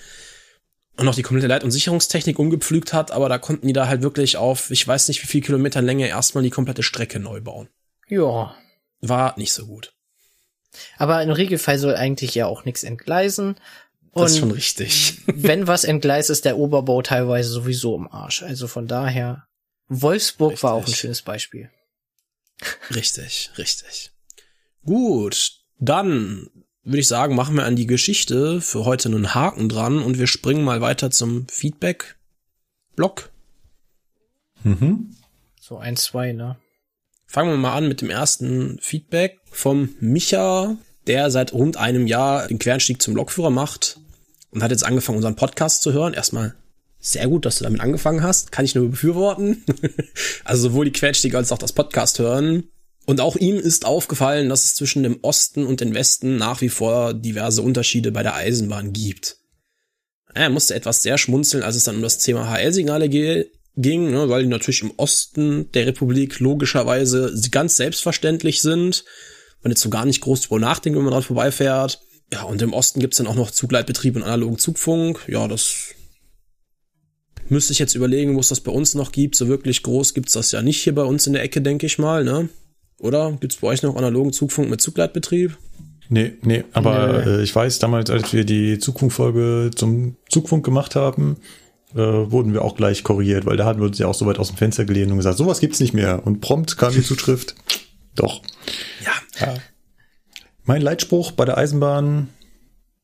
und 0.95 1.03
noch 1.03 1.15
die 1.15 1.21
komplette 1.21 1.47
Leit- 1.47 1.65
und 1.65 1.71
Sicherungstechnik 1.71 2.39
umgepflügt 2.39 2.93
hat, 2.93 3.11
aber 3.11 3.27
da 3.27 3.39
konnten 3.39 3.67
die 3.67 3.73
da 3.73 3.89
halt 3.89 4.03
wirklich 4.03 4.37
auf, 4.37 4.71
ich 4.71 4.87
weiß 4.87 5.09
nicht 5.09 5.21
wie 5.21 5.27
viel 5.27 5.41
Kilometer 5.41 5.81
Länge 5.81 6.07
erstmal 6.07 6.45
die 6.45 6.49
komplette 6.49 6.81
Strecke 6.81 7.19
neu 7.19 7.41
bauen. 7.41 7.67
Ja. 8.07 8.55
War 9.01 9.37
nicht 9.37 9.51
so 9.51 9.65
gut. 9.65 9.91
Aber 10.97 11.21
im 11.21 11.29
Regelfall 11.29 11.77
soll 11.77 11.95
eigentlich 11.95 12.35
ja 12.35 12.45
auch 12.45 12.63
nichts 12.63 12.83
entgleisen. 12.83 13.57
Und 14.13 14.23
Das 14.23 14.33
ist 14.33 14.39
schon 14.39 14.51
richtig. 14.51 15.21
wenn 15.25 15.67
was 15.67 15.83
entgleist, 15.83 16.29
ist 16.29 16.45
der 16.45 16.57
Oberbau 16.57 17.01
teilweise 17.01 17.49
sowieso 17.49 17.95
im 17.95 18.07
Arsch. 18.07 18.43
Also 18.43 18.67
von 18.67 18.87
daher, 18.87 19.47
Wolfsburg 19.87 20.61
war 20.61 20.73
auch 20.73 20.77
ein 20.77 20.83
Richtig. 20.83 20.99
schönes 20.99 21.21
Beispiel. 21.23 21.69
Richtig, 22.93 23.49
richtig. 23.57 24.11
Gut, 24.85 25.53
dann 25.79 26.47
würde 26.83 26.99
ich 26.99 27.07
sagen, 27.07 27.35
machen 27.35 27.55
wir 27.55 27.65
an 27.65 27.75
die 27.75 27.87
Geschichte 27.87 28.61
für 28.61 28.85
heute 28.85 29.09
einen 29.09 29.33
Haken 29.33 29.67
dran 29.67 29.99
und 29.99 30.19
wir 30.19 30.27
springen 30.27 30.63
mal 30.63 30.79
weiter 30.79 31.09
zum 31.09 31.47
Feedback-Block. 31.47 33.31
Mhm. 34.63 35.15
So 35.59 35.77
ein, 35.77 35.95
zwei, 35.97 36.33
ne? 36.33 36.57
Fangen 37.25 37.49
wir 37.49 37.57
mal 37.57 37.75
an 37.75 37.87
mit 37.87 38.01
dem 38.01 38.11
ersten 38.11 38.77
Feedback 38.79 39.39
vom 39.45 39.95
Micha, 39.99 40.77
der 41.07 41.31
seit 41.31 41.51
rund 41.53 41.77
einem 41.77 42.05
Jahr 42.05 42.47
den 42.47 42.59
Quernstieg 42.59 43.01
zum 43.01 43.15
Lokführer 43.15 43.49
macht 43.49 43.99
und 44.53 44.63
hat 44.63 44.71
jetzt 44.71 44.85
angefangen, 44.85 45.17
unseren 45.17 45.35
Podcast 45.35 45.81
zu 45.81 45.93
hören. 45.93 46.13
Erstmal 46.13 46.55
sehr 46.99 47.27
gut, 47.27 47.45
dass 47.45 47.57
du 47.57 47.63
damit 47.63 47.81
angefangen 47.81 48.23
hast. 48.23 48.51
Kann 48.51 48.65
ich 48.65 48.75
nur 48.75 48.89
befürworten. 48.89 49.63
also 50.45 50.69
sowohl 50.69 50.85
die 50.85 50.93
Quernstiege 50.93 51.37
als 51.37 51.51
auch 51.51 51.57
das 51.57 51.73
Podcast 51.73 52.19
hören. 52.19 52.69
Und 53.05 53.19
auch 53.19 53.35
ihm 53.35 53.57
ist 53.57 53.85
aufgefallen, 53.85 54.47
dass 54.47 54.63
es 54.63 54.75
zwischen 54.75 55.03
dem 55.03 55.19
Osten 55.21 55.65
und 55.65 55.81
dem 55.81 55.93
Westen 55.93 56.37
nach 56.37 56.61
wie 56.61 56.69
vor 56.69 57.13
diverse 57.13 57.61
Unterschiede 57.61 58.11
bei 58.11 58.23
der 58.23 58.35
Eisenbahn 58.35 58.93
gibt. 58.93 59.37
Er 60.33 60.49
musste 60.49 60.73
etwas 60.73 61.03
sehr 61.03 61.17
schmunzeln, 61.17 61.63
als 61.63 61.75
es 61.75 61.83
dann 61.83 61.97
um 61.97 62.01
das 62.01 62.19
Thema 62.19 62.49
HL-Signale 62.49 63.09
ging, 63.09 64.11
ne, 64.11 64.29
weil 64.29 64.43
die 64.43 64.49
natürlich 64.49 64.81
im 64.81 64.93
Osten 64.97 65.71
der 65.73 65.85
Republik 65.85 66.39
logischerweise 66.39 67.33
ganz 67.51 67.75
selbstverständlich 67.75 68.61
sind. 68.61 69.03
Man 69.61 69.71
jetzt 69.71 69.81
so 69.81 69.89
gar 69.89 70.05
nicht 70.05 70.21
groß 70.21 70.41
drüber 70.41 70.59
nachdenkt, 70.59 70.97
wenn 70.97 71.03
man 71.03 71.13
dran 71.13 71.23
vorbeifährt. 71.23 72.01
Ja, 72.33 72.41
und 72.45 72.63
im 72.63 72.73
Osten 72.73 72.99
gibt's 72.99 73.17
dann 73.17 73.27
auch 73.27 73.35
noch 73.35 73.51
Zugleitbetrieb 73.51 74.15
und 74.15 74.23
analogen 74.23 74.57
Zugfunk. 74.57 75.19
Ja, 75.27 75.47
das 75.47 75.93
müsste 77.47 77.73
ich 77.73 77.79
jetzt 77.79 77.93
überlegen, 77.93 78.35
wo 78.35 78.39
es 78.39 78.47
das 78.47 78.59
bei 78.59 78.71
uns 78.71 78.95
noch 78.95 79.11
gibt. 79.11 79.35
So 79.35 79.47
wirklich 79.47 79.83
groß 79.83 80.15
gibt's 80.15 80.33
das 80.33 80.51
ja 80.51 80.63
nicht 80.63 80.81
hier 80.81 80.95
bei 80.95 81.03
uns 81.03 81.27
in 81.27 81.33
der 81.33 81.43
Ecke, 81.43 81.61
denke 81.61 81.85
ich 81.85 81.99
mal, 81.99 82.23
ne? 82.23 82.49
Oder 82.97 83.37
gibt's 83.39 83.57
bei 83.57 83.67
euch 83.67 83.83
noch 83.83 83.95
analogen 83.95 84.33
Zugfunk 84.33 84.71
mit 84.71 84.81
Zugleitbetrieb? 84.81 85.59
Nee, 86.09 86.33
nee, 86.41 86.63
aber 86.73 87.23
Nee. 87.23 87.29
Äh, 87.29 87.43
ich 87.43 87.55
weiß, 87.55 87.77
damals, 87.77 88.09
als 88.09 88.33
wir 88.33 88.45
die 88.45 88.79
Zugfunkfolge 88.79 89.69
zum 89.75 90.17
Zugfunk 90.27 90.65
gemacht 90.65 90.95
haben, 90.95 91.37
äh, 91.93 91.99
wurden 91.99 92.53
wir 92.53 92.63
auch 92.63 92.75
gleich 92.75 93.03
korrigiert, 93.03 93.45
weil 93.45 93.57
da 93.57 93.65
hatten 93.65 93.79
wir 93.79 93.85
uns 93.85 93.99
ja 93.99 94.07
auch 94.07 94.15
so 94.15 94.25
weit 94.25 94.39
aus 94.39 94.47
dem 94.47 94.57
Fenster 94.57 94.85
gelehnt 94.85 95.11
und 95.11 95.17
gesagt, 95.17 95.37
sowas 95.37 95.59
gibt's 95.59 95.79
nicht 95.79 95.93
mehr. 95.93 96.25
Und 96.25 96.41
prompt 96.41 96.77
kam 96.77 96.93
die 96.93 97.03
Zuschrift, 97.03 97.53
doch. 98.15 98.41
Ja, 99.39 99.53
Mein 100.65 100.81
Leitspruch 100.81 101.31
bei 101.31 101.43
der 101.43 101.57
Eisenbahn, 101.57 102.29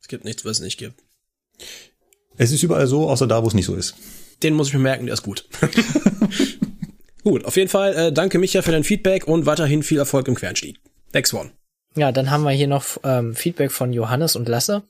es 0.01 0.07
gibt 0.07 0.23
nichts, 0.23 0.45
was 0.45 0.57
es 0.57 0.63
nicht 0.63 0.77
gibt. 0.77 1.03
es 2.37 2.51
ist 2.51 2.63
überall 2.63 2.87
so, 2.87 3.09
außer 3.09 3.27
da, 3.27 3.43
wo 3.43 3.47
es 3.47 3.53
nicht 3.53 3.65
so 3.65 3.75
ist. 3.75 3.95
Den 4.43 4.53
muss 4.53 4.69
ich 4.69 4.73
mir 4.73 4.79
merken, 4.79 5.07
der 5.07 5.13
ist 5.13 5.23
gut. 5.23 5.45
gut, 7.23 7.43
auf 7.43 7.57
jeden 7.57 7.69
Fall, 7.69 7.93
äh, 7.95 8.13
danke 8.13 8.39
Micha 8.39 8.61
für 8.61 8.71
dein 8.71 8.85
Feedback 8.85 9.27
und 9.27 9.45
weiterhin 9.45 9.83
viel 9.83 9.97
Erfolg 9.97 10.29
im 10.29 10.35
Quernstieg. 10.35 10.79
Next 11.13 11.33
one. 11.33 11.51
Ja, 11.95 12.13
dann 12.13 12.31
haben 12.31 12.43
wir 12.43 12.51
hier 12.51 12.67
noch 12.67 12.85
ähm, 13.03 13.35
Feedback 13.35 13.71
von 13.73 13.91
Johannes 13.91 14.37
und 14.37 14.47
Lasse. 14.47 14.83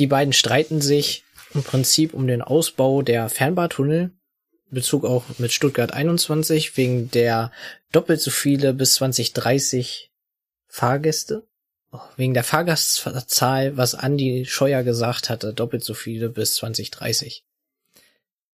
Die 0.00 0.08
beiden 0.08 0.32
streiten 0.32 0.80
sich 0.80 1.22
im 1.54 1.62
Prinzip 1.62 2.12
um 2.12 2.26
den 2.26 2.42
Ausbau 2.42 3.02
der 3.02 3.28
Fernbahntunnel, 3.28 4.10
in 4.70 4.74
Bezug 4.74 5.04
auch 5.04 5.22
mit 5.38 5.52
Stuttgart 5.52 5.92
21, 5.92 6.76
wegen 6.76 7.08
der 7.12 7.52
doppelt 7.92 8.20
so 8.20 8.32
viele 8.32 8.74
bis 8.74 8.94
2030 8.94 10.10
Fahrgäste. 10.66 11.46
Wegen 12.16 12.34
der 12.34 12.44
Fahrgastzahl, 12.44 13.76
was 13.76 13.94
Andi 13.94 14.44
Scheuer 14.46 14.82
gesagt 14.82 15.30
hatte, 15.30 15.52
doppelt 15.52 15.84
so 15.84 15.94
viele 15.94 16.28
bis 16.28 16.54
2030. 16.54 17.44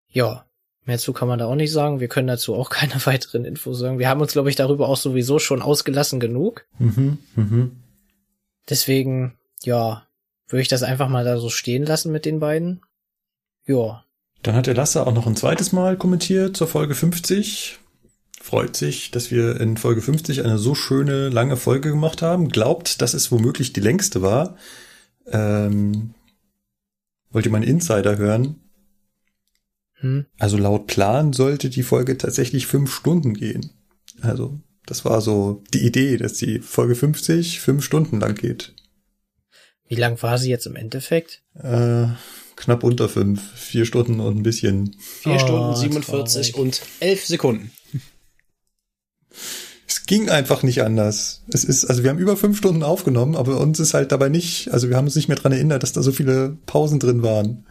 Ja, 0.08 0.46
mehr 0.84 0.96
dazu 0.96 1.12
kann 1.12 1.28
man 1.28 1.38
da 1.38 1.46
auch 1.46 1.54
nicht 1.54 1.72
sagen. 1.72 2.00
Wir 2.00 2.08
können 2.08 2.28
dazu 2.28 2.54
auch 2.54 2.70
keine 2.70 3.04
weiteren 3.06 3.44
Infos 3.44 3.78
sagen. 3.78 3.98
Wir 3.98 4.08
haben 4.08 4.20
uns, 4.20 4.32
glaube 4.32 4.50
ich, 4.50 4.56
darüber 4.56 4.88
auch 4.88 4.96
sowieso 4.96 5.38
schon 5.38 5.62
ausgelassen 5.62 6.20
genug. 6.20 6.66
Mhm, 6.78 7.18
mhm. 7.34 7.72
Deswegen, 8.68 9.38
ja, 9.62 10.06
würde 10.46 10.62
ich 10.62 10.68
das 10.68 10.82
einfach 10.82 11.08
mal 11.08 11.24
da 11.24 11.38
so 11.38 11.50
stehen 11.50 11.84
lassen 11.84 12.12
mit 12.12 12.24
den 12.24 12.40
beiden. 12.40 12.82
Ja, 13.66 14.04
Dann 14.42 14.54
hat 14.54 14.66
der 14.66 14.74
Lasse 14.74 15.06
auch 15.06 15.12
noch 15.12 15.26
ein 15.26 15.36
zweites 15.36 15.72
Mal 15.72 15.96
kommentiert 15.96 16.56
zur 16.56 16.68
Folge 16.68 16.94
50. 16.94 17.78
Freut 18.40 18.76
sich, 18.76 19.10
dass 19.10 19.30
wir 19.30 19.60
in 19.60 19.76
Folge 19.76 20.00
50 20.00 20.44
eine 20.44 20.58
so 20.58 20.74
schöne 20.74 21.28
lange 21.28 21.56
Folge 21.56 21.90
gemacht 21.90 22.22
haben. 22.22 22.48
Glaubt, 22.48 23.02
dass 23.02 23.14
es 23.14 23.30
womöglich 23.32 23.72
die 23.72 23.80
längste 23.80 24.22
war. 24.22 24.56
Ähm, 25.26 26.14
wollt 27.30 27.44
ihr 27.44 27.52
mal 27.52 27.58
einen 27.58 27.68
Insider 27.68 28.16
hören? 28.16 28.56
hm, 30.00 30.26
Also 30.38 30.56
laut 30.56 30.86
Plan 30.86 31.32
sollte 31.32 31.68
die 31.68 31.82
Folge 31.82 32.16
tatsächlich 32.16 32.66
fünf 32.66 32.94
Stunden 32.94 33.34
gehen. 33.34 33.70
Also 34.22 34.58
das 34.86 35.04
war 35.04 35.20
so 35.20 35.62
die 35.74 35.84
Idee, 35.84 36.16
dass 36.16 36.34
die 36.34 36.60
Folge 36.60 36.94
50 36.94 37.60
fünf 37.60 37.84
Stunden 37.84 38.20
lang 38.20 38.34
geht. 38.34 38.74
wie 39.88 39.96
lang 39.96 40.22
war 40.22 40.38
sie 40.38 40.48
jetzt 40.50 40.66
im 40.66 40.76
Endeffekt? 40.76 41.42
Äh, 41.54 42.06
knapp 42.56 42.82
unter 42.84 43.08
fünf, 43.08 43.42
vier 43.54 43.84
Stunden 43.84 44.20
und 44.20 44.36
ein 44.38 44.42
bisschen. 44.42 44.96
Vier 44.98 45.34
Oh, 45.34 45.38
Stunden 45.38 45.76
47 45.76 46.52
traurig. 46.52 46.54
und 46.56 46.82
elf 47.00 47.26
Sekunden. 47.26 47.72
Es 49.86 50.04
ging 50.04 50.28
einfach 50.28 50.62
nicht 50.62 50.82
anders. 50.82 51.42
Es 51.52 51.64
ist, 51.64 51.86
also 51.86 52.02
wir 52.02 52.10
haben 52.10 52.18
über 52.18 52.36
fünf 52.36 52.58
Stunden 52.58 52.82
aufgenommen, 52.82 53.36
aber 53.36 53.58
uns 53.58 53.80
ist 53.80 53.94
halt 53.94 54.12
dabei 54.12 54.28
nicht, 54.28 54.70
also 54.70 54.90
wir 54.90 54.96
haben 54.96 55.06
uns 55.06 55.16
nicht 55.16 55.28
mehr 55.28 55.36
dran 55.36 55.52
erinnert, 55.52 55.82
dass 55.82 55.92
da 55.92 56.02
so 56.02 56.12
viele 56.12 56.58
Pausen 56.66 56.98
drin 56.98 57.22
waren. 57.22 57.66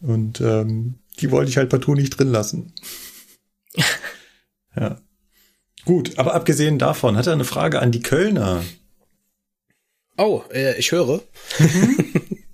Und 0.00 0.40
ähm, 0.40 1.00
die 1.18 1.30
wollte 1.30 1.50
ich 1.50 1.56
halt 1.56 1.68
partout 1.68 1.94
nicht 1.94 2.10
drin 2.10 2.28
lassen. 2.28 2.72
ja. 4.76 5.00
Gut, 5.84 6.18
aber 6.18 6.34
abgesehen 6.34 6.78
davon 6.78 7.16
hat 7.16 7.26
er 7.26 7.32
eine 7.32 7.44
Frage 7.44 7.80
an 7.80 7.90
die 7.90 8.02
Kölner. 8.02 8.62
Oh, 10.16 10.42
äh, 10.52 10.78
ich 10.78 10.92
höre. 10.92 11.22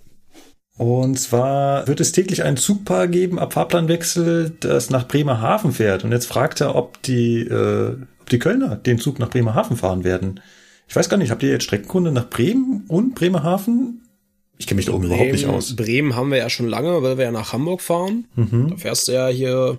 Und 0.78 1.19
zwar 1.19 1.86
wird 1.89 2.01
es 2.01 2.12
täglich 2.12 2.43
ein 2.43 2.59
Zugpaar 2.59 3.09
geben 3.09 3.39
ab 3.39 3.55
Fahrplanwechsel, 3.55 4.57
das 4.61 4.90
nach 4.90 5.09
Bremerhaven 5.09 5.73
fährt. 5.73 6.05
Und 6.05 6.12
jetzt 6.12 6.27
fragt 6.27 6.61
er, 6.61 6.74
ob 6.74 7.01
die, 7.03 7.40
äh, 7.40 7.97
ob 8.20 8.31
die 8.31 8.39
Kölner 8.39 8.77
den 8.77 8.98
Zug 8.98 9.19
nach 9.19 9.31
Bremerhaven 9.31 9.77
fahren 9.77 10.05
werden. 10.05 10.40
Ich 10.89 10.94
weiß 10.94 11.09
gar 11.09 11.16
nicht, 11.16 11.31
habt 11.31 11.43
ihr 11.43 11.51
jetzt 11.51 11.65
Streckenkunde 11.65 12.12
nach 12.12 12.28
Bremen 12.28 12.85
und 12.89 13.15
Bremerhaven? 13.15 14.03
Ich 14.59 14.66
kenne 14.66 14.77
mich 14.77 14.86
da 14.86 14.93
oben 14.93 15.05
überhaupt 15.05 15.32
nicht 15.32 15.47
aus. 15.47 15.77
Bremen 15.77 16.15
haben 16.15 16.31
wir 16.31 16.39
ja 16.39 16.51
schon 16.51 16.69
lange, 16.69 17.03
weil 17.03 17.19
wir 17.19 17.24
ja 17.24 17.32
nach 17.32 17.53
Hamburg 17.53 17.81
fahren. 17.81 18.27
Mhm. 18.36 18.70
Da 18.70 18.77
fährst 18.77 19.09
du 19.09 19.12
ja 19.12 19.28
hier 19.28 19.78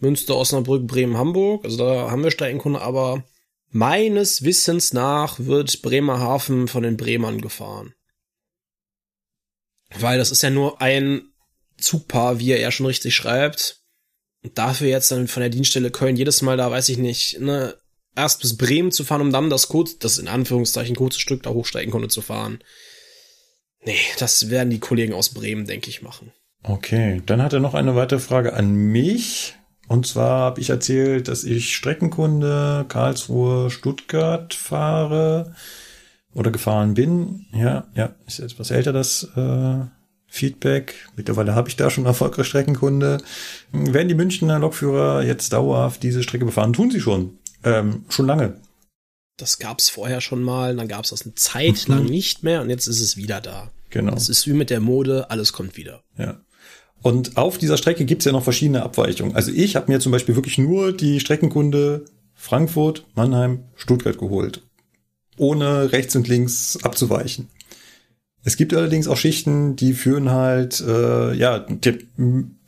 Münster, 0.00 0.36
Osnabrück, 0.36 0.86
Bremen, 0.86 1.16
Hamburg. 1.16 1.64
Also 1.64 1.78
da 1.78 2.10
haben 2.10 2.22
wir 2.22 2.30
Streckenkunde, 2.30 2.80
aber 2.80 3.24
meines 3.70 4.42
Wissens 4.42 4.92
nach 4.92 5.38
wird 5.38 5.82
Bremerhaven 5.82 6.68
von 6.68 6.82
den 6.82 6.96
Bremern 6.96 7.40
gefahren. 7.40 7.94
Weil 9.98 10.18
das 10.18 10.30
ist 10.30 10.42
ja 10.42 10.50
nur 10.50 10.80
ein 10.80 11.22
Zugpaar, 11.78 12.38
wie 12.38 12.50
er 12.50 12.60
ja 12.60 12.70
schon 12.70 12.86
richtig 12.86 13.14
schreibt. 13.14 13.80
Und 14.42 14.58
dafür 14.58 14.88
jetzt 14.88 15.10
dann 15.10 15.28
von 15.28 15.40
der 15.40 15.50
Dienststelle 15.50 15.90
Köln 15.90 16.16
jedes 16.16 16.42
Mal 16.42 16.56
da, 16.56 16.70
weiß 16.70 16.88
ich 16.90 16.98
nicht, 16.98 17.40
ne, 17.40 17.74
erst 18.14 18.40
bis 18.42 18.56
Bremen 18.56 18.92
zu 18.92 19.04
fahren, 19.04 19.22
um 19.22 19.32
dann 19.32 19.50
das 19.50 19.68
kurz, 19.68 19.98
das 19.98 20.18
in 20.18 20.28
Anführungszeichen 20.28 20.96
kurze 20.96 21.20
Stück 21.20 21.42
da 21.42 21.50
hochsteigen 21.50 21.90
konnte 21.90 22.08
zu 22.08 22.22
fahren. 22.22 22.58
Nee, 23.84 23.98
das 24.18 24.50
werden 24.50 24.70
die 24.70 24.80
Kollegen 24.80 25.14
aus 25.14 25.30
Bremen, 25.30 25.66
denke 25.66 25.90
ich, 25.90 26.02
machen. 26.02 26.32
Okay, 26.62 27.22
dann 27.26 27.42
hat 27.42 27.52
er 27.52 27.60
noch 27.60 27.74
eine 27.74 27.94
weitere 27.94 28.20
Frage 28.20 28.54
an 28.54 28.72
mich. 28.72 29.54
Und 29.86 30.06
zwar 30.06 30.40
habe 30.40 30.60
ich 30.60 30.70
erzählt, 30.70 31.28
dass 31.28 31.44
ich 31.44 31.76
Streckenkunde 31.76 32.86
Karlsruhe 32.88 33.70
Stuttgart 33.70 34.54
fahre 34.54 35.54
oder 36.34 36.50
gefahren 36.50 36.94
bin. 36.94 37.46
Ja, 37.52 37.86
ja, 37.94 38.14
ist 38.26 38.40
etwas 38.40 38.70
älter 38.70 38.92
das 38.92 39.28
äh, 39.36 39.84
Feedback. 40.26 40.94
Mittlerweile 41.16 41.54
habe 41.54 41.68
ich 41.68 41.76
da 41.76 41.90
schon 41.90 42.06
erfolgreiche 42.06 42.48
Streckenkunde. 42.48 43.18
Werden 43.72 44.08
die 44.08 44.14
Münchner 44.14 44.58
Lokführer 44.58 45.22
jetzt 45.22 45.52
dauerhaft 45.52 46.02
diese 46.02 46.22
Strecke 46.22 46.44
befahren? 46.44 46.72
Tun 46.72 46.90
sie 46.90 47.00
schon. 47.00 47.38
Ähm, 47.62 48.04
schon 48.08 48.26
lange. 48.26 48.60
Das 49.36 49.58
gab's 49.58 49.88
vorher 49.88 50.20
schon 50.20 50.42
mal, 50.42 50.76
dann 50.76 50.86
gab's 50.86 51.10
das 51.10 51.22
eine 51.22 51.34
Zeit 51.34 51.88
lang 51.88 52.04
nicht 52.04 52.42
mehr 52.44 52.62
und 52.62 52.70
jetzt 52.70 52.86
ist 52.86 53.00
es 53.00 53.16
wieder 53.16 53.40
da. 53.40 53.70
Genau. 53.90 54.14
Es 54.14 54.28
ist 54.28 54.46
wie 54.46 54.52
mit 54.52 54.70
der 54.70 54.80
Mode, 54.80 55.30
alles 55.30 55.52
kommt 55.52 55.76
wieder. 55.76 56.02
Ja. 56.18 56.40
Und 57.02 57.36
auf 57.36 57.58
dieser 57.58 57.76
Strecke 57.76 58.04
gibt's 58.04 58.24
ja 58.24 58.32
noch 58.32 58.44
verschiedene 58.44 58.82
Abweichungen. 58.82 59.36
Also 59.36 59.52
ich 59.52 59.76
habe 59.76 59.92
mir 59.92 60.00
zum 60.00 60.10
Beispiel 60.10 60.36
wirklich 60.36 60.58
nur 60.58 60.92
die 60.92 61.20
Streckenkunde 61.20 62.06
Frankfurt, 62.34 63.06
Mannheim, 63.14 63.64
Stuttgart 63.74 64.18
geholt. 64.18 64.62
Ohne 65.36 65.92
rechts 65.92 66.14
und 66.16 66.28
links 66.28 66.78
abzuweichen. 66.82 67.48
Es 68.44 68.56
gibt 68.56 68.74
allerdings 68.74 69.08
auch 69.08 69.16
Schichten, 69.16 69.74
die 69.74 69.94
führen 69.94 70.30
halt 70.30 70.80
äh, 70.80 71.32
ja 71.34 71.66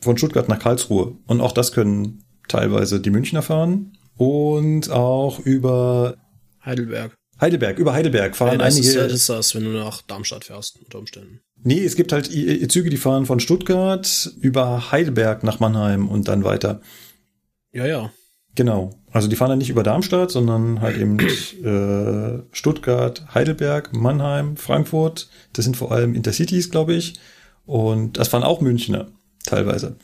von 0.00 0.18
Stuttgart 0.18 0.48
nach 0.48 0.58
Karlsruhe. 0.58 1.16
Und 1.26 1.40
auch 1.40 1.52
das 1.52 1.72
können 1.72 2.24
teilweise 2.48 3.00
die 3.00 3.10
Münchner 3.10 3.42
fahren. 3.42 3.92
Und 4.16 4.90
auch 4.90 5.40
über 5.40 6.16
Heidelberg. 6.64 7.14
Heidelberg, 7.38 7.78
über 7.78 7.92
Heidelberg 7.92 8.34
fahren 8.34 8.52
Ja, 8.52 8.58
das, 8.58 8.74
einige. 8.76 8.88
ist, 8.88 8.96
das 8.96 9.12
ist 9.12 9.28
das, 9.28 9.54
wenn 9.54 9.64
du 9.64 9.70
nach 9.70 10.00
Darmstadt 10.00 10.46
fährst, 10.46 10.78
unter 10.82 10.98
Umständen. 10.98 11.40
Nee, 11.62 11.84
es 11.84 11.96
gibt 11.96 12.12
halt 12.12 12.26
Züge, 12.26 12.88
die 12.88 12.96
fahren 12.96 13.26
von 13.26 13.40
Stuttgart 13.40 14.30
über 14.40 14.90
Heidelberg 14.90 15.42
nach 15.44 15.60
Mannheim 15.60 16.08
und 16.08 16.28
dann 16.28 16.44
weiter. 16.44 16.80
Ja, 17.72 17.84
ja. 17.84 18.10
Genau. 18.54 18.98
Also 19.16 19.28
die 19.28 19.36
fahren 19.36 19.48
dann 19.48 19.58
nicht 19.58 19.70
über 19.70 19.82
Darmstadt, 19.82 20.30
sondern 20.30 20.82
halt 20.82 20.98
eben 20.98 21.18
äh, 21.18 22.42
Stuttgart, 22.52 23.24
Heidelberg, 23.32 23.96
Mannheim, 23.96 24.58
Frankfurt. 24.58 25.30
Das 25.54 25.64
sind 25.64 25.74
vor 25.74 25.90
allem 25.90 26.14
Intercities, 26.14 26.70
glaube 26.70 26.92
ich. 26.92 27.14
Und 27.64 28.18
das 28.18 28.28
fahren 28.28 28.42
auch 28.42 28.60
Münchner 28.60 29.06
teilweise. 29.46 29.96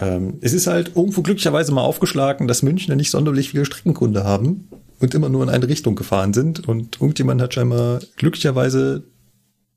Ähm, 0.00 0.38
es 0.40 0.54
ist 0.54 0.66
halt 0.66 0.96
irgendwo 0.96 1.22
glücklicherweise 1.22 1.70
mal 1.70 1.82
aufgeschlagen, 1.82 2.48
dass 2.48 2.64
Münchner 2.64 2.96
nicht 2.96 3.12
sonderlich 3.12 3.50
viele 3.50 3.64
Streckenkunde 3.64 4.24
haben 4.24 4.68
und 4.98 5.14
immer 5.14 5.28
nur 5.28 5.44
in 5.44 5.48
eine 5.48 5.68
Richtung 5.68 5.94
gefahren 5.94 6.34
sind. 6.34 6.66
Und 6.66 6.96
irgendjemand 7.00 7.40
hat 7.40 7.54
scheinbar 7.54 8.00
glücklicherweise 8.16 9.04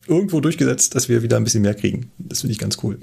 irgendwo 0.08 0.40
durchgesetzt, 0.40 0.96
dass 0.96 1.08
wir 1.08 1.22
wieder 1.22 1.38
ein 1.38 1.44
bisschen 1.44 1.62
mehr 1.62 1.76
kriegen. 1.76 2.12
Das 2.18 2.42
finde 2.42 2.54
ich 2.54 2.60
ganz 2.60 2.80
cool. 2.82 2.98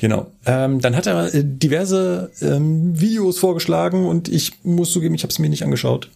Genau. 0.00 0.32
Ähm, 0.46 0.80
dann 0.80 0.96
hat 0.96 1.06
er 1.06 1.32
äh, 1.34 1.44
diverse 1.44 2.32
ähm, 2.40 2.98
Videos 2.98 3.38
vorgeschlagen 3.38 4.06
und 4.06 4.28
ich 4.28 4.64
muss 4.64 4.92
zugeben, 4.92 5.14
ich 5.14 5.22
habe 5.22 5.30
es 5.30 5.38
mir 5.38 5.50
nicht 5.50 5.62
angeschaut. 5.62 6.10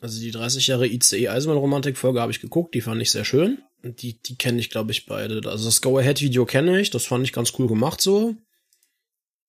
Also 0.00 0.20
die 0.20 0.30
30 0.30 0.68
Jahre 0.68 0.86
ICE 0.86 1.28
Eisenbahnromantik 1.28 1.98
Folge 1.98 2.20
habe 2.20 2.30
ich 2.30 2.40
geguckt, 2.40 2.74
die 2.74 2.80
fand 2.80 3.02
ich 3.02 3.10
sehr 3.10 3.24
schön. 3.24 3.58
Und 3.82 4.02
die, 4.02 4.22
die 4.22 4.36
kenne 4.36 4.60
ich, 4.60 4.70
glaube 4.70 4.92
ich, 4.92 5.06
beide. 5.06 5.42
Also 5.50 5.64
das 5.64 5.82
Go-Ahead-Video 5.82 6.46
kenne 6.46 6.80
ich, 6.80 6.90
das 6.90 7.06
fand 7.06 7.24
ich 7.24 7.32
ganz 7.32 7.52
cool 7.58 7.66
gemacht 7.66 8.00
so. 8.00 8.36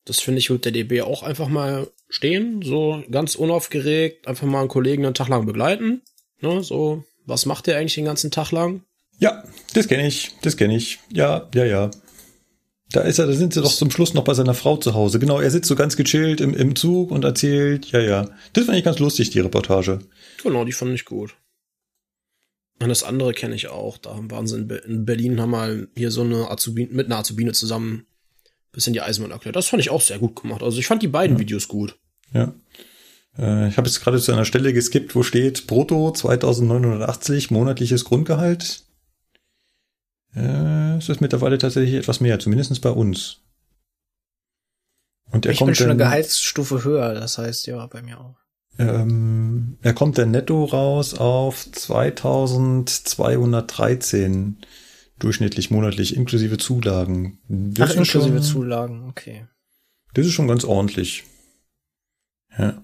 Das 0.04 0.20
finde 0.20 0.40
ich, 0.40 0.50
wird 0.50 0.66
der 0.66 0.72
DB 0.72 1.02
auch 1.02 1.24
einfach 1.24 1.48
mal 1.48 1.88
stehen, 2.10 2.62
so 2.64 3.04
ganz 3.12 3.36
unaufgeregt, 3.36 4.28
einfach 4.28 4.48
mal 4.48 4.62
einen 4.62 4.68
Kollegen 4.70 5.06
einen 5.06 5.14
Tag 5.14 5.28
lang 5.30 5.46
begleiten. 5.46 6.02
Ne, 6.42 6.64
so, 6.64 7.04
was 7.26 7.46
macht 7.46 7.68
der 7.68 7.78
eigentlich 7.78 7.96
den 7.96 8.06
ganzen 8.06 8.32
Tag 8.32 8.52
lang? 8.52 8.84
Ja, 9.20 9.44
das 9.74 9.88
kenne 9.88 10.08
ich, 10.08 10.32
das 10.42 10.58
kenne 10.58 10.76
ich. 10.76 11.00
Ja, 11.12 11.50
ja, 11.54 11.66
ja. 11.66 11.92
Da 12.92 13.02
ist 13.02 13.20
er, 13.20 13.26
da 13.26 13.34
sind 13.34 13.54
sie 13.54 13.62
doch 13.62 13.74
zum 13.74 13.92
Schluss 13.92 14.14
noch 14.14 14.24
bei 14.24 14.34
seiner 14.34 14.54
Frau 14.54 14.78
zu 14.78 14.94
Hause. 14.94 15.20
Genau, 15.20 15.40
er 15.40 15.52
sitzt 15.52 15.68
so 15.68 15.76
ganz 15.76 15.96
gechillt 15.96 16.40
im, 16.40 16.54
im 16.54 16.76
Zug 16.76 17.12
und 17.12 17.26
erzählt, 17.26 17.92
ja, 17.92 18.00
ja. 18.00 18.30
Das 18.54 18.66
fand 18.66 18.78
ich 18.78 18.84
ganz 18.84 19.00
lustig, 19.00 19.32
die 19.32 19.40
Reportage. 19.40 20.00
Genau, 20.44 20.66
die 20.66 20.72
fand 20.72 20.94
ich 20.94 21.06
gut. 21.06 21.36
Und 22.80 22.90
das 22.90 23.04
andere 23.04 23.34
kenne 23.34 23.56
ich 23.56 23.70
auch. 23.70 23.98
Da 23.98 24.20
waren 24.30 24.48
sie 24.48 24.58
in, 24.58 24.68
Be 24.68 24.76
in 24.76 25.06
Berlin, 25.06 25.42
haben 25.42 25.52
mal 25.52 25.88
hier 25.96 26.12
so 26.12 26.22
eine 26.22 26.52
Azubine, 26.52 26.94
mit 26.94 27.08
einer 27.08 27.18
Azubine 27.18 27.54
zusammen 27.54 28.06
bisschen 28.76 28.94
die 28.94 29.02
Eisenbahn 29.02 29.32
erklärt. 29.32 29.56
Das 29.56 29.68
fand 29.68 29.82
ich 29.82 29.90
auch 29.90 30.02
sehr 30.02 30.20
gut 30.20 30.42
gemacht. 30.42 30.62
Also 30.62 30.78
ich 30.80 30.86
fand 30.86 31.02
die 31.02 31.08
beiden 31.08 31.40
Videos 31.40 31.68
gut. 31.68 31.98
Ja. 32.34 32.54
Äh, 33.38 33.70
ich 33.70 33.78
habe 33.78 33.88
jetzt 33.88 34.02
gerade 34.02 34.20
zu 34.20 34.32
einer 34.32 34.46
Stelle 34.46 34.74
geskippt, 34.74 35.16
wo 35.16 35.24
steht 35.24 35.66
Brutto 35.66 36.12
2980 36.12 37.50
monatliches 37.50 38.06
Grundgehalt. 38.06 38.84
Äh, 40.36 40.98
es 40.98 41.08
ist 41.10 41.22
mittlerweile 41.22 41.58
tatsächlich 41.58 41.96
etwas 41.96 42.20
mehr, 42.22 42.40
zumindest 42.40 42.82
bei 42.82 42.90
uns. 42.90 43.38
Und 45.32 45.46
er 45.46 45.52
Ich 45.54 45.60
bin 45.60 45.68
kommt 45.68 45.78
schon 45.78 45.90
eine 45.90 45.98
dann, 45.98 46.08
Gehaltsstufe 46.10 46.84
höher, 46.84 47.14
das 47.14 47.38
heißt 47.38 47.68
ja 47.68 47.86
bei 47.88 48.02
mir 48.02 48.20
auch. 48.20 48.36
ähm, 48.78 49.78
er 49.82 49.94
kommt 49.94 50.18
dann 50.18 50.32
netto 50.32 50.66
raus 50.66 51.14
auf 51.14 51.66
2213 51.72 54.58
durchschnittlich 55.20 55.72
monatlich 55.72 56.14
inklusive 56.16 56.58
Zulagen. 56.58 57.40
Das 57.48 57.90
Ach, 57.90 57.94
ist 57.94 58.00
inklusive 58.00 58.36
schon- 58.38 58.44
Zulagen, 58.44 59.08
okay. 59.10 59.48
Das 60.14 60.26
ist 60.26 60.34
schon 60.34 60.48
ganz 60.50 60.64
ordentlich. 60.66 61.24
Ja. 62.58 62.82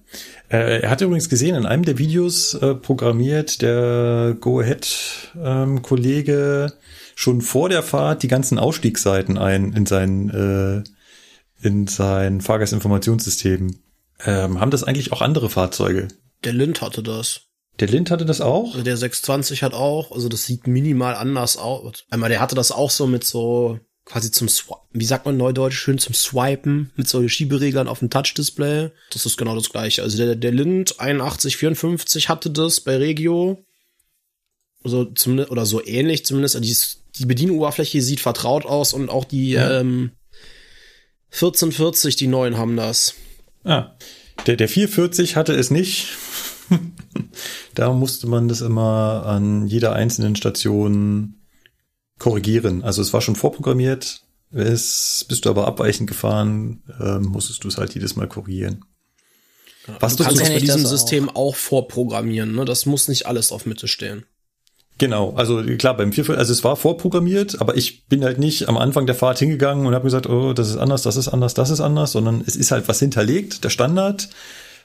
Äh, 0.50 0.80
er 0.82 0.90
hat 0.90 1.00
übrigens 1.00 1.28
gesehen, 1.30 1.54
in 1.56 1.64
einem 1.66 1.84
der 1.84 1.96
Videos 1.98 2.52
äh, 2.54 2.74
programmiert 2.74 3.60
der 3.62 4.36
Go-Ahead-Kollege 4.40 6.72
schon 7.14 7.40
vor 7.40 7.68
der 7.68 7.82
Fahrt 7.82 8.22
die 8.22 8.28
ganzen 8.28 8.58
Ausstiegsseiten 8.58 9.38
ein 9.38 9.72
in 9.72 9.86
sein, 9.86 10.30
äh, 10.30 11.66
in 11.66 11.86
sein 11.86 12.40
Fahrgastinformationssystem. 12.40 13.78
Ähm, 14.24 14.60
haben 14.60 14.70
das 14.70 14.84
eigentlich 14.84 15.12
auch 15.12 15.22
andere 15.22 15.50
Fahrzeuge? 15.50 16.08
Der 16.44 16.52
Lind 16.52 16.80
hatte 16.80 17.02
das. 17.02 17.42
Der 17.80 17.88
Lind 17.88 18.10
hatte 18.10 18.26
das 18.26 18.40
auch? 18.40 18.72
Also 18.72 18.82
der 18.82 18.96
620 18.96 19.62
hat 19.62 19.74
auch, 19.74 20.12
also 20.12 20.28
das 20.28 20.44
sieht 20.44 20.66
minimal 20.66 21.14
anders 21.14 21.56
aus. 21.56 22.04
Einmal, 22.10 22.28
der 22.28 22.40
hatte 22.40 22.54
das 22.54 22.70
auch 22.70 22.90
so 22.90 23.06
mit 23.06 23.24
so 23.24 23.80
quasi 24.04 24.30
zum 24.30 24.48
wie 24.92 25.04
sagt 25.04 25.26
man 25.26 25.36
neudeutsch 25.36 25.76
schön 25.76 25.98
zum 25.98 26.14
Swipen 26.14 26.90
mit 26.96 27.08
so 27.08 27.26
Schiebereglern 27.26 27.88
auf 27.88 28.00
dem 28.00 28.10
Touch-Display. 28.10 28.90
Das 29.10 29.26
ist 29.26 29.36
genau 29.36 29.54
das 29.54 29.70
gleiche. 29.70 30.02
Also 30.02 30.16
der, 30.18 30.34
der 30.34 30.52
Lind 30.52 31.00
8154 31.00 32.28
hatte 32.28 32.50
das 32.50 32.80
bei 32.80 32.96
Regio. 32.96 33.64
Also 34.84 35.04
zumindest, 35.04 35.50
oder 35.50 35.64
so 35.64 35.84
ähnlich 35.84 36.26
zumindest. 36.26 36.56
Also 36.56 36.68
die, 37.16 37.20
die 37.20 37.26
Bedienoberfläche 37.26 38.02
sieht 38.02 38.20
vertraut 38.20 38.66
aus 38.66 38.92
und 38.92 39.08
auch 39.10 39.24
die 39.24 39.50
Ja. 39.52 39.80
ähm, 39.80 40.12
1440, 41.32 42.16
die 42.16 42.26
neuen 42.26 42.58
haben 42.58 42.76
das. 42.76 43.14
Ah, 43.64 43.92
der, 44.46 44.56
der 44.56 44.68
440 44.68 45.36
hatte 45.36 45.54
es 45.54 45.70
nicht. 45.70 46.08
da 47.74 47.92
musste 47.92 48.26
man 48.26 48.48
das 48.48 48.60
immer 48.60 49.24
an 49.26 49.66
jeder 49.66 49.94
einzelnen 49.94 50.36
Station 50.36 51.36
korrigieren. 52.18 52.82
Also 52.82 53.02
es 53.02 53.12
war 53.12 53.20
schon 53.20 53.36
vorprogrammiert. 53.36 54.22
Es, 54.50 55.24
bist 55.28 55.44
du 55.44 55.50
aber 55.50 55.66
abweichend 55.66 56.08
gefahren, 56.08 56.82
ähm, 57.00 57.22
musstest 57.22 57.64
du 57.64 57.68
es 57.68 57.78
halt 57.78 57.94
jedes 57.94 58.16
Mal 58.16 58.28
korrigieren. 58.28 58.84
Was 60.00 60.16
du 60.16 60.24
kannst 60.24 60.40
das 60.40 60.48
kenn 60.48 60.56
bei 60.56 60.60
diesem 60.60 60.84
auch. 60.84 60.90
System 60.90 61.28
auch 61.30 61.56
vorprogrammieren. 61.56 62.54
Ne? 62.54 62.64
Das 62.64 62.86
muss 62.86 63.08
nicht 63.08 63.26
alles 63.26 63.50
auf 63.50 63.64
Mitte 63.66 63.88
stehen. 63.88 64.24
Genau, 65.02 65.34
also 65.34 65.60
klar, 65.78 65.96
beim 65.96 66.12
440, 66.12 66.38
also 66.38 66.52
es 66.52 66.62
war 66.62 66.76
vorprogrammiert, 66.76 67.60
aber 67.60 67.76
ich 67.76 68.06
bin 68.06 68.22
halt 68.22 68.38
nicht 68.38 68.68
am 68.68 68.78
Anfang 68.78 69.04
der 69.04 69.16
Fahrt 69.16 69.40
hingegangen 69.40 69.84
und 69.84 69.96
habe 69.96 70.04
gesagt, 70.04 70.28
oh, 70.28 70.52
das 70.52 70.68
ist 70.68 70.76
anders, 70.76 71.02
das 71.02 71.16
ist 71.16 71.26
anders, 71.26 71.54
das 71.54 71.70
ist 71.70 71.80
anders, 71.80 72.12
sondern 72.12 72.40
es 72.46 72.54
ist 72.54 72.70
halt 72.70 72.86
was 72.86 73.00
hinterlegt, 73.00 73.64
der 73.64 73.70
Standard. 73.70 74.28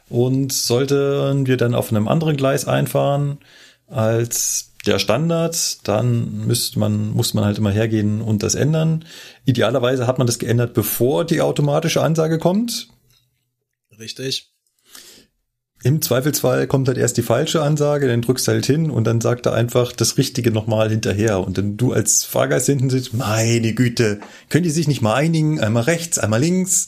Und 0.10 0.52
sollten 0.52 1.46
wir 1.46 1.56
dann 1.56 1.76
auf 1.76 1.92
einem 1.92 2.08
anderen 2.08 2.36
Gleis 2.36 2.68
einfahren 2.68 3.38
als 3.86 4.72
der 4.88 4.98
Standard, 4.98 5.88
dann 5.88 6.48
müsste 6.48 6.80
man, 6.80 7.12
muss 7.12 7.36
man 7.36 7.46
halt 7.46 7.60
immer 7.60 7.70
hergehen 7.70 8.20
und 8.20 8.42
das 8.42 8.56
ändern. 8.56 9.06
Idealerweise 9.46 10.08
hat 10.08 10.18
man 10.18 10.26
das 10.26 10.40
geändert, 10.40 10.74
bevor 10.74 11.26
die 11.26 11.42
automatische 11.42 12.02
Ansage 12.02 12.40
kommt. 12.40 12.88
Richtig. 14.00 14.50
Im 15.88 16.02
Zweifelsfall 16.02 16.68
kommt 16.68 16.90
halt 16.90 16.98
erst 16.98 17.16
die 17.16 17.22
falsche 17.22 17.62
Ansage, 17.62 18.10
dann 18.10 18.22
drückst 18.22 18.46
du 18.46 18.52
halt 18.52 18.66
hin 18.66 18.92
und 18.92 19.06
dann 19.06 19.22
sagt 19.22 19.46
er 19.46 19.54
einfach 19.54 19.94
das 19.94 20.18
Richtige 20.18 20.52
nochmal 20.52 20.90
hinterher. 20.90 21.40
Und 21.40 21.58
dann 21.58 21.78
du 21.78 21.94
als 21.94 22.26
Fahrgast 22.26 22.66
hinten 22.66 22.90
sitzt, 22.90 23.14
meine 23.14 23.74
Güte, 23.74 24.20
können 24.50 24.66
die 24.66 24.70
sich 24.70 24.90
nicht 24.90 25.02
mal 25.02 25.14
einigen? 25.14 25.62
Einmal 25.62 25.84
rechts, 25.84 26.20
einmal 26.20 26.42
links. 26.42 26.88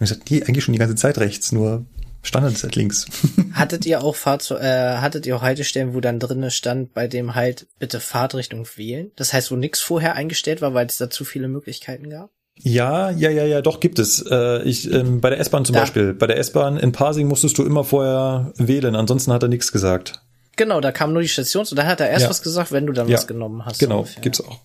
Und 0.00 0.02
ich 0.02 0.08
sag, 0.10 0.28
nee, 0.28 0.42
eigentlich 0.42 0.64
schon 0.64 0.72
die 0.72 0.80
ganze 0.80 0.96
Zeit 0.96 1.18
rechts, 1.18 1.52
nur 1.52 1.86
Standard 2.24 2.54
ist 2.54 2.64
halt 2.64 2.74
links. 2.74 3.06
Hattet 3.52 3.86
ihr 3.86 4.02
auch 4.02 4.16
Fahrzeug, 4.16 4.60
äh, 4.60 4.96
hattet 4.96 5.24
ihr 5.24 5.36
auch 5.36 5.42
Haltestellen, 5.42 5.94
wo 5.94 6.00
dann 6.00 6.18
drinne 6.18 6.50
stand, 6.50 6.94
bei 6.94 7.06
dem 7.06 7.36
halt 7.36 7.68
bitte 7.78 8.00
Fahrtrichtung 8.00 8.66
wählen? 8.74 9.12
Das 9.14 9.32
heißt, 9.32 9.52
wo 9.52 9.56
nix 9.56 9.80
vorher 9.80 10.16
eingestellt 10.16 10.62
war, 10.62 10.74
weil 10.74 10.86
es 10.86 10.98
da 10.98 11.10
zu 11.10 11.24
viele 11.24 11.46
Möglichkeiten 11.46 12.10
gab? 12.10 12.30
Ja, 12.58 13.10
ja, 13.10 13.30
ja, 13.30 13.44
ja, 13.44 13.60
doch 13.62 13.80
gibt 13.80 13.98
es. 13.98 14.22
Äh, 14.30 14.62
ich, 14.62 14.90
ähm, 14.92 15.20
bei 15.20 15.30
der 15.30 15.40
S-Bahn 15.40 15.64
zum 15.64 15.74
Da. 15.74 15.80
Beispiel. 15.80 16.12
Bei 16.14 16.26
der 16.26 16.36
S-Bahn 16.38 16.76
in 16.76 16.92
Parsing 16.92 17.26
musstest 17.26 17.58
du 17.58 17.64
immer 17.64 17.82
vorher 17.84 18.52
wählen, 18.56 18.94
ansonsten 18.94 19.32
hat 19.32 19.42
er 19.42 19.48
nichts 19.48 19.72
gesagt. 19.72 20.20
Genau, 20.56 20.80
da 20.80 20.92
kam 20.92 21.12
nur 21.12 21.22
die 21.22 21.28
Station 21.28 21.64
und 21.68 21.76
da 21.76 21.86
hat 21.86 22.00
er 22.00 22.10
erst 22.10 22.24
Ja. 22.24 22.30
was 22.30 22.42
gesagt, 22.42 22.70
wenn 22.72 22.86
du 22.86 22.92
dann 22.92 23.08
Ja. 23.08 23.16
was 23.16 23.26
genommen 23.26 23.64
hast. 23.64 23.78
Genau, 23.80 24.00
ungefähr. 24.00 24.22
gibt's 24.22 24.40
auch. 24.42 24.60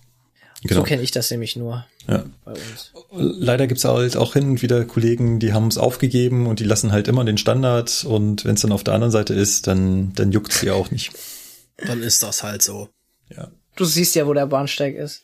So 0.62 0.68
Genau. 0.68 0.82
kenne 0.82 1.02
ich 1.02 1.12
das 1.12 1.30
nämlich 1.30 1.56
nur 1.56 1.86
Ja. 2.08 2.24
bei 2.44 2.50
uns. 2.52 2.92
Leider 3.12 3.66
gibt's 3.68 3.84
halt 3.84 4.16
auch 4.16 4.32
hin 4.34 4.50
und 4.50 4.62
wieder 4.62 4.84
Kollegen, 4.84 5.38
die 5.38 5.52
haben 5.52 5.68
es 5.68 5.78
aufgegeben 5.78 6.46
und 6.46 6.60
die 6.60 6.64
lassen 6.64 6.92
halt 6.92 7.08
immer 7.08 7.24
den 7.24 7.38
Standard 7.38 8.04
und 8.06 8.44
wenn 8.44 8.54
es 8.56 8.60
dann 8.62 8.72
auf 8.72 8.82
der 8.84 8.94
anderen 8.94 9.12
Seite 9.12 9.34
ist, 9.34 9.66
dann, 9.66 10.12
dann 10.14 10.30
juckt's 10.32 10.60
sie 10.60 10.70
auch 10.72 10.90
nicht. 10.90 11.12
Dann 11.86 12.02
ist 12.02 12.22
das 12.24 12.42
halt 12.42 12.62
so. 12.62 12.88
Ja. 13.34 13.48
Du 13.76 13.84
siehst 13.84 14.14
ja, 14.16 14.26
wo 14.26 14.34
der 14.34 14.46
Bahnsteig 14.46 14.96
ist. 14.96 15.22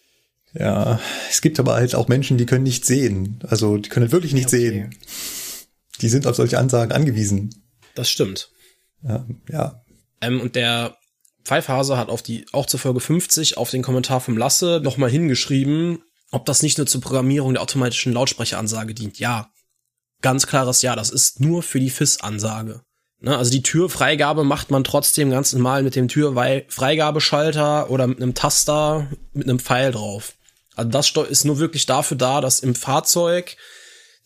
Ja, 0.55 1.01
es 1.31 1.40
gibt 1.40 1.59
aber 1.59 1.74
halt 1.74 1.94
auch 1.94 2.09
Menschen, 2.09 2.39
die 2.39 2.47
können 2.47 2.62
nicht 2.62 2.85
sehen. 2.86 3.40
Also 3.48 3.76
die 3.76 3.89
können 3.89 4.12
wirklich 4.12 4.32
nicht 4.32 4.47
Okay. 4.47 4.59
sehen. 4.59 4.97
Die 6.01 6.09
sind 6.09 6.26
auf 6.26 6.36
solche 6.36 6.59
Ansagen 6.59 6.93
angewiesen. 6.93 7.62
Das 7.94 8.09
stimmt. 8.09 8.51
Ja, 9.02 9.26
ja. 9.51 9.82
Ähm, 10.20 10.40
und 10.40 10.55
der 10.56 10.97
Pfeifhase 11.44 11.97
hat 11.97 12.09
auf 12.09 12.22
die, 12.22 12.47
auch 12.52 12.66
zur 12.66 12.81
Folge 12.81 13.01
50 13.01 13.59
auf 13.59 13.70
den 13.70 13.82
Kommentar 13.82 14.20
vom 14.20 14.36
Lasse 14.39 14.81
nochmal 14.82 15.10
hingeschrieben, 15.10 16.02
ob 16.31 16.47
das 16.47 16.62
nicht 16.62 16.78
nur 16.78 16.86
zur 16.86 17.01
Programmierung 17.01 17.52
der 17.55 17.62
automatischen 17.62 18.12
Lautsprecheransage 18.12 18.94
dient. 18.94 19.18
Ja. 19.18 19.51
Ganz 20.22 20.47
klares 20.47 20.82
Ja, 20.82 20.97
das 20.97 21.10
ist 21.10 21.40
nur 21.40 21.62
für 21.62 21.81
die 21.81 21.90
FIS-Ansage. 21.90 22.81
Ne, 23.20 23.36
also 23.36 23.51
die 23.51 23.62
Türfreigabe 23.62 24.44
macht 24.44 24.70
man 24.70 24.85
trotzdem 24.85 25.31
ganz 25.31 25.52
normal 25.52 25.82
mit 25.82 25.97
dem 25.97 26.09
Türfreigabeschalter 26.09 27.90
oder 27.90 28.06
mit 28.06 28.20
einem 28.20 28.35
Taster 28.35 29.09
mit 29.32 29.48
einem 29.48 29.59
Pfeil 29.59 29.93
drauf. 29.93 30.35
Also 30.74 30.90
das 30.90 31.12
ist 31.28 31.44
nur 31.44 31.59
wirklich 31.59 31.86
dafür 31.86 32.16
da, 32.16 32.40
dass 32.40 32.60
im 32.60 32.74
Fahrzeug 32.74 33.56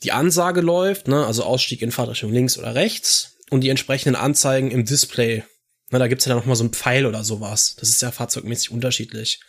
die 0.02 0.12
Ansage 0.12 0.60
läuft, 0.60 1.08
ne, 1.08 1.26
also 1.26 1.42
Ausstieg 1.44 1.82
in 1.82 1.90
Fahrtrichtung 1.90 2.32
links 2.32 2.58
oder 2.58 2.74
rechts 2.74 3.36
und 3.50 3.62
die 3.62 3.68
entsprechenden 3.68 4.14
Anzeigen 4.14 4.70
im 4.70 4.84
Display. 4.84 5.44
Na, 5.90 5.98
da 5.98 6.08
gibt's 6.08 6.24
ja 6.24 6.30
dann 6.30 6.38
noch 6.38 6.46
mal 6.46 6.54
so 6.54 6.64
einen 6.64 6.72
Pfeil 6.72 7.06
oder 7.06 7.24
sowas. 7.24 7.74
Das 7.78 7.88
ist 7.88 8.02
ja 8.02 8.10
fahrzeugmäßig 8.10 8.70
unterschiedlich, 8.70 9.40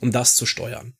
um 0.00 0.10
das 0.10 0.36
zu 0.36 0.44
steuern. 0.44 0.94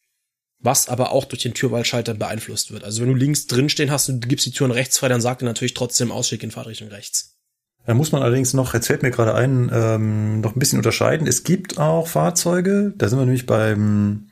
Was 0.58 0.88
aber 0.88 1.12
auch 1.12 1.24
durch 1.24 1.42
den 1.42 1.54
Türwahlschalter 1.54 2.14
beeinflusst 2.14 2.72
wird. 2.72 2.84
Also 2.84 3.02
wenn 3.02 3.08
du 3.08 3.14
links 3.14 3.46
drin 3.46 3.68
stehen 3.68 3.90
hast 3.90 4.08
und 4.08 4.20
du 4.20 4.28
gibst 4.28 4.46
die 4.46 4.52
Türen 4.52 4.70
rechts 4.70 4.98
frei, 4.98 5.08
dann 5.08 5.20
sagt 5.20 5.42
er 5.42 5.46
natürlich 5.46 5.74
trotzdem 5.74 6.10
Ausstieg 6.10 6.42
in 6.42 6.50
Fahrtrichtung 6.50 6.88
rechts. 6.88 7.36
Da 7.84 7.94
muss 7.94 8.10
man 8.10 8.22
allerdings 8.22 8.52
noch, 8.52 8.74
jetzt 8.74 8.86
fällt 8.86 9.02
mir 9.02 9.10
gerade 9.12 9.34
ein, 9.34 9.70
ähm, 9.72 10.40
noch 10.40 10.56
ein 10.56 10.58
bisschen 10.58 10.78
unterscheiden. 10.78 11.26
Es 11.26 11.44
gibt 11.44 11.78
auch 11.78 12.08
Fahrzeuge, 12.08 12.94
da 12.96 13.08
sind 13.08 13.18
wir 13.18 13.26
nämlich 13.26 13.46
beim 13.46 14.28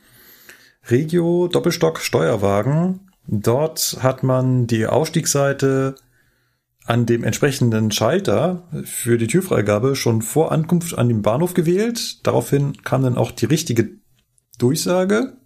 Regio 0.89 1.47
Doppelstock 1.47 1.99
Steuerwagen. 1.99 2.99
Dort 3.27 3.97
hat 4.01 4.21
man 4.23 4.67
die 4.67 4.85
Ausstiegsseite 4.85 5.95
an 6.85 7.07
dem 7.07 7.23
entsprechenden 7.23 7.89
Schalter 7.89 8.67
für 8.83 9.17
die 9.17 9.25
Türfreigabe 9.25 9.95
schon 9.95 10.21
vor 10.21 10.51
Ankunft 10.51 10.95
an 10.95 11.07
den 11.07 11.23
Bahnhof 11.23 11.55
gewählt. 11.55 12.25
Daraufhin 12.27 12.83
kam 12.83 13.01
dann 13.01 13.17
auch 13.17 13.31
die 13.31 13.45
richtige 13.45 13.89
Durchsage, 14.59 15.37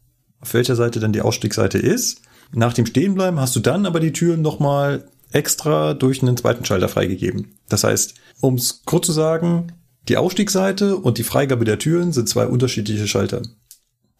auf 0.41 0.53
welcher 0.53 0.75
Seite 0.75 0.99
dann 0.99 1.13
die 1.13 1.21
Ausstiegsseite 1.21 1.77
ist. 1.77 2.21
Nach 2.51 2.73
dem 2.73 2.85
Stehenbleiben 2.85 3.39
hast 3.39 3.55
du 3.55 3.61
dann 3.61 3.85
aber 3.85 4.01
die 4.01 4.11
Türen 4.11 4.41
nochmal 4.41 5.07
extra 5.31 5.93
durch 5.93 6.21
einen 6.21 6.35
zweiten 6.35 6.65
Schalter 6.65 6.89
freigegeben. 6.89 7.55
Das 7.69 7.85
heißt, 7.85 8.15
um 8.41 8.55
es 8.55 8.81
kurz 8.85 9.05
zu 9.05 9.13
sagen, 9.13 9.71
die 10.09 10.17
Ausstiegsseite 10.17 10.97
und 10.97 11.17
die 11.17 11.23
Freigabe 11.23 11.63
der 11.63 11.79
Türen 11.79 12.11
sind 12.11 12.27
zwei 12.27 12.47
unterschiedliche 12.47 13.07
Schalter. 13.07 13.43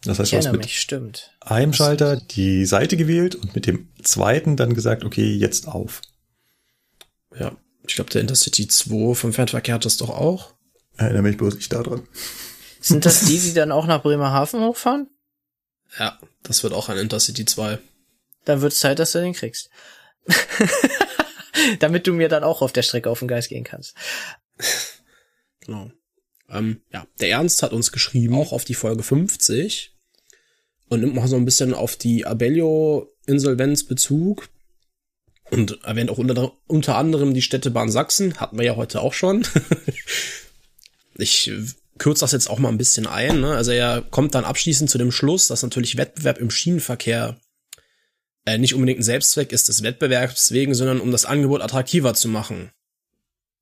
Das 0.04 0.18
heißt, 0.20 0.32
Ich 0.34 0.40
du 0.40 0.46
hast 0.46 0.52
mit 0.54 0.62
mich, 0.64 0.80
stimmt. 0.80 1.32
einem 1.42 1.74
Schalter 1.74 2.16
die 2.18 2.66
Seite 2.66 2.96
gewählt 2.98 3.36
und 3.36 3.54
mit 3.56 3.66
dem 3.66 3.90
zweiten 4.04 4.56
dann 4.56 4.74
gesagt, 4.74 5.04
okay, 5.04 5.34
jetzt 5.34 5.68
auf. 5.68 6.02
Ja. 7.38 7.56
Ich 7.88 7.96
glaube, 7.96 8.10
der 8.12 8.22
Intercity 8.22 8.68
2 8.68 9.16
vom 9.16 9.34
Fernverkehr 9.34 9.76
hat 9.76 9.86
das 9.86 9.98
doch 9.98 10.10
auch. 10.10 10.54
Erinnere 10.98 11.24
mich 11.24 11.38
bloß 11.38 11.56
nicht 11.56 11.74
daran. 11.74 12.08
Sind 12.80 13.06
das 13.06 13.26
die, 13.26 13.40
die 13.40 13.54
dann 13.56 13.72
auch 13.72 13.88
nach 13.88 14.04
Bremerhaven 14.04 14.62
hochfahren? 14.62 15.10
Ja, 15.98 16.20
das 16.44 16.62
wird 16.64 16.74
auch 16.74 16.88
ein 16.90 16.98
Intercity 16.98 17.46
2. 17.46 17.80
Dann 18.46 18.62
wird's 18.62 18.80
Zeit, 18.80 19.00
dass 19.00 19.12
du 19.12 19.20
den 19.22 19.34
kriegst. 19.34 19.70
Damit 21.80 22.08
du 22.08 22.14
mir 22.14 22.30
dann 22.30 22.44
auch 22.44 22.62
auf 22.62 22.72
der 22.72 22.84
Strecke 22.84 23.10
auf 23.10 23.20
den 23.20 23.28
Geist 23.28 23.50
gehen 23.50 23.64
kannst. 23.64 23.96
Genau. 25.66 25.92
Ähm, 26.52 26.82
ja, 26.92 27.06
der 27.20 27.30
Ernst 27.30 27.64
hat 27.64 27.74
uns 27.74 27.92
geschrieben, 27.92 28.36
auch 28.36 28.52
auf 28.52 28.66
die 28.66 28.74
Folge 28.74 29.04
50 29.04 29.96
und 30.90 31.02
nimmt 31.02 31.16
mal 31.16 31.28
so 31.28 31.36
ein 31.36 31.46
bisschen 31.46 31.74
auf 31.74 31.96
die 31.96 32.26
Abellio-Insolvenz 32.26 33.84
Bezug 33.84 34.50
und 35.52 35.84
erwähnt 35.84 36.10
auch 36.10 36.18
unter, 36.18 36.54
unter 36.68 36.96
anderem 36.98 37.34
die 37.34 37.42
Städtebahn 37.42 37.92
Sachsen, 37.92 38.36
hatten 38.40 38.58
wir 38.58 38.66
ja 38.66 38.76
heute 38.76 39.02
auch 39.02 39.14
schon. 39.14 39.46
ich 41.18 41.52
kürze 41.98 42.22
das 42.22 42.32
jetzt 42.32 42.50
auch 42.50 42.60
mal 42.60 42.70
ein 42.70 42.78
bisschen 42.78 43.08
ein. 43.08 43.42
Ne? 43.42 43.56
Also 43.56 43.72
er 43.72 44.02
kommt 44.02 44.36
dann 44.36 44.46
abschließend 44.46 44.90
zu 44.90 44.98
dem 44.98 45.12
Schluss, 45.12 45.48
dass 45.48 45.64
natürlich 45.64 45.98
Wettbewerb 45.98 46.40
im 46.40 46.50
Schienenverkehr 46.50 47.40
äh, 48.46 48.58
nicht 48.58 48.74
unbedingt 48.74 49.00
ein 49.00 49.04
Selbstzweck 49.04 49.52
ist 49.52 49.68
des 49.68 49.84
Wettbewerbs 49.84 50.52
wegen, 50.52 50.74
sondern 50.74 51.02
um 51.02 51.12
das 51.12 51.26
Angebot 51.26 51.62
attraktiver 51.62 52.14
zu 52.14 52.28
machen. 52.28 52.72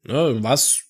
Ne? 0.04 0.38
Was 0.42 0.84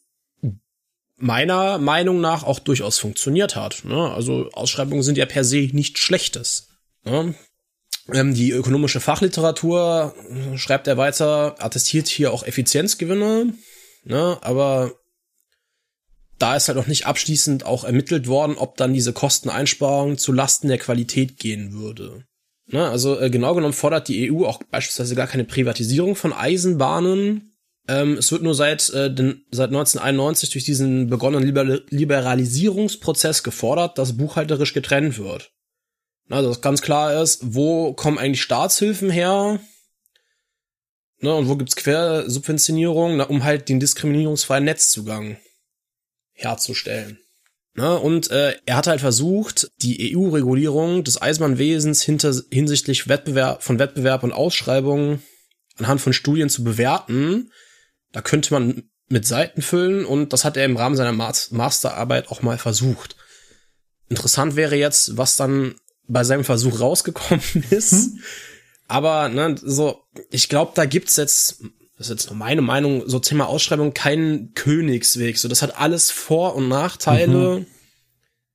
meiner 1.17 1.79
Meinung 1.79 2.21
nach 2.21 2.43
auch 2.43 2.59
durchaus 2.59 2.99
funktioniert 2.99 3.55
hat. 3.55 3.83
Ne? 3.83 4.11
Also 4.11 4.49
Ausschreibungen 4.53 5.03
sind 5.03 5.17
ja 5.17 5.25
per 5.25 5.43
se 5.43 5.69
nichts 5.73 5.99
Schlechtes. 5.99 6.69
Ne? 7.03 7.33
Ähm, 8.13 8.33
die 8.33 8.51
ökonomische 8.51 8.99
Fachliteratur, 8.99 10.15
äh, 10.29 10.57
schreibt 10.57 10.87
er 10.87 10.97
weiter, 10.97 11.55
attestiert 11.59 12.07
hier 12.07 12.31
auch 12.31 12.43
Effizienzgewinne, 12.43 13.53
ne? 14.03 14.37
aber 14.41 14.93
da 16.39 16.55
ist 16.55 16.67
halt 16.67 16.77
noch 16.77 16.87
nicht 16.87 17.07
abschließend 17.07 17.65
auch 17.65 17.83
ermittelt 17.83 18.27
worden, 18.27 18.55
ob 18.57 18.77
dann 18.77 18.93
diese 18.93 19.11
Kosteneinsparung 19.11 20.17
zu 20.17 20.31
Lasten 20.31 20.67
der 20.67 20.77
Qualität 20.77 21.37
gehen 21.37 21.73
würde. 21.73 22.23
Ne? 22.67 22.87
Also 22.87 23.19
äh, 23.19 23.29
genau 23.29 23.55
genommen 23.55 23.73
fordert 23.73 24.07
die 24.07 24.31
EU 24.31 24.45
auch 24.45 24.61
beispielsweise 24.63 25.15
gar 25.15 25.27
keine 25.27 25.45
Privatisierung 25.45 26.15
von 26.15 26.31
Eisenbahnen, 26.31 27.56
ähm, 27.87 28.17
es 28.17 28.31
wird 28.31 28.43
nur 28.43 28.55
seit, 28.55 28.89
äh, 28.89 29.13
den, 29.13 29.45
seit 29.51 29.69
1991 29.69 30.49
durch 30.49 30.65
diesen 30.65 31.09
begonnenen 31.09 31.45
Liber 31.45 31.63
Liberalisierungsprozess 31.89 33.43
gefordert, 33.43 33.97
dass 33.97 34.17
buchhalterisch 34.17 34.73
getrennt 34.73 35.17
wird. 35.17 35.51
Na, 36.27 36.41
dass 36.41 36.61
ganz 36.61 36.81
klar 36.81 37.21
ist, 37.21 37.39
wo 37.55 37.93
kommen 37.93 38.17
eigentlich 38.17 38.41
Staatshilfen 38.41 39.09
her? 39.09 39.59
Ne, 41.19 41.33
und 41.33 41.47
wo 41.47 41.55
gibt's 41.55 41.75
Quersubventionierung, 41.75 43.17
na, 43.17 43.23
um 43.23 43.43
halt 43.43 43.69
den 43.69 43.79
diskriminierungsfreien 43.79 44.65
Netzzugang 44.65 45.37
herzustellen. 46.33 47.19
Ne, 47.73 47.97
und 47.97 48.29
äh, 48.31 48.55
er 48.65 48.75
hat 48.75 48.87
halt 48.87 48.99
versucht, 48.99 49.71
die 49.81 50.15
EU-Regulierung 50.15 51.03
des 51.03 51.21
Eisenbahnwesens 51.21 52.01
hinter, 52.01 52.35
hinsichtlich 52.51 53.07
Wettbewerb, 53.07 53.63
von 53.63 53.79
Wettbewerb 53.79 54.23
und 54.23 54.33
Ausschreibungen 54.33 55.23
anhand 55.77 56.01
von 56.01 56.13
Studien 56.13 56.49
zu 56.49 56.63
bewerten, 56.63 57.51
da 58.17 58.21
könnte 58.23 58.51
man 58.51 58.89
mit 59.09 59.27
Seiten 59.27 59.61
füllen 59.61 60.03
und 60.05 60.33
das 60.33 60.43
hat 60.43 60.57
er 60.57 60.65
im 60.65 60.75
Rahmen 60.75 60.95
seiner 60.95 61.11
Mas- 61.11 61.51
Masterarbeit 61.51 62.29
auch 62.29 62.41
mal 62.41 62.57
versucht. 62.57 63.15
Interessant 64.09 64.55
wäre 64.55 64.75
jetzt, 64.75 65.17
was 65.17 65.35
dann 65.35 65.75
bei 66.07 66.23
seinem 66.23 66.43
Versuch 66.43 66.79
rausgekommen 66.79 67.43
ist. 67.69 68.13
Aber 68.87 69.29
ne, 69.29 69.55
so, 69.61 70.01
ich 70.31 70.49
glaube, 70.49 70.71
da 70.73 70.85
gibt's 70.85 71.15
jetzt, 71.15 71.61
das 71.95 72.07
ist 72.07 72.09
jetzt 72.09 72.25
nur 72.31 72.37
meine 72.37 72.63
Meinung, 72.63 73.03
so 73.07 73.19
Thema 73.19 73.45
Ausschreibung 73.47 73.93
keinen 73.93 74.55
Königsweg. 74.55 75.37
So, 75.37 75.47
das 75.47 75.61
hat 75.61 75.77
alles 75.79 76.09
Vor- 76.09 76.55
und 76.55 76.67
Nachteile. 76.67 77.67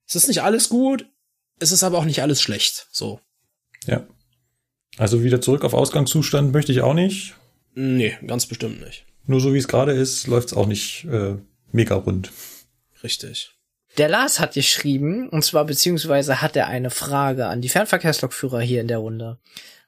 Es 0.08 0.16
ist 0.16 0.26
nicht 0.26 0.42
alles 0.42 0.68
gut, 0.70 1.06
es 1.60 1.70
ist 1.70 1.84
aber 1.84 1.98
auch 1.98 2.04
nicht 2.04 2.20
alles 2.20 2.42
schlecht. 2.42 2.88
So, 2.90 3.20
Ja. 3.86 4.04
Also 4.98 5.22
wieder 5.22 5.40
zurück 5.40 5.62
auf 5.64 5.72
Ausgangszustand 5.72 6.52
möchte 6.52 6.72
ich 6.72 6.80
auch 6.80 6.94
nicht. 6.94 7.34
nee, 7.76 8.18
ganz 8.26 8.46
bestimmt 8.46 8.80
nicht. 8.80 9.06
Nur 9.26 9.40
so 9.40 9.54
wie 9.54 9.58
es 9.58 9.68
gerade 9.68 9.92
ist, 9.92 10.26
läuft 10.26 10.48
es 10.48 10.54
auch 10.54 10.66
nicht 10.66 11.04
äh, 11.04 11.36
mega 11.70 11.94
rund. 11.94 12.32
Richtig. 13.02 13.52
Der 13.98 14.08
Lars 14.08 14.40
hat 14.40 14.54
geschrieben, 14.54 15.28
und 15.28 15.44
zwar 15.44 15.64
beziehungsweise 15.64 16.40
hat 16.40 16.56
er 16.56 16.68
eine 16.68 16.90
Frage 16.90 17.46
an 17.46 17.60
die 17.60 17.68
Fernverkehrslokführer 17.68 18.60
hier 18.60 18.80
in 18.80 18.88
der 18.88 18.98
Runde. 18.98 19.38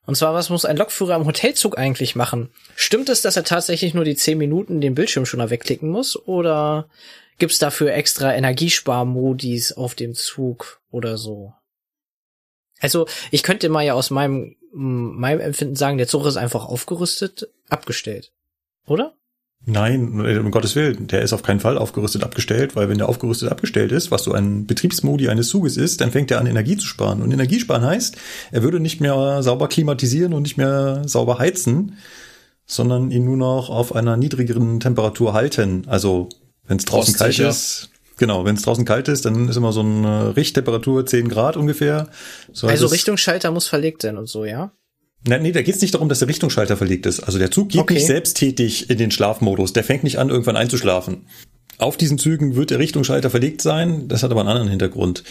Und 0.06 0.16
zwar, 0.16 0.34
was 0.34 0.50
muss 0.50 0.66
ein 0.66 0.76
Lokführer 0.76 1.16
im 1.16 1.24
Hotelzug 1.24 1.78
eigentlich 1.78 2.14
machen? 2.14 2.50
Stimmt 2.76 3.08
es, 3.08 3.22
dass 3.22 3.36
er 3.36 3.44
tatsächlich 3.44 3.94
nur 3.94 4.04
die 4.04 4.16
10 4.16 4.36
Minuten 4.36 4.82
den 4.82 4.94
Bildschirm 4.94 5.24
schon 5.24 5.48
wegklicken 5.48 5.88
muss? 5.88 6.16
Oder 6.26 6.88
gibt's 7.38 7.58
dafür 7.58 7.94
extra 7.94 8.34
Energiesparmodis 8.34 9.72
auf 9.72 9.94
dem 9.94 10.14
Zug 10.14 10.82
oder 10.90 11.16
so? 11.16 11.54
Also, 12.80 13.06
ich 13.30 13.42
könnte 13.42 13.70
mal 13.70 13.82
ja 13.82 13.94
aus 13.94 14.10
meinem, 14.10 14.56
meinem 14.72 15.40
Empfinden 15.40 15.76
sagen, 15.76 15.96
der 15.96 16.08
Zug 16.08 16.26
ist 16.26 16.36
einfach 16.36 16.66
aufgerüstet, 16.66 17.48
abgestellt. 17.70 18.32
Oder? 18.86 19.14
Nein, 19.66 20.20
um 20.20 20.50
Gottes 20.50 20.76
Willen, 20.76 21.06
der 21.06 21.22
ist 21.22 21.32
auf 21.32 21.42
keinen 21.42 21.60
Fall 21.60 21.78
aufgerüstet 21.78 22.22
abgestellt, 22.22 22.76
weil 22.76 22.90
wenn 22.90 22.98
der 22.98 23.08
aufgerüstet 23.08 23.50
abgestellt 23.50 23.92
ist, 23.92 24.10
was 24.10 24.24
so 24.24 24.32
ein 24.32 24.66
Betriebsmodi 24.66 25.28
eines 25.28 25.48
Zuges 25.48 25.78
ist, 25.78 26.02
dann 26.02 26.10
fängt 26.10 26.30
er 26.30 26.38
an, 26.38 26.46
Energie 26.46 26.76
zu 26.76 26.86
sparen. 26.86 27.22
Und 27.22 27.32
Energiesparen 27.32 27.82
heißt, 27.82 28.16
er 28.52 28.62
würde 28.62 28.78
nicht 28.78 29.00
mehr 29.00 29.42
sauber 29.42 29.68
klimatisieren 29.68 30.34
und 30.34 30.42
nicht 30.42 30.58
mehr 30.58 31.02
sauber 31.06 31.38
heizen, 31.38 31.96
sondern 32.66 33.10
ihn 33.10 33.24
nur 33.24 33.38
noch 33.38 33.70
auf 33.70 33.94
einer 33.94 34.18
niedrigeren 34.18 34.80
Temperatur 34.80 35.32
halten. 35.32 35.84
Also 35.86 36.28
wenn 36.66 36.76
es 36.76 36.84
draußen 36.84 37.14
kalt 37.14 37.38
ist, 37.38 37.88
genau, 38.18 38.44
wenn 38.44 38.56
es 38.56 38.62
draußen 38.62 38.84
kalt 38.84 39.08
ist, 39.08 39.24
dann 39.24 39.48
ist 39.48 39.56
immer 39.56 39.72
so 39.72 39.80
eine 39.80 40.36
Richttemperatur 40.36 41.06
10 41.06 41.28
Grad 41.28 41.56
ungefähr. 41.56 42.08
So 42.52 42.66
also 42.66 42.86
Richtungsschalter 42.86 43.50
muss 43.50 43.66
verlegt 43.66 44.02
sein 44.02 44.18
und 44.18 44.28
so, 44.28 44.44
ja? 44.44 44.72
Nein, 45.26 45.42
nee, 45.42 45.52
da 45.52 45.62
geht 45.62 45.74
es 45.74 45.80
nicht 45.80 45.94
darum, 45.94 46.08
dass 46.08 46.18
der 46.18 46.28
Richtungsschalter 46.28 46.76
verlegt 46.76 47.06
ist. 47.06 47.20
Also 47.20 47.38
der 47.38 47.50
Zug 47.50 47.70
geht 47.70 47.80
okay. 47.80 47.94
nicht 47.94 48.06
selbsttätig 48.06 48.90
in 48.90 48.98
den 48.98 49.10
Schlafmodus. 49.10 49.72
Der 49.72 49.84
fängt 49.84 50.04
nicht 50.04 50.18
an, 50.18 50.28
irgendwann 50.28 50.56
einzuschlafen. 50.56 51.26
Auf 51.78 51.96
diesen 51.96 52.18
Zügen 52.18 52.56
wird 52.56 52.70
der 52.70 52.78
Richtungsschalter 52.78 53.30
verlegt 53.30 53.62
sein. 53.62 54.06
Das 54.08 54.22
hat 54.22 54.30
aber 54.30 54.40
einen 54.40 54.50
anderen 54.50 54.68
Hintergrund. 54.68 55.24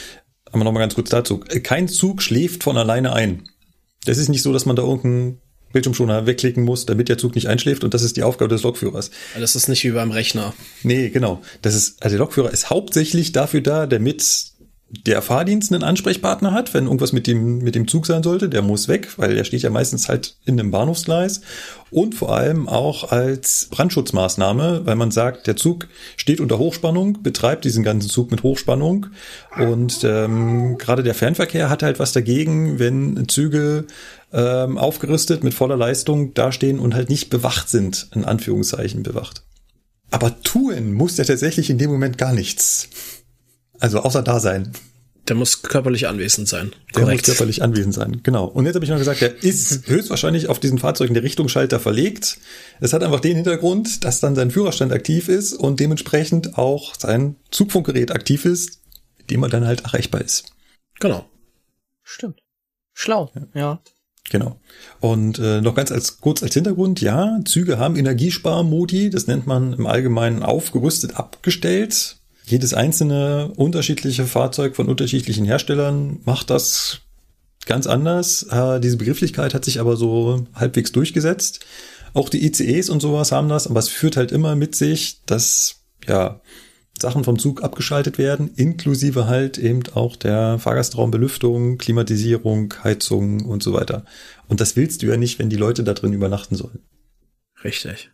Aber 0.51 0.63
nochmal 0.63 0.81
ganz 0.81 0.95
kurz 0.95 1.09
dazu. 1.09 1.39
Kein 1.39 1.87
Zug 1.87 2.21
schläft 2.21 2.63
von 2.63 2.77
alleine 2.77 3.13
ein. 3.13 3.43
Das 4.05 4.17
ist 4.17 4.29
nicht 4.29 4.41
so, 4.41 4.51
dass 4.51 4.65
man 4.65 4.75
da 4.75 4.83
irgendeinen 4.83 5.39
Bildschirmschoner 5.73 6.25
wegklicken 6.25 6.63
muss, 6.63 6.85
damit 6.85 7.09
der 7.09 7.17
Zug 7.17 7.35
nicht 7.35 7.47
einschläft 7.47 7.83
und 7.83 7.93
das 7.93 8.03
ist 8.03 8.15
die 8.15 8.23
Aufgabe 8.23 8.49
des 8.49 8.63
Lokführers. 8.63 9.11
Das 9.37 9.55
ist 9.55 9.67
nicht 9.67 9.83
wie 9.83 9.91
beim 9.91 10.11
Rechner. 10.11 10.53
Nee, 10.83 11.09
genau. 11.09 11.41
Das 11.61 11.73
ist, 11.73 12.01
also 12.03 12.15
der 12.15 12.19
Lokführer 12.19 12.51
ist 12.51 12.69
hauptsächlich 12.69 13.31
dafür 13.31 13.61
da, 13.61 13.87
damit 13.87 14.52
der 15.05 15.23
Fahrdienst 15.23 15.73
einen 15.73 15.83
Ansprechpartner 15.83 16.53
hat, 16.53 16.73
wenn 16.73 16.85
irgendwas 16.85 17.13
mit 17.13 17.25
dem, 17.25 17.57
mit 17.59 17.73
dem 17.73 17.87
Zug 17.87 18.05
sein 18.05 18.21
sollte, 18.21 18.47
der 18.47 18.61
muss 18.61 18.87
weg, 18.87 19.09
weil 19.17 19.33
der 19.33 19.43
steht 19.43 19.63
ja 19.63 19.71
meistens 19.71 20.07
halt 20.07 20.35
in 20.45 20.59
einem 20.59 20.71
Bahnhofsgleis. 20.71 21.41
Und 21.89 22.15
vor 22.15 22.35
allem 22.35 22.67
auch 22.67 23.11
als 23.11 23.67
Brandschutzmaßnahme, 23.71 24.81
weil 24.85 24.95
man 24.95 25.11
sagt, 25.11 25.47
der 25.47 25.55
Zug 25.55 25.87
steht 26.15 26.39
unter 26.39 26.59
Hochspannung, 26.59 27.23
betreibt 27.23 27.65
diesen 27.65 27.83
ganzen 27.83 28.09
Zug 28.09 28.29
mit 28.31 28.43
Hochspannung. 28.43 29.07
Und 29.57 30.03
ähm, 30.03 30.77
gerade 30.77 31.03
der 31.03 31.15
Fernverkehr 31.15 31.69
hat 31.69 31.83
halt 31.83 31.99
was 31.99 32.11
dagegen, 32.11 32.77
wenn 32.77 33.27
Züge 33.27 33.85
ähm, 34.31 34.77
aufgerüstet 34.77 35.43
mit 35.43 35.53
voller 35.53 35.77
Leistung 35.77 36.33
dastehen 36.33 36.79
und 36.79 36.93
halt 36.93 37.09
nicht 37.09 37.29
bewacht 37.29 37.69
sind, 37.69 38.09
in 38.13 38.25
Anführungszeichen 38.25 39.03
bewacht. 39.03 39.43
Aber 40.11 40.39
tun 40.43 40.93
muss 40.93 41.15
der 41.15 41.25
tatsächlich 41.25 41.71
in 41.71 41.79
dem 41.79 41.89
Moment 41.89 42.19
gar 42.19 42.33
nichts. 42.33 42.89
Also 43.83 43.99
außer 43.99 44.21
da 44.21 44.39
sein. 44.39 44.71
Der 45.27 45.35
muss 45.35 45.61
körperlich 45.61 46.07
anwesend 46.07 46.47
sein. 46.47 46.71
Der 46.95 47.03
Korrekt. 47.03 47.27
muss 47.27 47.35
körperlich 47.35 47.63
anwesend 47.63 47.93
sein, 47.93 48.21
genau. 48.23 48.45
Und 48.45 48.65
jetzt 48.65 48.75
habe 48.75 48.85
ich 48.85 48.91
noch 48.91 48.97
gesagt, 48.97 49.19
der 49.19 49.43
ist 49.43 49.87
höchstwahrscheinlich 49.89 50.47
auf 50.47 50.61
diesen 50.61 50.77
Fahrzeugen 50.77 51.13
der 51.13 51.23
Richtungsschalter 51.23 51.81
verlegt. 51.81 52.37
Es 52.79 52.93
hat 52.93 53.03
einfach 53.03 53.19
den 53.19 53.35
Hintergrund, 53.35 54.05
dass 54.05 54.21
dann 54.21 54.35
sein 54.35 54.51
Führerstand 54.51 54.93
aktiv 54.93 55.27
ist 55.27 55.51
und 55.51 55.81
dementsprechend 55.81 56.57
auch 56.57 56.95
sein 56.95 57.35
Zugfunkgerät 57.51 58.11
aktiv 58.11 58.45
ist, 58.45 58.79
mit 59.17 59.31
dem 59.31 59.43
er 59.43 59.49
dann 59.49 59.65
halt 59.67 59.81
erreichbar 59.81 60.21
ist. 60.21 60.45
Genau. 61.01 61.25
Stimmt. 62.03 62.39
Schlau, 62.93 63.31
ja. 63.35 63.47
ja. 63.53 63.81
Genau. 64.29 64.61
Und 65.01 65.39
äh, 65.39 65.59
noch 65.59 65.75
ganz 65.75 65.91
als 65.91 66.21
kurz 66.21 66.41
als 66.41 66.53
Hintergrund, 66.53 67.01
ja, 67.01 67.37
Züge 67.43 67.79
haben 67.79 67.97
Energiesparmodi, 67.97 69.09
das 69.09 69.27
nennt 69.27 69.45
man 69.45 69.73
im 69.73 69.87
Allgemeinen 69.87 70.41
aufgerüstet 70.41 71.17
abgestellt. 71.17 72.22
Jedes 72.45 72.73
einzelne 72.73 73.51
unterschiedliche 73.55 74.25
Fahrzeug 74.25 74.75
von 74.75 74.87
unterschiedlichen 74.87 75.45
Herstellern 75.45 76.19
macht 76.25 76.49
das 76.49 77.01
ganz 77.65 77.87
anders. 77.87 78.43
Äh, 78.43 78.79
diese 78.79 78.97
Begrifflichkeit 78.97 79.53
hat 79.53 79.65
sich 79.65 79.79
aber 79.79 79.95
so 79.95 80.45
halbwegs 80.53 80.91
durchgesetzt. 80.91 81.65
Auch 82.13 82.29
die 82.29 82.45
ICEs 82.45 82.89
und 82.89 83.01
sowas 83.01 83.31
haben 83.31 83.49
das, 83.49 83.67
aber 83.67 83.79
es 83.79 83.89
führt 83.89 84.17
halt 84.17 84.31
immer 84.31 84.55
mit 84.55 84.75
sich, 84.75 85.23
dass 85.25 85.83
ja 86.07 86.41
Sachen 86.99 87.23
vom 87.23 87.39
Zug 87.39 87.63
abgeschaltet 87.63 88.17
werden, 88.17 88.51
inklusive 88.55 89.25
halt 89.27 89.57
eben 89.57 89.81
auch 89.93 90.15
der 90.15 90.59
Fahrgastraumbelüftung, 90.59 91.77
Klimatisierung, 91.77 92.73
Heizung 92.83 93.45
und 93.45 93.63
so 93.63 93.73
weiter. 93.73 94.05
Und 94.47 94.61
das 94.61 94.75
willst 94.75 95.01
du 95.01 95.07
ja 95.07 95.17
nicht, 95.17 95.39
wenn 95.39 95.49
die 95.49 95.55
Leute 95.55 95.83
da 95.83 95.93
drin 95.93 96.13
übernachten 96.13 96.55
sollen. 96.55 96.79
Richtig. 97.63 98.11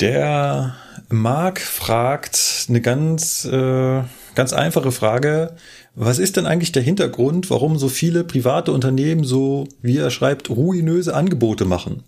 Der 0.00 0.76
Marc 1.08 1.60
fragt 1.60 2.66
eine 2.68 2.80
ganz, 2.80 3.44
äh, 3.44 4.02
ganz 4.34 4.52
einfache 4.52 4.92
Frage. 4.92 5.56
Was 5.94 6.18
ist 6.18 6.36
denn 6.36 6.46
eigentlich 6.46 6.72
der 6.72 6.82
Hintergrund, 6.82 7.50
warum 7.50 7.78
so 7.78 7.88
viele 7.88 8.24
private 8.24 8.72
Unternehmen 8.72 9.24
so, 9.24 9.68
wie 9.80 9.98
er 9.98 10.10
schreibt, 10.10 10.50
ruinöse 10.50 11.14
Angebote 11.14 11.64
machen? 11.64 12.04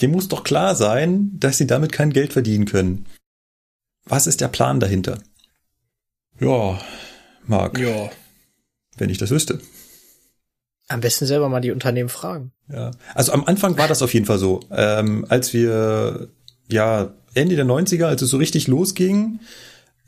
Dem 0.00 0.12
muss 0.12 0.28
doch 0.28 0.44
klar 0.44 0.74
sein, 0.74 1.32
dass 1.34 1.58
sie 1.58 1.66
damit 1.66 1.92
kein 1.92 2.12
Geld 2.12 2.32
verdienen 2.32 2.64
können. 2.64 3.06
Was 4.04 4.26
ist 4.26 4.40
der 4.40 4.48
Plan 4.48 4.80
dahinter? 4.80 5.18
Ja, 6.40 6.80
Marc. 7.46 7.78
Ja. 7.78 8.10
Wenn 8.96 9.10
ich 9.10 9.18
das 9.18 9.30
wüsste. 9.30 9.60
Am 10.88 11.00
besten 11.00 11.26
selber 11.26 11.48
mal 11.48 11.60
die 11.60 11.72
Unternehmen 11.72 12.08
fragen. 12.08 12.52
Ja. 12.72 12.92
Also 13.14 13.32
am 13.32 13.44
Anfang 13.44 13.76
war 13.76 13.88
das 13.88 14.00
auf 14.00 14.14
jeden 14.14 14.24
Fall 14.24 14.38
so. 14.38 14.60
Ähm, 14.70 15.26
als 15.28 15.52
wir 15.52 16.30
ja, 16.70 17.14
Ende 17.34 17.56
der 17.56 17.66
90er, 17.66 18.04
als 18.04 18.22
es 18.22 18.30
so 18.30 18.36
richtig 18.36 18.66
losging, 18.68 19.40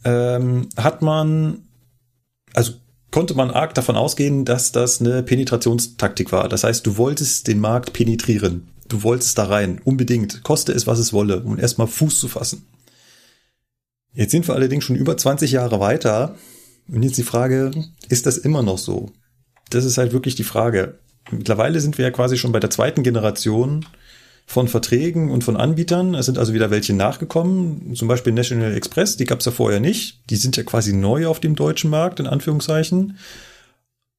ähm, 0.05 0.69
hat 0.77 1.03
man, 1.03 1.63
also 2.55 2.73
konnte 3.11 3.35
man 3.35 3.51
arg 3.51 3.75
davon 3.75 3.97
ausgehen, 3.97 4.45
dass 4.45 4.73
das 4.73 5.01
eine 5.01 5.23
Penetrationstaktik 5.23 6.33
war. 6.33 6.49
Das 6.49 6.65
heißt, 6.65 6.87
du 6.87 6.97
wolltest 6.97 7.49
den 7.49 7.61
Markt 7.61 7.93
penetrieren. 7.93 8.69
Du 8.89 9.03
wolltest 9.03 9.39
da 9.39 9.45
rein, 9.45 9.81
unbedingt, 9.85 10.43
koste 10.43 10.73
es, 10.73 10.87
was 10.87 10.99
es 10.99 11.13
wolle, 11.13 11.43
um 11.43 11.59
erstmal 11.59 11.87
Fuß 11.87 12.19
zu 12.19 12.29
fassen. 12.29 12.67
Jetzt 14.13 14.33
sind 14.33 14.49
wir 14.49 14.55
allerdings 14.55 14.85
schon 14.85 14.97
über 14.97 15.17
20 15.17 15.53
Jahre 15.53 15.79
weiter. 15.79 16.35
Und 16.89 17.03
jetzt 17.05 17.19
die 17.19 17.23
Frage, 17.23 17.71
ist 18.09 18.27
das 18.27 18.37
immer 18.37 18.63
noch 18.63 18.79
so? 18.79 19.11
Das 19.71 19.85
ist 19.85 19.99
halt 19.99 20.13
wirklich 20.13 20.35
die 20.35 20.45
Frage. 20.45 20.99
Mittlerweile 21.31 21.81
sind 21.81 21.99
wir 21.99 22.05
ja 22.05 22.11
quasi 22.11 22.37
schon 22.37 22.51
bei 22.51 22.59
der 22.59 22.71
zweiten 22.71 23.05
Generation 23.05 23.87
von 24.51 24.67
Verträgen 24.67 25.31
und 25.31 25.45
von 25.45 25.57
Anbietern. 25.57 26.17
Es 26.17 26.27
sind 26.27 26.37
also 26.37 26.53
wieder 26.53 26.73
welche 26.73 26.93
nachgekommen, 26.93 27.95
zum 27.95 28.09
Beispiel 28.09 28.33
National 28.33 28.75
Express, 28.75 29.17
die 29.17 29.25
gab 29.25 29.39
es 29.39 29.45
ja 29.45 29.53
vorher 29.53 29.79
nicht. 29.79 30.29
Die 30.29 30.35
sind 30.35 30.57
ja 30.57 30.65
quasi 30.65 30.93
neu 30.93 31.29
auf 31.29 31.39
dem 31.39 31.55
deutschen 31.55 31.89
Markt, 31.89 32.19
in 32.19 32.27
Anführungszeichen, 32.27 33.17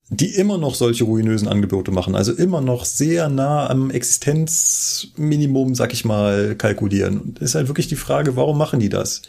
die 0.08 0.34
immer 0.34 0.58
noch 0.58 0.76
solche 0.76 1.04
ruinösen 1.04 1.50
Angebote 1.50 1.92
machen, 1.92 2.16
also 2.16 2.32
immer 2.32 2.62
noch 2.62 2.86
sehr 2.86 3.28
nah 3.28 3.70
am 3.70 3.92
Existenzminimum, 3.92 5.76
sag 5.76 5.92
ich 5.92 6.06
mal, 6.06 6.56
kalkulieren. 6.56 7.20
Und 7.20 7.40
ist 7.40 7.56
halt 7.56 7.68
wirklich 7.68 7.90
die 7.90 7.98
Frage, 7.98 8.38
warum 8.38 8.58
machen 8.58 8.80
die 8.80 8.88
das? 8.88 9.24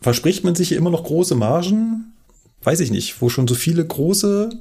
Verspricht 0.00 0.42
man 0.42 0.54
sich 0.54 0.68
hier 0.68 0.78
immer 0.78 0.90
noch 0.90 1.04
große 1.04 1.34
Margen? 1.34 2.14
Weiß 2.62 2.80
ich 2.80 2.90
nicht, 2.90 3.20
wo 3.20 3.28
schon 3.28 3.46
so 3.46 3.54
viele 3.54 3.86
große 3.86 4.58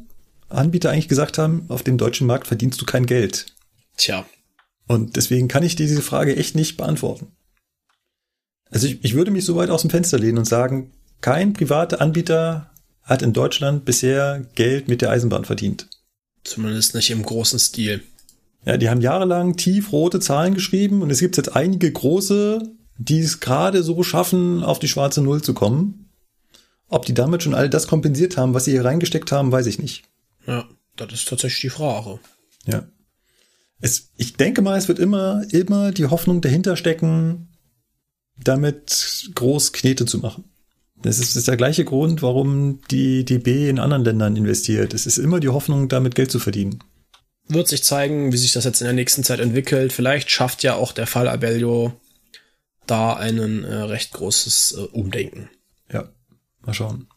Anbieter 0.49 0.91
eigentlich 0.91 1.07
gesagt 1.07 1.37
haben, 1.37 1.63
auf 1.69 1.83
dem 1.83 1.97
deutschen 1.97 2.27
Markt 2.27 2.47
verdienst 2.47 2.81
du 2.81 2.85
kein 2.85 3.05
Geld. 3.05 3.45
Tja, 3.95 4.25
und 4.87 5.15
deswegen 5.15 5.47
kann 5.47 5.63
ich 5.63 5.75
diese 5.75 6.01
Frage 6.01 6.35
echt 6.35 6.55
nicht 6.55 6.77
beantworten. 6.77 7.27
Also 8.69 8.87
ich, 8.87 9.03
ich 9.03 9.13
würde 9.13 9.31
mich 9.31 9.45
so 9.45 9.55
weit 9.55 9.69
aus 9.69 9.81
dem 9.81 9.89
Fenster 9.89 10.17
lehnen 10.17 10.37
und 10.37 10.45
sagen, 10.45 10.91
kein 11.21 11.53
privater 11.53 12.01
Anbieter 12.01 12.71
hat 13.03 13.21
in 13.21 13.33
Deutschland 13.33 13.85
bisher 13.85 14.45
Geld 14.55 14.87
mit 14.87 15.01
der 15.01 15.09
Eisenbahn 15.09 15.45
verdient. 15.45 15.87
Zumindest 16.43 16.95
nicht 16.95 17.09
im 17.09 17.23
großen 17.23 17.59
Stil. 17.59 18.03
Ja, 18.65 18.77
die 18.77 18.89
haben 18.89 19.01
jahrelang 19.01 19.55
tiefrote 19.55 20.19
Zahlen 20.19 20.53
geschrieben 20.53 21.01
und 21.01 21.09
es 21.09 21.19
gibt 21.19 21.37
jetzt 21.37 21.55
einige 21.55 21.91
große, 21.91 22.69
die 22.97 23.19
es 23.19 23.39
gerade 23.39 23.83
so 23.83 24.03
schaffen, 24.03 24.63
auf 24.63 24.79
die 24.79 24.89
schwarze 24.89 25.21
Null 25.21 25.41
zu 25.41 25.53
kommen. 25.53 26.09
Ob 26.89 27.05
die 27.05 27.13
damit 27.13 27.43
schon 27.43 27.53
all 27.53 27.69
das 27.69 27.87
kompensiert 27.87 28.37
haben, 28.37 28.53
was 28.53 28.65
sie 28.65 28.71
hier 28.71 28.85
reingesteckt 28.85 29.31
haben, 29.31 29.51
weiß 29.51 29.67
ich 29.67 29.79
nicht. 29.79 30.03
Ja, 30.45 30.65
das 30.95 31.13
ist 31.13 31.27
tatsächlich 31.27 31.61
die 31.61 31.69
Frage. 31.69 32.19
Ja. 32.65 32.85
Es, 33.79 34.09
ich 34.17 34.35
denke 34.35 34.61
mal, 34.61 34.77
es 34.77 34.87
wird 34.87 34.99
immer, 34.99 35.43
immer 35.51 35.91
die 35.91 36.07
Hoffnung 36.07 36.41
dahinter 36.41 36.75
stecken, 36.75 37.49
damit 38.37 39.29
groß 39.35 39.73
Knete 39.73 40.05
zu 40.05 40.19
machen. 40.19 40.45
Das 41.01 41.19
ist, 41.19 41.31
das 41.31 41.35
ist 41.37 41.47
der 41.47 41.57
gleiche 41.57 41.85
Grund, 41.85 42.23
warum 42.23 42.81
die 42.89 43.23
DB 43.23 43.69
in 43.69 43.79
anderen 43.79 44.03
Ländern 44.03 44.35
investiert. 44.35 44.93
Es 44.93 45.05
ist 45.05 45.19
immer 45.19 45.39
die 45.39 45.49
Hoffnung, 45.49 45.89
damit 45.89 46.15
Geld 46.15 46.31
zu 46.31 46.39
verdienen. 46.39 46.83
Wird 47.47 47.67
sich 47.67 47.83
zeigen, 47.83 48.33
wie 48.33 48.37
sich 48.37 48.51
das 48.51 48.65
jetzt 48.65 48.81
in 48.81 48.85
der 48.85 48.93
nächsten 48.93 49.23
Zeit 49.23 49.39
entwickelt. 49.39 49.93
Vielleicht 49.93 50.31
schafft 50.31 50.63
ja 50.63 50.75
auch 50.75 50.91
der 50.91 51.07
Fall 51.07 51.27
Abellio 51.27 51.93
da 52.87 53.13
einen 53.13 53.63
äh, 53.63 53.75
recht 53.75 54.13
großes 54.13 54.75
äh, 54.77 54.81
Umdenken. 54.81 55.49
Ja, 55.91 56.09
mal 56.61 56.73
schauen. 56.73 57.07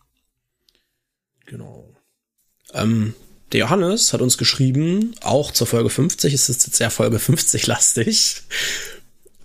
Genau. 1.46 1.88
Ähm, 2.74 3.14
der 3.52 3.60
Johannes 3.60 4.12
hat 4.12 4.20
uns 4.20 4.39
geschrieben, 4.39 5.14
auch 5.22 5.51
zur 5.51 5.66
Folge 5.66 5.90
50, 5.90 6.32
es 6.32 6.48
ist 6.48 6.66
jetzt 6.66 6.77
sehr 6.77 6.90
Folge 6.90 7.18
50 7.18 7.66
lastig, 7.66 8.43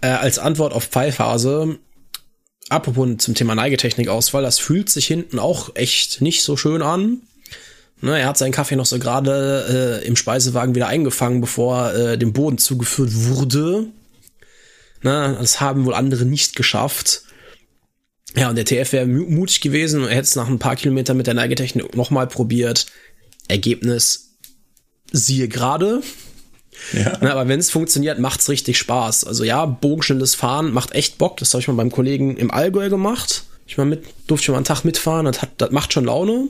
äh, 0.02 0.08
als 0.08 0.40
Antwort 0.40 0.74
auf 0.74 0.86
Pfeilphase, 0.86 1.80
apropos 2.70 3.18
zum 3.18 3.36
Thema 3.36 3.56
Neigetechnik-Auswahl, 3.56 4.44
das 4.44 4.60
fühlt 4.60 4.90
sich 4.90 5.08
hinten 5.08 5.40
auch 5.40 5.76
echt 5.76 6.22
nicht 6.22 6.44
so 6.44 6.58
schön 6.58 6.82
an. 6.82 7.22
Ne, 8.02 8.20
er 8.20 8.28
hat 8.28 8.38
seinen 8.38 8.52
Kaffee 8.52 8.76
noch 8.76 8.86
so 8.86 9.00
gerade 9.00 10.02
äh, 10.04 10.08
im 10.08 10.16
Speisewagen 10.16 10.76
wieder 10.76 10.88
eingefangen, 10.88 11.42
bevor 11.42 11.94
äh, 11.94 12.18
dem 12.18 12.34
Boden 12.34 12.58
zugeführt 12.58 13.10
wurde. 13.14 13.88
Ne, 15.02 15.38
das 15.40 15.62
haben 15.62 15.86
wohl 15.86 15.94
andere 15.94 16.26
nicht 16.26 16.56
geschafft. 16.56 17.24
Ja, 18.36 18.50
und 18.50 18.58
der 18.58 18.66
TF 18.66 18.92
wäre 18.92 19.06
mutig 19.06 19.62
gewesen 19.62 20.02
und 20.02 20.10
er 20.10 20.16
hätte 20.16 20.24
es 20.24 20.36
nach 20.36 20.50
ein 20.50 20.60
paar 20.60 20.76
Kilometern 20.76 21.16
mit 21.16 21.26
der 21.26 21.34
Neigetechnik 21.34 21.96
nochmal 21.96 22.28
probiert. 22.28 22.86
Ergebnis 23.48 24.38
siehe 25.12 25.48
gerade. 25.48 26.02
Ja. 26.94 27.18
Na, 27.22 27.32
aber 27.32 27.48
wenn 27.48 27.60
es 27.60 27.70
funktioniert, 27.70 28.20
macht's 28.20 28.50
richtig 28.50 28.78
Spaß. 28.78 29.24
Also 29.24 29.44
ja, 29.44 29.66
bogenschnelles 29.66 30.36
Fahren 30.36 30.72
macht 30.72 30.94
echt 30.94 31.18
Bock. 31.18 31.38
Das 31.38 31.54
habe 31.54 31.62
ich 31.62 31.68
mal 31.68 31.76
beim 31.76 31.92
Kollegen 31.92 32.38
im 32.38 32.52
Allgäu 32.52 32.90
gemacht. 32.90 33.44
Ich 33.68 33.78
mal 33.78 33.86
mit, 33.86 34.04
durfte 34.28 34.46
ich 34.46 34.50
mal 34.50 34.58
einen 34.58 34.66
Tag 34.66 34.84
mitfahren. 34.84 35.26
Das, 35.26 35.42
hat, 35.42 35.52
das 35.58 35.72
macht 35.72 35.94
schon 35.94 36.06
Laune. 36.06 36.50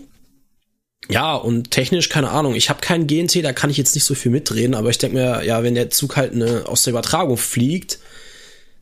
Ja, 1.09 1.35
und 1.35 1.71
technisch, 1.71 2.09
keine 2.09 2.31
Ahnung, 2.31 2.55
ich 2.55 2.69
habe 2.69 2.81
keinen 2.81 3.05
GNT, 3.05 3.43
da 3.43 3.53
kann 3.53 3.69
ich 3.69 3.77
jetzt 3.77 3.93
nicht 3.93 4.05
so 4.05 4.15
viel 4.15 4.31
mitreden, 4.31 4.73
aber 4.73 4.89
ich 4.89 4.97
denke 4.97 5.17
mir, 5.17 5.43
ja, 5.43 5.61
wenn 5.61 5.75
der 5.75 5.91
Zug 5.91 6.17
halt 6.17 6.33
eine, 6.33 6.63
aus 6.65 6.83
der 6.83 6.91
Übertragung 6.91 7.37
fliegt, 7.37 7.99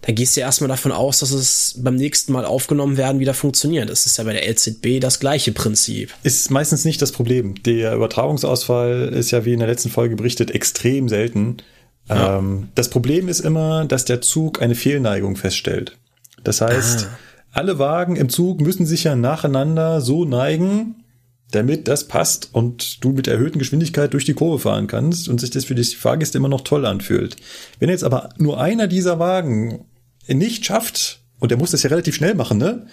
dann 0.05 0.15
gehst 0.15 0.35
du 0.35 0.41
ja 0.41 0.47
erstmal 0.47 0.67
davon 0.67 0.91
aus, 0.91 1.19
dass 1.19 1.31
es 1.31 1.75
beim 1.77 1.95
nächsten 1.95 2.33
Mal 2.33 2.43
aufgenommen 2.43 2.97
werden 2.97 3.19
wieder 3.19 3.33
funktioniert. 3.33 3.89
Das 3.89 4.05
ist 4.05 4.17
ja 4.17 4.25
bei 4.25 4.33
der 4.33 4.49
LZB 4.49 4.99
das 4.99 5.19
gleiche 5.19 5.53
Prinzip. 5.53 6.13
Ist 6.23 6.51
meistens 6.51 6.83
nicht 6.83 7.01
das 7.01 7.13
Problem. 7.13 7.55
Der 7.63 7.95
Übertragungsausfall 7.95 9.13
ist 9.13 9.31
ja, 9.31 9.45
wie 9.45 9.53
in 9.53 9.59
der 9.59 9.69
letzten 9.69 9.89
Folge 9.89 10.17
berichtet, 10.17 10.51
extrem 10.51 11.07
selten. 11.07 11.57
Ja. 12.09 12.39
Ähm, 12.39 12.67
das 12.75 12.89
Problem 12.89 13.29
ist 13.29 13.39
immer, 13.39 13.85
dass 13.85 14.03
der 14.03 14.19
Zug 14.19 14.61
eine 14.61 14.75
Fehlneigung 14.75 15.37
feststellt. 15.37 15.97
Das 16.43 16.59
heißt, 16.59 17.05
ah. 17.05 17.17
alle 17.53 17.79
Wagen 17.79 18.17
im 18.17 18.27
Zug 18.27 18.59
müssen 18.59 18.85
sich 18.85 19.05
ja 19.05 19.15
nacheinander 19.15 20.01
so 20.01 20.25
neigen, 20.25 20.95
damit 21.51 21.87
das 21.87 22.09
passt 22.09 22.49
und 22.51 23.01
du 23.05 23.11
mit 23.11 23.29
erhöhten 23.29 23.59
Geschwindigkeit 23.59 24.11
durch 24.11 24.25
die 24.25 24.33
Kurve 24.33 24.59
fahren 24.59 24.87
kannst 24.87 25.29
und 25.29 25.39
sich 25.39 25.51
das 25.51 25.65
für 25.65 25.75
die 25.75 25.83
Fahrgäste 25.83 26.39
immer 26.39 26.49
noch 26.49 26.61
toll 26.61 26.85
anfühlt. 26.85 27.37
Wenn 27.79 27.89
jetzt 27.89 28.03
aber 28.03 28.29
nur 28.37 28.59
einer 28.59 28.87
dieser 28.87 29.19
Wagen 29.19 29.85
nicht 30.27 30.65
schafft, 30.65 31.21
und 31.39 31.51
er 31.51 31.57
muss 31.57 31.71
das 31.71 31.83
ja 31.83 31.89
relativ 31.89 32.15
schnell 32.15 32.35
machen, 32.35 32.57
ne? 32.57 32.87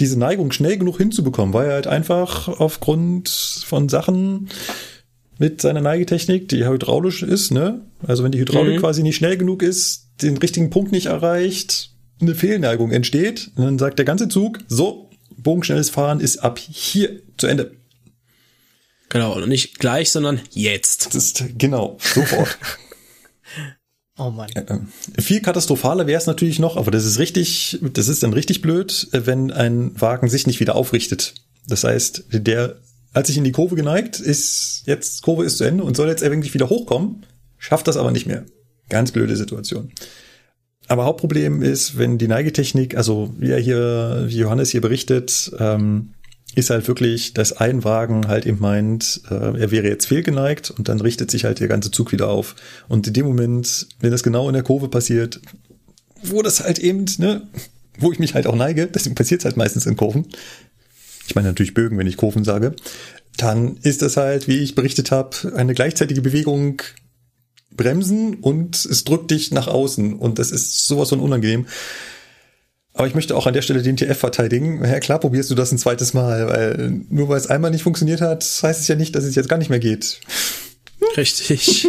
Diese 0.00 0.18
Neigung 0.18 0.52
schnell 0.52 0.78
genug 0.78 0.98
hinzubekommen, 0.98 1.54
weil 1.54 1.68
er 1.68 1.74
halt 1.74 1.86
einfach 1.86 2.48
aufgrund 2.48 3.28
von 3.28 3.88
Sachen 3.88 4.48
mit 5.38 5.60
seiner 5.60 5.80
Neigetechnik, 5.80 6.48
die 6.48 6.66
hydraulisch 6.66 7.22
ist, 7.22 7.50
ne? 7.50 7.80
Also 8.06 8.24
wenn 8.24 8.32
die 8.32 8.40
Hydraulik 8.40 8.76
mhm. 8.76 8.80
quasi 8.80 9.02
nicht 9.02 9.16
schnell 9.16 9.36
genug 9.36 9.62
ist, 9.62 10.08
den 10.22 10.36
richtigen 10.36 10.70
Punkt 10.70 10.92
nicht 10.92 11.06
erreicht, 11.06 11.90
eine 12.20 12.34
Fehlneigung 12.34 12.90
entsteht, 12.90 13.50
und 13.56 13.64
dann 13.64 13.78
sagt 13.78 13.98
der 13.98 14.04
ganze 14.06 14.28
Zug, 14.28 14.58
so, 14.68 15.10
bogenschnelles 15.36 15.90
Fahren 15.90 16.20
ist 16.20 16.38
ab 16.38 16.58
hier 16.58 17.20
zu 17.36 17.46
Ende. 17.46 17.72
Genau, 19.08 19.34
und 19.34 19.48
nicht 19.48 19.78
gleich, 19.78 20.10
sondern 20.10 20.40
jetzt. 20.50 21.14
Das 21.14 21.14
ist 21.14 21.44
genau, 21.58 21.96
sofort. 22.00 22.58
Oh 24.18 24.30
Mann. 24.30 24.50
Äh, 24.54 25.20
viel 25.20 25.40
katastrophaler 25.40 26.06
wäre 26.06 26.18
es 26.18 26.26
natürlich 26.26 26.58
noch, 26.58 26.76
aber 26.76 26.90
das 26.90 27.04
ist 27.04 27.18
richtig, 27.18 27.78
das 27.92 28.08
ist 28.08 28.22
dann 28.22 28.32
richtig 28.32 28.62
blöd, 28.62 29.08
wenn 29.12 29.52
ein 29.52 29.98
Wagen 30.00 30.28
sich 30.28 30.46
nicht 30.46 30.60
wieder 30.60 30.74
aufrichtet. 30.74 31.34
Das 31.66 31.84
heißt, 31.84 32.24
der 32.32 32.76
hat 33.14 33.26
sich 33.26 33.36
in 33.36 33.44
die 33.44 33.52
Kurve 33.52 33.76
geneigt, 33.76 34.20
ist 34.20 34.82
jetzt 34.86 35.22
Kurve 35.22 35.44
ist 35.44 35.58
zu 35.58 35.64
Ende 35.64 35.84
und 35.84 35.96
soll 35.96 36.08
jetzt 36.08 36.22
eigentlich 36.22 36.52
wieder 36.52 36.68
hochkommen, 36.68 37.26
schafft 37.58 37.86
das 37.86 37.96
aber 37.96 38.10
nicht 38.10 38.26
mehr. 38.26 38.44
Ganz 38.88 39.12
blöde 39.12 39.36
Situation. 39.36 39.92
Aber 40.88 41.04
Hauptproblem 41.04 41.62
ist, 41.62 41.98
wenn 41.98 42.18
die 42.18 42.28
Neigetechnik, 42.28 42.96
also 42.96 43.34
wie 43.38 43.50
er 43.50 43.60
hier, 43.60 44.24
wie 44.26 44.38
Johannes 44.38 44.70
hier 44.70 44.80
berichtet, 44.80 45.52
ähm, 45.58 46.14
ist 46.54 46.70
halt 46.70 46.88
wirklich, 46.88 47.34
dass 47.34 47.52
ein 47.52 47.84
Wagen 47.84 48.26
halt 48.26 48.46
eben 48.46 48.60
meint, 48.60 49.20
äh, 49.30 49.34
er 49.34 49.70
wäre 49.70 49.86
jetzt 49.86 50.06
fehlgeneigt 50.06 50.70
und 50.70 50.88
dann 50.88 51.00
richtet 51.00 51.30
sich 51.30 51.44
halt 51.44 51.60
der 51.60 51.68
ganze 51.68 51.90
Zug 51.90 52.10
wieder 52.12 52.28
auf. 52.28 52.56
Und 52.88 53.06
in 53.06 53.12
dem 53.12 53.26
Moment, 53.26 53.86
wenn 54.00 54.10
das 54.10 54.22
genau 54.22 54.48
in 54.48 54.54
der 54.54 54.62
Kurve 54.62 54.88
passiert, 54.88 55.40
wo 56.22 56.42
das 56.42 56.60
halt 56.60 56.78
eben, 56.78 57.04
ne, 57.18 57.42
wo 57.98 58.12
ich 58.12 58.18
mich 58.18 58.34
halt 58.34 58.46
auch 58.46 58.56
neige, 58.56 58.86
deswegen 58.86 59.14
passiert 59.14 59.40
es 59.40 59.44
halt 59.44 59.56
meistens 59.56 59.86
in 59.86 59.96
Kurven. 59.96 60.26
Ich 61.26 61.34
meine 61.34 61.48
natürlich 61.48 61.74
Bögen, 61.74 61.98
wenn 61.98 62.06
ich 62.06 62.16
Kurven 62.16 62.44
sage. 62.44 62.74
Dann 63.36 63.76
ist 63.82 64.02
das 64.02 64.16
halt, 64.16 64.48
wie 64.48 64.58
ich 64.58 64.74
berichtet 64.74 65.10
habe, 65.10 65.52
eine 65.54 65.74
gleichzeitige 65.74 66.22
Bewegung 66.22 66.82
bremsen 67.76 68.34
und 68.34 68.84
es 68.84 69.04
drückt 69.04 69.30
dich 69.30 69.52
nach 69.52 69.68
außen 69.68 70.14
und 70.14 70.38
das 70.38 70.50
ist 70.50 70.86
sowas 70.86 71.10
von 71.10 71.20
unangenehm. 71.20 71.66
Aber 72.98 73.06
ich 73.06 73.14
möchte 73.14 73.36
auch 73.36 73.46
an 73.46 73.54
der 73.54 73.62
Stelle 73.62 73.80
den 73.80 73.96
TF 73.96 74.18
verteidigen. 74.18 74.84
Ja 74.84 74.98
klar, 74.98 75.20
probierst 75.20 75.48
du 75.52 75.54
das 75.54 75.70
ein 75.70 75.78
zweites 75.78 76.14
Mal, 76.14 76.48
weil 76.48 77.00
nur 77.08 77.28
weil 77.28 77.38
es 77.38 77.46
einmal 77.46 77.70
nicht 77.70 77.84
funktioniert 77.84 78.20
hat, 78.20 78.42
heißt 78.42 78.80
es 78.80 78.88
ja 78.88 78.96
nicht, 78.96 79.14
dass 79.14 79.22
es 79.22 79.36
jetzt 79.36 79.48
gar 79.48 79.56
nicht 79.56 79.70
mehr 79.70 79.78
geht. 79.78 80.18
Richtig. 81.16 81.86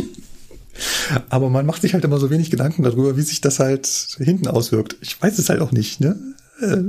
Aber 1.30 1.50
man 1.50 1.66
macht 1.66 1.82
sich 1.82 1.96
halt 1.96 2.04
immer 2.04 2.20
so 2.20 2.30
wenig 2.30 2.52
Gedanken 2.52 2.84
darüber, 2.84 3.18
wie 3.18 3.24
sich 3.24 3.42
das 3.42 3.58
halt 3.58 3.88
hinten 4.20 4.48
auswirkt. 4.48 4.98
Ich 5.02 5.20
weiß 5.20 5.40
es 5.40 5.50
halt 5.50 5.62
auch 5.62 5.72
nicht, 5.72 6.00
ne? 6.00 6.16
Äh, 6.62 6.84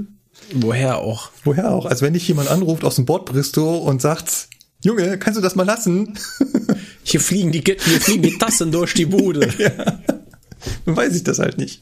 woher 0.52 0.98
auch? 0.98 1.30
Woher 1.44 1.70
auch? 1.70 1.86
Also 1.86 2.04
wenn 2.04 2.12
dich 2.12 2.28
jemand 2.28 2.50
anruft 2.50 2.84
aus 2.84 2.96
dem 2.96 3.06
Bordbristo 3.06 3.78
und 3.78 4.02
sagt, 4.02 4.48
Junge, 4.84 5.18
kannst 5.18 5.38
du 5.38 5.42
das 5.42 5.56
mal 5.56 5.64
lassen? 5.64 6.18
Hier 7.04 7.20
fliegen 7.20 7.52
die, 7.52 7.64
hier 7.64 8.00
fliegen 8.02 8.22
die 8.22 8.36
Tassen 8.36 8.70
durch 8.70 8.92
die 8.92 9.06
Bude. 9.06 9.48
ja. 9.58 9.70
Dann 10.84 10.94
weiß 10.94 11.16
ich 11.16 11.24
das 11.24 11.38
halt 11.38 11.56
nicht. 11.56 11.80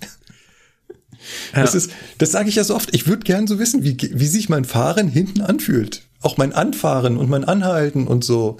Ja. 1.55 1.63
Das 1.63 1.75
ist, 1.75 1.91
das 2.19 2.33
sage 2.33 2.49
ich 2.49 2.57
ja 2.57 2.65
so 2.65 2.75
oft. 2.75 2.95
Ich 2.95 3.07
würde 3.07 3.25
gern 3.25 3.47
so 3.47 3.59
wissen, 3.59 3.85
wie, 3.85 3.97
wie 4.13 4.27
sich 4.27 4.49
mein 4.49 4.65
Fahren 4.65 5.09
hinten 5.09 5.41
anfühlt. 5.41 6.03
Auch 6.21 6.37
mein 6.37 6.53
Anfahren 6.53 7.17
und 7.17 7.31
mein 7.31 7.45
Anhalten 7.45 8.09
und 8.09 8.25
so. 8.25 8.57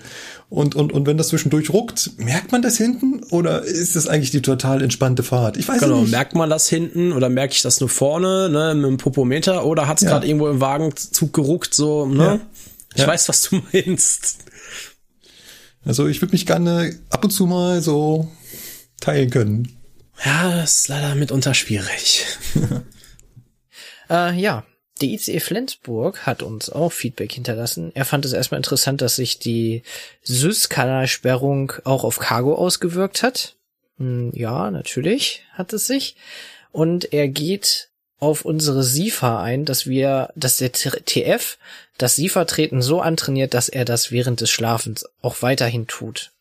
Und, 0.49 0.77
und, 0.77 0.93
und 0.93 1.07
wenn 1.07 1.17
das 1.17 1.29
zwischendurch 1.29 1.71
ruckt, 1.71 2.13
merkt 2.17 2.53
man 2.53 2.63
das 2.63 2.77
hinten 2.77 3.23
oder 3.31 3.63
ist 3.63 3.97
das 3.97 4.07
eigentlich 4.07 4.31
die 4.31 4.43
total 4.43 4.81
entspannte 4.81 5.23
Fahrt? 5.23 5.57
Ich 5.57 5.69
weiß 5.69 5.81
genau, 5.81 6.03
nicht. 6.03 6.13
Merkt 6.13 6.35
man 6.35 6.49
das 6.49 6.69
hinten 6.69 7.13
oder 7.13 7.29
merke 7.29 7.55
ich 7.55 7.63
das 7.63 7.81
nur 7.81 7.89
vorne, 7.89 8.49
ne, 8.49 8.75
mit 8.75 8.85
dem 8.85 8.97
Popometer 8.97 9.67
oder 9.67 9.89
hat 9.89 9.99
es 9.99 10.05
ja. 10.05 10.11
gerade 10.11 10.27
irgendwo 10.27 10.49
im 10.49 10.61
Wagenzug 10.61 11.33
geruckt, 11.33 11.75
so, 11.75 12.07
ne? 12.07 12.25
Ja. 12.25 12.41
Ich 12.95 13.03
ja. 13.03 13.07
weiß, 13.09 13.29
was 13.29 13.43
du 13.43 13.61
meinst. 13.73 14.39
Also 15.85 16.07
ich 16.07 16.21
würde 16.21 16.33
mich 16.33 16.47
gerne 16.47 16.95
ab 17.11 17.25
und 17.25 17.31
zu 17.31 17.47
mal 17.47 17.83
so 17.83 18.29
teilen 19.01 19.31
können. 19.31 19.78
Ja, 20.25 20.63
ist 20.63 20.89
leider 20.89 21.15
mitunter 21.15 21.55
schwierig. 21.55 22.27
äh, 24.11 24.35
ja, 24.35 24.65
die 25.01 25.15
ICE 25.15 25.41
Flensburg 25.41 26.27
hat 26.27 26.43
uns 26.43 26.71
auch 26.71 26.91
Feedback 26.91 27.33
hinterlassen. 27.33 27.93
Er 27.95 28.05
fand 28.05 28.25
es 28.25 28.33
erstmal 28.33 28.59
interessant, 28.59 29.01
dass 29.01 29.17
sich 29.17 29.39
die 29.39 29.83
SYS-Kanalsperrung 30.25 31.73
auch 31.85 32.05
auf 32.05 32.19
Cargo 32.19 32.55
ausgewirkt 32.55 33.23
hat. 33.23 33.57
Hm, 33.99 34.33
ja, 34.35 34.71
natürlich 34.71 35.45
hat 35.53 35.73
es 35.73 35.87
sich. 35.87 36.17
Und 36.73 37.13
er 37.13 37.29
geht 37.29 37.91
auf 38.19 38.45
unsere 38.45 38.83
SIFA 38.83 39.43
ein, 39.43 39.65
dass 39.65 39.87
wir, 39.87 40.31
dass 40.35 40.57
der 40.57 40.73
TF 40.73 41.59
das 41.97 42.17
SIFA-Treten 42.17 42.83
so 42.83 43.01
antrainiert, 43.01 43.55
dass 43.55 43.69
er 43.69 43.85
das 43.85 44.11
während 44.11 44.41
des 44.41 44.51
Schlafens 44.51 45.07
auch 45.23 45.43
weiterhin 45.43 45.87
tut. 45.87 46.33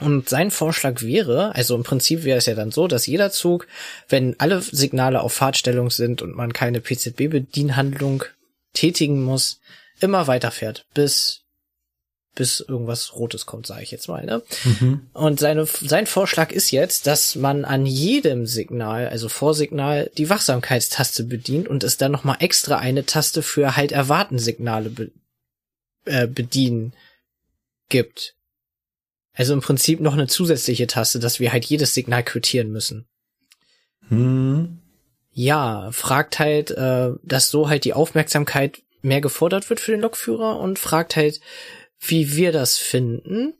Und 0.00 0.28
sein 0.28 0.50
Vorschlag 0.50 1.02
wäre, 1.02 1.54
also 1.54 1.74
im 1.74 1.82
Prinzip 1.82 2.24
wäre 2.24 2.38
es 2.38 2.46
ja 2.46 2.54
dann 2.54 2.70
so, 2.70 2.86
dass 2.86 3.06
jeder 3.06 3.30
Zug, 3.30 3.66
wenn 4.08 4.38
alle 4.38 4.62
Signale 4.62 5.20
auf 5.20 5.32
Fahrtstellung 5.32 5.90
sind 5.90 6.22
und 6.22 6.36
man 6.36 6.52
keine 6.52 6.80
PZB-Bedienhandlung 6.80 8.24
tätigen 8.74 9.24
muss, 9.24 9.60
immer 10.00 10.28
weiterfährt, 10.28 10.86
bis 10.94 11.42
bis 12.38 12.60
irgendwas 12.60 13.16
Rotes 13.16 13.46
kommt, 13.46 13.66
sage 13.66 13.82
ich 13.82 13.90
jetzt 13.90 14.06
mal. 14.06 14.24
Ne? 14.24 14.42
Mhm. 14.64 15.08
Und 15.12 15.40
seine, 15.40 15.66
sein 15.66 16.06
Vorschlag 16.06 16.52
ist 16.52 16.70
jetzt, 16.70 17.08
dass 17.08 17.34
man 17.34 17.64
an 17.64 17.84
jedem 17.84 18.46
Signal, 18.46 19.08
also 19.08 19.28
Vorsignal, 19.28 20.08
die 20.16 20.30
Wachsamkeitstaste 20.30 21.24
bedient 21.24 21.66
und 21.66 21.82
es 21.82 21.96
dann 21.96 22.12
nochmal 22.12 22.36
extra 22.38 22.78
eine 22.78 23.04
Taste 23.04 23.42
für 23.42 23.74
halt 23.74 23.90
erwarten 23.90 24.38
Signale 24.38 24.88
be, 24.88 25.10
äh, 26.04 26.28
bedienen 26.28 26.92
gibt. 27.88 28.36
Also 29.38 29.52
im 29.52 29.60
Prinzip 29.60 30.00
noch 30.00 30.14
eine 30.14 30.26
zusätzliche 30.26 30.88
Taste, 30.88 31.20
dass 31.20 31.38
wir 31.38 31.52
halt 31.52 31.64
jedes 31.64 31.94
Signal 31.94 32.24
quittieren 32.24 32.72
müssen. 32.72 33.06
Hm. 34.08 34.80
Ja, 35.30 35.90
fragt 35.92 36.40
halt, 36.40 36.72
äh, 36.72 37.12
dass 37.22 37.48
so 37.48 37.68
halt 37.68 37.84
die 37.84 37.94
Aufmerksamkeit 37.94 38.82
mehr 39.00 39.20
gefordert 39.20 39.70
wird 39.70 39.78
für 39.78 39.92
den 39.92 40.00
Lokführer 40.00 40.58
und 40.58 40.80
fragt 40.80 41.14
halt, 41.14 41.40
wie 42.00 42.34
wir 42.34 42.50
das 42.50 42.78
finden. 42.78 43.54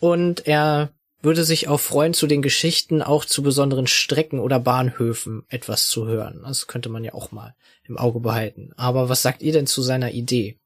Und 0.00 0.48
er 0.48 0.92
würde 1.22 1.44
sich 1.44 1.68
auch 1.68 1.78
freuen, 1.78 2.12
zu 2.12 2.26
den 2.26 2.42
Geschichten 2.42 3.00
auch 3.00 3.24
zu 3.24 3.44
besonderen 3.44 3.86
Strecken 3.86 4.40
oder 4.40 4.58
Bahnhöfen 4.58 5.44
etwas 5.48 5.86
zu 5.86 6.08
hören. 6.08 6.42
Das 6.44 6.66
könnte 6.66 6.88
man 6.88 7.04
ja 7.04 7.14
auch 7.14 7.30
mal 7.30 7.54
im 7.84 7.96
Auge 7.98 8.18
behalten. 8.18 8.72
Aber 8.76 9.08
was 9.08 9.22
sagt 9.22 9.42
ihr 9.42 9.52
denn 9.52 9.68
zu 9.68 9.80
seiner 9.80 10.10
Idee 10.10 10.58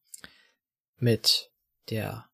mit 0.96 1.50
der 1.90 2.27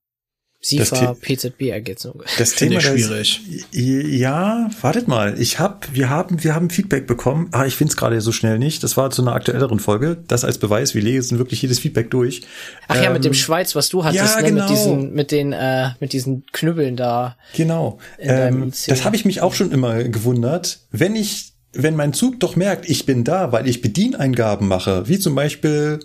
SIFA 0.64 1.14
PZB-Ergänzung. 1.20 2.22
Das 2.38 2.54
Thema 2.54 2.78
ist 2.78 2.84
schwierig. 2.84 3.40
ja, 3.72 4.70
wartet 4.80 5.08
mal. 5.08 5.38
Ich 5.38 5.58
hab, 5.58 5.92
wir 5.92 6.08
haben, 6.08 6.42
wir 6.42 6.54
haben 6.54 6.70
Feedback 6.70 7.06
bekommen. 7.06 7.48
Ah, 7.52 7.66
ich 7.66 7.76
finde 7.76 7.90
es 7.90 7.96
gerade 7.98 8.18
so 8.22 8.32
schnell 8.32 8.58
nicht. 8.58 8.82
Das 8.82 8.96
war 8.96 9.10
zu 9.10 9.20
einer 9.20 9.34
aktuelleren 9.34 9.78
Folge. 9.78 10.16
Das 10.26 10.42
als 10.42 10.56
Beweis. 10.56 10.94
Wir 10.94 11.02
lesen 11.02 11.38
wirklich 11.38 11.60
jedes 11.60 11.80
Feedback 11.80 12.10
durch. 12.10 12.42
Ach 12.88 13.02
ja, 13.02 13.10
mit 13.10 13.24
dem 13.24 13.32
ähm, 13.32 13.34
Schweiz, 13.34 13.74
was 13.74 13.90
du 13.90 14.04
hattest, 14.04 14.36
ja, 14.36 14.40
ne? 14.40 14.48
genau. 14.48 14.62
mit 14.62 14.70
diesen, 14.70 15.12
mit 15.12 15.30
den, 15.32 15.52
äh, 15.52 15.90
mit 16.00 16.14
diesen 16.14 16.46
Knüppeln 16.52 16.96
da. 16.96 17.36
Genau. 17.54 17.98
Ähm, 18.18 18.72
das 18.86 19.04
habe 19.04 19.16
ich 19.16 19.26
mich 19.26 19.42
auch 19.42 19.52
schon 19.52 19.70
immer 19.70 20.02
gewundert. 20.04 20.80
Wenn 20.90 21.14
ich 21.14 21.52
wenn 21.76 21.96
mein 21.96 22.12
Zug 22.12 22.38
doch 22.38 22.54
merkt, 22.54 22.88
ich 22.88 23.04
bin 23.04 23.24
da, 23.24 23.50
weil 23.50 23.68
ich 23.68 23.82
Bedieneingaben 23.82 24.68
mache, 24.68 25.08
wie 25.08 25.18
zum 25.18 25.34
Beispiel 25.34 25.98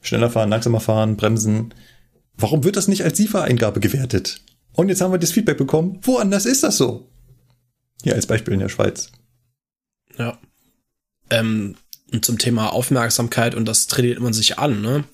schneller 0.00 0.30
fahren, 0.30 0.50
langsamer 0.50 0.80
fahren, 0.80 1.16
bremsen, 1.16 1.72
warum 2.38 2.64
wird 2.64 2.76
das 2.76 2.88
nicht 2.88 3.02
als 3.04 3.16
SIFA-Eingabe 3.18 3.80
gewertet? 3.80 4.40
Und 4.72 4.88
jetzt 4.88 5.00
haben 5.00 5.12
wir 5.12 5.18
das 5.18 5.32
Feedback 5.32 5.56
bekommen, 5.56 5.98
woanders 6.02 6.46
ist 6.46 6.62
das 6.62 6.76
so? 6.76 7.08
Hier 8.02 8.14
als 8.14 8.26
Beispiel 8.26 8.54
in 8.54 8.60
der 8.60 8.68
Schweiz. 8.68 9.10
Ja. 10.18 10.38
Ähm, 11.30 11.76
und 12.12 12.24
zum 12.24 12.38
Thema 12.38 12.72
Aufmerksamkeit 12.72 13.54
und 13.54 13.64
das 13.66 13.86
trainiert 13.86 14.20
man 14.20 14.32
sich 14.32 14.58
an, 14.58 14.80
ne? 14.80 15.04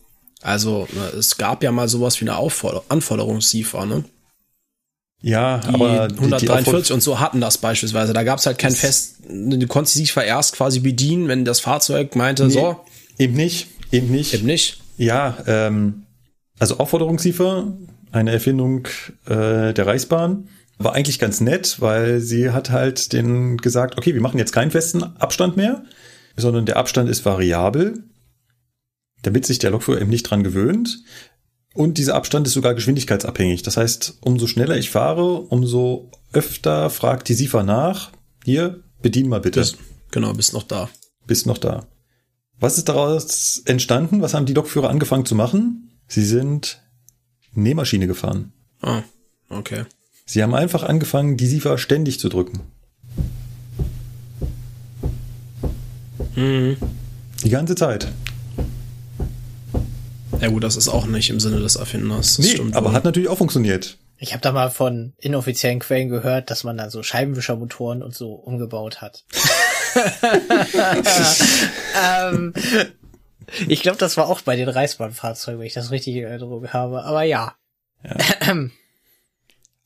Also, 0.43 0.89
ne, 0.93 1.19
es 1.19 1.39
gab 1.39 1.63
ja 1.63 1.71
mal 1.71 1.89
sowas 1.89 2.21
wie 2.21 2.25
eine 2.25 2.37
Aufforder 2.37 2.83
Anforderungs-SIFA, 2.89 3.87
ne? 3.87 4.05
Ja, 5.23 5.59
Die 5.59 5.69
aber 5.69 6.09
die, 6.09 6.17
143 6.17 6.89
die 6.89 6.93
und 6.93 7.01
so 7.01 7.21
hatten 7.21 7.41
das 7.41 7.59
beispielsweise. 7.59 8.13
Da 8.13 8.25
gab 8.25 8.41
es 8.41 8.47
halt 8.47 8.59
kein 8.59 8.75
Fest, 8.75 9.19
du 9.29 9.67
konntest 9.69 9.97
dich 9.97 10.17
erst 10.17 10.55
quasi 10.57 10.81
bedienen, 10.81 11.29
wenn 11.29 11.45
das 11.45 11.61
Fahrzeug 11.61 12.17
meinte, 12.17 12.47
Nee, 12.47 12.55
so, 12.55 12.81
eben 13.19 13.35
nicht, 13.35 13.69
eben 13.93 14.11
nicht. 14.11 14.35
eben 14.35 14.47
nicht. 14.47 14.81
Ja, 14.99 15.39
ähm, 15.47 16.03
also 16.63 16.79
Aufforderungssiefer, 16.79 17.77
eine 18.13 18.31
Erfindung 18.31 18.87
äh, 19.27 19.75
der 19.75 19.85
Reichsbahn, 19.85 20.49
war 20.79 20.93
eigentlich 20.93 21.19
ganz 21.19 21.41
nett, 21.41 21.81
weil 21.81 22.21
sie 22.21 22.51
hat 22.51 22.71
halt 22.71 23.13
den 23.13 23.57
gesagt, 23.57 23.99
okay, 23.99 24.15
wir 24.15 24.21
machen 24.21 24.39
jetzt 24.39 24.53
keinen 24.53 24.71
festen 24.71 25.03
Abstand 25.03 25.57
mehr, 25.57 25.83
sondern 26.37 26.65
der 26.65 26.77
Abstand 26.77 27.11
ist 27.11 27.25
variabel, 27.25 28.05
damit 29.23 29.45
sich 29.45 29.59
der 29.59 29.73
Lokführer 29.73 30.01
eben 30.01 30.11
nicht 30.11 30.23
dran 30.23 30.45
gewöhnt. 30.45 31.03
Und 31.75 31.99
dieser 31.99 32.15
Abstand 32.15 32.47
ist 32.47 32.53
sogar 32.53 32.75
geschwindigkeitsabhängig. 32.75 33.65
Das 33.65 33.77
heißt, 33.77 34.19
umso 34.21 34.47
schneller 34.47 34.77
ich 34.77 34.91
fahre, 34.91 35.41
umso 35.41 36.13
öfter 36.33 36.91
fragt 36.91 37.29
die 37.29 37.35
SIFA 37.35 37.65
nach, 37.65 38.13
hier, 38.45 38.85
bedien 39.01 39.29
mal 39.29 39.41
bitte. 39.41 39.59
Bist, 39.59 39.79
genau, 40.13 40.33
bist 40.33 40.53
noch 40.53 40.63
da. 40.63 40.89
bist 41.27 41.45
noch 41.45 41.59
da. 41.59 41.89
Was 42.61 42.79
ist 42.79 42.89
daraus 42.89 43.63
entstanden? 43.65 44.23
Was 44.23 44.35
haben 44.35 44.47
die 44.47 44.55
Lokführer 44.55 44.91
angefangen 44.91 45.27
zu 45.27 45.35
machen? 45.35 45.89
Sie 46.09 46.25
sind 46.25 46.83
Nähmaschine 47.55 48.07
gefahren. 48.07 48.53
Ah, 48.81 49.03
okay. 49.49 49.85
Sie 50.27 50.43
haben 50.43 50.55
einfach 50.55 50.83
angefangen, 50.83 51.37
die 51.37 51.47
SIFA 51.47 51.79
ständig 51.79 52.21
zu 52.21 52.29
drücken. 52.29 52.61
Mhm. 56.35 56.77
Die 57.45 57.51
ganze 57.51 57.75
Zeit. 57.75 58.09
Ja 60.41 60.49
gut, 60.49 60.65
das 60.65 60.77
ist 60.77 60.89
auch 60.89 61.07
nicht 61.07 61.31
im 61.31 61.41
Sinne 61.41 61.61
des 61.61 61.77
Erfinders. 61.77 62.37
Das 62.37 62.47
Nee, 62.47 62.53
stimmt 62.53 62.77
aber 62.77 62.89
wohl. 62.89 62.95
hat 62.95 63.05
natürlich 63.05 63.29
auch 63.29 63.39
funktioniert. 63.39 63.99
Ich 64.19 64.33
habe 64.33 64.43
da 64.43 64.53
mal 64.53 64.71
von 64.71 65.13
inoffiziellen 65.19 65.81
Quellen 65.81 66.09
gehört, 66.09 66.51
dass 66.51 66.65
man 66.65 66.77
dann 66.77 66.91
so 66.91 67.03
Scheibenwischermotoren 67.03 68.03
und 68.03 68.15
so 68.15 68.33
umgebaut 68.33 69.01
hat. 69.01 69.25
ähm, 72.03 72.55
ich 73.69 73.83
glaube, 73.83 73.99
das 73.99 74.17
war 74.17 74.29
auch 74.29 74.41
bei 74.41 74.57
den 74.57 74.69
Reichsbahnfahrzeugen, 74.69 75.61
wenn 75.61 75.67
ich 75.67 75.75
das 75.75 75.91
richtig 75.91 76.17
in 76.17 76.25
Erinnerung 76.25 76.69
habe. 76.69 77.05
Aber 77.05 77.23
ja. 77.23 77.55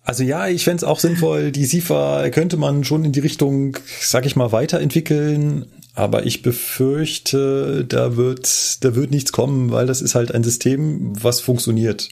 Also 0.07 0.23
ja, 0.23 0.47
ich 0.47 0.63
fänd's 0.63 0.85
auch 0.85 1.01
sinnvoll, 1.01 1.51
die 1.51 1.65
SIFA 1.65 2.31
könnte 2.31 2.57
man 2.57 2.85
schon 2.85 3.05
in 3.05 3.11
die 3.11 3.19
Richtung, 3.19 3.77
sag 4.01 4.25
ich 4.25 4.37
mal, 4.37 4.53
weiterentwickeln. 4.53 5.67
Aber 5.95 6.27
ich 6.27 6.43
befürchte, 6.43 7.85
da 7.85 8.17
wird, 8.17 8.85
da 8.85 8.95
wird 8.95 9.11
nichts 9.11 9.33
kommen, 9.33 9.73
weil 9.73 9.87
das 9.87 10.03
ist 10.03 10.15
halt 10.15 10.33
ein 10.33 10.45
System, 10.45 11.21
was 11.21 11.41
funktioniert. 11.41 12.09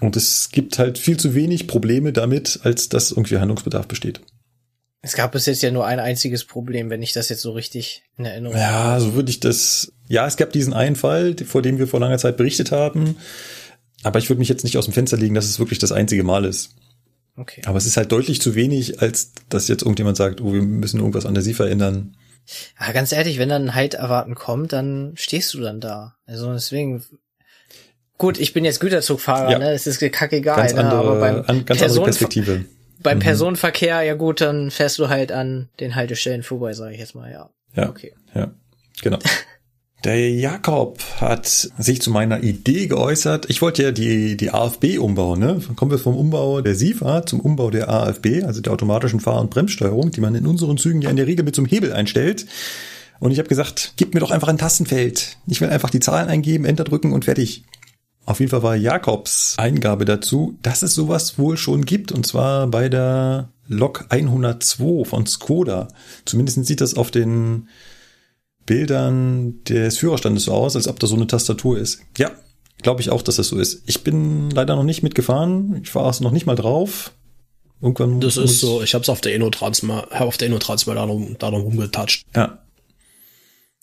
Und 0.00 0.16
es 0.16 0.50
gibt 0.52 0.78
halt 0.78 0.98
viel 0.98 1.16
zu 1.16 1.34
wenig 1.34 1.66
Probleme 1.66 2.12
damit, 2.12 2.60
als 2.62 2.90
dass 2.90 3.10
irgendwie 3.10 3.38
Handlungsbedarf 3.38 3.86
besteht. 3.88 4.20
Es 5.02 5.14
gab 5.14 5.32
bis 5.32 5.46
jetzt 5.46 5.62
ja 5.62 5.70
nur 5.70 5.86
ein 5.86 5.98
einziges 5.98 6.44
Problem, 6.44 6.90
wenn 6.90 7.02
ich 7.02 7.12
das 7.12 7.30
jetzt 7.30 7.40
so 7.40 7.52
richtig 7.52 8.02
in 8.18 8.26
Erinnerung 8.26 8.56
habe. 8.56 8.64
Ja, 8.64 9.00
so 9.00 9.14
würde 9.14 9.30
ich 9.30 9.40
das. 9.40 9.92
Ja, 10.08 10.26
es 10.26 10.36
gab 10.36 10.52
diesen 10.52 10.74
einen 10.74 10.96
Fall, 10.96 11.36
vor 11.46 11.62
dem 11.62 11.78
wir 11.78 11.86
vor 11.86 12.00
langer 12.00 12.18
Zeit 12.18 12.36
berichtet 12.36 12.70
haben. 12.70 13.16
Aber 14.02 14.18
ich 14.18 14.28
würde 14.28 14.40
mich 14.40 14.48
jetzt 14.48 14.64
nicht 14.64 14.76
aus 14.76 14.84
dem 14.84 14.92
Fenster 14.94 15.16
legen, 15.16 15.34
dass 15.34 15.46
es 15.46 15.58
wirklich 15.58 15.78
das 15.78 15.92
einzige 15.92 16.22
Mal 16.22 16.44
ist. 16.44 16.74
Okay. 17.36 17.62
Aber 17.64 17.78
es 17.78 17.86
ist 17.86 17.96
halt 17.96 18.12
deutlich 18.12 18.40
zu 18.42 18.54
wenig, 18.54 19.00
als 19.00 19.32
dass 19.48 19.68
jetzt 19.68 19.82
irgendjemand 19.82 20.18
sagt, 20.18 20.42
oh, 20.42 20.52
wir 20.52 20.60
müssen 20.62 20.98
irgendwas 21.00 21.24
an 21.26 21.34
der 21.34 21.42
SIFA 21.42 21.66
ändern. 21.68 22.16
Ja, 22.78 22.92
ganz 22.92 23.12
ehrlich, 23.12 23.38
wenn 23.38 23.48
dann 23.48 23.74
halt 23.74 23.94
erwarten 23.94 24.34
kommt, 24.34 24.72
dann 24.72 25.12
stehst 25.14 25.54
du 25.54 25.60
dann 25.60 25.80
da. 25.80 26.16
Also 26.26 26.52
deswegen. 26.52 27.02
Gut, 28.18 28.38
ich 28.38 28.52
bin 28.52 28.66
jetzt 28.66 28.80
Güterzugfahrer, 28.80 29.52
Ja. 29.52 29.58
ne? 29.58 29.70
Es 29.72 29.86
ist 29.86 30.00
kackegal, 30.12 30.56
Ganz 30.56 30.74
ne? 30.74 30.84
aber 30.84 31.20
beim, 31.20 31.44
an, 31.46 31.64
ganz 31.64 31.80
andere 31.80 32.04
Perspektive. 32.04 32.64
Beim 33.02 33.18
Mhm. 33.18 33.22
Personenverkehr, 33.22 34.02
ja 34.02 34.14
gut, 34.14 34.40
dann 34.40 34.70
fährst 34.70 34.98
du 34.98 35.08
halt 35.08 35.32
an 35.32 35.68
den 35.80 35.94
Haltestellen 35.94 36.42
vorbei, 36.42 36.72
sage 36.74 36.94
ich 36.94 37.00
jetzt 37.00 37.14
mal, 37.14 37.30
ja. 37.30 37.50
Ja, 37.76 37.88
Okay. 37.88 38.12
ja, 38.34 38.50
genau. 39.02 39.18
Der 40.02 40.30
Jakob 40.30 40.98
hat 41.20 41.46
sich 41.46 42.00
zu 42.00 42.10
meiner 42.10 42.42
Idee 42.42 42.86
geäußert. 42.86 43.50
Ich 43.50 43.60
wollte 43.60 43.82
ja 43.82 43.90
die, 43.92 44.34
die 44.34 44.50
AFB 44.50 44.96
umbauen. 44.98 45.38
Ne? 45.40 45.60
Dann 45.66 45.76
kommen 45.76 45.90
wir 45.90 45.98
vom 45.98 46.16
Umbau 46.16 46.62
der 46.62 46.74
SIFA 46.74 47.26
zum 47.26 47.38
Umbau 47.40 47.68
der 47.70 47.90
AFB, 47.90 48.42
also 48.46 48.62
der 48.62 48.72
automatischen 48.72 49.20
Fahr- 49.20 49.38
und 49.42 49.50
Bremssteuerung, 49.50 50.10
die 50.10 50.22
man 50.22 50.34
in 50.34 50.46
unseren 50.46 50.78
Zügen 50.78 51.02
ja 51.02 51.10
in 51.10 51.16
der 51.16 51.26
Regel 51.26 51.44
mit 51.44 51.54
so 51.54 51.60
einem 51.60 51.68
Hebel 51.68 51.92
einstellt. 51.92 52.46
Und 53.18 53.30
ich 53.32 53.38
habe 53.38 53.50
gesagt, 53.50 53.92
gib 53.98 54.14
mir 54.14 54.20
doch 54.20 54.30
einfach 54.30 54.48
ein 54.48 54.56
Tastenfeld. 54.56 55.36
Ich 55.46 55.60
will 55.60 55.68
einfach 55.68 55.90
die 55.90 56.00
Zahlen 56.00 56.30
eingeben, 56.30 56.64
Enter 56.64 56.84
drücken 56.84 57.12
und 57.12 57.26
fertig. 57.26 57.64
Auf 58.30 58.38
jeden 58.38 58.50
Fall 58.50 58.62
war 58.62 58.76
Jakobs 58.76 59.56
Eingabe 59.58 60.04
dazu, 60.04 60.56
dass 60.62 60.82
es 60.82 60.94
sowas 60.94 61.36
wohl 61.36 61.56
schon 61.56 61.84
gibt, 61.84 62.12
und 62.12 62.24
zwar 62.24 62.68
bei 62.68 62.88
der 62.88 63.48
Lok 63.66 64.06
102 64.08 65.04
von 65.04 65.26
Skoda. 65.26 65.88
Zumindest 66.26 66.64
sieht 66.64 66.80
das 66.80 66.94
auf 66.94 67.10
den 67.10 67.68
Bildern 68.66 69.64
des 69.64 69.98
Führerstandes 69.98 70.44
so 70.44 70.52
aus, 70.52 70.76
als 70.76 70.86
ob 70.86 71.00
da 71.00 71.08
so 71.08 71.16
eine 71.16 71.26
Tastatur 71.26 71.76
ist. 71.76 72.02
Ja, 72.18 72.30
glaube 72.82 73.00
ich 73.00 73.10
auch, 73.10 73.22
dass 73.22 73.34
das 73.34 73.48
so 73.48 73.58
ist. 73.58 73.82
Ich 73.86 74.04
bin 74.04 74.48
leider 74.50 74.76
noch 74.76 74.84
nicht 74.84 75.02
mitgefahren. 75.02 75.80
Ich 75.82 75.92
war 75.96 76.04
also 76.04 76.22
noch 76.22 76.30
nicht 76.30 76.46
mal 76.46 76.54
drauf. 76.54 77.10
Irgendwann 77.82 78.20
Das 78.20 78.36
ist 78.36 78.60
so, 78.60 78.80
ich 78.80 78.94
hab's 78.94 79.08
auf 79.08 79.20
der 79.20 79.34
Innotrans 79.34 79.82
mal, 79.82 80.06
auf 80.12 80.36
der 80.36 80.46
Innotrans 80.46 80.86
mal 80.86 80.94
darum, 80.94 81.34
darum 81.36 81.62
rumgetatscht. 81.62 82.26
Ja. 82.36 82.60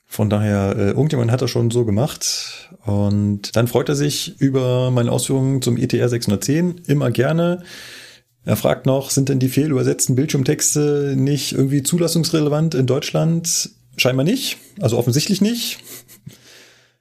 Von 0.08 0.30
daher, 0.30 0.76
äh, 0.78 0.90
irgendjemand 0.90 1.32
hat 1.32 1.42
das 1.42 1.52
schon 1.52 1.70
so 1.70 1.86
gemacht. 1.86 2.70
Und 2.86 3.56
dann 3.56 3.68
freut 3.68 3.90
er 3.90 3.96
sich 3.96 4.40
über 4.40 4.90
meine 4.90 5.12
Ausführungen 5.12 5.62
zum 5.62 5.78
ETR 5.78 6.08
610. 6.08 6.82
Immer 6.88 7.12
gerne. 7.12 7.64
Er 8.46 8.56
fragt 8.56 8.86
noch, 8.86 9.10
sind 9.10 9.28
denn 9.28 9.40
die 9.40 9.50
fehlübersetzten 9.50 10.16
Bildschirmtexte 10.16 11.16
nicht 11.18 11.52
irgendwie 11.52 11.84
zulassungsrelevant 11.84 12.76
in 12.76 12.88
Deutschland? 12.88 13.70
Scheinbar 13.98 14.24
nicht. 14.24 14.58
Also 14.80 14.98
offensichtlich 14.98 15.42
nicht. 15.42 15.80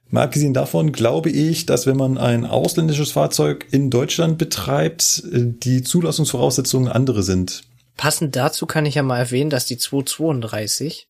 Mal 0.09 0.23
abgesehen 0.23 0.53
davon 0.53 0.91
glaube 0.91 1.29
ich, 1.29 1.65
dass 1.65 1.85
wenn 1.85 1.97
man 1.97 2.17
ein 2.17 2.45
ausländisches 2.45 3.11
Fahrzeug 3.11 3.67
in 3.71 3.89
Deutschland 3.89 4.37
betreibt, 4.37 5.23
die 5.25 5.83
Zulassungsvoraussetzungen 5.83 6.87
andere 6.89 7.23
sind. 7.23 7.63
Passend 7.97 8.35
dazu 8.35 8.65
kann 8.65 8.85
ich 8.85 8.95
ja 8.95 9.03
mal 9.03 9.17
erwähnen, 9.17 9.49
dass 9.49 9.65
die 9.65 9.77
232, 9.77 11.07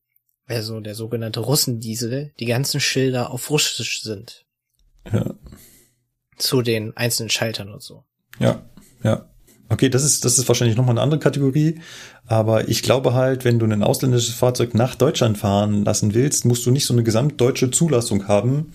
also 0.47 0.79
der 0.79 0.95
sogenannte 0.95 1.41
Russendiesel, 1.41 2.33
die 2.39 2.45
ganzen 2.45 2.79
Schilder 2.79 3.31
auf 3.31 3.49
Russisch 3.49 4.01
sind. 4.01 4.45
Ja. 5.11 5.35
Zu 6.37 6.61
den 6.61 6.95
einzelnen 6.95 7.29
Schaltern 7.29 7.69
und 7.69 7.83
so. 7.83 8.03
Ja, 8.39 8.63
ja. 9.03 9.29
Okay, 9.69 9.89
das 9.89 10.05
ist, 10.05 10.23
das 10.23 10.37
ist 10.37 10.47
wahrscheinlich 10.47 10.77
nochmal 10.77 10.93
eine 10.93 11.01
andere 11.01 11.19
Kategorie. 11.19 11.81
Aber 12.25 12.69
ich 12.69 12.83
glaube 12.83 13.13
halt, 13.13 13.43
wenn 13.43 13.59
du 13.59 13.65
ein 13.65 13.83
ausländisches 13.83 14.33
Fahrzeug 14.33 14.73
nach 14.73 14.95
Deutschland 14.95 15.37
fahren 15.37 15.83
lassen 15.83 16.13
willst, 16.13 16.45
musst 16.45 16.65
du 16.65 16.71
nicht 16.71 16.85
so 16.85 16.93
eine 16.93 17.03
gesamtdeutsche 17.03 17.69
Zulassung 17.69 18.27
haben, 18.27 18.73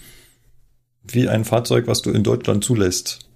wie 1.02 1.28
ein 1.28 1.44
Fahrzeug, 1.44 1.86
was 1.86 2.02
du 2.02 2.10
in 2.10 2.22
Deutschland 2.22 2.62
zulässt. 2.62 3.31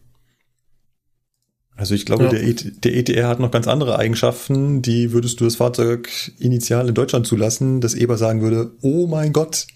Also 1.77 1.95
ich 1.95 2.07
glaube, 2.07 2.25
Ja. 2.25 2.31
der, 2.31 2.43
ET, 2.43 2.85
der 2.85 2.95
ETR 2.97 3.29
hat 3.29 3.39
noch 3.39 3.51
ganz 3.51 3.69
andere 3.69 3.99
Eigenschaften, 3.99 4.81
die 4.81 5.13
würdest 5.13 5.41
du 5.41 5.45
das 5.45 5.57
Fahrzeug 5.57 6.09
initial 6.39 6.89
in 6.89 6.95
Deutschland 6.95 7.27
zulassen, 7.27 7.81
dass 7.83 7.95
Eber 7.95 8.17
sagen 8.17 8.41
würde, 8.41 8.73
oh 8.81 9.07
mein 9.07 9.33
Gott, 9.35 9.67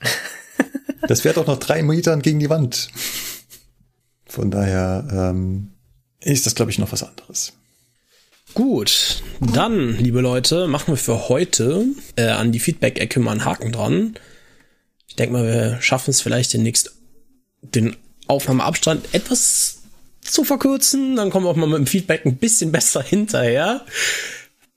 das 1.08 1.22
fährt 1.22 1.36
doch 1.36 1.46
noch 1.46 1.58
drei 1.58 1.82
Metern 1.82 2.22
gegen 2.22 2.38
die 2.38 2.48
Wand. 2.48 2.88
Von 4.24 4.50
daher 4.52 5.08
ähm, 5.10 5.72
ist 6.20 6.46
das, 6.46 6.54
glaube 6.54 6.70
ich, 6.70 6.78
noch 6.78 6.92
was 6.92 7.02
anderes. 7.02 7.54
Gut, 8.54 9.22
dann, 9.40 9.98
liebe 9.98 10.20
Leute, 10.20 10.68
machen 10.68 10.92
wir 10.92 10.96
für 10.96 11.28
heute 11.28 11.86
äh, 12.16 12.28
an 12.28 12.52
die 12.52 12.60
Feedback-Ecke 12.60 13.18
mal 13.20 13.32
einen 13.32 13.44
Haken 13.44 13.72
dran. 13.72 14.14
Ich 15.08 15.16
denke 15.16 15.32
mal, 15.32 15.44
wir 15.44 15.80
schaffen 15.82 16.10
es 16.10 16.20
vielleicht 16.20 16.52
demnächst, 16.54 16.92
den 17.62 17.96
Aufnahmeabstand 18.28 19.12
etwas 19.12 19.75
zu 20.30 20.44
verkürzen. 20.44 21.16
Dann 21.16 21.30
kommen 21.30 21.46
wir 21.46 21.50
auch 21.50 21.56
mal 21.56 21.66
mit 21.66 21.78
dem 21.78 21.86
Feedback 21.86 22.24
ein 22.24 22.36
bisschen 22.36 22.72
besser 22.72 23.02
hinterher. 23.02 23.84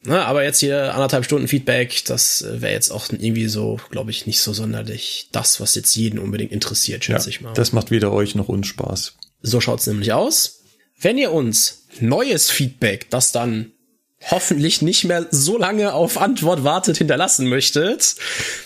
Na, 0.03 0.25
aber 0.25 0.43
jetzt 0.43 0.59
hier 0.59 0.93
anderthalb 0.93 1.25
Stunden 1.25 1.49
Feedback, 1.49 2.05
das 2.05 2.45
wäre 2.47 2.71
jetzt 2.71 2.89
auch 2.89 3.09
irgendwie 3.09 3.47
so, 3.47 3.79
glaube 3.89 4.11
ich, 4.11 4.25
nicht 4.25 4.39
so 4.39 4.53
sonderlich 4.53 5.27
das, 5.33 5.59
was 5.59 5.75
jetzt 5.75 5.93
jeden 5.95 6.19
unbedingt 6.19 6.53
interessiert, 6.53 7.03
schätze 7.03 7.29
ich 7.29 7.41
mal. 7.41 7.53
das 7.53 7.73
macht 7.73 7.91
weder 7.91 8.13
euch 8.13 8.33
noch 8.33 8.47
uns 8.47 8.67
Spaß. 8.67 9.15
So 9.41 9.59
schaut's 9.59 9.87
nämlich 9.87 10.13
aus. 10.13 10.61
Wenn 10.97 11.17
ihr 11.17 11.33
uns 11.33 11.85
neues 11.99 12.49
Feedback, 12.49 13.09
das 13.09 13.33
dann 13.33 13.73
hoffentlich 14.21 14.81
nicht 14.81 15.03
mehr 15.05 15.27
so 15.31 15.57
lange 15.57 15.93
auf 15.93 16.17
Antwort 16.17 16.63
wartet 16.63 16.97
hinterlassen 16.97 17.47
möchtet, 17.47 18.15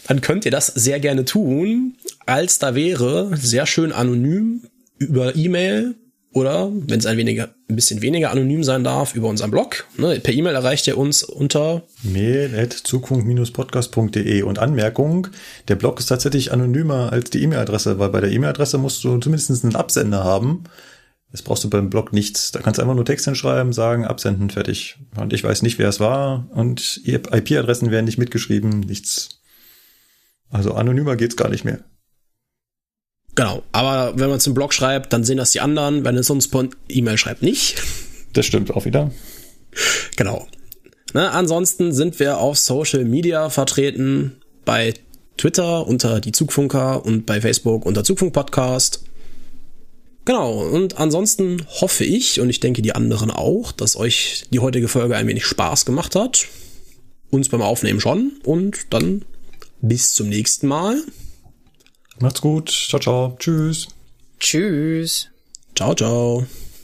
dann 0.07 0.22
könnt 0.22 0.45
ihr 0.45 0.51
das 0.51 0.68
sehr 0.68 0.99
gerne 0.99 1.26
tun. 1.26 1.97
Als 2.26 2.60
da 2.60 2.76
wäre, 2.76 3.35
sehr 3.38 3.65
schön 3.65 3.91
anonym 3.91 4.68
über 4.97 5.35
E-Mail 5.35 5.95
oder, 6.34 6.69
wenn 6.73 6.99
es 6.99 7.05
ein, 7.05 7.15
weniger, 7.18 7.53
ein 7.69 7.76
bisschen 7.76 8.01
weniger 8.01 8.31
anonym 8.31 8.64
sein 8.64 8.84
darf, 8.84 9.14
über 9.15 9.30
unseren 9.30 9.51
Blog. 9.51 9.85
Ne, 9.97 10.19
per 10.19 10.34
E-Mail 10.34 10.55
erreicht 10.55 10.88
ihr 10.88 10.97
uns 10.97 11.22
unter 11.23 11.84
mail.zukunft-podcast.de 12.01 14.41
und 14.41 14.57
Anmerkung, 14.60 15.27
der 15.68 15.76
Blog 15.76 15.99
ist 15.99 16.07
tatsächlich 16.07 16.51
anonymer 16.51 17.11
als 17.11 17.30
die 17.30 17.43
E-Mail-Adresse, 17.43 17.99
weil 17.99 18.10
bei 18.10 18.22
der 18.22 18.31
E-Mail-Adresse 18.31 18.80
musst 18.80 19.03
du 19.03 19.19
zumindest 19.19 19.64
einen 19.64 19.76
Absender 19.76 20.23
haben. 20.23 20.64
Das 21.31 21.41
brauchst 21.41 21.64
du 21.64 21.69
beim 21.69 21.89
Blog 21.89 22.14
nichts. 22.14 22.51
Da 22.51 22.61
kannst 22.61 22.77
du 22.77 22.84
einfach 22.84 22.95
nur 22.95 23.05
Text 23.05 23.26
hinschreiben, 23.26 23.73
sagen, 23.73 24.05
absenden, 24.05 24.51
fertig. 24.51 24.97
Und 25.15 25.34
ich 25.34 25.43
weiß 25.43 25.64
nicht, 25.64 25.80
wer 25.80 25.89
es 25.89 25.99
war. 25.99 26.47
Und 26.51 27.01
IP-Adressen 27.05 27.89
werden 27.89 28.05
nicht 28.05 28.19
mitgeschrieben, 28.19 28.81
nichts. 28.81 29.41
Also 30.51 30.76
anonymer 30.76 31.15
geht's 31.15 31.35
gar 31.35 31.49
nicht 31.49 31.65
mehr. 31.65 31.80
Genau, 33.35 33.64
aber 33.72 34.14
wenn 34.18 34.30
man 34.30 34.39
zum 34.39 34.53
Blog 34.53 34.73
schreibt, 34.73 35.11
dann 35.11 35.23
sehen 35.23 35.38
das 35.38 35.51
die 35.51 35.60
anderen. 35.60 36.05
Wenn 36.05 36.18
es 36.18 36.30
uns 36.30 36.47
per 36.47 36.68
E-Mail 36.88 37.18
schreibt, 37.18 37.41
nicht. 37.41 37.81
Das 38.34 38.45
stimmt 38.45 38.72
auch 38.72 38.85
wieder. 38.85 39.11
Genau. 40.15 40.47
Ne, 41.14 41.30
ansonsten 41.31 41.93
sind 41.93 42.19
wir 42.19 42.38
auf 42.38 42.57
Social 42.57 43.05
Media 43.05 43.49
vertreten. 43.49 44.38
Bei 44.65 44.93
Twitter 45.38 45.88
unter 45.88 46.19
die 46.19 46.31
Zugfunker 46.31 47.05
und 47.05 47.26
bei 47.26 47.41
Facebook 47.41 47.85
unter 47.85 48.03
Zugfunk 48.03 48.34
Podcast. 48.34 49.03
Genau, 50.26 50.61
und 50.69 50.97
ansonsten 50.99 51.65
hoffe 51.81 52.05
ich, 52.05 52.39
und 52.39 52.49
ich 52.49 52.61
denke 52.61 52.81
die 52.81 52.95
anderen 52.95 53.30
auch, 53.30 53.73
dass 53.73 53.97
euch 53.97 54.45
die 54.51 54.60
heutige 54.60 54.88
Folge 54.88 55.18
ein 55.18 55.27
wenig 55.27 55.45
Spaß 55.45 55.85
gemacht 55.85 56.15
hat. 56.15 56.45
Uns 57.30 57.49
beim 57.49 57.61
Aufnehmen 57.61 57.99
schon. 57.99 58.34
Und 58.43 58.93
dann 58.93 59.23
bis 59.81 60.14
zum 60.14 60.30
nächsten 60.30 60.68
Mal. 60.68 61.01
Macht's 62.24 62.40
gut. 62.40 62.70
Ciao, 62.70 63.02
ciao. 63.02 63.36
Tschüss. 63.38 63.90
Tschüss. 64.40 65.30
Ciao, 65.76 65.94
ciao. 65.94 66.45